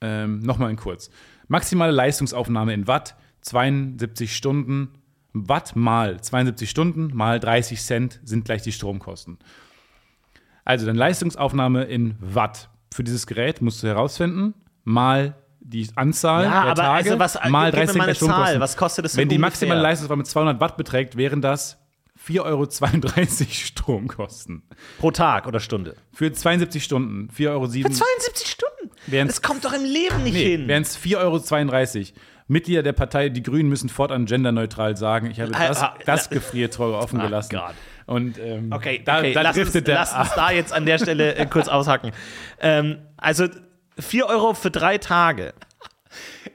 ähm, 0.00 0.40
nochmal 0.40 0.70
in 0.70 0.76
kurz, 0.76 1.10
maximale 1.50 1.92
Leistungsaufnahme 1.92 2.72
in 2.72 2.86
Watt, 2.86 3.16
72 3.42 4.34
Stunden, 4.34 4.88
Watt 5.32 5.76
mal 5.76 6.20
72 6.20 6.68
Stunden 6.70 7.10
mal 7.14 7.38
30 7.38 7.80
Cent 7.82 8.20
sind 8.24 8.44
gleich 8.44 8.62
die 8.62 8.72
Stromkosten. 8.72 9.38
Also 10.64 10.86
dann 10.86 10.96
Leistungsaufnahme 10.96 11.84
in 11.84 12.16
Watt 12.20 12.68
für 12.92 13.04
dieses 13.04 13.26
Gerät 13.26 13.60
musst 13.62 13.82
du 13.82 13.86
herausfinden, 13.86 14.54
mal 14.84 15.34
die 15.60 15.88
Anzahl 15.94 16.44
Ja, 16.44 16.50
der 16.50 16.60
aber 16.72 16.74
Tage, 16.82 17.10
also 17.10 17.18
was- 17.18 17.34
mal 17.48 17.70
gib 17.70 17.78
mir 17.80 17.86
30 17.86 18.18
Cent 18.18 18.28
mal 18.28 18.34
Zahl. 18.36 18.60
Was 18.60 18.76
kostet 18.76 19.04
das 19.04 19.16
Wenn 19.16 19.28
die 19.28 19.38
maximale 19.38 19.78
ungefähr? 19.78 19.90
Leistungsnahme 19.90 20.24
200 20.24 20.60
Watt 20.60 20.76
beträgt, 20.76 21.16
wären 21.16 21.40
das 21.42 21.76
4,32 22.26 22.42
Euro 22.44 22.66
Stromkosten. 23.50 24.62
Pro 24.98 25.10
Tag 25.10 25.46
oder 25.46 25.60
Stunde. 25.60 25.96
Für 26.12 26.32
72 26.32 26.82
Stunden, 26.84 27.28
4,07 27.30 27.48
Euro. 27.50 27.66
72 27.68 28.48
Das 29.28 29.42
kommt 29.42 29.64
doch 29.64 29.72
im 29.72 29.84
Leben 29.84 30.22
nicht 30.24 30.34
Nee, 30.34 30.44
hin. 30.56 30.68
wären 30.68 30.82
es 30.82 30.96
4,32 30.98 31.98
Euro. 31.98 32.04
Mitglieder 32.48 32.82
der 32.82 32.92
Partei 32.92 33.28
Die 33.28 33.42
Grünen 33.42 33.68
müssen 33.68 33.88
fortan 33.88 34.26
genderneutral 34.26 34.96
sagen, 34.96 35.30
ich 35.30 35.40
habe 35.40 35.52
Ah, 35.54 35.68
das, 35.68 35.82
ah, 35.82 35.94
das 36.04 36.30
la- 36.30 36.34
Gefriertor 36.36 36.98
offen 36.98 37.20
Ah, 37.20 37.24
gelassen. 37.26 37.50
Gott. 37.56 37.74
Und 38.06 38.38
ähm, 38.40 38.72
Okay, 38.72 39.00
da, 39.04 39.18
okay 39.20 39.32
da 39.32 39.42
lass, 39.42 39.56
uns, 39.56 39.72
der. 39.72 39.82
lass 39.94 40.12
uns 40.16 40.30
da 40.34 40.50
jetzt 40.50 40.72
an 40.72 40.84
der 40.84 40.98
Stelle 40.98 41.36
äh, 41.36 41.46
kurz 41.46 41.68
aushacken. 41.68 42.10
Ähm, 42.60 42.98
also 43.16 43.46
4 43.98 44.26
Euro 44.26 44.52
für 44.54 44.70
drei 44.70 44.98
Tage. 44.98 45.54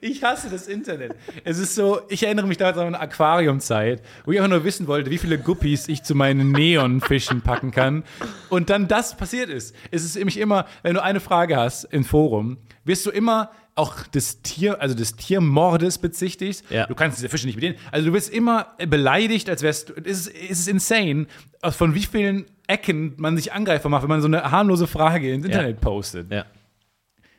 Ich 0.05 0.23
hasse 0.23 0.51
das 0.51 0.67
Internet. 0.67 1.15
Es 1.43 1.57
ist 1.57 1.73
so, 1.73 1.99
ich 2.09 2.21
erinnere 2.21 2.45
mich 2.45 2.57
damals 2.57 2.77
an 2.77 2.85
eine 2.85 2.99
Aquariumzeit, 2.99 4.03
wo 4.23 4.31
ich 4.31 4.37
einfach 4.37 4.51
nur 4.51 4.63
wissen 4.63 4.85
wollte, 4.85 5.09
wie 5.09 5.17
viele 5.17 5.39
Guppies 5.39 5.87
ich 5.87 6.03
zu 6.03 6.13
meinen 6.13 6.51
Neonfischen 6.51 7.41
packen 7.41 7.71
kann. 7.71 8.03
Und 8.49 8.69
dann 8.69 8.87
das 8.87 9.17
passiert 9.17 9.49
ist. 9.49 9.75
Es 9.89 10.03
ist 10.03 10.15
nämlich 10.15 10.37
immer, 10.37 10.67
wenn 10.83 10.93
du 10.93 11.01
eine 11.01 11.19
Frage 11.19 11.57
hast 11.57 11.85
im 11.85 12.03
Forum, 12.03 12.57
wirst 12.83 13.03
du 13.07 13.09
immer 13.09 13.49
auch 13.73 14.03
des 14.05 14.43
Tier, 14.43 14.79
also 14.79 14.93
des 14.93 15.15
Tiermordes 15.15 15.97
bezichtigt. 15.97 16.63
Ja. 16.69 16.85
Du 16.85 16.93
kannst 16.93 17.17
diese 17.17 17.27
Fische 17.27 17.47
nicht 17.47 17.55
bedienen. 17.55 17.75
Also 17.91 18.09
du 18.09 18.13
wirst 18.13 18.31
immer 18.31 18.75
beleidigt, 18.87 19.49
als 19.49 19.63
wärst 19.63 19.89
du. 19.89 19.93
Es 20.03 20.27
ist, 20.27 20.35
es 20.35 20.59
ist 20.59 20.67
insane, 20.67 21.25
von 21.63 21.95
wie 21.95 22.03
vielen 22.03 22.45
Ecken 22.67 23.15
man 23.17 23.35
sich 23.37 23.53
Angreifer 23.53 23.89
macht, 23.89 24.03
wenn 24.03 24.09
man 24.09 24.21
so 24.21 24.27
eine 24.27 24.51
harmlose 24.51 24.85
Frage 24.85 25.33
ins 25.33 25.47
Internet 25.47 25.81
postet. 25.81 26.31
Ja. 26.31 26.45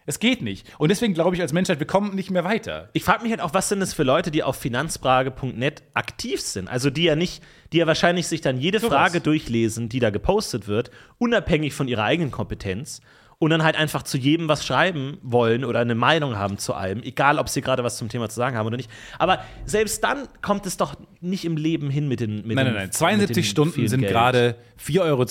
Es 0.07 0.21
geht 0.21 0.41
nicht. 0.41 0.67
Und 0.79 0.89
deswegen 0.91 1.15
glaube 1.15 1.35
ich 1.35 1.43
als 1.43 1.53
Menschheit, 1.53 1.81
wir 1.81 1.87
kommen 1.87 2.15
nicht 2.15 2.31
mehr 2.31 2.45
weiter. 2.45 2.89
Ich 2.93 3.03
frage 3.03 3.25
mich 3.25 3.33
halt 3.33 3.41
auch, 3.41 3.55
was 3.55 3.69
sind 3.69 3.81
das 3.81 3.93
für 3.93 4.05
Leute, 4.05 4.31
die 4.31 4.45
auf 4.45 4.57
finanzfrage.net 4.57 5.83
aktiv 5.95 6.41
sind? 6.41 6.69
Also 6.69 6.91
die 6.91 7.03
ja 7.03 7.17
nicht, 7.17 7.43
die 7.73 7.79
ja 7.79 7.87
wahrscheinlich 7.87 8.29
sich 8.29 8.41
dann 8.41 8.59
jede 8.59 8.79
Sowas. 8.79 8.95
Frage 8.95 9.21
durchlesen, 9.21 9.89
die 9.89 9.99
da 9.99 10.11
gepostet 10.11 10.69
wird, 10.69 10.91
unabhängig 11.19 11.75
von 11.75 11.89
ihrer 11.89 12.05
eigenen 12.05 12.31
Kompetenz 12.31 13.01
und 13.39 13.51
dann 13.51 13.65
halt 13.65 13.77
einfach 13.77 14.03
zu 14.03 14.17
jedem 14.17 14.49
was 14.49 14.65
schreiben 14.65 15.19
wollen 15.23 15.65
oder 15.65 15.81
eine 15.81 15.95
Meinung 15.95 16.37
haben 16.37 16.57
zu 16.57 16.73
allem, 16.73 17.03
egal 17.03 17.39
ob 17.39 17.49
sie 17.49 17.61
gerade 17.61 17.85
was 17.85 17.99
zum 17.99 18.09
Thema 18.09 18.29
zu 18.29 18.37
sagen 18.37 18.57
haben 18.57 18.67
oder 18.67 18.77
nicht. 18.77 18.91
Aber 19.19 19.41
selbst 19.65 20.03
dann 20.05 20.29
kommt 20.41 20.67
es 20.67 20.77
doch 20.77 20.95
nicht 21.21 21.45
im 21.45 21.57
Leben 21.57 21.91
hin 21.91 22.09
mit 22.09 22.21
den 22.21 22.47
mit 22.47 22.57
Nein, 22.57 22.67
nein, 22.67 22.75
nein. 22.75 22.85
mit 22.85 22.95
72 22.95 23.35
dem 23.35 23.45
Stunden 23.51 23.89
sind 23.89 24.03
gerade 24.03 24.57
4,32 24.81 25.01
Euro. 25.03 25.27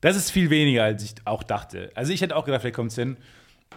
Das 0.00 0.16
ist 0.16 0.30
viel 0.30 0.50
weniger, 0.50 0.84
als 0.84 1.02
ich 1.04 1.14
auch 1.24 1.42
dachte. 1.42 1.90
Also 1.94 2.12
ich 2.12 2.20
hätte 2.20 2.36
auch 2.36 2.44
gedacht, 2.44 2.60
vielleicht 2.62 2.76
kommt 2.76 2.90
es 2.92 2.96
hin. 2.96 3.16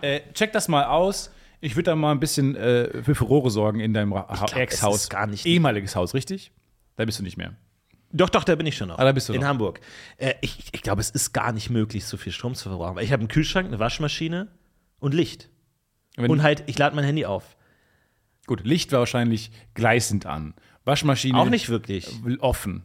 Äh, 0.02 0.22
check 0.34 0.52
das 0.54 0.68
mal 0.68 0.86
aus. 0.86 1.32
Ich 1.62 1.76
würde 1.76 1.92
da 1.92 1.96
mal 1.96 2.12
ein 2.12 2.20
bisschen 2.20 2.56
äh, 2.56 3.04
für 3.04 3.16
Furore 3.16 3.50
sorgen 3.52 3.80
in 3.80 3.94
deinem 3.94 4.14
Ex-Haus. 4.56 5.10
gar 5.10 5.28
nicht- 5.28 5.46
Ehemaliges 5.46 5.96
Haus, 5.96 6.14
richtig? 6.14 6.52
Da 6.96 7.06
bist 7.06 7.20
du 7.20 7.24
nicht 7.24 7.38
mehr. 7.38 7.56
Doch, 8.14 8.30
doch, 8.30 8.44
da 8.44 8.56
bin 8.56 8.66
ich 8.66 8.76
schon 8.76 8.90
noch. 8.90 9.00
Ah, 9.00 9.06
da 9.06 9.12
bist 9.14 9.30
du 9.30 9.34
In 9.34 9.42
noch. 9.42 9.48
Hamburg. 9.48 9.80
Äh, 10.18 10.34
ich 10.42 10.66
ich 10.72 10.82
glaube, 10.82 11.02
es 11.02 11.10
ist 11.10 11.34
gar 11.34 11.52
nicht 11.54 11.70
möglich, 11.70 12.06
so 12.06 12.18
viel 12.18 12.32
Strom 12.34 12.56
zu 12.56 12.70
verbrauchen. 12.70 12.96
Weil 12.98 13.06
Ich 13.06 13.12
habe 13.14 13.22
einen 13.22 13.30
Kühlschrank, 13.30 13.68
eine 13.68 13.80
Waschmaschine 13.80 14.48
und 15.00 15.14
Licht. 15.14 15.50
Wenn- 16.18 16.30
Und 16.30 16.44
halt, 16.44 16.64
ich 16.68 16.78
lade 16.78 16.96
mein 16.96 17.06
Handy 17.06 17.26
auf. 17.26 17.56
Gut, 18.48 18.66
Licht 18.66 18.92
war 18.92 19.00
wahrscheinlich 19.00 19.52
gleißend 19.76 20.26
an. 20.26 20.56
Waschmaschine 20.84 21.38
Auch 21.38 21.50
nicht 21.50 21.70
wirklich. 21.70 22.10
offen. 22.42 22.84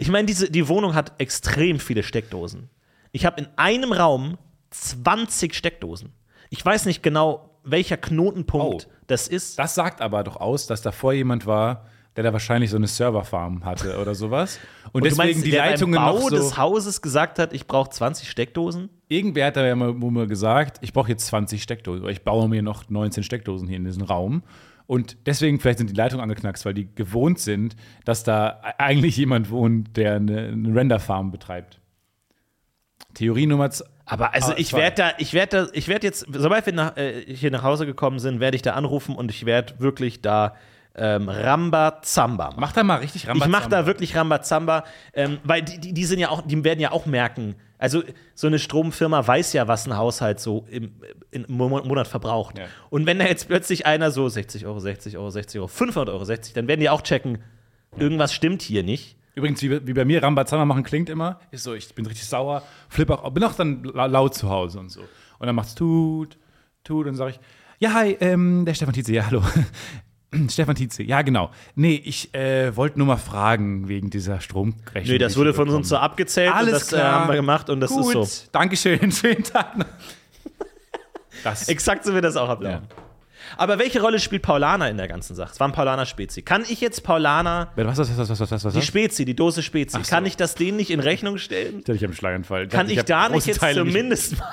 Ich 0.00 0.10
meine, 0.10 0.24
diese, 0.26 0.50
die 0.50 0.66
Wohnung 0.66 0.94
hat 0.94 1.12
extrem 1.18 1.78
viele 1.78 2.02
Steckdosen. 2.02 2.70
Ich 3.12 3.26
habe 3.26 3.38
in 3.42 3.48
einem 3.56 3.92
Raum 3.92 4.38
20 4.70 5.54
Steckdosen. 5.54 6.14
Ich 6.48 6.64
weiß 6.64 6.86
nicht 6.86 7.02
genau, 7.02 7.50
welcher 7.64 7.98
Knotenpunkt 7.98 8.86
Oh. 8.88 8.92
das 9.06 9.28
ist. 9.28 9.58
Das 9.58 9.74
sagt 9.74 10.00
aber 10.00 10.24
doch 10.24 10.36
aus, 10.36 10.66
dass 10.66 10.80
davor 10.80 11.12
jemand 11.12 11.44
war, 11.44 11.84
der 12.16 12.24
da 12.24 12.32
wahrscheinlich 12.32 12.70
so 12.70 12.76
eine 12.76 12.86
Serverfarm 12.86 13.66
hatte 13.66 13.98
oder 14.00 14.14
sowas. 14.14 14.58
Und, 14.86 15.02
Und 15.02 15.04
deswegen 15.04 15.28
meinst, 15.28 15.44
die 15.44 15.50
der 15.50 15.66
Leitungen 15.66 15.96
beim 15.96 16.14
Bau 16.14 16.20
so. 16.20 16.30
des 16.30 16.56
Hauses 16.56 17.02
gesagt 17.02 17.38
hat, 17.38 17.52
ich 17.52 17.66
brauche 17.66 17.90
20 17.90 18.30
Steckdosen? 18.30 18.88
Irgendwer 19.08 19.48
hat 19.48 19.56
da 19.56 19.66
ja 19.66 19.76
mal, 19.76 20.26
gesagt, 20.26 20.78
ich 20.80 20.94
brauche 20.94 21.10
jetzt 21.10 21.26
20 21.26 21.62
Steckdosen, 21.62 22.08
ich 22.08 22.22
baue 22.22 22.48
mir 22.48 22.62
noch 22.62 22.88
19 22.88 23.22
Steckdosen 23.22 23.68
hier 23.68 23.76
in 23.76 23.84
diesem 23.84 24.04
Raum. 24.04 24.42
Und 24.90 25.18
deswegen 25.26 25.60
vielleicht 25.60 25.78
sind 25.78 25.88
die 25.90 25.94
Leitungen 25.94 26.20
angeknackst, 26.20 26.64
weil 26.64 26.74
die 26.74 26.92
gewohnt 26.92 27.38
sind, 27.38 27.76
dass 28.04 28.24
da 28.24 28.60
e- 28.64 28.72
eigentlich 28.78 29.16
jemand 29.16 29.48
wohnt, 29.48 29.96
der 29.96 30.16
eine, 30.16 30.48
eine 30.48 30.74
Render-Farm 30.74 31.30
betreibt. 31.30 31.80
Theorie 33.14 33.46
Nummer 33.46 33.70
zwei. 33.70 33.86
Aber 34.04 34.34
also 34.34 34.50
Ah, 34.50 34.56
ich 34.58 34.72
werde 34.72 34.96
da, 34.96 35.12
ich 35.18 35.32
werde 35.32 35.66
da, 35.66 35.72
ich 35.74 35.86
werde 35.86 36.08
jetzt, 36.08 36.26
sobald 36.32 36.66
wir 36.66 36.72
nach, 36.72 36.96
äh, 36.96 37.22
hier 37.32 37.52
nach 37.52 37.62
Hause 37.62 37.86
gekommen 37.86 38.18
sind, 38.18 38.40
werde 38.40 38.56
ich 38.56 38.62
da 38.62 38.72
anrufen 38.72 39.14
und 39.14 39.30
ich 39.30 39.46
werde 39.46 39.78
wirklich 39.78 40.22
da 40.22 40.56
ähm, 40.96 41.28
Rambazamba 41.28 42.46
machen. 42.48 42.56
Mach 42.60 42.72
da 42.72 42.82
mal 42.82 42.96
richtig 42.96 43.22
Ich 43.22 43.28
Rambazamba. 43.28 43.58
mache 43.60 43.70
da 43.70 43.86
wirklich 43.86 44.16
Rambazamba, 44.16 44.82
ähm, 45.14 45.38
weil 45.44 45.62
die, 45.62 45.78
die, 45.78 45.94
die 45.94 46.04
sind 46.04 46.18
ja 46.18 46.30
auch, 46.30 46.42
die 46.44 46.64
werden 46.64 46.80
ja 46.80 46.90
auch 46.90 47.06
merken. 47.06 47.54
Also 47.80 48.02
so 48.34 48.46
eine 48.46 48.58
Stromfirma 48.58 49.26
weiß 49.26 49.54
ja, 49.54 49.66
was 49.66 49.86
ein 49.86 49.96
Haushalt 49.96 50.38
so 50.38 50.66
im, 50.70 50.92
im 51.30 51.46
Mo- 51.48 51.68
Monat 51.82 52.06
verbraucht. 52.06 52.58
Ja. 52.58 52.66
Und 52.90 53.06
wenn 53.06 53.18
da 53.18 53.24
jetzt 53.24 53.48
plötzlich 53.48 53.86
einer 53.86 54.10
so 54.10 54.28
60 54.28 54.66
Euro, 54.66 54.78
60 54.80 55.16
Euro, 55.16 55.30
60 55.30 55.58
Euro, 55.58 55.66
500 55.68 56.10
Euro, 56.14 56.24
60, 56.24 56.52
dann 56.52 56.68
werden 56.68 56.80
die 56.80 56.90
auch 56.90 57.00
checken, 57.02 57.38
irgendwas 57.96 58.34
stimmt 58.34 58.60
hier 58.62 58.82
nicht. 58.82 59.16
Übrigens, 59.34 59.62
wie, 59.62 59.86
wie 59.86 59.92
bei 59.94 60.04
mir 60.04 60.22
Rambazamba 60.22 60.66
machen 60.66 60.82
klingt 60.82 61.08
immer, 61.08 61.40
ist 61.52 61.62
so, 61.64 61.72
ich 61.74 61.94
bin 61.94 62.04
richtig 62.04 62.26
sauer, 62.26 62.62
flippe 62.90 63.18
auch, 63.18 63.30
bin 63.30 63.42
auch 63.44 63.54
dann 63.54 63.82
la- 63.84 64.06
laut 64.06 64.34
zu 64.34 64.50
Hause 64.50 64.78
und 64.78 64.90
so. 64.90 65.00
Und 65.38 65.46
dann 65.46 65.54
macht's 65.54 65.74
tut, 65.74 66.36
tut, 66.84 67.06
und 67.06 67.14
sage 67.14 67.30
ich, 67.30 67.40
ja, 67.78 67.94
hi, 67.94 68.14
ähm, 68.20 68.66
der 68.66 68.74
Stefan 68.74 68.92
Tietze, 68.92 69.14
ja, 69.14 69.24
hallo. 69.24 69.42
Stefan 70.48 70.74
Tietze, 70.76 71.02
ja, 71.02 71.22
genau. 71.22 71.50
Nee, 71.74 72.00
ich 72.04 72.34
äh, 72.34 72.74
wollte 72.76 72.98
nur 72.98 73.06
mal 73.06 73.16
fragen 73.16 73.88
wegen 73.88 74.10
dieser 74.10 74.40
Stromrechnung. 74.40 75.04
Nee, 75.04 75.18
das 75.18 75.36
wurde 75.36 75.50
ich 75.50 75.56
von 75.56 75.68
uns 75.68 75.88
so 75.88 75.96
abgezählt 75.96 76.52
Alles 76.54 76.66
und 76.66 76.80
das 76.80 76.92
äh, 76.92 76.96
klar. 76.96 77.12
haben 77.20 77.28
wir 77.28 77.36
gemacht 77.36 77.70
und 77.70 77.80
das 77.80 77.90
Gut, 77.90 78.14
ist 78.14 78.44
so. 78.44 78.48
Dankeschön, 78.52 79.10
schönen 79.12 79.42
Tag 79.42 79.78
noch. 79.78 79.86
Das, 81.42 81.68
Exakt 81.68 82.04
so 82.04 82.12
wird 82.12 82.24
das 82.24 82.36
auch 82.36 82.48
ablaufen. 82.48 82.86
Aber 83.56 83.78
welche 83.78 84.00
Rolle 84.00 84.20
spielt 84.20 84.42
Paulaner 84.42 84.90
in 84.90 84.96
der 84.96 85.08
ganzen 85.08 85.34
Sache? 85.34 85.50
Es 85.52 85.58
war 85.60 85.66
ein 85.66 85.72
Paulaner 85.72 86.06
Spezi. 86.06 86.42
Kann 86.42 86.62
ich 86.68 86.80
jetzt 86.80 87.02
Paulaner, 87.02 87.72
was, 87.74 87.98
was, 87.98 88.16
was, 88.16 88.28
was, 88.28 88.40
was, 88.40 88.50
was, 88.50 88.64
was? 88.64 88.74
die 88.74 88.82
Spezi, 88.82 89.24
die 89.24 89.34
Dose 89.34 89.62
Spezi, 89.62 89.96
so. 90.02 90.08
kann 90.08 90.26
ich 90.26 90.36
das 90.36 90.54
denen 90.54 90.76
nicht 90.76 90.90
in 90.90 91.00
Rechnung 91.00 91.38
stellen? 91.38 91.78
Hatte 91.78 91.94
ich 91.94 92.04
am 92.04 92.12
Schlaganfall. 92.12 92.68
Kann 92.68 92.88
ich, 92.88 92.98
hab 92.98 93.06
da 93.06 93.28
nicht 93.28 93.46
jetzt 93.46 93.58
Teile 93.60 93.82
nicht- 93.82 93.92
zumindest 93.92 94.38
mal, 94.38 94.52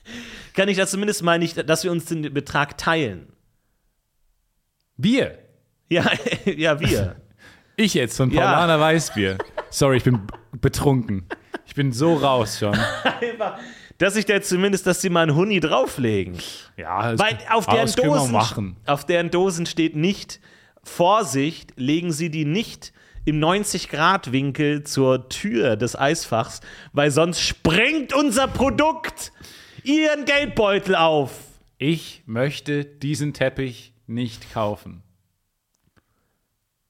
kann 0.54 0.68
ich 0.68 0.76
das 0.76 0.90
zumindest 0.90 1.22
mal 1.22 1.38
nicht, 1.38 1.68
dass 1.68 1.84
wir 1.84 1.92
uns 1.92 2.06
den 2.06 2.34
Betrag 2.34 2.78
teilen? 2.78 3.28
Bier. 4.96 5.38
Ja, 5.88 6.10
ja, 6.44 6.78
wir. 6.80 7.16
Ich 7.76 7.94
jetzt 7.94 8.16
von 8.16 8.30
Ja. 8.30 8.42
Paulaner 8.42 8.80
Weißbier. 8.80 9.38
Sorry, 9.70 9.96
ich 9.98 10.04
bin 10.04 10.20
betrunken. 10.60 11.26
Ich 11.66 11.74
bin 11.74 11.92
so 11.92 12.14
raus 12.14 12.58
schon. 12.58 12.76
Dass 13.98 14.16
ich 14.16 14.24
da 14.26 14.42
zumindest, 14.42 14.86
dass 14.86 15.00
sie 15.00 15.10
mal 15.10 15.22
einen 15.22 15.36
Huni 15.36 15.60
drauflegen. 15.60 16.36
Ja, 16.76 17.12
das, 17.12 17.20
Weil 17.20 17.38
auf 17.50 17.66
deren, 17.66 17.82
das 17.82 17.94
Dosen, 17.94 18.32
machen. 18.32 18.76
auf 18.84 19.06
deren 19.06 19.30
Dosen 19.30 19.64
steht 19.64 19.94
nicht, 19.94 20.40
Vorsicht, 20.82 21.72
legen 21.76 22.10
Sie 22.10 22.28
die 22.28 22.44
nicht 22.44 22.92
im 23.24 23.38
90-Grad-Winkel 23.38 24.82
zur 24.82 25.28
Tür 25.28 25.76
des 25.76 25.96
Eisfachs, 25.96 26.60
weil 26.92 27.12
sonst 27.12 27.40
sprengt 27.40 28.12
unser 28.12 28.48
Produkt 28.48 29.30
Ihren 29.84 30.24
Geldbeutel 30.24 30.96
auf. 30.96 31.32
Ich 31.78 32.22
möchte 32.26 32.84
diesen 32.84 33.32
Teppich 33.32 33.91
nicht 34.14 34.52
kaufen. 34.52 35.02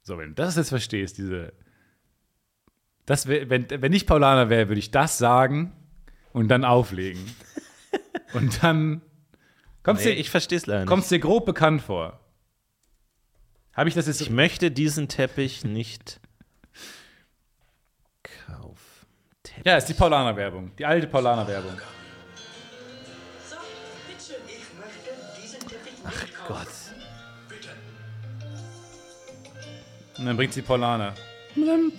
So, 0.02 0.18
wenn 0.18 0.30
du 0.30 0.34
das 0.34 0.56
jetzt 0.56 0.70
verstehst, 0.70 1.18
diese. 1.18 1.52
Das 3.06 3.26
wär, 3.26 3.50
wenn, 3.50 3.66
wenn 3.70 3.92
ich 3.92 4.06
Paulaner 4.06 4.48
wäre, 4.50 4.68
würde 4.68 4.78
ich 4.78 4.90
das 4.90 5.18
sagen 5.18 5.72
und 6.32 6.48
dann 6.48 6.64
auflegen. 6.64 7.24
Und 8.34 8.62
dann. 8.62 9.02
Kommst 9.82 10.04
Nee, 10.06 10.14
dir, 10.14 10.20
ich 10.20 10.30
verstehe 10.30 10.56
es 10.56 10.64
leider 10.66 10.80
nicht. 10.80 10.88
kommst 10.88 11.10
dir 11.10 11.18
grob 11.18 11.44
bekannt 11.44 11.82
vor? 11.82 12.18
Habe 13.74 13.88
ich 13.90 13.94
das 13.94 14.06
jetzt. 14.06 14.20
Ich 14.22 14.30
möchte 14.30 14.70
diesen 14.70 15.08
Teppich 15.08 15.64
nicht 15.64 16.20
kaufen. 18.46 19.06
Teppich. 19.42 19.66
Ja, 19.66 19.76
ist 19.76 19.86
die 19.86 19.94
Paulaner-Werbung. 19.94 20.74
Die 20.76 20.86
alte 20.86 21.06
Paulaner-Werbung. 21.08 21.72
So, 23.50 23.56
bitteschön, 24.08 24.36
ich 24.46 24.78
möchte 24.78 25.10
diesen 25.42 25.60
Teppich 25.60 26.02
nicht 26.02 26.34
kaufen. 26.34 26.46
Gott. 26.48 26.68
Und 30.22 30.26
dann 30.28 30.36
bringt 30.36 30.52
sie 30.52 30.62
Paulaner. 30.62 31.14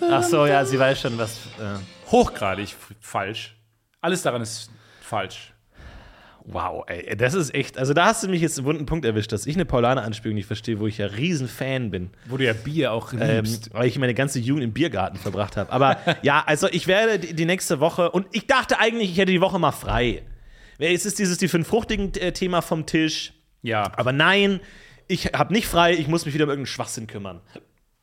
Ach 0.10 0.24
so, 0.24 0.46
ja, 0.46 0.64
sie 0.64 0.80
weiß 0.80 1.02
schon, 1.02 1.18
was. 1.18 1.40
Äh, 1.60 2.10
Hochgradig 2.10 2.74
falsch. 3.02 3.54
Alles 4.00 4.22
daran 4.22 4.42
ist 4.42 4.72
falsch. 5.02 5.54
wow, 6.46 6.84
ey, 6.88 7.16
das 7.18 7.34
ist 7.34 7.54
echt. 7.54 7.78
Also, 7.78 7.94
da 7.94 8.06
hast 8.06 8.24
du 8.24 8.30
mich 8.30 8.42
jetzt 8.42 8.58
einen 8.58 8.66
wunden 8.66 8.86
Punkt 8.86 9.04
erwischt, 9.06 9.32
dass 9.34 9.46
ich 9.46 9.56
eine 9.56 9.66
Paulaner-Anspielung 9.66 10.36
nicht 10.36 10.46
verstehe, 10.48 10.80
wo 10.80 10.88
ich 10.88 11.00
ja 11.00 11.08
riesen 11.08 11.48
Fan 11.50 11.92
bin. 11.92 12.12
Wo 12.28 12.38
du 12.38 12.46
ja 12.46 12.54
Bier 12.54 12.94
auch 12.94 13.12
Ähm, 13.14 13.44
liebst. 13.44 13.74
weil 13.74 13.88
ich 13.88 14.00
meine 14.00 14.14
ganze 14.14 14.40
Jugend 14.40 14.64
im 14.64 14.72
Biergarten 14.74 15.18
verbracht 15.18 15.58
habe. 15.58 15.72
Aber 15.72 15.98
ja, 16.22 16.44
also 16.46 16.68
ich 16.72 16.88
werde 16.88 17.20
die, 17.20 17.34
die 17.34 17.46
nächste 17.46 17.80
Woche 17.82 18.10
und 18.12 18.26
ich 18.32 18.48
dachte 18.48 18.80
eigentlich, 18.80 19.12
ich 19.12 19.18
hätte 19.18 19.34
die 19.34 19.42
Woche 19.42 19.60
mal 19.60 19.72
frei. 19.74 20.24
Es 20.80 21.06
ist 21.06 21.20
dieses 21.20 21.38
die 21.38 21.48
fünf 21.50 21.68
fruchtigen 21.68 22.14
äh, 22.16 22.32
Thema 22.32 22.62
vom 22.62 22.86
Tisch. 22.86 23.34
ja. 23.62 23.92
Aber 23.98 24.12
nein, 24.14 24.60
ich 25.08 25.28
habe 25.34 25.54
nicht 25.54 25.68
frei, 25.68 25.94
ich 25.94 26.08
muss 26.08 26.26
mich 26.26 26.34
wieder 26.34 26.46
um 26.46 26.50
irgendeinen 26.50 26.74
Schwachsinn 26.74 27.06
kümmern. 27.08 27.42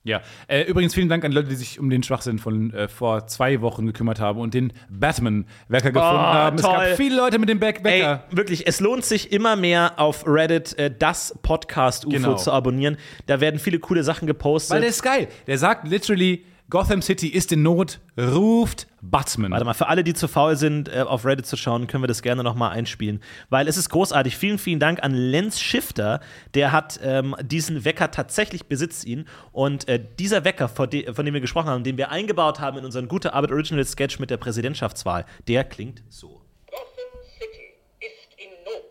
Ja, 0.03 0.23
äh, 0.49 0.63
übrigens 0.63 0.95
vielen 0.95 1.11
Dank 1.11 1.25
an 1.27 1.31
die 1.31 1.37
Leute, 1.37 1.49
die 1.51 1.57
sich 1.57 1.79
um 1.79 1.91
den 1.91 2.03
Schwachsinn 2.03 2.39
von 2.39 2.73
äh, 2.73 2.89
vor 2.89 3.27
zwei 3.27 3.61
Wochen 3.61 3.85
gekümmert 3.87 4.19
haben 4.19 4.41
und 4.41 4.55
den 4.55 4.73
Batman-Wecker 4.89 5.91
gefunden 5.93 6.17
haben. 6.19 6.57
Es 6.57 6.63
toll. 6.63 6.73
gab 6.73 6.97
viele 6.97 7.17
Leute 7.17 7.39
mit 7.39 7.49
dem 7.51 7.59
Back 7.61 7.81
Ey, 7.85 8.01
Wecker. 8.01 8.25
wirklich, 8.31 8.67
es 8.67 8.81
lohnt 8.81 9.05
sich 9.05 9.31
immer 9.31 9.57
mehr 9.57 9.99
auf 9.99 10.25
Reddit 10.27 10.79
äh, 10.79 10.91
das 10.97 11.39
Podcast-UFO 11.43 12.11
Genau. 12.17 12.35
zu 12.37 12.51
abonnieren. 12.51 12.97
Da 13.27 13.41
werden 13.41 13.61
viele 13.61 13.79
coole 13.79 14.03
Sachen 14.03 14.27
gepostet. 14.27 14.75
Weil 14.75 14.81
der 14.81 14.91
ist 14.91 15.03
geil. 15.03 15.29
Der 15.47 15.59
sagt 15.59 15.87
literally, 15.87 16.45
Gotham 16.71 17.03
City 17.03 17.27
ist 17.27 17.51
in 17.51 17.65
Not, 17.65 17.99
ruft 18.17 18.87
Batman. 19.03 19.51
Warte 19.51 19.65
mal, 19.65 19.75
für 19.75 19.89
alle, 19.89 20.05
die 20.05 20.15
zu 20.15 20.29
faul 20.29 20.55
sind, 20.55 20.89
äh, 20.89 21.01
auf 21.01 21.25
Reddit 21.25 21.45
zu 21.45 21.57
schauen, 21.57 21.89
können 21.89 22.05
wir 22.05 22.09
das 22.09 22.23
gerne 22.23 22.45
nochmal 22.45 22.71
einspielen. 22.71 23.21
Weil 23.49 23.67
es 23.67 23.77
ist 23.77 23.89
großartig. 23.89 24.37
Vielen, 24.37 24.57
vielen 24.57 24.79
Dank 24.79 25.03
an 25.03 25.13
Lenz 25.13 25.59
Schifter. 25.59 26.21
Der 26.55 26.71
hat 26.71 27.01
ähm, 27.03 27.35
diesen 27.43 27.85
Wecker 27.85 28.13
tatsächlich 28.13 28.67
besitzt 28.67 29.05
ihn. 29.05 29.27
Und 29.51 29.89
äh, 29.89 30.03
dieser 30.21 30.45
Wecker, 30.45 30.69
von, 30.69 30.89
de 30.89 31.13
von 31.13 31.25
dem 31.25 31.35
wir 31.35 31.41
gesprochen 31.41 31.69
haben, 31.69 31.83
den 31.83 31.97
wir 31.97 32.11
eingebaut 32.11 32.61
haben 32.61 32.79
in 32.79 32.85
unseren 32.85 33.09
Gute 33.09 33.35
Arbeit 33.35 33.51
Original 33.51 33.85
Sketch 33.85 34.21
mit 34.21 34.31
der 34.31 34.37
Präsidentschaftswahl, 34.37 35.27
der 35.49 35.65
klingt 35.65 36.05
so. 36.09 36.41
Gotham 36.67 37.21
City 37.37 37.75
ist 37.99 38.39
in 38.39 38.51
Not. 38.65 38.85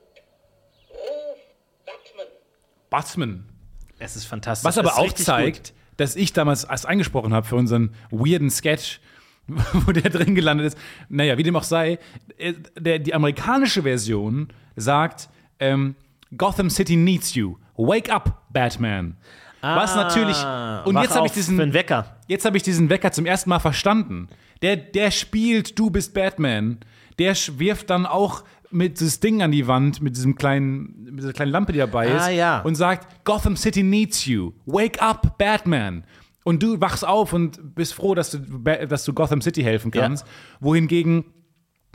Ruf 0.91 1.37
Batman. 1.85 2.27
Batman. 2.89 3.49
Es 3.99 4.17
ist 4.17 4.25
fantastisch. 4.25 4.65
Was 4.65 4.77
aber 4.77 4.97
auch 4.97 5.13
zeigt, 5.13 5.73
dass 5.99 6.15
ich 6.15 6.33
damals 6.33 6.63
erst 6.63 6.85
eingesprochen 6.85 7.33
habe 7.33 7.45
für 7.45 7.55
unseren 7.55 7.91
weirden 8.09 8.49
Sketch, 8.49 9.01
wo 9.47 9.91
der 9.91 10.09
drin 10.09 10.35
gelandet 10.35 10.67
ist. 10.67 10.77
Naja, 11.09 11.37
wie 11.37 11.43
dem 11.43 11.55
auch 11.55 11.63
sei, 11.63 11.99
äh, 12.37 12.53
der, 12.79 12.99
die 12.99 13.13
amerikanische 13.13 13.83
Version 13.83 14.47
sagt, 14.75 15.29
ähm, 15.59 15.95
Gotham 16.37 16.69
City 16.69 16.95
needs 16.95 17.33
you. 17.33 17.57
Wake 17.75 18.09
up, 18.11 18.43
Batman. 18.51 19.17
Was 19.61 19.95
natürlich. 19.95 20.37
Und 20.85 20.95
Ah, 20.95 21.01
jetzt 21.01 21.15
habe 21.15 21.27
ich 21.27 21.33
diesen. 21.33 21.73
Wecker. 21.73 22.17
Jetzt 22.27 22.45
habe 22.45 22.55
ich 22.55 22.63
diesen 22.63 22.89
Wecker 22.89 23.11
zum 23.11 23.25
ersten 23.25 23.49
Mal 23.49 23.59
verstanden. 23.59 24.29
Der, 24.61 24.77
der 24.77 25.11
spielt, 25.11 25.77
du 25.77 25.89
bist 25.89 26.13
Batman. 26.13 26.77
Der 27.17 27.35
wirft 27.57 27.89
dann 27.89 28.05
auch 28.05 28.45
mit 28.71 28.99
dieses 28.99 29.19
Ding 29.19 29.41
an 29.41 29.51
die 29.51 29.67
Wand, 29.67 30.01
mit 30.01 30.15
diesem 30.15 30.35
kleinen, 30.35 31.05
mit 31.11 31.19
dieser 31.19 31.33
kleinen 31.33 31.51
Lampe, 31.51 31.71
die 31.73 31.79
dabei 31.79 32.07
ist, 32.07 32.21
Ah, 32.23 32.29
ja. 32.29 32.59
und 32.61 32.75
sagt, 32.75 33.23
Gotham 33.25 33.55
City 33.55 33.83
needs 33.83 34.25
you. 34.25 34.51
Wake 34.65 35.01
up, 35.01 35.37
Batman. 35.37 36.03
Und 36.43 36.63
du 36.63 36.79
wachst 36.79 37.05
auf 37.05 37.33
und 37.33 37.75
bist 37.75 37.93
froh, 37.93 38.15
dass 38.15 38.31
du, 38.31 38.39
dass 38.39 39.03
du 39.05 39.13
Gotham 39.13 39.41
City 39.41 39.61
helfen 39.63 39.91
Ja. 39.93 40.01
kannst. 40.03 40.25
Wohingegen 40.59 41.25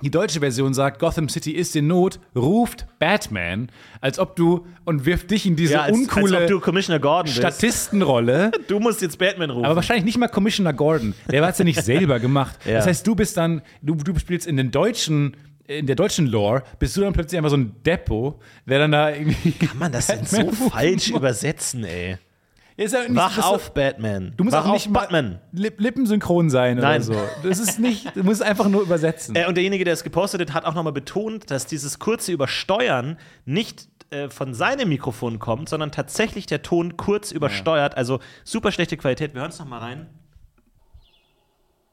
die 0.03 0.11
deutsche 0.11 0.41
Version 0.41 0.75
sagt, 0.75 0.99
Gotham 0.99 1.29
City 1.29 1.53
ist 1.53 1.75
in 1.77 1.87
Not, 1.87 2.19
ruft 2.35 2.87
Batman, 2.99 3.69
als 4.01 4.19
ob 4.19 4.35
du 4.37 4.67
und 4.85 5.07
wirft 5.07 5.31
dich 5.31 5.47
in 5.47 5.55
diese 5.57 5.75
Ja, 5.75 5.83
als, 5.83 5.97
uncoole 5.97 6.37
als 6.39 6.45
ob 6.45 6.51
du 6.51 6.61
Commissioner 6.61 6.99
Gordon 6.99 7.25
bist. 7.27 7.37
Statistenrolle. 7.37 8.51
Du 8.69 8.81
musst 8.81 9.03
jetzt 9.03 9.19
Batman 9.19 9.51
rufen. 9.51 9.65
Aber 9.65 9.77
wahrscheinlich 9.77 10.05
nicht 10.05 10.19
mal 10.19 10.29
Commissioner 10.29 10.73
Gordon. 10.73 11.15
Der 11.31 11.43
hat 11.45 11.53
es 11.53 11.59
ja 11.59 11.65
nicht 11.65 11.83
selber 11.83 12.19
gemacht. 12.19 12.59
Ja. 12.67 12.75
Das 12.75 12.87
heißt, 12.87 13.07
du 13.07 13.15
bist 13.15 13.37
dann, 13.37 13.63
du, 13.83 13.95
du 13.95 14.19
spielst 14.19 14.47
in 14.47 14.57
den 14.57 14.71
deutschen, 14.73 15.37
in 15.67 15.87
der 15.87 15.97
deutschen 15.97 16.27
Lore, 16.27 16.63
bist 16.79 16.97
du 16.97 17.01
dann 17.01 17.13
plötzlich 17.13 17.39
einfach 17.39 17.51
so 17.51 17.57
ein 17.57 17.83
Depot, 17.85 18.41
der 18.67 18.81
dann 18.81 18.93
da 18.93 19.11
irgendwie. 19.11 19.53
Kann 19.53 19.79
man 19.79 19.93
das 19.93 20.07
denn 20.07 20.25
so 20.25 20.51
falsch 20.53 21.11
übersetzen, 21.11 21.85
ey? 21.85 22.19
Ist 22.77 22.93
ja 22.93 23.03
nicht, 23.03 23.15
Wach 23.15 23.39
auf, 23.39 23.73
Batman. 23.73 24.33
Du 24.37 24.43
musst 24.43 24.57
Wach 24.57 24.67
auch 24.67 24.73
nicht 24.73 24.93
Batman. 24.93 25.39
Lip 25.53 25.81
lippensynchron 25.81 26.51
sein 26.51 26.79
Nein. 26.79 27.03
oder 27.03 27.15
so. 27.15 27.49
Das 27.49 27.61
ist 27.61 27.79
nicht, 27.79 28.17
du 28.17 28.25
musst 28.25 28.43
einfach 28.43 28.69
nur 28.69 28.83
übersetzen. 28.83 29.37
Äh, 29.37 29.47
und 29.47 29.55
derjenige, 29.55 29.85
der 29.85 29.95
es 29.95 30.03
gepostet 30.03 30.41
hat, 30.41 30.55
hat 30.55 30.65
auch 30.65 30.75
nochmal 30.75 30.93
betont, 30.93 31.53
dass 31.53 31.67
dieses 31.67 32.01
kurze 32.01 32.33
Übersteuern 32.33 33.17
nicht 33.45 33.87
äh, 34.11 34.29
von 34.29 34.55
seinem 34.55 34.89
Mikrofon 34.89 35.39
kommt, 35.39 35.69
sondern 35.69 35.93
tatsächlich 35.93 36.47
der 36.47 36.63
Ton 36.63 36.97
kurz 36.97 37.31
übersteuert. 37.31 37.97
Also 37.97 38.19
super 38.43 38.73
schlechte 38.73 38.97
Qualität. 38.97 39.35
Wir 39.35 39.43
hören 39.43 39.51
es 39.51 39.59
nochmal 39.61 39.81
rein. 39.81 40.07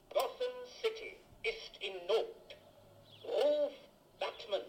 Gotham 0.10 0.54
City 0.82 1.18
ist 1.44 1.80
in 1.80 1.94
Not. 2.08 2.26
Ruf 3.24 3.72
Batman. 4.20 4.62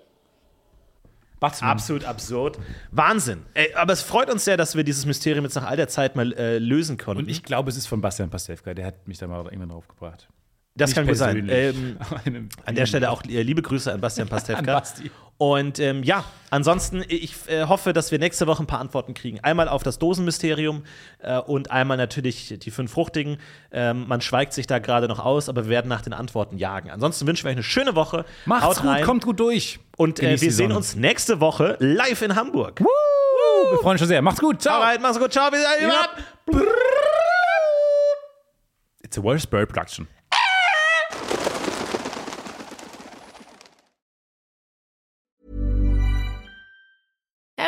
Batman. 1.42 1.70
Absolut 1.70 2.04
absurd. 2.04 2.58
Wahnsinn. 2.92 3.42
Ey, 3.54 3.74
aber 3.74 3.92
es 3.92 4.00
freut 4.00 4.30
uns 4.30 4.44
sehr, 4.44 4.56
dass 4.56 4.76
wir 4.76 4.84
dieses 4.84 5.04
Mysterium 5.04 5.44
jetzt 5.44 5.56
nach 5.56 5.66
all 5.66 5.76
der 5.76 5.88
Zeit 5.88 6.14
mal 6.16 6.32
äh, 6.34 6.58
lösen 6.58 6.96
konnten. 6.96 7.24
Und 7.24 7.28
ich 7.28 7.42
glaube, 7.42 7.68
es 7.68 7.76
ist 7.76 7.88
von 7.88 8.00
Bastian 8.00 8.30
Pastewka. 8.30 8.72
Der 8.74 8.86
hat 8.86 9.08
mich 9.08 9.18
da 9.18 9.26
mal 9.26 9.44
irgendwann 9.44 9.70
drauf 9.70 9.88
gebracht. 9.88 10.28
das 10.76 10.90
Nicht 10.90 10.96
kann 10.96 11.06
gut 11.08 11.16
sein. 11.16 11.48
Ähm, 11.50 11.98
an 12.64 12.74
der 12.76 12.86
Stelle 12.86 13.10
auch 13.10 13.24
äh, 13.24 13.42
liebe 13.42 13.60
Grüße 13.60 13.92
an 13.92 14.00
Bastian 14.00 14.28
An 14.30 14.30
Pastewka. 14.30 14.62
Basti. 14.78 15.10
Und 15.42 15.80
ähm, 15.80 16.04
ja, 16.04 16.24
ansonsten, 16.50 17.02
ich 17.08 17.34
äh, 17.48 17.64
hoffe, 17.64 17.92
dass 17.92 18.12
wir 18.12 18.20
nächste 18.20 18.46
Woche 18.46 18.62
ein 18.62 18.68
paar 18.68 18.78
Antworten 18.78 19.12
kriegen. 19.12 19.40
Einmal 19.40 19.68
auf 19.68 19.82
das 19.82 19.98
Dosenmysterium 19.98 20.84
äh, 21.18 21.36
und 21.38 21.72
einmal 21.72 21.96
natürlich 21.96 22.56
die 22.60 22.70
fünf 22.70 22.92
Fruchtigen. 22.92 23.38
Ähm, 23.72 24.06
man 24.06 24.20
schweigt 24.20 24.52
sich 24.52 24.68
da 24.68 24.78
gerade 24.78 25.08
noch 25.08 25.18
aus, 25.18 25.48
aber 25.48 25.64
wir 25.64 25.70
werden 25.70 25.88
nach 25.88 26.02
den 26.02 26.12
Antworten 26.12 26.58
jagen. 26.58 26.92
Ansonsten 26.92 27.26
wünschen 27.26 27.42
wir 27.42 27.48
euch 27.48 27.56
eine 27.56 27.64
schöne 27.64 27.96
Woche. 27.96 28.24
Macht's 28.44 28.66
Haut 28.66 28.76
gut, 28.82 28.86
rein. 28.86 29.04
kommt 29.04 29.24
gut 29.24 29.40
durch. 29.40 29.80
Und 29.96 30.20
äh, 30.22 30.40
wir 30.40 30.52
sehen 30.52 30.70
uns 30.70 30.94
nächste 30.94 31.40
Woche 31.40 31.76
live 31.80 32.22
in 32.22 32.36
Hamburg. 32.36 32.78
Wir 32.78 33.78
freuen 33.78 33.94
uns 33.94 33.98
schon 33.98 34.06
sehr. 34.06 34.22
Macht's 34.22 34.40
gut. 34.40 34.62
Ciao. 34.62 34.80
Alright, 34.80 35.02
mach's 35.02 35.18
gut. 35.18 35.32
Ciao. 35.32 35.50
Bis 35.50 35.60
dann. 35.64 36.62
It's 39.02 39.18
a 39.18 39.22
Worst 39.24 39.50
Bird 39.50 39.68
Production. 39.68 40.06